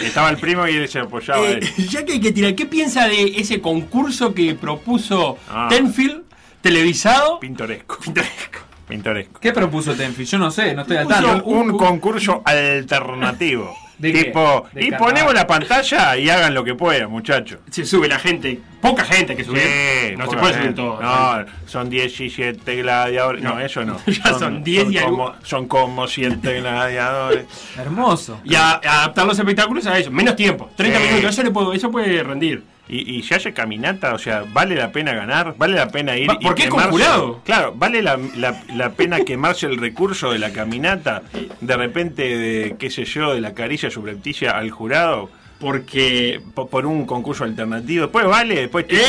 Estaba 0.02 0.30
el 0.30 0.36
primo 0.38 0.68
y 0.68 0.76
él 0.76 0.90
se 0.90 1.00
apoyaba 1.00 1.42
a 1.42 1.52
Eh, 1.52 1.60
él. 1.78 1.88
ya 1.88 2.04
que 2.04 2.14
hay 2.14 2.20
que 2.20 2.34
tirar, 2.34 2.54
¿qué 2.56 2.66
piensa 2.66 3.08
de 3.08 3.36
ese 3.38 3.62
concurso 3.62 4.34
que 4.34 4.54
propuso 4.54 5.38
Ah. 5.50 5.68
Tenfield, 5.70 6.24
televisado? 6.70 7.40
Pintoresco. 7.40 8.00
Pintoresco. 8.00 8.60
Pintoresco. 8.88 9.40
¿Qué 9.40 9.52
propuso 9.52 9.94
Tenfi? 9.94 10.26
Yo 10.26 10.40
no 10.40 10.50
sé, 10.50 10.74
no 10.74 10.82
estoy 10.82 10.98
al 10.98 11.08
tanto. 11.08 11.44
un 11.46 11.78
concurso 11.78 12.42
alternativo. 12.44 13.72
¿De 14.00 14.12
qué? 14.12 14.24
tipo, 14.26 14.68
¿De 14.74 14.82
y 14.84 14.90
carnaval? 14.90 15.14
ponemos 15.14 15.34
la 15.36 15.48
pantalla 15.48 16.18
y 16.18 16.30
hagan 16.30 16.54
lo 16.54 16.64
que 16.66 16.74
puedan, 16.76 17.10
muchachos. 17.10 17.60
Se 17.72 17.86
sube 17.86 18.08
la 18.10 18.20
gente, 18.20 18.60
poca 18.82 19.06
gente 19.06 19.36
que 19.38 19.44
sube. 19.46 19.62
Sí, 19.62 20.16
no 20.18 20.30
se 20.30 20.36
puede 20.38 20.54
subir 20.56 20.76
todo. 20.76 21.00
No, 21.02 21.46
son 21.66 21.90
17 21.90 22.76
gladiadores. 22.82 23.42
No, 23.44 23.58
eso 23.60 23.86
no. 23.86 23.98
Ya 24.08 24.34
son 24.34 24.64
10 24.64 24.92
y 24.92 24.98
como. 24.98 25.34
Son 25.44 25.68
como 25.68 26.08
7 26.08 26.60
gladiadores. 26.62 27.46
Hermoso. 27.78 28.42
Y 28.44 28.56
a, 28.56 28.72
a 28.72 29.04
adaptar 29.04 29.28
los 29.28 29.38
espectáculos 29.40 29.86
a 29.88 29.98
eso. 29.98 30.10
Menos 30.12 30.36
tiempo, 30.36 30.70
30 30.76 31.00
Sí. 31.00 31.06
minutos. 31.08 31.30
Eso, 31.30 31.44
le 31.44 31.52
puedo, 31.52 31.72
eso 31.74 31.90
puede 31.92 32.22
rendir. 32.24 32.64
Y, 32.88 33.16
y 33.18 33.24
se 33.24 33.34
hace 33.36 33.52
caminata, 33.54 34.14
o 34.14 34.20
sea, 34.20 34.44
vale 34.54 34.76
la 34.76 34.92
pena 34.92 35.14
ganar, 35.14 35.56
vale 35.58 35.74
la 35.76 35.88
pena 35.90 36.18
ir. 36.18 36.30
Va- 36.30 36.38
y 36.40 36.46
quemarse- 36.46 36.70
conjurado. 36.70 37.42
Claro, 37.44 37.74
vale 37.76 38.02
la, 38.04 38.20
la- 38.36 38.62
la 38.76 38.92
pena 38.92 39.22
quemarse 39.22 39.66
el 39.66 39.78
recurso 39.78 40.32
de 40.32 40.38
la 40.40 40.52
caminata, 40.52 41.24
de 41.62 41.78
repente, 41.78 42.38
de, 42.38 42.76
qué 42.78 42.92
sé 42.92 43.06
yo, 43.06 43.34
de 43.34 43.42
la 43.42 43.54
caricia 43.56 43.90
subrepticia 43.90 44.52
al 44.52 44.70
jurado. 44.70 45.30
Porque. 45.60 46.42
po- 46.54 46.68
Por, 46.68 46.86
un 46.86 47.06
concurso 47.06 47.44
alternativo. 47.44 48.04
Después 48.04 48.26
vale, 48.28 48.56
después 48.56 48.86
Eh, 48.90 49.02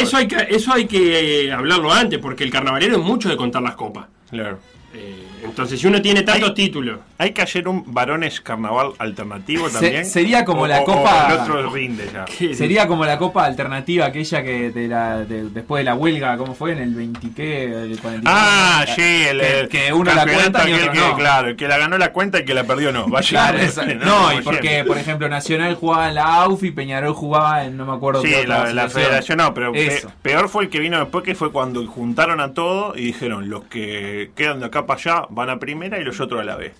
eso 0.00 0.16
hay 0.16 0.26
que, 0.26 0.46
eso 0.48 0.72
hay 0.72 0.86
que 0.86 1.44
eh, 1.44 1.52
hablarlo 1.52 1.92
antes, 1.92 2.18
porque 2.18 2.42
el 2.42 2.50
carnavalero 2.50 2.96
es 2.96 3.02
mucho 3.02 3.28
de 3.28 3.36
contar 3.36 3.62
las 3.62 3.74
copas. 3.76 4.06
Claro. 4.30 4.58
Eh, 4.94 5.24
entonces, 5.44 5.80
si 5.80 5.86
uno 5.86 6.00
tiene 6.02 6.22
tantos 6.22 6.50
Hay- 6.50 6.54
títulos. 6.54 7.00
Hay 7.18 7.32
que 7.32 7.42
hacer 7.42 7.68
un 7.68 7.84
varones 7.92 8.40
carnaval 8.40 8.92
alternativo 8.98 9.68
Se- 9.68 9.74
también. 9.80 10.04
sería 10.06 10.44
como 10.44 10.62
O- 10.62 10.66
la 10.66 10.82
copa- 10.84 11.26
o 11.28 11.32
el 11.34 11.38
otro 11.40 11.70
rinde 11.70 12.08
ya. 12.12 12.24
Sería 12.54 12.86
como 12.86 13.04
la 13.04 13.18
copa 13.18 13.44
alternativa 13.44 14.06
aquella 14.06 14.42
que 14.42 14.70
de 14.70 14.88
la, 14.88 15.18
de- 15.24 15.50
después 15.50 15.80
de 15.80 15.84
la 15.84 15.94
huelga, 15.94 16.36
¿cómo 16.36 16.54
fue? 16.54 16.72
En 16.72 16.78
el 16.78 16.94
20 16.94 17.28
qué, 17.34 17.64
el 17.64 17.98
40 18.00 18.30
Ah, 18.32 18.84
sí, 18.86 19.02
el, 19.02 19.40
que, 19.40 19.60
el 19.60 19.68
que 19.68 19.92
uno 19.92 20.14
la 20.14 20.24
cuenta 20.24 20.68
y 20.68 20.72
aquel 20.72 20.88
otro 20.88 20.92
que, 20.92 20.98
no. 21.10 21.16
Claro, 21.16 21.48
el 21.48 21.56
que 21.56 21.68
la 21.68 21.78
ganó 21.78 21.98
la 21.98 22.12
cuenta 22.12 22.38
y 22.38 22.40
el 22.42 22.46
que 22.46 22.54
la 22.54 22.64
perdió 22.64 22.92
no. 22.92 23.06
Vaya, 23.08 23.28
Claro, 23.28 23.58
esa- 23.58 23.84
no, 23.84 24.32
y 24.32 24.40
porque, 24.42 24.60
siempre. 24.68 24.84
por 24.84 24.98
ejemplo, 24.98 25.28
Nacional 25.28 25.74
jugaba 25.74 26.08
en 26.08 26.14
la 26.16 26.24
AUF 26.42 26.64
y 26.64 26.70
Peñarol 26.70 27.12
jugaba 27.14 27.64
en 27.64 27.76
no 27.76 27.86
me 27.86 27.92
acuerdo 27.92 28.22
Sí, 28.22 28.32
la, 28.46 28.72
la 28.72 28.88
federación 28.88 29.38
no, 29.38 29.52
pero 29.54 29.72
pe- 29.72 30.02
peor 30.22 30.48
fue 30.48 30.64
el 30.64 30.70
que 30.70 30.80
vino 30.80 30.98
después, 30.98 31.24
que 31.24 31.34
fue 31.34 31.52
cuando 31.52 31.86
juntaron 31.86 32.40
a 32.40 32.52
todos 32.54 32.96
y 32.96 33.02
dijeron, 33.06 33.48
los 33.50 33.64
que 33.64 34.30
quedan 34.34 34.60
de 34.60 34.66
acá 34.66 34.86
para 34.86 34.98
allá 35.00 35.26
van 35.30 35.50
a 35.50 35.58
primera 35.58 35.98
y 35.98 36.04
los 36.04 36.20
otros 36.20 36.40
a 36.40 36.44
la 36.44 36.56
B. 36.56 36.72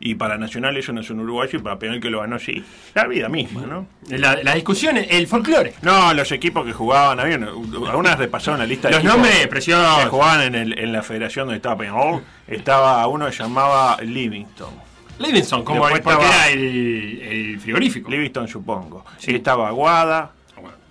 Y 0.00 0.14
para 0.14 0.38
Nacional 0.38 0.76
ellos 0.76 0.94
no 0.94 1.02
son 1.02 1.18
uruguayos 1.18 1.54
y 1.54 1.58
para 1.58 1.76
Peñarol 1.76 2.00
que 2.00 2.08
lo 2.08 2.20
ganó 2.20 2.38
sí. 2.38 2.64
La 2.94 3.08
vida 3.08 3.28
misma, 3.28 3.62
¿no? 3.62 3.86
La, 4.08 4.36
la 4.44 4.54
discusión, 4.54 4.96
el 4.96 5.26
folclore. 5.26 5.74
No, 5.82 6.14
los 6.14 6.30
equipos 6.30 6.64
que 6.64 6.72
jugaban, 6.72 7.18
había 7.18 7.34
algunas 7.34 8.16
repasaron 8.16 8.60
la 8.60 8.66
lista 8.66 8.88
de 8.88 8.94
Los 8.94 9.02
nombres 9.02 9.48
preciosos. 9.48 10.04
que 10.04 10.08
jugaban 10.08 10.42
en, 10.42 10.54
el- 10.54 10.78
en 10.78 10.92
la 10.92 11.02
federación 11.02 11.46
donde 11.46 11.56
estaba 11.56 11.76
Peñarol. 11.78 12.22
Estaba 12.46 13.04
uno 13.08 13.26
que 13.26 13.32
llamaba 13.32 13.96
Livingston. 14.00 14.70
Livingston, 15.18 15.64
como 15.64 15.80
porque 15.80 15.96
estaba- 15.98 16.24
era 16.24 16.48
el, 16.50 17.20
el 17.20 17.60
frigorífico. 17.60 18.08
Livingston, 18.08 18.46
supongo. 18.46 19.04
Estaba 19.20 19.66
Aguada. 19.68 20.30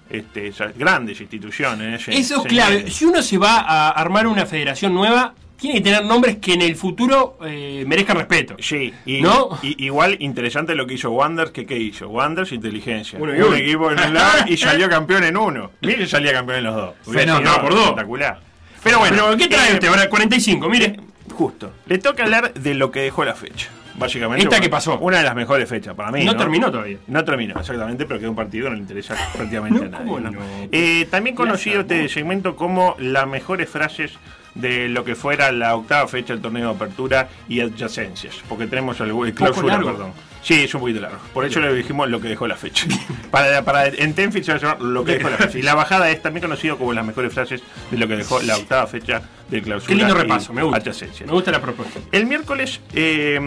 Este, 0.10 0.48
esas 0.48 0.78
grandes 0.78 1.20
instituciones. 1.22 2.02
ese- 2.02 2.18
Eso 2.20 2.42
es 2.42 2.48
clave. 2.48 2.92
Si 2.92 3.06
uno 3.06 3.22
se 3.22 3.38
va 3.38 3.60
a 3.60 3.90
armar 3.92 4.28
una 4.28 4.46
federación 4.46 4.94
nueva, 4.94 5.34
tiene 5.58 5.76
que 5.78 5.82
tener 5.82 6.06
nombres 6.06 6.38
que 6.38 6.54
en 6.54 6.62
el 6.62 6.76
futuro 6.76 7.38
eh, 7.46 7.84
merezcan 7.88 8.18
respeto. 8.18 8.56
Sí, 8.60 8.94
y, 9.06 9.22
¿No? 9.22 9.58
y- 9.62 9.86
igual 9.86 10.16
interesante 10.20 10.76
lo 10.76 10.86
que 10.88 10.94
hizo 10.94 11.12
Wanders, 11.12 11.52
que 11.52 11.66
qué 11.66 11.78
hizo? 11.78 12.08
Wanders 12.10 12.52
inteligencia. 12.52 13.20
Uno 13.20 13.36
y 13.36 13.42
un 13.42 13.56
equipo 13.56 13.92
en 13.92 14.00
el 14.00 14.14
lado 14.14 14.46
y 14.48 14.56
salió 14.58 14.88
campeón 14.90 15.24
en 15.24 15.36
uno. 15.38 15.72
Mire, 15.82 16.08
salía 16.08 16.32
campeón 16.34 16.60
en 16.60 16.64
los 16.66 16.76
dos. 16.76 16.96
Sido 17.04 17.42
por 17.62 17.74
dos. 17.74 17.82
Espectacular. 17.84 18.40
Pero 18.84 19.00
bueno, 19.00 19.16
Pero, 19.26 19.38
¿qué 19.38 19.48
trae 19.48 19.72
eh, 19.72 19.74
usted 19.74 19.88
ahora? 19.88 20.10
45, 20.10 20.70
mire. 20.70 21.00
Justo. 21.34 21.74
Le 21.88 21.98
toca 21.98 22.24
hablar 22.24 22.54
de 22.54 22.74
lo 22.74 22.92
que 22.92 23.02
dejó 23.02 23.26
la 23.26 23.34
fecha. 23.34 23.70
Básicamente. 23.96 24.44
¿Esta 24.44 24.58
bueno, 24.58 24.64
qué 24.64 24.70
pasó? 24.70 25.00
Una 25.00 25.18
de 25.18 25.24
las 25.24 25.36
mejores 25.36 25.68
fechas 25.68 25.96
para 25.96 26.12
mí. 26.12 26.24
No 26.24 26.38
terminó 26.38 26.72
todavía. 26.72 26.98
No 27.08 27.26
terminó, 27.26 27.60
exactamente, 27.60 28.06
pero 28.06 28.20
queda 28.20 28.30
un 28.30 28.36
partido 28.36 28.66
que 28.66 28.70
no 28.70 28.76
le 28.76 28.82
interesa 28.84 29.16
prácticamente 29.34 29.86
a 29.86 29.90
nadie. 29.90 30.06
¿cómo 30.06 30.20
¿no? 30.20 30.32
no? 30.32 30.40
Eh, 30.72 31.08
también 31.10 31.36
conocido 31.36 31.82
este 31.82 32.08
segmento 32.08 32.56
como 32.56 32.96
las 33.00 33.28
mejores 33.28 33.68
frases 33.68 34.12
de 34.56 34.90
lo 34.90 35.04
que 35.04 35.16
fuera 35.16 35.52
la 35.52 35.76
octava 35.76 36.08
fecha 36.08 36.34
del 36.34 36.42
torneo 36.42 36.70
de 36.70 36.76
apertura 36.76 37.30
y 37.48 37.62
adyacencias. 37.62 38.36
Porque 38.50 38.68
tenemos 38.68 39.00
el, 39.00 39.10
el 39.10 39.34
clausura, 39.34 39.78
perdón. 39.78 40.14
Sí, 40.48 40.64
es 40.64 40.74
un 40.74 40.80
poquito 40.80 41.02
largo. 41.02 41.18
Por 41.34 41.46
eso 41.46 41.60
le 41.60 41.74
dijimos 41.74 42.10
lo 42.10 42.22
que 42.22 42.30
dejó 42.30 42.48
la 42.48 42.56
fecha. 42.56 42.86
para, 43.32 43.64
para, 43.64 43.88
en 43.88 44.14
Tenfield 44.14 44.46
se 44.46 44.52
va 44.54 44.58
a 44.58 44.62
llamar 44.62 44.82
lo 44.82 45.04
que 45.04 45.18
dejó 45.18 45.30
la 45.30 45.38
fecha. 45.38 45.58
Y 45.58 45.62
la 45.62 45.76
bajada 45.76 46.10
es 46.10 46.22
también 46.22 46.42
conocido 46.42 46.78
como 46.78 46.94
las 46.94 47.06
mejores 47.06 47.34
frases 47.34 47.62
de 47.92 47.98
lo 47.98 48.08
que 48.08 48.16
dejó 48.16 48.42
la 48.42 48.56
octava 48.56 48.88
fecha 48.88 49.22
del 49.50 49.62
clausura. 49.62 49.90
Qué 49.90 49.96
lindo 49.96 50.16
repaso, 50.16 50.54
me 50.54 50.64
gusta. 50.64 50.78
adyacencias. 50.78 51.28
Me 51.28 51.34
gusta 51.34 51.52
la 51.52 51.62
propuesta. 51.62 52.00
El 52.12 52.28
miércoles, 52.28 52.80
eh, 52.94 53.40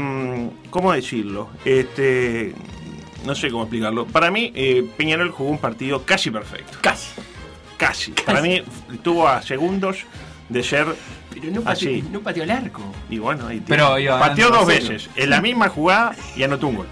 ¿cómo 0.69 0.93
decirlo? 0.93 1.49
Este, 1.65 2.55
no 3.25 3.35
sé 3.35 3.51
cómo 3.51 3.63
explicarlo. 3.65 4.07
Para 4.07 4.31
mí, 4.31 4.53
eh, 4.55 4.87
Peñarol 4.97 5.31
jugó 5.31 5.51
un 5.51 5.59
partido 5.59 6.05
casi 6.05 6.31
perfecto. 6.31 6.79
Casi. 6.81 7.13
Casi. 7.77 8.13
Para 8.13 8.43
mí, 8.43 8.63
estuvo 8.93 9.27
a 9.27 9.41
segundos 9.41 10.05
de 10.51 10.63
ser 10.63 10.87
Pero 11.33 11.47
no 11.53 11.63
pateó, 11.63 11.89
así. 11.91 12.05
no 12.13 12.21
pateó 12.21 12.43
el 12.43 12.51
arco. 12.51 12.83
Y 13.09 13.19
bueno, 13.19 13.47
ahí 13.47 13.63
Pero 13.67 13.99
iba 13.99 14.19
pateó 14.19 14.51
dos 14.51 14.67
veces, 14.67 15.09
en 15.17 15.31
la 15.31 15.41
misma 15.41 15.69
jugada 15.69 16.15
y 16.37 16.43
anotó 16.43 16.67
un 16.67 16.77
gol. 16.77 16.87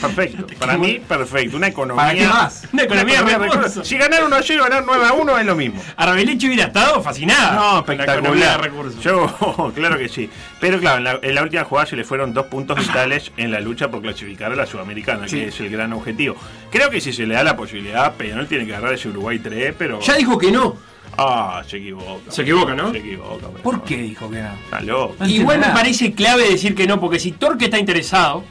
Perfecto. 0.00 0.46
Para 0.58 0.78
mí, 0.78 0.98
perfecto. 1.06 1.58
Una 1.58 1.66
economía. 1.68 2.02
¿Para 2.06 2.14
qué 2.18 2.26
más? 2.26 2.66
Una 2.72 2.82
economía 2.84 3.22
de 3.22 3.34
recursos. 3.38 3.54
recursos. 3.56 3.86
Si 3.88 3.98
ganar 3.98 4.24
1 4.24 4.34
a 4.34 4.42
0 4.42 4.62
ganar 4.64 4.82
9 4.86 5.04
a 5.06 5.12
1 5.12 5.38
es 5.40 5.46
lo 5.46 5.56
mismo. 5.56 5.82
Arbeleche 5.96 6.46
hubiera 6.46 6.64
estado 6.64 7.02
fascinada. 7.02 7.54
No, 7.54 7.78
economía 7.80 8.06
espectacular. 8.06 8.60
recursos. 8.62 9.02
Yo, 9.04 9.72
claro 9.74 9.98
que 9.98 10.08
sí. 10.08 10.30
Pero 10.58 10.78
claro, 10.80 10.98
en 10.98 11.04
la, 11.04 11.18
en 11.22 11.34
la 11.34 11.42
última 11.42 11.64
jugada 11.64 11.86
se 11.86 11.96
le 11.96 12.04
fueron 12.04 12.32
dos 12.32 12.46
puntos 12.46 12.78
vitales 12.78 13.30
en 13.36 13.50
la 13.50 13.60
lucha 13.60 13.90
por 13.90 14.00
clasificar 14.00 14.50
a 14.52 14.56
la 14.56 14.64
Sudamericana, 14.66 15.28
Sí. 15.28 15.36
que 15.36 15.48
es 15.48 15.60
el 15.60 15.68
gran 15.68 15.92
objetivo. 15.92 16.34
Creo 16.70 16.88
que 16.88 17.00
si 17.02 17.12
se 17.12 17.26
le 17.26 17.34
da 17.34 17.44
la 17.44 17.54
posibilidad, 17.56 18.14
Peñarol 18.14 18.46
tiene 18.46 18.64
que 18.64 18.74
agarrar 18.74 18.94
ese 18.94 19.08
Uruguay 19.10 19.38
3, 19.38 19.74
pero. 19.76 20.00
Ya 20.00 20.14
dijo 20.16 20.38
que 20.38 20.50
no. 20.50 20.76
Ah, 21.18 21.62
se 21.66 21.76
equivoca. 21.78 22.30
Se 22.30 22.42
equivoca, 22.42 22.74
¿no? 22.74 22.90
Se 22.92 22.98
equivoca. 22.98 23.46
pero 23.48 23.62
¿Por 23.62 23.74
no. 23.78 23.84
qué 23.84 23.96
dijo 23.98 24.30
que 24.30 24.40
no? 24.40 24.54
Está 24.64 24.80
loco. 24.80 25.16
No 25.18 25.26
Igual 25.28 25.58
me 25.60 25.66
parece 25.68 26.12
clave 26.12 26.48
decir 26.48 26.74
que 26.74 26.86
no, 26.86 26.98
porque 27.00 27.18
si 27.18 27.32
Torque 27.32 27.66
está 27.66 27.78
interesado, 27.78 28.44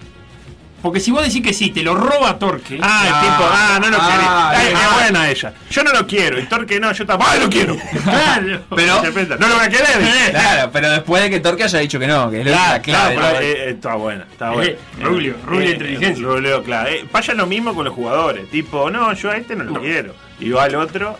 porque 0.82 1.00
si 1.02 1.12
vos 1.12 1.22
decís 1.24 1.42
que 1.42 1.52
sí, 1.54 1.72
te 1.72 1.82
lo 1.84 1.94
roba 1.96 2.38
Torque. 2.40 2.80
Ah, 2.82 3.04
el 3.06 3.30
tipo, 3.30 3.50
ah, 3.52 3.80
no 3.82 3.90
lo 3.90 3.98
Ah, 4.00 4.54
ah. 4.56 4.62
qué 4.62 4.96
buena 5.02 5.30
ella. 5.30 5.54
Yo 5.70 5.84
no 5.84 5.92
lo 5.92 6.08
quiero. 6.08 6.40
Y 6.40 6.44
Torque 6.44 6.80
no, 6.80 6.92
yo 6.94 7.06
tampoco. 7.06 7.30
¡Ah, 7.34 7.38
lo 7.38 7.50
quiero! 7.50 7.76
Claro. 8.04 8.62
Pero- 8.76 9.02
no 9.40 9.48
lo 9.50 9.56
voy 9.56 9.66
a 9.66 9.70
querer. 9.70 9.88
Claro, 10.32 10.70
pero 10.72 10.90
después 10.92 11.24
de 11.24 11.30
que 11.32 11.40
Torque 11.42 11.64
haya 11.64 11.80
dicho 11.80 12.00
que 12.00 12.08
no, 12.08 12.30
que 12.30 12.42
es 12.42 12.48
Claro, 12.48 12.74
la 12.74 12.82
clave. 12.82 13.16
claro, 13.16 13.36
pero, 13.36 13.46
eh, 13.46 13.52
eh, 13.58 13.70
está 13.72 13.96
buena, 13.96 14.26
está 14.32 14.52
Eh, 14.52 14.56
buena. 14.56 15.10
Rubio, 15.10 15.36
Rubio 15.46 15.60
de 15.68 15.72
inteligencia. 15.74 16.24
Rubio, 16.26 16.64
claro. 16.64 16.90
Eh, 16.90 17.06
pasa 17.12 17.34
lo 17.34 17.46
mismo 17.46 17.74
con 17.76 17.84
los 17.86 17.94
jugadores. 17.94 18.50
Tipo, 18.50 18.90
no, 18.90 19.12
yo 19.14 19.32
a 19.32 19.38
este 19.38 19.56
no 19.56 19.64
lo 19.66 19.82
quiero. 19.82 20.14
Y 20.40 20.50
va 20.52 20.64
al 20.66 20.76
otro. 20.76 21.18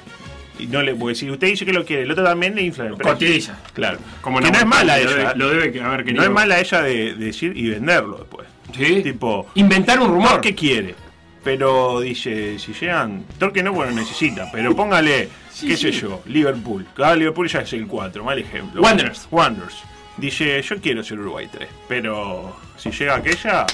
Y 0.60 0.68
no 0.68 0.82
le, 0.82 0.94
porque 0.96 1.16
si 1.16 1.30
usted 1.32 1.48
dice 1.48 1.66
que 1.66 1.74
lo 1.74 1.86
quiere, 1.86 2.04
el 2.04 2.12
otro 2.12 2.24
también 2.24 2.54
le 2.56 2.62
infla 2.64 2.86
el 2.88 2.96
precio. 2.96 3.54
Claro. 3.74 3.98
Como 4.22 4.40
que 4.40 4.46
no 4.46 4.52
no, 4.52 4.58
es 4.60 4.66
mala 4.66 4.98
lo 4.98 5.04
ella. 5.04 5.12
debe- 5.34 5.36
lo 5.36 5.50
debe 5.50 5.72
que 5.72 5.82
haber 5.82 6.14
no 6.14 6.24
es 6.24 6.30
mala 6.30 6.60
ella 6.60 6.82
de, 6.82 6.94
de 7.16 7.26
decir 7.26 7.54
y 7.56 7.70
venderlo 7.70 8.18
después. 8.18 8.48
Sí. 8.76 9.02
Tipo, 9.02 9.48
Inventar 9.56 10.00
un 10.00 10.10
rumor. 10.10 10.30
Torque 10.34 10.54
quiere. 10.54 10.96
Pero 11.44 12.02
dice, 12.02 12.60
si 12.60 12.74
llegan. 12.74 13.24
Torque 13.38 13.64
no, 13.64 13.72
bueno, 13.74 13.94
necesita. 13.94 14.50
Pero 14.52 14.76
póngale, 14.76 15.30
qué 15.62 15.78
sé 15.78 15.92
yo, 15.92 16.22
Liverpool. 16.26 16.86
Ah, 16.98 17.16
Liverpool 17.16 17.48
ya 17.48 17.62
es 17.62 17.72
el 17.74 17.88
4, 17.88 18.24
mal 18.24 18.38
ejemplo. 18.38 18.82
Wanderers. 18.82 19.28
Wanderers. 19.32 19.78
Dice, 20.18 20.62
yo 20.62 20.76
quiero 20.82 21.02
ser 21.04 21.18
Uruguay 21.20 21.48
3. 21.50 21.70
Pero 21.88 22.58
si 22.76 22.92
llega 22.92 23.16
aquella, 23.16 23.66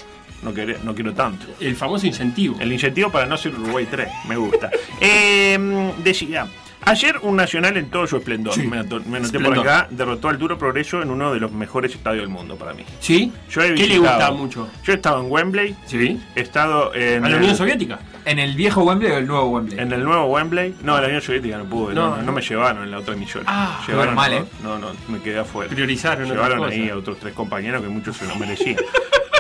no, 0.44 0.54
quere- 0.54 0.78
no 0.84 0.94
quiero 0.94 1.14
tanto. 1.14 1.48
El 1.60 1.76
famoso 1.76 2.06
incentivo. 2.06 2.56
El 2.60 2.72
incentivo 2.72 3.12
para 3.12 3.26
no 3.26 3.36
ser 3.36 3.54
Uruguay 3.56 3.88
3, 3.90 4.08
me 4.30 4.38
gusta. 4.38 4.70
Eh, 5.02 5.58
decía, 6.04 6.48
ayer 6.86 7.18
un 7.22 7.36
nacional 7.36 7.76
en 7.78 7.90
todo 7.90 8.08
su 8.08 8.18
esplendor, 8.18 8.54
Sí. 8.54 8.62
me, 8.68 8.78
anoté 8.80 8.98
Esplendor. 9.18 9.56
por 9.56 9.60
acá, 9.60 9.88
derrotó 9.90 10.30
al 10.30 10.38
duro 10.38 10.58
progreso 10.58 11.02
en 11.02 11.10
uno 11.12 11.34
de 11.34 11.40
los 11.40 11.52
mejores 11.52 11.94
estadios 11.94 12.22
del 12.24 12.30
mundo 12.30 12.56
para 12.56 12.74
mí. 12.74 12.84
¿Sí? 13.00 13.32
Yo 13.50 13.62
he 13.62 13.74
¿Qué 13.76 13.88
le 13.88 14.00
visitado- 14.00 14.16
gusta 14.18 14.32
mucho? 14.32 14.68
Yo 14.84 14.94
he 14.94 14.96
estado 14.96 15.22
en 15.24 15.32
Wembley, 15.32 15.76
Sí. 15.86 16.20
he 16.36 16.42
estado 16.42 16.94
en... 16.96 17.26
¿A 17.26 17.30
la 17.30 17.36
el- 17.36 17.42
Unión 17.44 17.56
Soviética? 17.58 18.00
¿En 18.26 18.40
el 18.40 18.56
viejo 18.56 18.84
Wembley 18.84 19.12
o 19.12 19.18
el 19.18 19.28
nuevo 19.28 19.50
Wembley? 19.50 19.80
En 19.80 19.92
el 19.92 20.04
nuevo 20.04 20.26
Wembley. 20.26 20.76
No, 20.84 20.96
en 20.96 21.02
la 21.02 21.08
Unión 21.08 21.22
Soviética 21.22 21.58
no 21.58 21.66
pude. 21.66 21.94
No, 21.94 22.10
No, 22.10 22.18
no, 22.18 22.24
no. 22.24 22.32
me 22.32 22.42
llevaron 22.42 22.84
en 22.84 22.92
la 22.92 23.00
otra 23.00 23.14
emisión. 23.14 23.44
Ah, 23.48 23.82
llevaron 23.88 24.16
mal, 24.16 24.32
a- 24.34 24.38
¿eh? 24.38 24.44
No, 24.64 24.80
no, 24.80 24.88
me 25.08 25.20
quedé 25.22 25.40
afuera. 25.40 25.70
Priorizaron 25.70 26.28
Llevaron 26.28 26.64
ahí 26.64 26.90
a 26.90 26.96
otros 26.98 27.18
tres 27.20 27.34
compañeros 27.34 27.82
que 27.82 27.88
muchos 27.90 28.18
se 28.18 28.26
lo 28.28 28.36
merecían. 28.36 28.78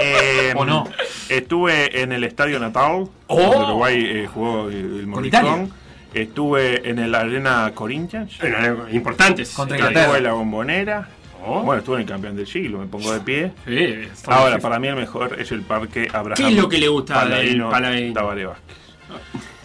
Eh, 0.01 0.53
¿O 0.57 0.65
no? 0.65 0.84
Estuve 1.30 2.01
en 2.01 2.11
el 2.11 2.26
Estadio 2.26 2.59
Natal, 2.59 3.07
Oh. 3.27 3.39
donde 3.41 3.57
Uruguay 3.63 3.95
eh, 4.05 4.27
jugó 4.31 4.67
el 4.69 5.07
Italia. 5.26 5.51
Morricón. 5.51 5.72
Estuve 6.16 6.90
en 6.90 6.98
el 7.00 7.14
Arena 7.14 7.72
Corinthians. 7.76 8.38
Importantes. 8.92 9.52
Contra 9.54 9.76
Estuve 9.78 9.90
Inglaterra. 9.92 10.18
en 10.18 10.24
la 10.24 10.34
Bombonera. 10.34 11.10
Oh. 11.46 11.62
Bueno, 11.62 11.80
estuve 11.80 11.98
en 11.98 12.02
el 12.04 12.08
campeón 12.08 12.36
del 12.36 12.48
siglo, 12.48 12.80
me 12.80 12.88
pongo 12.88 13.12
de 13.14 13.20
pie. 13.20 13.52
Sí, 13.68 14.08
Ahora, 14.28 14.58
para 14.58 14.80
mí 14.80 14.88
el 14.88 14.96
mejor 14.96 15.36
es 15.40 15.52
el 15.52 15.62
parque 15.62 16.08
Abraham. 16.12 16.36
¿Qué 16.38 16.48
es 16.48 16.56
lo 16.56 16.68
que 16.70 16.78
le 16.80 16.88
gusta 16.88 17.20
del 17.20 17.30
Paladino 17.30 17.70
Paladino? 17.70 18.14
Tabaré 18.14 18.46
Vázquez. 18.46 18.76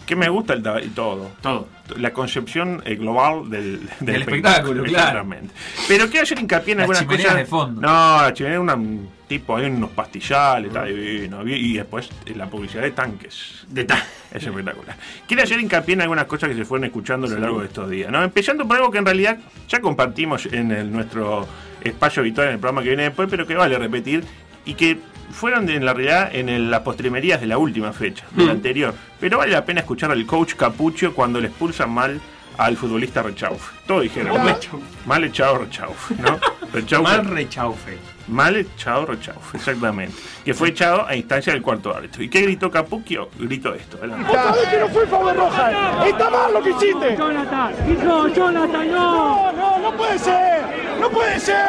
¿Qué 0.05 0.15
me 0.15 0.29
gusta 0.29 0.53
el 0.53 0.61
Tabaré? 0.61 0.87
Todo. 0.89 1.31
Todo. 1.41 1.67
La 1.97 2.11
concepción 2.13 2.83
eh, 2.85 2.95
global 2.95 3.49
del, 3.49 3.79
del, 3.99 4.05
Del 4.05 4.21
espectáculo, 4.23 4.83
claro. 4.83 5.19
Exactamente. 5.21 5.53
Pero 5.87 6.07
quiero 6.09 6.23
hacer 6.23 6.39
hincapié 6.39 6.73
en 6.73 6.81
algunas 6.81 7.03
cosas. 7.03 7.35
de 7.35 7.45
fondo. 7.45 7.81
No, 7.81 8.21
la 8.21 8.33
chimenea 8.33 8.61
era 8.61 8.75
un 8.75 9.09
tipo, 9.39 9.55
hay 9.55 9.65
unos 9.67 9.91
pastillales, 9.91 10.67
está 10.67 10.83
divino. 10.83 11.47
Y 11.47 11.73
después 11.77 12.09
eh, 12.25 12.33
la 12.35 12.47
publicidad 12.47 12.81
de 12.83 12.91
tanques. 12.91 13.63
De 13.69 13.85
ta- 13.85 14.05
Es 14.31 14.43
espectacular. 14.45 14.95
Quiero 15.27 15.43
hacer 15.43 15.59
hincapié 15.59 15.93
en 15.93 16.01
algunas 16.01 16.25
cosas 16.25 16.49
que 16.49 16.55
se 16.55 16.65
fueron 16.65 16.83
escuchando 16.85 17.27
a 17.27 17.29
lo 17.29 17.39
largo 17.39 17.59
de 17.61 17.67
estos 17.67 17.89
días. 17.89 18.11
¿no? 18.11 18.21
Empezando 18.23 18.67
por 18.67 18.75
algo 18.77 18.91
que 18.91 18.97
en 18.97 19.05
realidad 19.05 19.37
ya 19.69 19.79
compartimos 19.79 20.45
en 20.47 20.71
el- 20.71 20.91
nuestro 20.91 21.47
espacio 21.81 22.21
habitual 22.21 22.47
en 22.47 22.53
el 22.55 22.59
programa 22.59 22.81
que 22.81 22.89
viene 22.89 23.03
después, 23.03 23.27
pero 23.29 23.47
que 23.47 23.55
vale 23.55 23.77
repetir 23.77 24.23
y 24.65 24.73
que 24.73 24.99
fueron 25.31 25.65
de- 25.65 25.75
en 25.75 25.85
la 25.85 25.93
realidad 25.93 26.29
en 26.35 26.49
el- 26.49 26.69
las 26.69 26.81
postrimerías 26.81 27.39
de 27.39 27.47
la 27.47 27.57
última 27.57 27.93
fecha, 27.93 28.25
de 28.31 28.43
la 28.45 28.53
Mm. 28.53 28.57
anterior. 28.57 28.93
Pero 29.19 29.37
vale 29.37 29.51
la 29.53 29.63
pena 29.63 29.79
escuchar 29.79 30.11
al 30.11 30.25
coach 30.25 30.55
Capucho 30.55 31.13
cuando 31.13 31.39
le 31.39 31.47
expulsan 31.47 31.89
mal 31.89 32.19
al 32.57 32.75
futbolista 32.77 33.23
Rechauf. 33.23 33.71
Todos 33.87 34.03
dijeron, 34.03 34.33
Mal 34.33 34.43
mal, 34.45 34.53
Rechauf. 34.55 34.81
mal 35.05 35.23
echado 35.23 35.57
Rechauf, 35.57 36.11
¿no? 36.19 36.37
Rechauf- 36.73 37.01
Mal 37.03 37.25
rechaufe. 37.25 37.97
Mal 38.31 38.55
echado 38.55 39.05
Rechauf, 39.05 39.53
exactamente. 39.55 40.15
Que 40.45 40.53
fue 40.53 40.69
echado 40.69 41.05
a 41.05 41.15
instancia 41.15 41.53
del 41.53 41.61
cuarto 41.61 41.95
árbitro. 41.95 42.23
¿Y 42.23 42.29
qué 42.29 42.41
gritó 42.41 42.71
Capucchio? 42.71 43.29
Gritó 43.37 43.73
esto. 43.75 43.97
adelante. 43.97 44.29
Otra 44.29 44.51
vez 44.53 44.67
que 44.69 44.79
no 44.79 44.87
fue 44.89 45.05
favor 45.07 45.35
roja. 45.35 46.07
Está 46.07 46.29
mal 46.29 46.53
lo 46.53 46.63
que 46.63 46.69
hiciste. 46.71 47.17
Jonathan, 47.17 47.73
hijo, 47.91 48.27
Jonathan, 48.29 48.91
no. 48.91 49.51
No, 49.51 49.79
no 49.79 49.91
puede 49.97 50.17
ser. 50.17 50.61
No 50.99 51.09
puede 51.09 51.39
ser. 51.39 51.67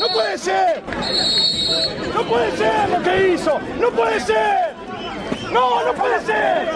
No 0.00 0.08
puede 0.12 0.38
ser. 0.38 0.82
No 2.14 2.22
puede 2.24 2.56
ser 2.56 2.88
lo 2.90 3.02
que 3.02 3.28
hizo. 3.34 3.58
No 3.80 3.90
puede 3.90 4.20
ser. 4.20 4.74
No, 5.52 5.84
no 5.84 5.92
puede 5.94 6.20
ser. 6.20 6.68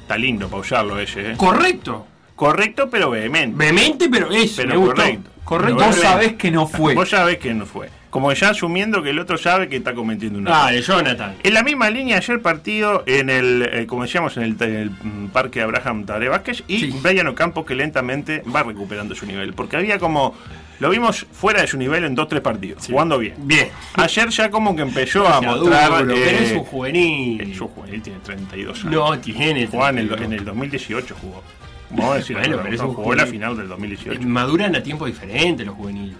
Está 0.00 0.16
lindo 0.16 0.48
pausarlo 0.48 0.98
ese, 0.98 1.32
¿eh? 1.32 1.34
Correcto. 1.36 2.06
Correcto, 2.36 2.88
pero 2.90 3.10
vehemente. 3.10 3.56
Vehemente, 3.56 4.08
pero 4.08 4.30
eso. 4.30 4.54
Pero 4.62 4.68
me 4.70 4.76
gustó. 4.76 4.94
correcto. 4.96 5.30
Correcto. 5.44 5.76
Pero 5.76 5.86
Vos 5.86 5.96
vehemente. 5.96 6.06
sabés 6.08 6.32
que 6.34 6.50
no 6.50 6.66
fue. 6.66 6.94
Vos 6.94 7.10
sabés 7.10 7.38
que 7.38 7.54
no 7.54 7.66
fue. 7.66 7.88
Como 8.14 8.32
ya 8.32 8.50
asumiendo 8.50 9.02
que 9.02 9.10
el 9.10 9.18
otro 9.18 9.36
sabe 9.36 9.68
que 9.68 9.74
está 9.74 9.92
cometiendo 9.92 10.38
una 10.38 10.52
Dale, 10.52 10.82
Jonathan. 10.82 11.34
En 11.42 11.52
la 11.52 11.64
misma 11.64 11.90
línea, 11.90 12.18
ayer 12.18 12.40
partido 12.40 13.02
en 13.06 13.28
el, 13.28 13.68
eh, 13.68 13.86
como 13.88 14.04
decíamos, 14.04 14.36
en 14.36 14.44
el, 14.44 14.56
en 14.60 14.76
el, 14.76 14.90
mm, 14.90 15.30
parque 15.32 15.60
Abraham 15.60 16.06
Tare 16.06 16.28
Vázquez 16.28 16.62
y 16.68 16.78
Sí. 16.78 16.94
Brian 17.02 17.26
Ocampo 17.26 17.64
que 17.64 17.74
lentamente 17.74 18.44
va 18.54 18.62
recuperando 18.62 19.16
su 19.16 19.26
nivel. 19.26 19.52
Porque 19.54 19.78
había 19.78 19.98
como, 19.98 20.36
lo 20.78 20.90
vimos 20.90 21.26
fuera 21.32 21.62
de 21.62 21.66
su 21.66 21.76
nivel 21.76 22.04
en 22.04 22.14
dos, 22.14 22.28
tres 22.28 22.40
partidos, 22.40 22.86
jugando 22.86 23.18
bien. 23.18 23.34
Bien. 23.38 23.70
Ayer 23.94 24.28
ya 24.28 24.48
como 24.48 24.76
que 24.76 24.82
empezó 24.82 25.26
a 25.26 25.40
mostrar... 25.40 26.04
pero 26.06 26.12
eh, 26.12 26.44
es 26.44 26.52
un 26.52 26.64
juvenil. 26.64 27.40
es 27.40 27.60
un 27.60 27.66
juvenil, 27.66 28.00
tiene 28.00 28.20
32 28.20 28.84
años. 28.84 28.94
No, 28.94 29.18
tiene. 29.18 29.66
Jugaba 29.66 29.90
en 29.90 29.98
el, 29.98 30.22
en 30.22 30.32
el 30.34 30.44
2018 30.44 31.16
jugó. 31.20 31.42
Vamos 31.90 32.12
a 32.12 32.16
decir, 32.18 32.36
Bueno, 32.36 32.60
pero 32.62 32.88
un 32.88 32.94
jugó 32.94 33.12
la 33.16 33.26
final 33.26 33.56
del 33.56 33.66
2018. 33.66 34.20
Eh, 34.20 34.24
Maduran 34.24 34.76
a 34.76 34.82
tiempo 34.84 35.04
diferente 35.04 35.64
los 35.64 35.74
juveniles. 35.74 36.14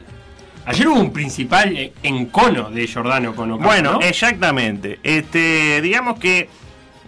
Ayer 0.66 0.88
hubo 0.88 1.00
un 1.00 1.12
principal 1.12 1.76
eh, 1.76 1.92
encono 2.02 2.70
de 2.70 2.88
Jordano 2.88 3.34
con 3.34 3.50
Ocampo, 3.52 3.68
Bueno, 3.68 3.92
¿no? 3.94 4.00
exactamente. 4.00 4.98
Este, 5.02 5.80
digamos 5.82 6.18
que, 6.18 6.48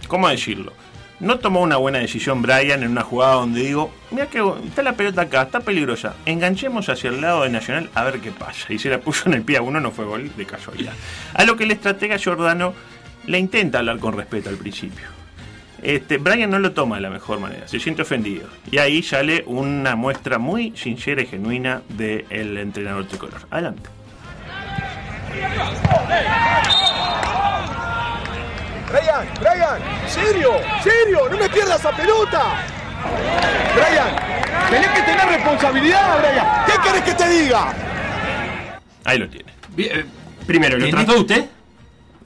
¿cómo 0.08 0.28
decirlo? 0.28 0.72
No 1.18 1.38
tomó 1.38 1.62
una 1.62 1.78
buena 1.78 1.98
decisión 1.98 2.42
Brian 2.42 2.82
en 2.82 2.90
una 2.90 3.02
jugada 3.02 3.36
donde 3.36 3.62
digo, 3.62 3.90
mira 4.10 4.26
que 4.26 4.42
está 4.66 4.82
la 4.82 4.92
pelota 4.92 5.22
acá, 5.22 5.42
está 5.42 5.60
peligrosa. 5.60 6.14
Enganchemos 6.26 6.90
hacia 6.90 7.08
el 7.08 7.22
lado 7.22 7.44
de 7.44 7.48
Nacional 7.48 7.88
a 7.94 8.04
ver 8.04 8.20
qué 8.20 8.30
pasa. 8.32 8.70
Y 8.70 8.78
se 8.78 8.90
la 8.90 8.98
puso 9.00 9.26
en 9.28 9.34
el 9.34 9.42
pie 9.42 9.56
a 9.56 9.62
uno, 9.62 9.80
no 9.80 9.90
fue 9.92 10.04
gol 10.04 10.30
de 10.36 10.44
casualidad. 10.44 10.92
A 11.32 11.44
lo 11.44 11.56
que 11.56 11.64
el 11.64 11.70
estratega 11.70 12.18
Jordano 12.22 12.74
le 13.24 13.38
intenta 13.38 13.78
hablar 13.78 13.98
con 13.98 14.14
respeto 14.14 14.50
al 14.50 14.56
principio. 14.56 15.06
Este, 15.82 16.18
Brian 16.18 16.50
no 16.50 16.58
lo 16.58 16.72
toma 16.72 16.96
de 16.96 17.02
la 17.02 17.10
mejor 17.10 17.38
manera, 17.38 17.68
se 17.68 17.78
siente 17.78 18.02
ofendido. 18.02 18.48
Y 18.70 18.78
ahí 18.78 19.02
sale 19.02 19.44
una 19.46 19.94
muestra 19.96 20.38
muy 20.38 20.72
sincera 20.76 21.22
y 21.22 21.26
genuina 21.26 21.82
del 21.90 22.56
entrenador 22.56 23.06
tricolor. 23.06 23.40
Adelante. 23.50 23.90
Brian, 28.90 29.28
Brian, 29.40 30.08
serio, 30.08 30.52
serio, 30.82 31.28
no 31.30 31.36
me 31.36 31.48
pierdas 31.48 31.80
esa 31.80 31.90
pelota. 31.90 32.42
Brian, 33.74 34.16
tenés 34.70 34.88
que 34.88 35.02
tener 35.02 35.26
responsabilidad, 35.28 36.18
Brian. 36.20 36.46
¿Qué 36.66 36.72
querés 36.82 37.02
que 37.02 37.14
te 37.14 37.28
diga? 37.28 37.74
Ahí 39.04 39.18
lo 39.18 39.28
tiene. 39.28 39.52
Bien, 39.74 40.00
eh, 40.00 40.06
primero, 40.46 40.78
¿lo 40.78 40.88
trató 40.88 41.20
usted? 41.20 41.44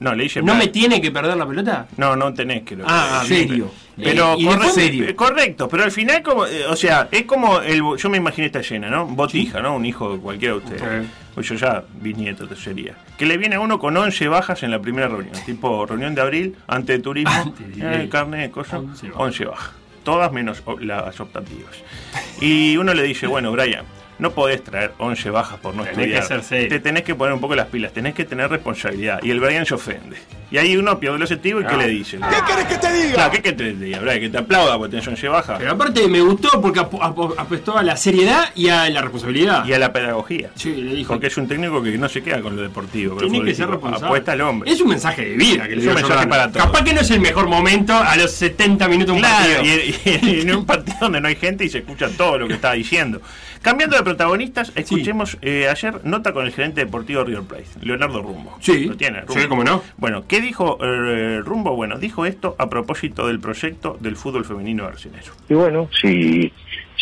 No, 0.01 0.13
le 0.15 0.23
dije 0.23 0.41
¿No 0.41 0.55
me 0.55 0.67
tiene 0.67 0.99
que 0.99 1.11
perder 1.11 1.37
la 1.37 1.47
pelota? 1.47 1.87
No, 1.95 2.15
no 2.15 2.33
tenés 2.33 2.63
que 2.63 2.75
lo 2.75 2.85
Ah, 2.87 3.23
bien. 3.27 3.47
serio. 3.47 3.71
Pero 3.95 4.35
y 4.37 4.45
corre- 4.45 4.69
serio. 4.71 5.07
eh, 5.07 5.15
correcto, 5.15 5.69
pero 5.69 5.83
al 5.83 5.91
final 5.91 6.23
como, 6.23 6.45
eh, 6.47 6.65
o 6.67 6.75
sea, 6.75 7.07
es 7.11 7.23
como 7.23 7.61
el 7.61 7.83
yo 7.97 8.09
me 8.09 8.17
imaginé 8.17 8.47
esta 8.47 8.61
llena, 8.61 8.89
¿no? 8.89 9.05
Botija, 9.05 9.61
¿no? 9.61 9.75
Un 9.75 9.85
hijo 9.85 10.13
de 10.13 10.19
cualquiera 10.19 10.55
de 10.55 10.59
ustedes. 10.59 11.07
Pues 11.35 11.47
yo 11.47 11.53
ya 11.55 11.83
bisnieto 12.01 12.47
te 12.47 12.55
sería. 12.55 12.95
Que 13.17 13.27
le 13.27 13.37
viene 13.37 13.55
a 13.55 13.59
uno 13.59 13.77
con 13.77 13.95
11 13.95 14.27
bajas 14.27 14.63
en 14.63 14.71
la 14.71 14.79
primera 14.81 15.07
reunión, 15.07 15.35
tipo 15.45 15.85
reunión 15.85 16.15
de 16.15 16.21
abril, 16.21 16.55
antes 16.67 16.97
de 16.97 17.03
turismo, 17.03 17.31
Antes 17.31 17.77
de- 17.77 18.03
eh, 18.05 18.09
carne, 18.09 18.49
cosas, 18.49 18.79
11 18.79 19.11
11 19.15 19.45
bajas. 19.45 19.69
Todas 20.03 20.31
menos 20.31 20.63
las 20.79 21.19
optativas. 21.19 21.75
Y 22.41 22.75
uno 22.77 22.95
le 22.95 23.03
dice, 23.03 23.27
bueno, 23.27 23.51
Brian, 23.51 23.85
No 24.21 24.31
podés 24.31 24.63
traer 24.63 24.93
11 24.99 25.29
bajas 25.31 25.59
por 25.59 25.73
no 25.73 25.83
Tenés 25.83 25.97
estudiar. 26.19 26.41
que 26.41 26.43
ser. 26.45 26.69
Te 26.69 26.79
tenés 26.79 27.01
que 27.03 27.15
poner 27.15 27.33
un 27.33 27.41
poco 27.41 27.55
las 27.55 27.65
pilas, 27.67 27.91
tenés 27.91 28.13
que 28.13 28.23
tener 28.23 28.49
responsabilidad. 28.51 29.19
Y 29.23 29.31
el 29.31 29.39
Brian 29.39 29.65
se 29.65 29.73
ofende. 29.73 30.15
Y 30.51 30.57
ahí 30.59 30.77
uno 30.77 30.99
pierde 30.99 31.15
el 31.17 31.23
objetivo 31.23 31.61
y 31.61 31.65
¿qué 31.65 31.71
No. 31.71 31.77
le 31.79 31.87
dice? 31.87 32.17
¿Qué 32.17 32.35
querés 32.45 32.65
que 32.65 32.75
te 32.77 32.93
diga? 32.93 33.13
Claro, 33.13 33.31
¿qué 33.31 33.41
querés 33.41 33.57
que 33.57 33.63
te 33.79 33.85
diga, 33.85 33.99
Brian? 33.99 34.19
Que 34.19 34.29
te 34.29 34.37
aplauda 34.37 34.77
porque 34.77 34.91
tenés 34.91 35.07
11 35.07 35.27
bajas. 35.27 35.57
Pero 35.57 35.71
aparte 35.71 36.07
me 36.07 36.21
gustó 36.21 36.61
porque 36.61 36.79
ap- 36.81 36.93
ap- 37.01 37.77
a 37.77 37.83
la 37.83 37.97
seriedad 37.97 38.49
y 38.53 38.67
a 38.69 38.87
la 38.89 39.01
responsabilidad. 39.01 39.65
Y 39.65 39.73
a 39.73 39.79
la 39.79 39.91
pedagogía. 39.91 40.51
Sí, 40.55 40.75
le 40.75 40.93
dijo. 40.93 41.13
Porque 41.13 41.27
es 41.27 41.37
un 41.37 41.47
técnico 41.47 41.81
que 41.81 41.97
no 41.97 42.07
se 42.07 42.21
queda 42.21 42.41
con 42.41 42.55
lo 42.55 42.61
deportivo. 42.61 43.15
Tiene 43.17 43.43
que 43.43 43.55
ser 43.55 43.69
responsable. 43.69 44.05
Apuesta 44.05 44.33
al 44.33 44.41
hombre. 44.41 44.69
Es 44.71 44.79
un 44.81 44.89
mensaje 44.89 45.25
de 45.29 45.35
vida 45.35 45.67
que 45.67 45.75
le 45.77 45.81
Es 45.81 45.87
un 45.87 45.95
mensaje 45.95 46.27
para 46.27 46.51
todos. 46.51 46.65
Capaz 46.67 46.83
que 46.83 46.93
no 46.93 47.01
es 47.01 47.09
el 47.09 47.21
mejor 47.21 47.47
momento 47.47 47.93
a 47.97 48.15
los 48.17 48.29
70 48.31 48.87
minutos 48.87 49.15
de 49.15 49.21
un 49.21 49.27
Claro, 49.27 49.53
partido. 49.55 49.75
y, 49.77 49.95
y- 50.05 50.35
y 50.37 50.41
en 50.41 50.55
un 50.55 50.65
partido 50.65 50.97
donde 51.01 51.21
no 51.21 51.27
hay 51.27 51.35
gente 51.37 51.65
y 51.65 51.69
se 51.69 51.79
escucha 51.79 52.07
todo 52.15 52.37
lo 52.37 52.47
que 52.47 52.53
está 52.61 52.73
diciendo. 52.73 53.19
Cambiando 53.61 53.95
de 53.95 54.03
protagonistas, 54.03 54.71
escuchemos 54.75 55.37
eh, 55.41 55.67
ayer 55.69 56.03
nota 56.03 56.33
con 56.33 56.45
el 56.45 56.51
gerente 56.51 56.83
deportivo 56.83 57.23
River 57.23 57.43
Plate, 57.43 57.67
Leonardo 57.81 58.23
Rumbo. 58.23 58.57
Sí. 58.59 58.85
Lo 58.85 58.97
tiene, 58.97 59.21
Rumbo. 59.21 59.39
Sí, 59.39 59.47
cómo 59.47 59.63
no. 59.63 59.83
Bueno, 59.97 60.23
¿qué 60.27 60.41
dijo 60.41 60.79
eh, 60.81 61.41
Rumbo? 61.43 61.75
Bueno, 61.75 61.99
dijo 61.99 62.25
esto 62.25 62.55
a 62.57 62.69
propósito 62.69 63.27
del 63.27 63.39
proyecto 63.39 63.97
del 63.99 64.15
fútbol 64.15 64.45
femenino 64.45 64.85
arsenero. 64.85 65.31
Y 65.47 65.53
bueno, 65.53 65.89
si 66.01 66.51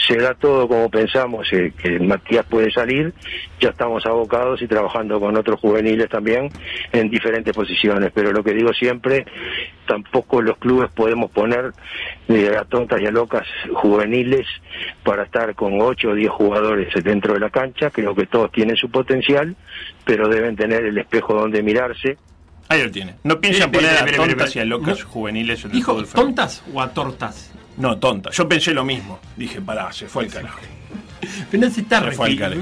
se 0.07 0.15
da 0.17 0.34
todo 0.34 0.67
como 0.67 0.89
pensamos 0.89 1.47
eh, 1.51 1.73
que 1.77 1.99
Matías 1.99 2.45
puede 2.45 2.71
salir, 2.71 3.13
ya 3.59 3.69
estamos 3.69 4.05
abocados 4.05 4.61
y 4.61 4.67
trabajando 4.67 5.19
con 5.19 5.35
otros 5.35 5.59
juveniles 5.59 6.09
también 6.09 6.49
en 6.91 7.09
diferentes 7.09 7.53
posiciones. 7.53 8.11
Pero 8.13 8.31
lo 8.31 8.43
que 8.43 8.53
digo 8.53 8.71
siempre, 8.73 9.26
tampoco 9.85 10.41
los 10.41 10.57
clubes 10.57 10.89
podemos 10.91 11.31
poner 11.31 11.73
eh, 12.27 12.51
a 12.57 12.63
tontas 12.65 13.01
y 13.01 13.05
a 13.07 13.11
locas 13.11 13.45
juveniles 13.73 14.47
para 15.03 15.23
estar 15.23 15.53
con 15.55 15.81
8 15.81 16.09
o 16.09 16.13
10 16.13 16.30
jugadores 16.31 16.88
dentro 17.03 17.34
de 17.34 17.39
la 17.41 17.49
cancha. 17.49 17.89
Creo 17.89 18.15
que 18.15 18.26
todos 18.26 18.51
tienen 18.51 18.77
su 18.77 18.89
potencial, 18.89 19.55
pero 20.05 20.27
deben 20.30 20.55
tener 20.55 20.85
el 20.85 20.97
espejo 20.97 21.34
donde 21.34 21.61
mirarse. 21.61 22.17
Ahí 22.69 22.84
lo 22.84 22.91
tiene. 22.91 23.15
No 23.23 23.39
piensan 23.41 23.73
Espere, 23.73 23.88
poner 24.05 24.13
a 24.13 24.15
tontas 24.27 24.55
y 24.55 24.59
a 24.59 24.65
locas 24.65 24.99
No. 24.99 25.07
juveniles 25.07 25.65
en 25.65 25.71
el 25.71 25.77
¿Dijo 25.77 26.03
tontas 26.03 26.63
o 26.71 26.81
a 26.81 26.93
tortas? 26.93 27.51
No, 27.80 27.97
tontas. 27.97 28.35
Yo 28.38 28.47
pensé 28.47 28.73
lo 28.73 28.84
mismo. 28.85 29.19
Dije, 29.35 29.61
pará, 29.61 29.91
se 29.91 30.07
fue 30.07 30.26
el 30.26 30.31
carajo. 30.31 30.60
Pero 31.51 31.65
no 31.68 31.73
se 31.73 31.81
está 31.81 31.99
refiriendo. 32.01 32.56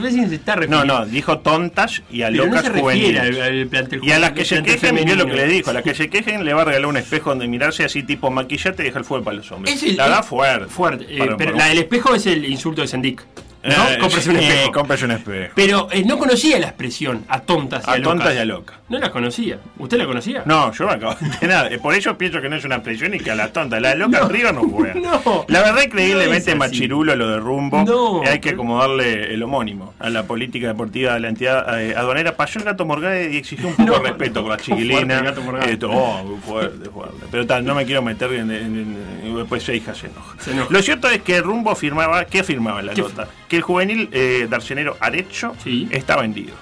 No, 0.67 0.83
no, 0.85 1.05
dijo 1.05 1.39
tontas 1.39 2.01
y 2.09 2.21
a 2.23 2.31
no 2.31 2.45
locas 2.45 2.65
refiere 2.65 2.81
juveniles. 2.81 3.21
al- 3.21 3.41
al 3.41 3.67
plantel 3.67 3.99
y 4.03 4.11
a 4.11 4.19
las 4.19 4.31
que 4.31 4.45
se 4.45 4.55
quejen, 4.63 4.95
vio 5.05 5.15
lo 5.15 5.25
que 5.25 5.33
le 5.35 5.47
dijo, 5.47 5.69
a 5.69 5.73
las 5.73 5.83
que 5.83 5.93
se 5.95 6.09
quejen 6.09 6.43
le 6.45 6.53
va 6.53 6.61
a 6.63 6.65
regalar 6.65 6.87
un 6.87 6.97
espejo 6.97 7.29
donde 7.31 7.47
mirarse 7.47 7.83
así 7.83 8.03
tipo 8.03 8.31
maquillate 8.31 8.81
y 8.83 8.85
deja 8.87 8.99
el 8.99 9.05
fuego 9.05 9.23
para 9.23 9.37
los 9.37 9.51
hombres. 9.51 9.75
Es 9.75 9.83
el- 9.83 9.97
la 9.97 10.09
da 10.09 10.23
fuerte. 10.23 10.67
Fuerte. 10.67 11.05
eh, 11.09 11.29
pero 11.37 11.53
la 11.53 11.65
del 11.65 11.77
espejo 11.79 12.15
es 12.15 12.25
el 12.25 12.45
insulto 12.45 12.81
de 12.81 12.87
Sendik. 12.87 13.23
¿No? 13.67 13.89
Eh, 13.89 13.97
Cómprese 13.99 14.29
un 14.29 14.37
espejo. 14.37 14.71
cómprese 14.71 15.05
un 15.05 15.11
espejo. 15.11 15.51
Pero 15.55 15.87
eh, 15.91 16.03
no 16.05 16.17
conocía 16.17 16.59
la 16.59 16.67
expresión 16.67 17.25
a 17.27 17.41
tontas 17.41 17.83
y 17.85 17.89
a, 17.89 17.93
A 17.93 18.01
tontas 18.01 18.27
locas. 18.27 18.35
y 18.35 18.37
a 18.39 18.45
locas. 18.45 18.77
No 18.89 18.99
la 18.99 19.11
conocía. 19.11 19.59
¿Usted 19.77 19.97
la 19.97 20.05
conocía? 20.05 20.43
No, 20.45 20.71
yo 20.73 20.85
me 20.87 20.93
acabo 20.93 21.15
de 21.15 21.25
enterar. 21.25 21.73
Eh, 21.73 21.77
Por 21.79 21.93
eso 21.93 22.17
pienso 22.17 22.41
que 22.41 22.47
no 22.49 22.55
es 22.55 22.63
una 22.63 22.81
presión 22.81 23.13
y 23.13 23.19
que 23.19 23.31
a 23.31 23.35
la 23.35 23.51
tonta, 23.51 23.79
la 23.79 23.89
de 23.89 23.95
loca 23.97 24.19
arriba 24.23 24.51
no 24.51 24.61
juega. 24.63 24.93
No. 24.95 25.45
La 25.49 25.59
verdad, 25.59 25.75
No 25.77 25.83
increíblemente 25.83 26.51
así. 26.51 26.57
machirulo 26.59 27.15
lo 27.15 27.29
de 27.29 27.37
rumbo. 27.39 27.83
No. 27.83 28.21
Y 28.23 28.27
hay 28.27 28.39
que 28.39 28.51
acomodarle 28.51 29.33
el 29.33 29.43
homónimo 29.43 29.93
a 29.99 30.09
la 30.09 30.23
política 30.23 30.67
deportiva 30.67 31.13
de 31.15 31.19
la 31.19 31.27
entidad 31.29 31.67
aduanera. 31.97 32.35
Pasó 32.37 32.59
el 32.59 32.65
gato 32.65 32.85
Morgade 32.85 33.33
y 33.33 33.37
exigió 33.37 33.67
un 33.67 33.75
poco 33.75 33.99
de 33.99 34.09
respeto 34.09 34.41
con 34.41 34.51
la 34.51 34.57
Fuerte 34.57 34.63
chiquilina. 34.83 35.17
el 35.19 35.23
Gato 35.25 35.41
Morgade. 35.41 35.73
Eh, 35.73 35.79
oh, 35.83 36.37
fuerte, 36.45 36.89
fuerte. 36.89 37.25
Pero 37.29 37.45
tal, 37.45 37.65
no 37.65 37.75
me 37.75 37.85
quiero 37.85 38.01
meter 38.01 38.31
en. 38.33 38.51
en- 38.51 38.97
en- 39.23 39.35
después 39.37 39.61
su 39.61 39.71
hija 39.73 39.93
se 39.93 40.07
enoja. 40.07 40.35
Se 40.39 40.51
enoja. 40.51 40.67
Lo 40.71 40.81
cierto 40.81 41.09
es 41.09 41.21
que 41.21 41.41
Rumbo 41.41 41.71
afirmaba. 41.71 42.25
¿Qué 42.25 42.39
afirmaba 42.39 42.81
la 42.81 42.93
¿Qué 42.93 43.01
nota? 43.01 43.27
Que 43.47 43.56
el 43.57 43.63
juvenil 43.63 44.09
eh, 44.11 44.47
Darcenero 44.49 44.97
Arecho 44.99 45.55
está 45.89 46.17
vendido. 46.17 46.53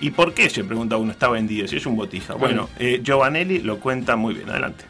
¿Y 0.00 0.10
por 0.10 0.34
qué 0.34 0.50
se 0.50 0.64
pregunta 0.64 0.96
uno 0.96 1.12
está 1.12 1.28
vendido? 1.28 1.66
Si 1.66 1.76
es 1.76 1.86
un 1.86 1.96
botija. 1.96 2.34
Bueno, 2.34 2.68
eh, 2.78 3.00
Giovanelli 3.02 3.60
lo 3.60 3.78
cuenta 3.80 4.16
muy 4.16 4.34
bien. 4.34 4.50
Adelante. 4.50 4.84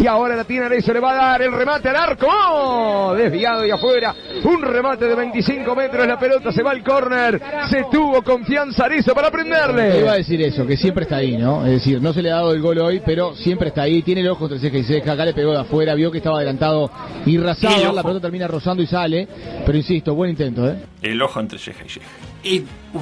Y 0.00 0.06
ahora 0.06 0.34
la 0.34 0.44
tiene 0.44 0.64
Arezzo, 0.64 0.94
le 0.94 1.00
va 1.00 1.12
a 1.12 1.14
dar 1.14 1.42
el 1.42 1.52
remate 1.52 1.88
al 1.90 1.96
arco. 1.96 2.26
¡Oh! 2.26 3.12
Desviado 3.14 3.66
y 3.66 3.70
afuera. 3.70 4.14
Un 4.44 4.62
remate 4.62 5.04
de 5.06 5.14
25 5.14 5.74
metros. 5.76 6.06
La 6.06 6.18
pelota 6.18 6.50
se 6.52 6.62
va 6.62 6.70
al 6.70 6.82
córner. 6.82 7.38
Se 7.68 7.84
tuvo 7.92 8.22
confianza 8.22 8.86
Arezzo 8.86 9.14
para 9.14 9.30
prenderle. 9.30 10.00
Iba 10.00 10.12
a 10.12 10.16
decir 10.16 10.40
eso, 10.40 10.66
que 10.66 10.78
siempre 10.78 11.02
está 11.04 11.16
ahí, 11.16 11.36
¿no? 11.36 11.66
Es 11.66 11.72
decir, 11.72 12.00
no 12.00 12.14
se 12.14 12.22
le 12.22 12.30
ha 12.30 12.36
dado 12.36 12.52
el 12.52 12.62
gol 12.62 12.78
hoy, 12.78 13.02
pero 13.04 13.34
siempre 13.36 13.68
está 13.68 13.82
ahí. 13.82 14.00
Tiene 14.00 14.22
el 14.22 14.28
ojo 14.30 14.44
entre 14.46 14.58
ceja 14.58 14.78
y 14.78 14.84
ceja. 14.84 15.12
Acá 15.12 15.24
le 15.26 15.34
pegó 15.34 15.52
de 15.52 15.60
afuera, 15.60 15.94
vio 15.94 16.10
que 16.10 16.18
estaba 16.18 16.36
adelantado 16.38 16.90
y 17.26 17.36
rasado. 17.36 17.92
La 17.92 18.02
pelota 18.02 18.22
termina 18.22 18.48
rozando 18.48 18.82
y 18.82 18.86
sale. 18.86 19.28
Pero 19.66 19.76
insisto, 19.76 20.14
buen 20.14 20.30
intento, 20.30 20.66
¿eh? 20.66 20.76
El 21.02 21.20
ojo 21.20 21.40
entre 21.40 21.58
ceja 21.58 21.84
y 21.84 21.88
ceja. 21.90 22.06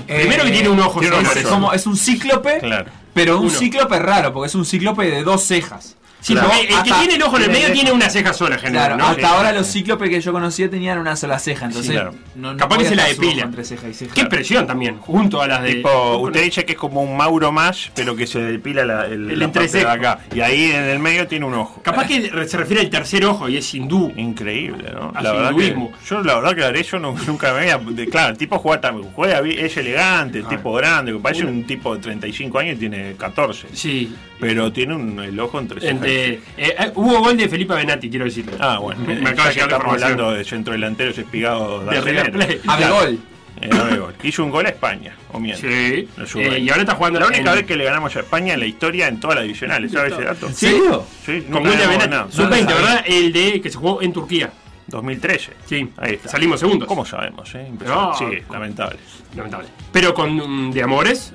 primero 0.04 0.42
que 0.44 0.50
tiene 0.50 0.68
un 0.68 0.80
ojo 0.80 0.98
Tiene 0.98 1.16
un 1.16 1.24
solo. 1.24 1.30
ojo 1.30 1.38
es, 1.38 1.46
como, 1.46 1.72
es 1.72 1.86
un 1.86 1.96
cíclope, 1.96 2.58
Claro. 2.58 2.90
pero 3.14 3.36
un 3.38 3.42
Uno. 3.46 3.50
cíclope 3.50 3.98
raro, 4.00 4.32
porque 4.32 4.48
es 4.48 4.54
un 4.56 4.64
cíclope 4.64 5.08
de 5.08 5.22
dos 5.22 5.42
cejas. 5.44 5.94
Sí, 6.20 6.32
Claro. 6.32 6.48
porque 6.48 6.62
el 6.62 6.68
que 6.68 6.74
Hasta- 6.74 6.98
tiene 6.98 7.14
el 7.14 7.22
ojo 7.22 7.36
en 7.36 7.42
el 7.44 7.50
medio 7.50 7.72
tiene 7.72 7.92
una 7.92 8.10
ceja 8.10 8.32
sola, 8.32 8.58
general, 8.58 8.86
Claro, 8.86 8.96
¿no? 8.96 9.06
hasta 9.06 9.28
Sí. 9.28 9.34
ahora 9.34 9.52
los 9.52 9.66
cíclopes 9.70 10.10
que 10.10 10.20
yo 10.20 10.32
conocía 10.32 10.68
tenían 10.68 10.98
una 10.98 11.14
sola 11.14 11.38
ceja, 11.38 11.66
entonces 11.66 11.86
Sí, 11.90 11.92
claro. 11.92 12.14
no, 12.34 12.52
no 12.52 12.58
Capaz 12.58 12.78
que 12.78 12.86
se 12.86 12.96
la 12.96 13.04
depila. 13.06 13.44
entre 13.44 13.64
ceja 13.64 13.88
y 13.88 13.94
ceja. 13.94 14.14
Qué 14.14 14.24
presión 14.26 14.66
también, 14.66 14.98
junto 14.98 15.40
a 15.40 15.46
las 15.46 15.62
de. 15.62 15.74
Tipo, 15.76 16.16
usted 16.18 16.42
dice 16.42 16.64
que 16.64 16.72
es 16.72 16.78
como 16.78 17.02
un 17.02 17.16
Mauro 17.16 17.52
más, 17.52 17.92
pero 17.94 18.16
que 18.16 18.26
se 18.26 18.40
depila 18.40 18.84
la, 18.84 19.06
el, 19.06 19.30
El 19.30 19.38
la 19.38 19.46
parte 19.46 19.60
de 19.60 19.66
entrecejo. 19.66 19.88
acá. 19.90 20.18
Y 20.34 20.40
ahí 20.40 20.72
en 20.72 20.82
el 20.84 20.98
medio 20.98 21.26
tiene 21.28 21.44
un 21.46 21.54
ojo. 21.54 21.80
Capaz 21.82 22.06
que 22.08 22.30
se 22.48 22.56
refiere 22.56 22.82
al 22.82 22.90
tercer 22.90 23.24
ojo 23.24 23.48
y 23.48 23.56
es 23.56 23.72
hindú. 23.74 24.12
Increíble, 24.16 24.90
¿no? 24.92 25.12
La 25.20 25.32
verdad 25.32 25.54
que, 25.56 25.66
hinduismo. 25.68 25.92
yo 26.08 26.22
la 26.22 26.34
verdad 26.34 26.54
que 26.56 26.64
Arezzo 26.64 26.98
no, 26.98 27.14
nunca 27.28 27.52
me 27.54 27.60
había... 27.70 27.78
de- 27.78 28.08
claro, 28.08 28.30
el 28.32 28.36
tipo 28.38 28.58
juega, 28.58 28.80
también, 28.80 29.08
juega 29.12 29.40
bien, 29.40 29.64
es 29.64 29.76
elegante, 29.76 30.38
el 30.38 30.46
tipo 30.46 30.72
grande, 30.72 31.14
parece 31.14 31.44
un 31.44 31.64
tipo 31.64 31.94
de 31.94 32.02
35 32.02 32.58
años 32.58 32.74
y 32.76 32.78
tiene 32.80 33.14
14. 33.16 33.68
Sí. 33.72 34.12
Pero 34.40 34.72
tiene 34.72 34.94
un, 34.94 35.18
el 35.20 35.38
ojo 35.40 35.58
entre 35.58 35.80
ceja. 35.80 35.92
Eh, 36.08 36.40
eh, 36.56 36.92
hubo 36.94 37.20
gol 37.20 37.36
de 37.36 37.48
Felipe 37.48 37.74
Benati, 37.74 38.08
quiero 38.10 38.24
decirle. 38.24 38.52
Ah, 38.60 38.78
bueno. 38.78 39.00
Me, 39.06 39.14
acaba 39.28 39.48
de 39.48 39.54
llegar 39.54 39.70
estamos 39.72 39.92
hablando 39.94 40.32
de 40.32 40.44
centro 40.44 40.72
delanteros 40.72 41.16
espigados 41.18 41.86
De 41.88 42.00
River 42.00 42.32
Plate. 42.32 42.60
Abegol. 42.66 43.18
Eh, 43.60 43.70
Abegol. 43.72 44.14
Hizo 44.22 44.44
un 44.44 44.50
gol 44.50 44.66
a 44.66 44.68
España, 44.68 45.16
o 45.32 45.40
miento. 45.40 45.60
Sí. 45.62 46.08
Eh, 46.36 46.58
y 46.60 46.68
ahora 46.70 46.82
está 46.82 46.94
jugando 46.94 47.18
La 47.20 47.26
única 47.26 47.50
en- 47.50 47.56
vez 47.58 47.66
que 47.66 47.76
le 47.76 47.84
ganamos 47.84 48.14
a 48.16 48.20
España 48.20 48.54
en 48.54 48.60
la 48.60 48.66
historia 48.66 49.08
en 49.08 49.18
todas 49.18 49.36
las 49.36 49.44
divisionales, 49.44 49.90
¿sabes 49.92 50.12
ese 50.12 50.22
dato? 50.22 50.46
¿En 50.46 50.54
serio? 50.54 51.04
Sí, 51.26 51.42
Con 51.50 51.62
gol 51.62 51.70
de 51.76 51.84
habíamos 51.84 51.88
Benati. 51.98 52.10
ganado. 52.10 52.30
Sub-20, 52.30 52.66
¿verdad? 52.66 53.04
El 53.06 53.32
de 53.32 53.60
que 53.60 53.70
se 53.70 53.76
jugó 53.78 54.00
en 54.02 54.12
Turquía. 54.12 54.50
2013. 54.86 55.52
Sí. 55.66 55.86
Ahí 55.98 56.14
está. 56.14 56.30
Salimos 56.30 56.60
segundos. 56.60 56.88
¿Cómo 56.88 57.04
sabemos? 57.04 57.54
Eh? 57.54 57.70
No. 57.84 58.14
sí, 58.16 58.24
lamentable. 58.50 58.98
Lamentable. 59.36 59.68
Pero 59.92 60.14
con 60.14 60.34
mm, 60.68 60.72
de 60.72 60.82
amores, 60.82 61.34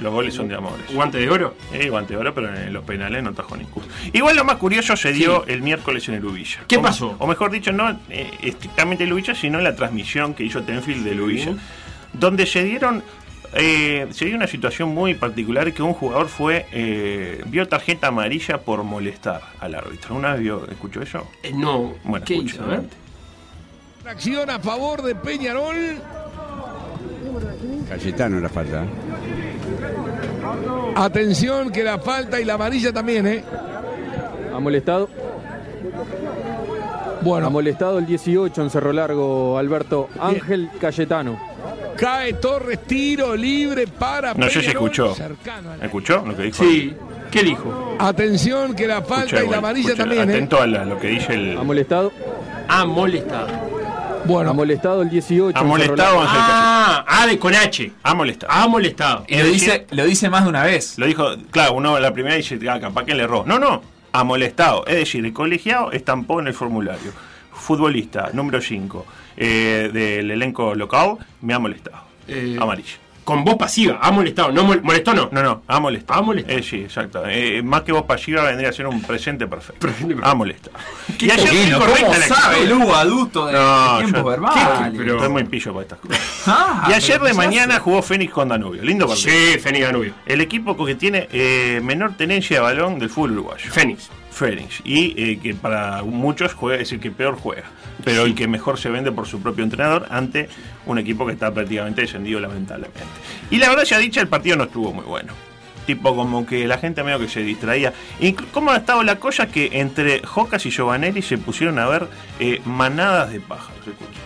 Los 0.00 0.12
goles 0.12 0.32
son 0.34 0.48
de 0.48 0.54
amores. 0.54 0.86
guante 0.94 1.18
de 1.18 1.28
oro. 1.28 1.54
Eh, 1.72 1.88
guante 1.90 2.14
de 2.14 2.20
oro, 2.20 2.34
pero 2.34 2.54
en 2.54 2.72
los 2.72 2.84
penales 2.84 3.22
no 3.22 3.32
tajó 3.32 3.56
ninguno. 3.56 3.86
Igual 4.12 4.36
lo 4.36 4.44
más 4.44 4.56
curioso 4.56 4.96
se 4.96 5.12
dio 5.12 5.44
el 5.46 5.60
miércoles 5.62 6.08
en 6.08 6.14
el 6.14 6.24
Ubilla. 6.24 6.60
¿Qué 6.68 6.76
O- 6.76 6.82
pasó? 6.82 7.16
O 7.18 7.26
mejor 7.26 7.50
dicho, 7.50 7.72
no 7.72 7.90
eh, 8.08 8.30
estrictamente 8.42 9.04
el 9.04 9.12
Ubilla, 9.12 9.34
sino 9.34 9.58
en 9.58 9.64
la 9.64 9.74
transmisión 9.74 10.34
que 10.34 10.44
hizo 10.44 10.62
Tenfield 10.62 11.04
del 11.04 11.20
Ubilla. 11.20 11.54
Donde 12.12 12.46
se 12.46 12.62
dieron. 12.64 13.02
eh, 13.54 14.06
se 14.10 14.26
dio 14.26 14.36
una 14.36 14.46
situación 14.46 14.90
muy 14.90 15.14
particular 15.14 15.72
que 15.72 15.82
un 15.82 15.94
jugador 15.94 16.28
fue 16.28 16.66
eh, 16.70 17.42
vio 17.46 17.66
tarjeta 17.66 18.08
amarilla 18.08 18.58
por 18.58 18.84
molestar 18.84 19.40
al 19.60 19.74
árbitro. 19.74 20.14
¿Una 20.14 20.32
vez 20.32 20.40
vio, 20.42 20.66
escuchó 20.70 21.00
eso? 21.02 21.26
Eh, 21.42 21.52
no. 21.54 21.94
Bueno, 22.04 22.24
¿Qué 22.26 22.34
hizo? 22.34 22.62
A. 22.62 22.82
Acción 24.10 24.48
a 24.50 24.58
favor 24.58 25.02
de 25.02 25.14
Peñarol. 25.14 25.96
Cayetano 27.88 28.40
la 28.40 28.48
falta. 28.48 28.84
Atención 30.94 31.70
que 31.70 31.82
la 31.84 31.98
falta 31.98 32.40
y 32.40 32.44
la 32.44 32.54
amarilla 32.54 32.92
también, 32.92 33.26
¿eh? 33.26 33.44
Ha 34.54 34.58
molestado. 34.58 35.08
Bueno. 37.22 37.46
Ha 37.46 37.50
molestado 37.50 37.98
el 37.98 38.06
18 38.06 38.62
en 38.62 38.70
Cerro 38.70 38.92
Largo, 38.92 39.58
Alberto 39.58 40.08
Ángel 40.20 40.70
Cayetano. 40.80 41.38
Cae 41.96 42.34
Torres, 42.34 42.80
tiro 42.86 43.34
libre 43.36 43.86
para 43.88 44.32
No 44.34 44.48
sé 44.48 44.60
si 44.62 44.68
escuchó. 44.68 45.16
¿Escuchó 45.82 46.24
lo 46.24 46.36
que 46.36 46.42
dijo? 46.44 46.62
Sí. 46.64 46.94
¿Qué 47.30 47.42
dijo? 47.42 47.96
Atención 47.98 48.74
que 48.74 48.86
la 48.86 49.02
falta 49.02 49.24
Escuché, 49.36 49.46
y 49.46 49.50
la 49.50 49.58
amarilla 49.58 49.88
escuché, 49.90 50.02
también, 50.02 50.30
¿eh? 50.30 50.32
Atento 50.34 50.62
a 50.62 50.66
la- 50.66 50.84
lo 50.84 50.98
que 50.98 51.08
dice 51.08 51.34
el. 51.34 51.58
Ha 51.58 51.62
molestado. 51.64 52.10
Ha 52.68 52.84
molestado. 52.86 53.48
Bueno. 54.28 54.50
Ha 54.50 54.54
molestado 54.54 55.02
el 55.02 55.10
18 55.10 55.58
Ha 55.58 55.62
molestado. 55.64 56.20
Ángel 56.20 56.40
Ah, 56.40 57.04
ah, 57.06 57.26
de 57.26 57.38
con 57.38 57.54
H. 57.54 57.92
Ha 58.02 58.14
molestado. 58.14 58.52
Ha 58.52 58.68
molestado. 58.68 59.24
Y 59.26 59.36
lo 59.36 59.44
dice, 59.46 59.86
lo 59.90 60.04
dice 60.04 60.30
más 60.30 60.44
de 60.44 60.50
una 60.50 60.62
vez. 60.62 60.98
Lo 60.98 61.06
dijo, 61.06 61.26
claro, 61.50 61.72
uno 61.74 61.98
la 61.98 62.12
primera 62.12 62.36
dice, 62.36 62.58
ah, 62.70 62.78
capaz 62.78 63.04
que 63.04 63.14
le 63.14 63.24
erró. 63.24 63.44
No, 63.46 63.58
no, 63.58 63.82
ha 64.12 64.24
molestado. 64.24 64.86
Es 64.86 64.96
decir, 64.96 65.24
el 65.24 65.32
colegiado 65.32 65.92
estampó 65.92 66.40
en 66.40 66.46
el 66.46 66.54
formulario. 66.54 67.12
Futbolista 67.52 68.30
número 68.32 68.60
5 68.60 69.06
del 69.36 70.30
elenco 70.30 70.74
local 70.74 71.16
me 71.40 71.54
ha 71.54 71.58
molestado. 71.58 71.98
Eh, 72.28 72.56
Amarillo. 72.60 73.07
Con 73.28 73.44
voz 73.44 73.56
pasiva, 73.56 73.98
ha 74.00 74.10
molestado, 74.10 74.50
no 74.52 74.64
mol- 74.64 74.80
molestó 74.82 75.12
no. 75.12 75.28
No, 75.30 75.42
no, 75.42 75.62
ha 75.68 75.78
molestado. 75.80 76.18
Ha 76.18 76.22
molestado. 76.22 76.58
Eh, 76.58 76.62
sí, 76.62 76.76
exacto. 76.80 77.22
Eh, 77.26 77.60
más 77.62 77.82
que 77.82 77.92
voz 77.92 78.04
pasiva 78.04 78.42
vendría 78.44 78.70
a 78.70 78.72
ser 78.72 78.86
un 78.86 79.02
presente 79.02 79.46
perfecto. 79.46 79.86
Ha 80.22 80.34
molestado. 80.34 80.78
Qué 81.18 81.28
fino, 81.28 81.78
¿cómo 81.78 82.14
sabe 82.26 82.62
el 82.62 82.72
Hugo 82.72 82.94
adulto 82.94 83.44
de, 83.44 83.52
de 83.52 83.58
tiempos 83.98 84.22
yo- 84.22 84.24
verbales? 84.24 84.92
Pero 84.96 85.14
estoy 85.16 85.28
muy 85.28 85.44
pillo 85.44 85.74
para 85.74 85.82
estas 85.82 85.98
cosas. 85.98 86.20
Ah, 86.46 86.86
y 86.88 86.92
ayer 86.94 87.20
de 87.20 87.34
mañana 87.34 87.78
jugó 87.80 88.00
Fénix 88.00 88.32
con 88.32 88.48
Danubio. 88.48 88.82
Lindo 88.82 89.06
partido. 89.06 89.30
Sí, 89.30 89.58
Fénix 89.58 89.84
Danubio. 89.84 90.14
El 90.24 90.40
equipo 90.40 90.74
que 90.86 90.94
tiene 90.94 91.28
eh, 91.30 91.80
menor 91.84 92.14
tenencia 92.16 92.56
de 92.56 92.62
balón 92.62 92.98
del 92.98 93.10
fútbol 93.10 93.32
uruguayo. 93.32 93.70
Fénix. 93.70 94.08
Y 94.84 95.14
eh, 95.16 95.38
que 95.42 95.54
para 95.54 96.02
muchos 96.02 96.54
juega, 96.54 96.80
es 96.82 96.92
el 96.92 97.00
que 97.00 97.10
peor 97.10 97.36
juega. 97.36 97.64
Pero 98.04 98.24
el 98.24 98.34
que 98.34 98.46
mejor 98.48 98.78
se 98.78 98.88
vende 98.90 99.10
por 99.12 99.26
su 99.26 99.40
propio 99.42 99.64
entrenador 99.64 100.06
ante 100.10 100.48
un 100.86 100.98
equipo 100.98 101.26
que 101.26 101.32
está 101.32 101.52
prácticamente 101.52 102.02
descendido 102.02 102.40
lamentablemente. 102.40 103.02
Y 103.50 103.56
la 103.58 103.68
verdad 103.68 103.84
ya 103.84 103.98
dicha, 103.98 104.20
el 104.20 104.28
partido 104.28 104.56
no 104.56 104.64
estuvo 104.64 104.92
muy 104.92 105.04
bueno. 105.04 105.32
Tipo 105.86 106.14
como 106.14 106.44
que 106.44 106.68
la 106.68 106.76
gente 106.78 107.02
medio 107.02 107.18
que 107.18 107.28
se 107.28 107.40
distraía. 107.42 107.92
Inclu- 108.20 108.44
¿Cómo 108.52 108.70
ha 108.72 108.76
estado 108.76 109.02
la 109.02 109.16
cosa 109.18 109.46
que 109.46 109.70
entre 109.72 110.20
Jocas 110.22 110.66
y 110.66 110.70
Giovanelli 110.70 111.22
se 111.22 111.38
pusieron 111.38 111.78
a 111.78 111.86
ver 111.88 112.06
eh, 112.38 112.60
manadas 112.66 113.32
de 113.32 113.40
pájaros? 113.40 113.78
escucha. 113.86 114.20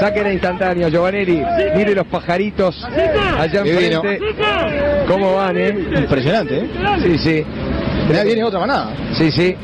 Saquen 0.00 0.26
a 0.26 0.32
instantáneo, 0.32 0.88
Giovanelli. 0.88 1.42
Mire 1.76 1.94
los 1.94 2.06
pajaritos 2.06 2.84
allá 3.38 3.60
enfrente. 3.60 4.18
¿Cómo 5.08 5.34
van, 5.34 5.56
eh? 5.56 5.68
Impresionante, 5.98 6.58
¿eh? 6.58 6.70
Sí, 7.02 7.18
sí. 7.18 7.44
Mirá, 8.08 8.24
viene 8.24 8.44
otra 8.44 8.60
manada. 8.60 8.94
Sí, 9.16 9.30
sí. 9.32 9.56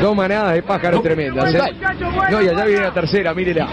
Dos 0.00 0.14
manadas 0.16 0.54
de 0.54 0.62
pájaros 0.62 1.02
tremendas, 1.02 1.54
¿eh? 1.54 1.58
No, 2.30 2.42
y 2.42 2.48
allá 2.48 2.64
viene 2.64 2.82
la 2.82 2.92
tercera, 2.94 3.34
mírela. 3.34 3.68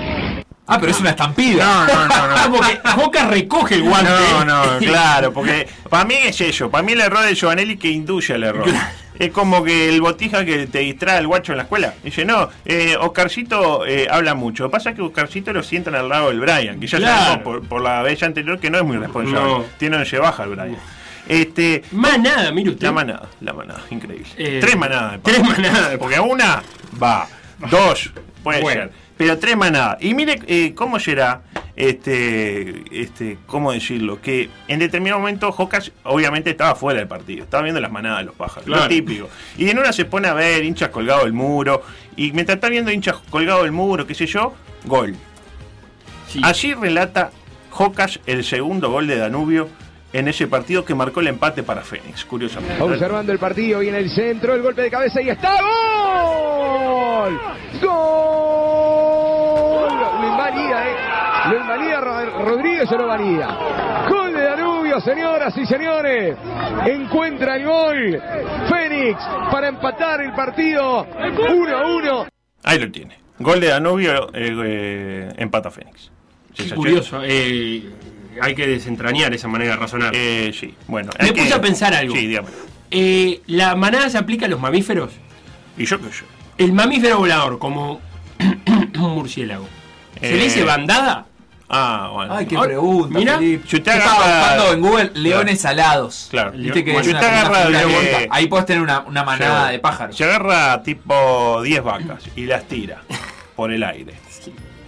Ah, 0.72 0.78
pero 0.80 0.92
es 0.92 1.00
una 1.00 1.10
estampida. 1.10 1.66
No, 1.88 2.08
no, 2.08 2.28
no, 2.28 2.48
no. 2.50 2.56
Porque 2.58 2.80
Boca 2.96 3.26
recoge 3.28 3.76
el 3.76 3.84
guante. 3.84 4.12
No, 4.32 4.46
no, 4.46 4.78
claro, 4.80 5.34
porque 5.34 5.68
para 5.90 6.06
mí 6.06 6.14
es 6.14 6.40
eso. 6.42 6.70
Para 6.70 6.84
mí 6.84 6.92
el 6.92 7.02
error 7.02 7.24
de 7.26 7.34
Giovanelli 7.34 7.76
que 7.78 7.90
induce 7.90 8.34
al 8.34 8.44
error. 8.44 8.68
Es 9.18 9.32
como 9.32 9.64
que 9.64 9.90
el 9.90 10.00
botija 10.00 10.46
que 10.46 10.68
te 10.68 10.80
distrae 10.80 11.18
al 11.18 11.28
guacho 11.28 11.52
en 11.54 11.58
la 11.58 11.64
escuela. 11.64 11.94
Dice, 12.04 12.24
no, 12.24 12.50
eh, 12.66 12.96
Oscarcito 13.02 13.86
eh, 13.86 14.08
habla 14.10 14.36
mucho. 14.36 14.64
Lo 14.64 14.70
que 14.70 14.74
pasa 14.74 14.92
es 14.92 14.96
que 14.96 15.02
Oscarcito 15.02 15.52
lo 15.52 15.64
sientan 15.64 15.96
al 15.96 16.08
lado 16.08 16.28
del 16.30 16.40
Brian, 16.40 16.80
que 16.80 16.86
ya 16.88 17.00
Claro. 17.00 17.18
sabemos 17.24 17.44
por, 17.44 17.68
por 17.68 17.82
la 17.82 18.02
bella 18.04 18.28
anterior 18.28 18.60
que 18.60 18.70
no 18.70 18.78
es 18.78 18.84
muy 18.86 18.98
responsable. 18.98 19.42
No. 19.52 19.64
Tiene 19.78 19.98
donde 19.98 20.20
baja 20.20 20.44
el 20.44 20.50
Brian. 20.52 20.78
Este, 21.30 21.84
Manada, 21.92 22.52
mire 22.52 22.72
usted. 22.72 22.88
la 22.88 22.92
manada, 22.92 23.30
la 23.40 23.54
manada, 23.54 23.82
increíble. 23.92 24.28
Eh, 24.38 24.58
tres 24.60 24.76
manadas. 24.76 25.20
tres 25.24 25.42
manadas 25.44 25.96
Porque 25.98 26.20
una 26.20 26.62
va, 27.02 27.28
dos 27.70 28.12
puede 28.44 28.62
Bueno. 28.62 28.82
ser, 28.82 28.92
pero 29.16 29.38
tres 29.38 29.56
manadas. 29.56 29.98
Y 30.02 30.14
mire 30.16 30.40
eh, 30.48 30.74
cómo 30.76 31.00
será, 31.00 31.44
este, 31.76 32.84
este, 32.92 33.38
cómo 33.46 33.72
decirlo, 33.72 34.20
que 34.22 34.50
en 34.68 34.80
determinado 34.80 35.20
momento 35.20 35.52
Jocas 35.52 35.92
obviamente 36.04 36.50
estaba 36.50 36.74
fuera 36.74 37.00
del 37.00 37.08
partido, 37.08 37.44
estaba 37.44 37.62
viendo 37.64 37.80
las 37.80 37.92
manadas 37.92 38.20
de 38.20 38.26
los 38.26 38.36
pájaros, 38.36 38.66
Claro. 38.66 38.84
lo 38.84 38.90
típico. 38.90 39.30
Y 39.58 39.70
en 39.70 39.78
una 39.78 39.94
se 39.94 40.06
pone 40.06 40.28
a 40.28 40.34
ver 40.34 40.64
hinchas 40.66 40.90
colgados 40.90 41.26
del 41.26 41.34
muro, 41.34 41.84
y 42.16 42.32
mientras 42.32 42.56
está 42.56 42.70
viendo 42.70 42.92
hinchas 42.92 43.18
colgados 43.30 43.64
del 43.64 43.72
muro, 43.72 44.08
qué 44.08 44.16
sé 44.16 44.26
yo, 44.26 44.56
gol. 44.86 45.16
Allí 46.44 46.74
relata 46.74 47.32
Jocas 47.70 48.20
el 48.26 48.44
segundo 48.44 48.90
gol 48.92 49.06
de 49.08 49.18
Danubio 49.18 49.70
en 50.14 50.28
ese 50.28 50.48
partido 50.48 50.86
que 50.86 50.96
marcó 50.96 51.20
el 51.20 51.28
empate 51.28 51.64
para 51.64 51.82
Fénix, 51.82 52.26
curiosamente. 52.26 52.82
Observando 52.82 53.32
el 53.32 53.40
partido, 53.40 53.80
viene 53.80 54.00
el 54.00 54.10
centro, 54.10 54.54
el 54.56 54.62
golpe 54.62 54.82
de 54.82 54.90
cabeza 54.92 55.22
y 55.22 55.30
está 55.30 55.52
gol. 55.62 57.40
Gol. 57.82 59.90
Lo 60.22 60.28
invalida, 60.28 60.90
eh. 60.90 60.96
Lo 61.52 61.58
invalida 61.62 62.02
Ro- 62.02 62.46
Rodríguez 62.46 62.92
o 62.92 62.98
lo 62.98 63.08
valida. 63.08 64.06
Gol 64.10 64.34
de 64.34 64.42
Danubio, 64.44 65.00
señoras 65.02 65.58
y 65.58 65.66
señores. 65.66 66.38
Encuentra 66.86 67.56
el 67.56 67.66
gol. 67.66 68.22
Fénix 68.70 69.18
para 69.52 69.70
empatar 69.70 70.22
el 70.22 70.34
partido 70.34 71.06
1 71.06 71.78
a 71.78 71.86
1. 71.88 72.26
Ahí 72.64 72.80
lo 72.80 72.92
tiene. 72.92 73.18
Gol 73.40 73.60
de 73.62 73.68
Danubio, 73.68 74.30
eh, 74.34 74.54
eh, 74.66 75.30
empata 75.38 75.72
Fénix. 75.72 76.12
Qué 76.56 76.64
Sí, 76.64 76.72
curioso. 76.72 77.22
eh, 77.24 77.90
hay 78.42 78.56
que 78.56 78.68
desentrañar 78.68 79.34
esa 79.34 79.48
manera 79.48 79.72
de 79.72 79.78
razonar. 79.78 80.12
Eh, 80.16 80.52
sí, 80.58 80.74
bueno. 80.88 81.12
Me 81.20 81.26
hay 81.26 81.32
puse 81.32 81.48
que- 81.48 81.54
a 81.54 81.62
pensar 81.62 81.94
algo. 81.94 82.16
Sí, 82.16 82.28
dígame. 82.28 82.48
Eh, 82.92 83.42
¿La 83.48 83.76
manada 83.76 84.10
se 84.10 84.18
aplica 84.18 84.46
a 84.46 84.50
los 84.50 84.60
mamíferos? 84.60 85.12
Y 85.78 85.86
yo 85.86 86.00
qué 86.00 86.12
sé. 86.12 86.26
El 86.58 86.74
mamífero 86.74 87.18
volador, 87.20 87.60
como 87.60 88.02
un 88.40 89.12
murciélago. 89.16 89.68
¿Se 90.20 90.32
le 90.32 90.42
Eh, 90.42 90.44
dice 90.46 90.64
bandada? 90.64 91.26
Ah, 91.72 92.10
bueno. 92.12 92.34
Ay, 92.36 92.46
qué 92.48 92.58
Ah, 92.58 92.62
pregunta. 92.64 93.20
mira, 93.20 93.38
si 93.38 93.58
usted 93.58 93.88
agarra- 93.92 94.16
buscando 94.16 94.74
en 94.74 94.82
Google 94.82 95.06
Claro. 95.12 95.20
leones 95.22 95.66
alados. 95.66 96.28
Claro. 96.32 96.52
Viste 96.54 96.84
que 96.84 96.92
Bueno, 96.94 97.04
si 97.04 97.10
una, 97.12 97.20
usted 97.20 97.32
una 97.32 97.42
agarra 97.42 97.88
que- 97.88 98.28
Ahí 98.32 98.48
podés 98.48 98.66
tener 98.66 98.82
una, 98.82 99.02
una 99.02 99.24
manada 99.24 99.70
de 99.70 99.78
pájaros. 99.80 100.18
Se 100.18 100.24
agarra 100.24 100.82
tipo 100.82 101.62
10 101.62 101.84
vacas 101.84 102.24
y 102.36 102.46
las 102.46 102.64
tira 102.68 103.04
por 103.56 103.72
el 103.72 103.84
aire. 103.84 104.14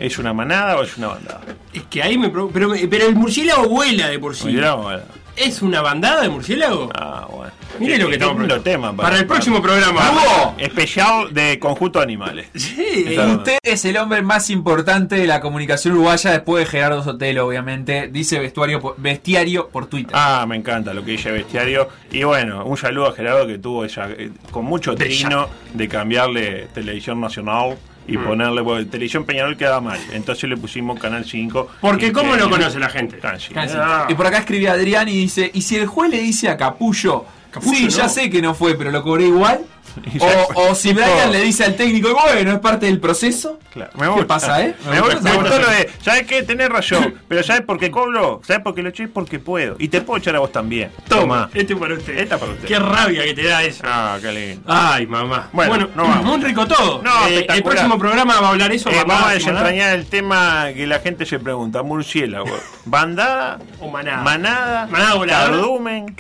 ¿Es 0.02 0.18
una 0.18 0.34
manada 0.34 0.78
o 0.78 0.84
es 0.84 0.98
una 0.98 1.10
bandada? 1.10 1.42
Es 1.72 1.84
que 1.84 2.02
ahí 2.02 2.18
me. 2.18 2.30
Pero, 2.30 2.50
pero 2.90 3.08
el 3.08 3.16
murciélago 3.16 3.70
vuela 3.70 4.10
de 4.10 4.18
por 4.18 4.36
sí. 4.36 4.48
Mirá, 4.48 4.74
bueno. 4.74 5.04
¿Es 5.36 5.62
una 5.62 5.82
bandada 5.82 6.24
de 6.24 6.30
murciélago? 6.30 6.90
Ah, 6.94 7.28
bueno. 7.30 7.52
Mire 7.80 7.98
lo 7.98 8.10
que 8.10 8.18
Lindo 8.18 8.44
estamos 8.44 8.64
tema 8.64 8.96
Para 8.96 9.18
el 9.18 9.26
próximo 9.26 9.62
programa. 9.62 10.12
Hugo. 10.12 10.56
Especial 10.58 11.34
de 11.34 11.58
conjunto 11.58 12.00
de 12.00 12.04
animales. 12.04 12.48
Sí, 12.54 13.06
Está 13.08 13.24
bueno. 13.24 13.38
usted 13.40 13.58
es 13.64 13.86
el 13.86 13.98
hombre 13.98 14.22
más 14.22 14.50
importante 14.50 15.16
de 15.16 15.26
la 15.26 15.40
comunicación 15.40 15.94
uruguaya 15.94 16.32
después 16.32 16.66
de 16.66 16.70
Gerardo 16.70 17.04
Sotelo, 17.04 17.48
obviamente. 17.48 18.10
Dice 18.12 18.40
vestuario 18.40 18.82
por, 18.82 18.96
bestiario 18.98 19.70
por 19.70 19.86
Twitter. 19.86 20.12
Ah, 20.14 20.46
me 20.48 20.58
encanta 20.58 20.94
lo 20.94 21.06
que 21.06 21.12
dice 21.12 21.32
Bestiario. 21.32 21.88
Y 22.12 22.24
bueno, 22.24 22.66
un 22.66 22.76
saludo 22.76 23.08
a 23.08 23.14
Gerardo 23.14 23.48
que 23.48 23.58
tuvo 23.58 23.86
esa, 23.86 24.10
eh, 24.10 24.32
con 24.52 24.66
mucho 24.66 24.96
trino 24.96 25.48
de 25.74 25.88
cambiarle 25.88 26.68
Televisión 26.74 27.22
Nacional 27.22 27.78
y 28.12 28.18
Mm. 28.18 28.24
ponerle, 28.26 28.62
bueno, 28.62 28.86
Televisión 28.88 29.24
Peñarol 29.26 29.56
quedaba 29.58 29.80
mal. 29.82 30.00
Entonces 30.12 30.50
le 30.50 30.58
pusimos 30.58 31.00
Canal 31.00 31.24
5. 31.26 31.70
Porque 31.82 32.12
¿cómo 32.12 32.36
lo 32.36 32.50
conoce 32.50 32.78
la 32.80 32.90
gente? 32.90 33.18
Canal 33.20 33.40
5. 33.40 33.54
Casi. 33.56 33.76
Ah. 33.80 34.06
Y 34.10 34.16
por 34.16 34.28
acá 34.28 34.40
escribe 34.40 34.70
Adrián 34.70 35.08
y 35.10 35.14
dice, 35.14 35.50
¿y 35.54 35.62
si 35.62 35.78
el 35.78 35.88
juez 35.88 36.12
le 36.12 36.20
dice 36.20 36.50
a 36.50 36.58
Capullo? 36.58 37.26
Capullo 37.52 37.76
sí, 37.78 37.84
no. 37.86 37.90
ya 37.90 38.08
sé 38.10 38.30
que 38.30 38.42
no 38.42 38.54
fue, 38.54 38.76
pero 38.76 38.92
lo 38.92 39.02
cobré 39.04 39.26
igual. 39.28 39.62
O, 40.56 40.74
si 40.76 40.94
Brian 40.94 41.10
Oh. 41.28 41.32
le 41.32 41.42
dice 41.42 41.66
al 41.66 41.76
técnico, 41.76 42.10
bueno, 42.14 42.52
es 42.54 42.60
parte 42.60 42.86
del 42.86 43.00
proceso. 43.00 43.60
Claro, 43.74 43.92
me 43.96 44.02
¿Qué 44.04 44.08
gusta. 44.10 44.28
pasa, 44.28 44.62
eh? 44.66 44.76
Me, 44.90 45.00
gusta, 45.00 45.22
me 45.22 45.34
gustó 45.36 45.48
esa- 45.58 45.60
lo 45.62 45.70
de, 45.70 45.90
¿sabes 46.02 46.24
qué? 46.28 46.44
Tenés 46.44 46.68
razón, 46.70 47.16
pero 47.28 47.42
¿sabes 47.44 47.62
por 47.62 47.78
qué 47.80 47.90
cobro? 47.90 48.42
¿Sabes 48.46 48.62
por 48.64 48.76
qué 48.76 48.82
lo 48.84 48.90
eché? 48.90 49.08
Porque 49.08 49.40
puedo. 49.40 49.76
Y 49.80 49.88
te 49.88 50.02
puedo 50.02 50.18
echar 50.20 50.36
a 50.36 50.40
vos 50.40 50.52
también. 50.52 50.92
Toma, 51.08 51.50
este 51.54 51.76
para 51.76 51.94
usted. 51.94 52.18
Esta 52.18 52.38
para 52.38 52.52
usted. 52.54 52.68
Qué 52.68 52.80
rabia 52.80 53.24
que 53.24 53.34
te 53.34 53.44
da 53.44 53.64
eso. 53.64 53.84
Ah, 53.86 54.18
qué 54.22 54.32
lindo. 54.32 54.64
Ay, 54.68 55.08
mamá. 55.08 55.50
Bueno, 55.54 55.70
Bueno, 55.72 55.90
no 55.96 56.04
vamos. 56.04 56.26
muy 56.26 56.46
rico 56.46 56.66
todo. 56.68 57.02
No, 57.02 57.28
Eh, 57.28 57.46
el 57.50 57.64
próximo 57.64 57.98
programa 57.98 58.40
va 58.42 58.48
a 58.48 58.50
hablar 58.52 58.72
eso. 58.74 58.90
Eh, 58.90 59.04
vamos 59.06 59.28
a 59.28 59.32
desentrañar 59.34 59.96
el 59.96 60.06
tema 60.06 60.68
que 60.76 60.86
la 60.88 61.00
gente 61.00 61.26
se 61.26 61.40
pregunta. 61.40 61.82
Murciélago. 61.84 62.46
¿Bandada? 62.86 63.60
O 63.80 63.90
manada. 63.90 64.22
Manada. 64.24 64.88
Manada 64.88 65.14
voladora. 65.16 65.52
Cardumen. 65.58 66.16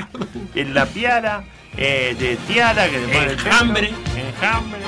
En 0.55 0.73
la 0.73 0.85
piara. 0.85 1.43
Eh, 1.77 2.15
de 2.17 2.35
tiara. 2.37 2.89
Que 2.89 2.99
le 2.99 3.07
pone 3.07 3.31
el 3.31 3.37
pelo, 3.37 3.49
Enjambre. 3.49 3.93
Enjambre. 4.15 4.81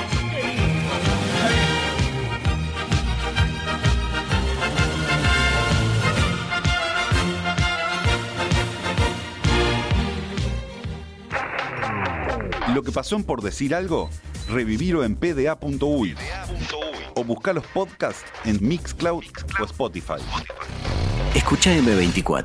Lo 12.74 12.82
que 12.82 12.90
pasó 12.90 13.14
en 13.14 13.22
por 13.22 13.40
decir 13.40 13.72
algo, 13.72 14.10
revivirlo 14.48 15.04
en 15.04 15.14
pda.uy 15.14 16.16
o 17.14 17.22
buscar 17.22 17.54
los 17.54 17.64
podcasts 17.68 18.24
en 18.44 18.58
Mixcloud 18.66 19.22
o 19.60 19.64
Spotify. 19.64 20.20
Escucha 21.34 21.70
M24. 21.72 22.44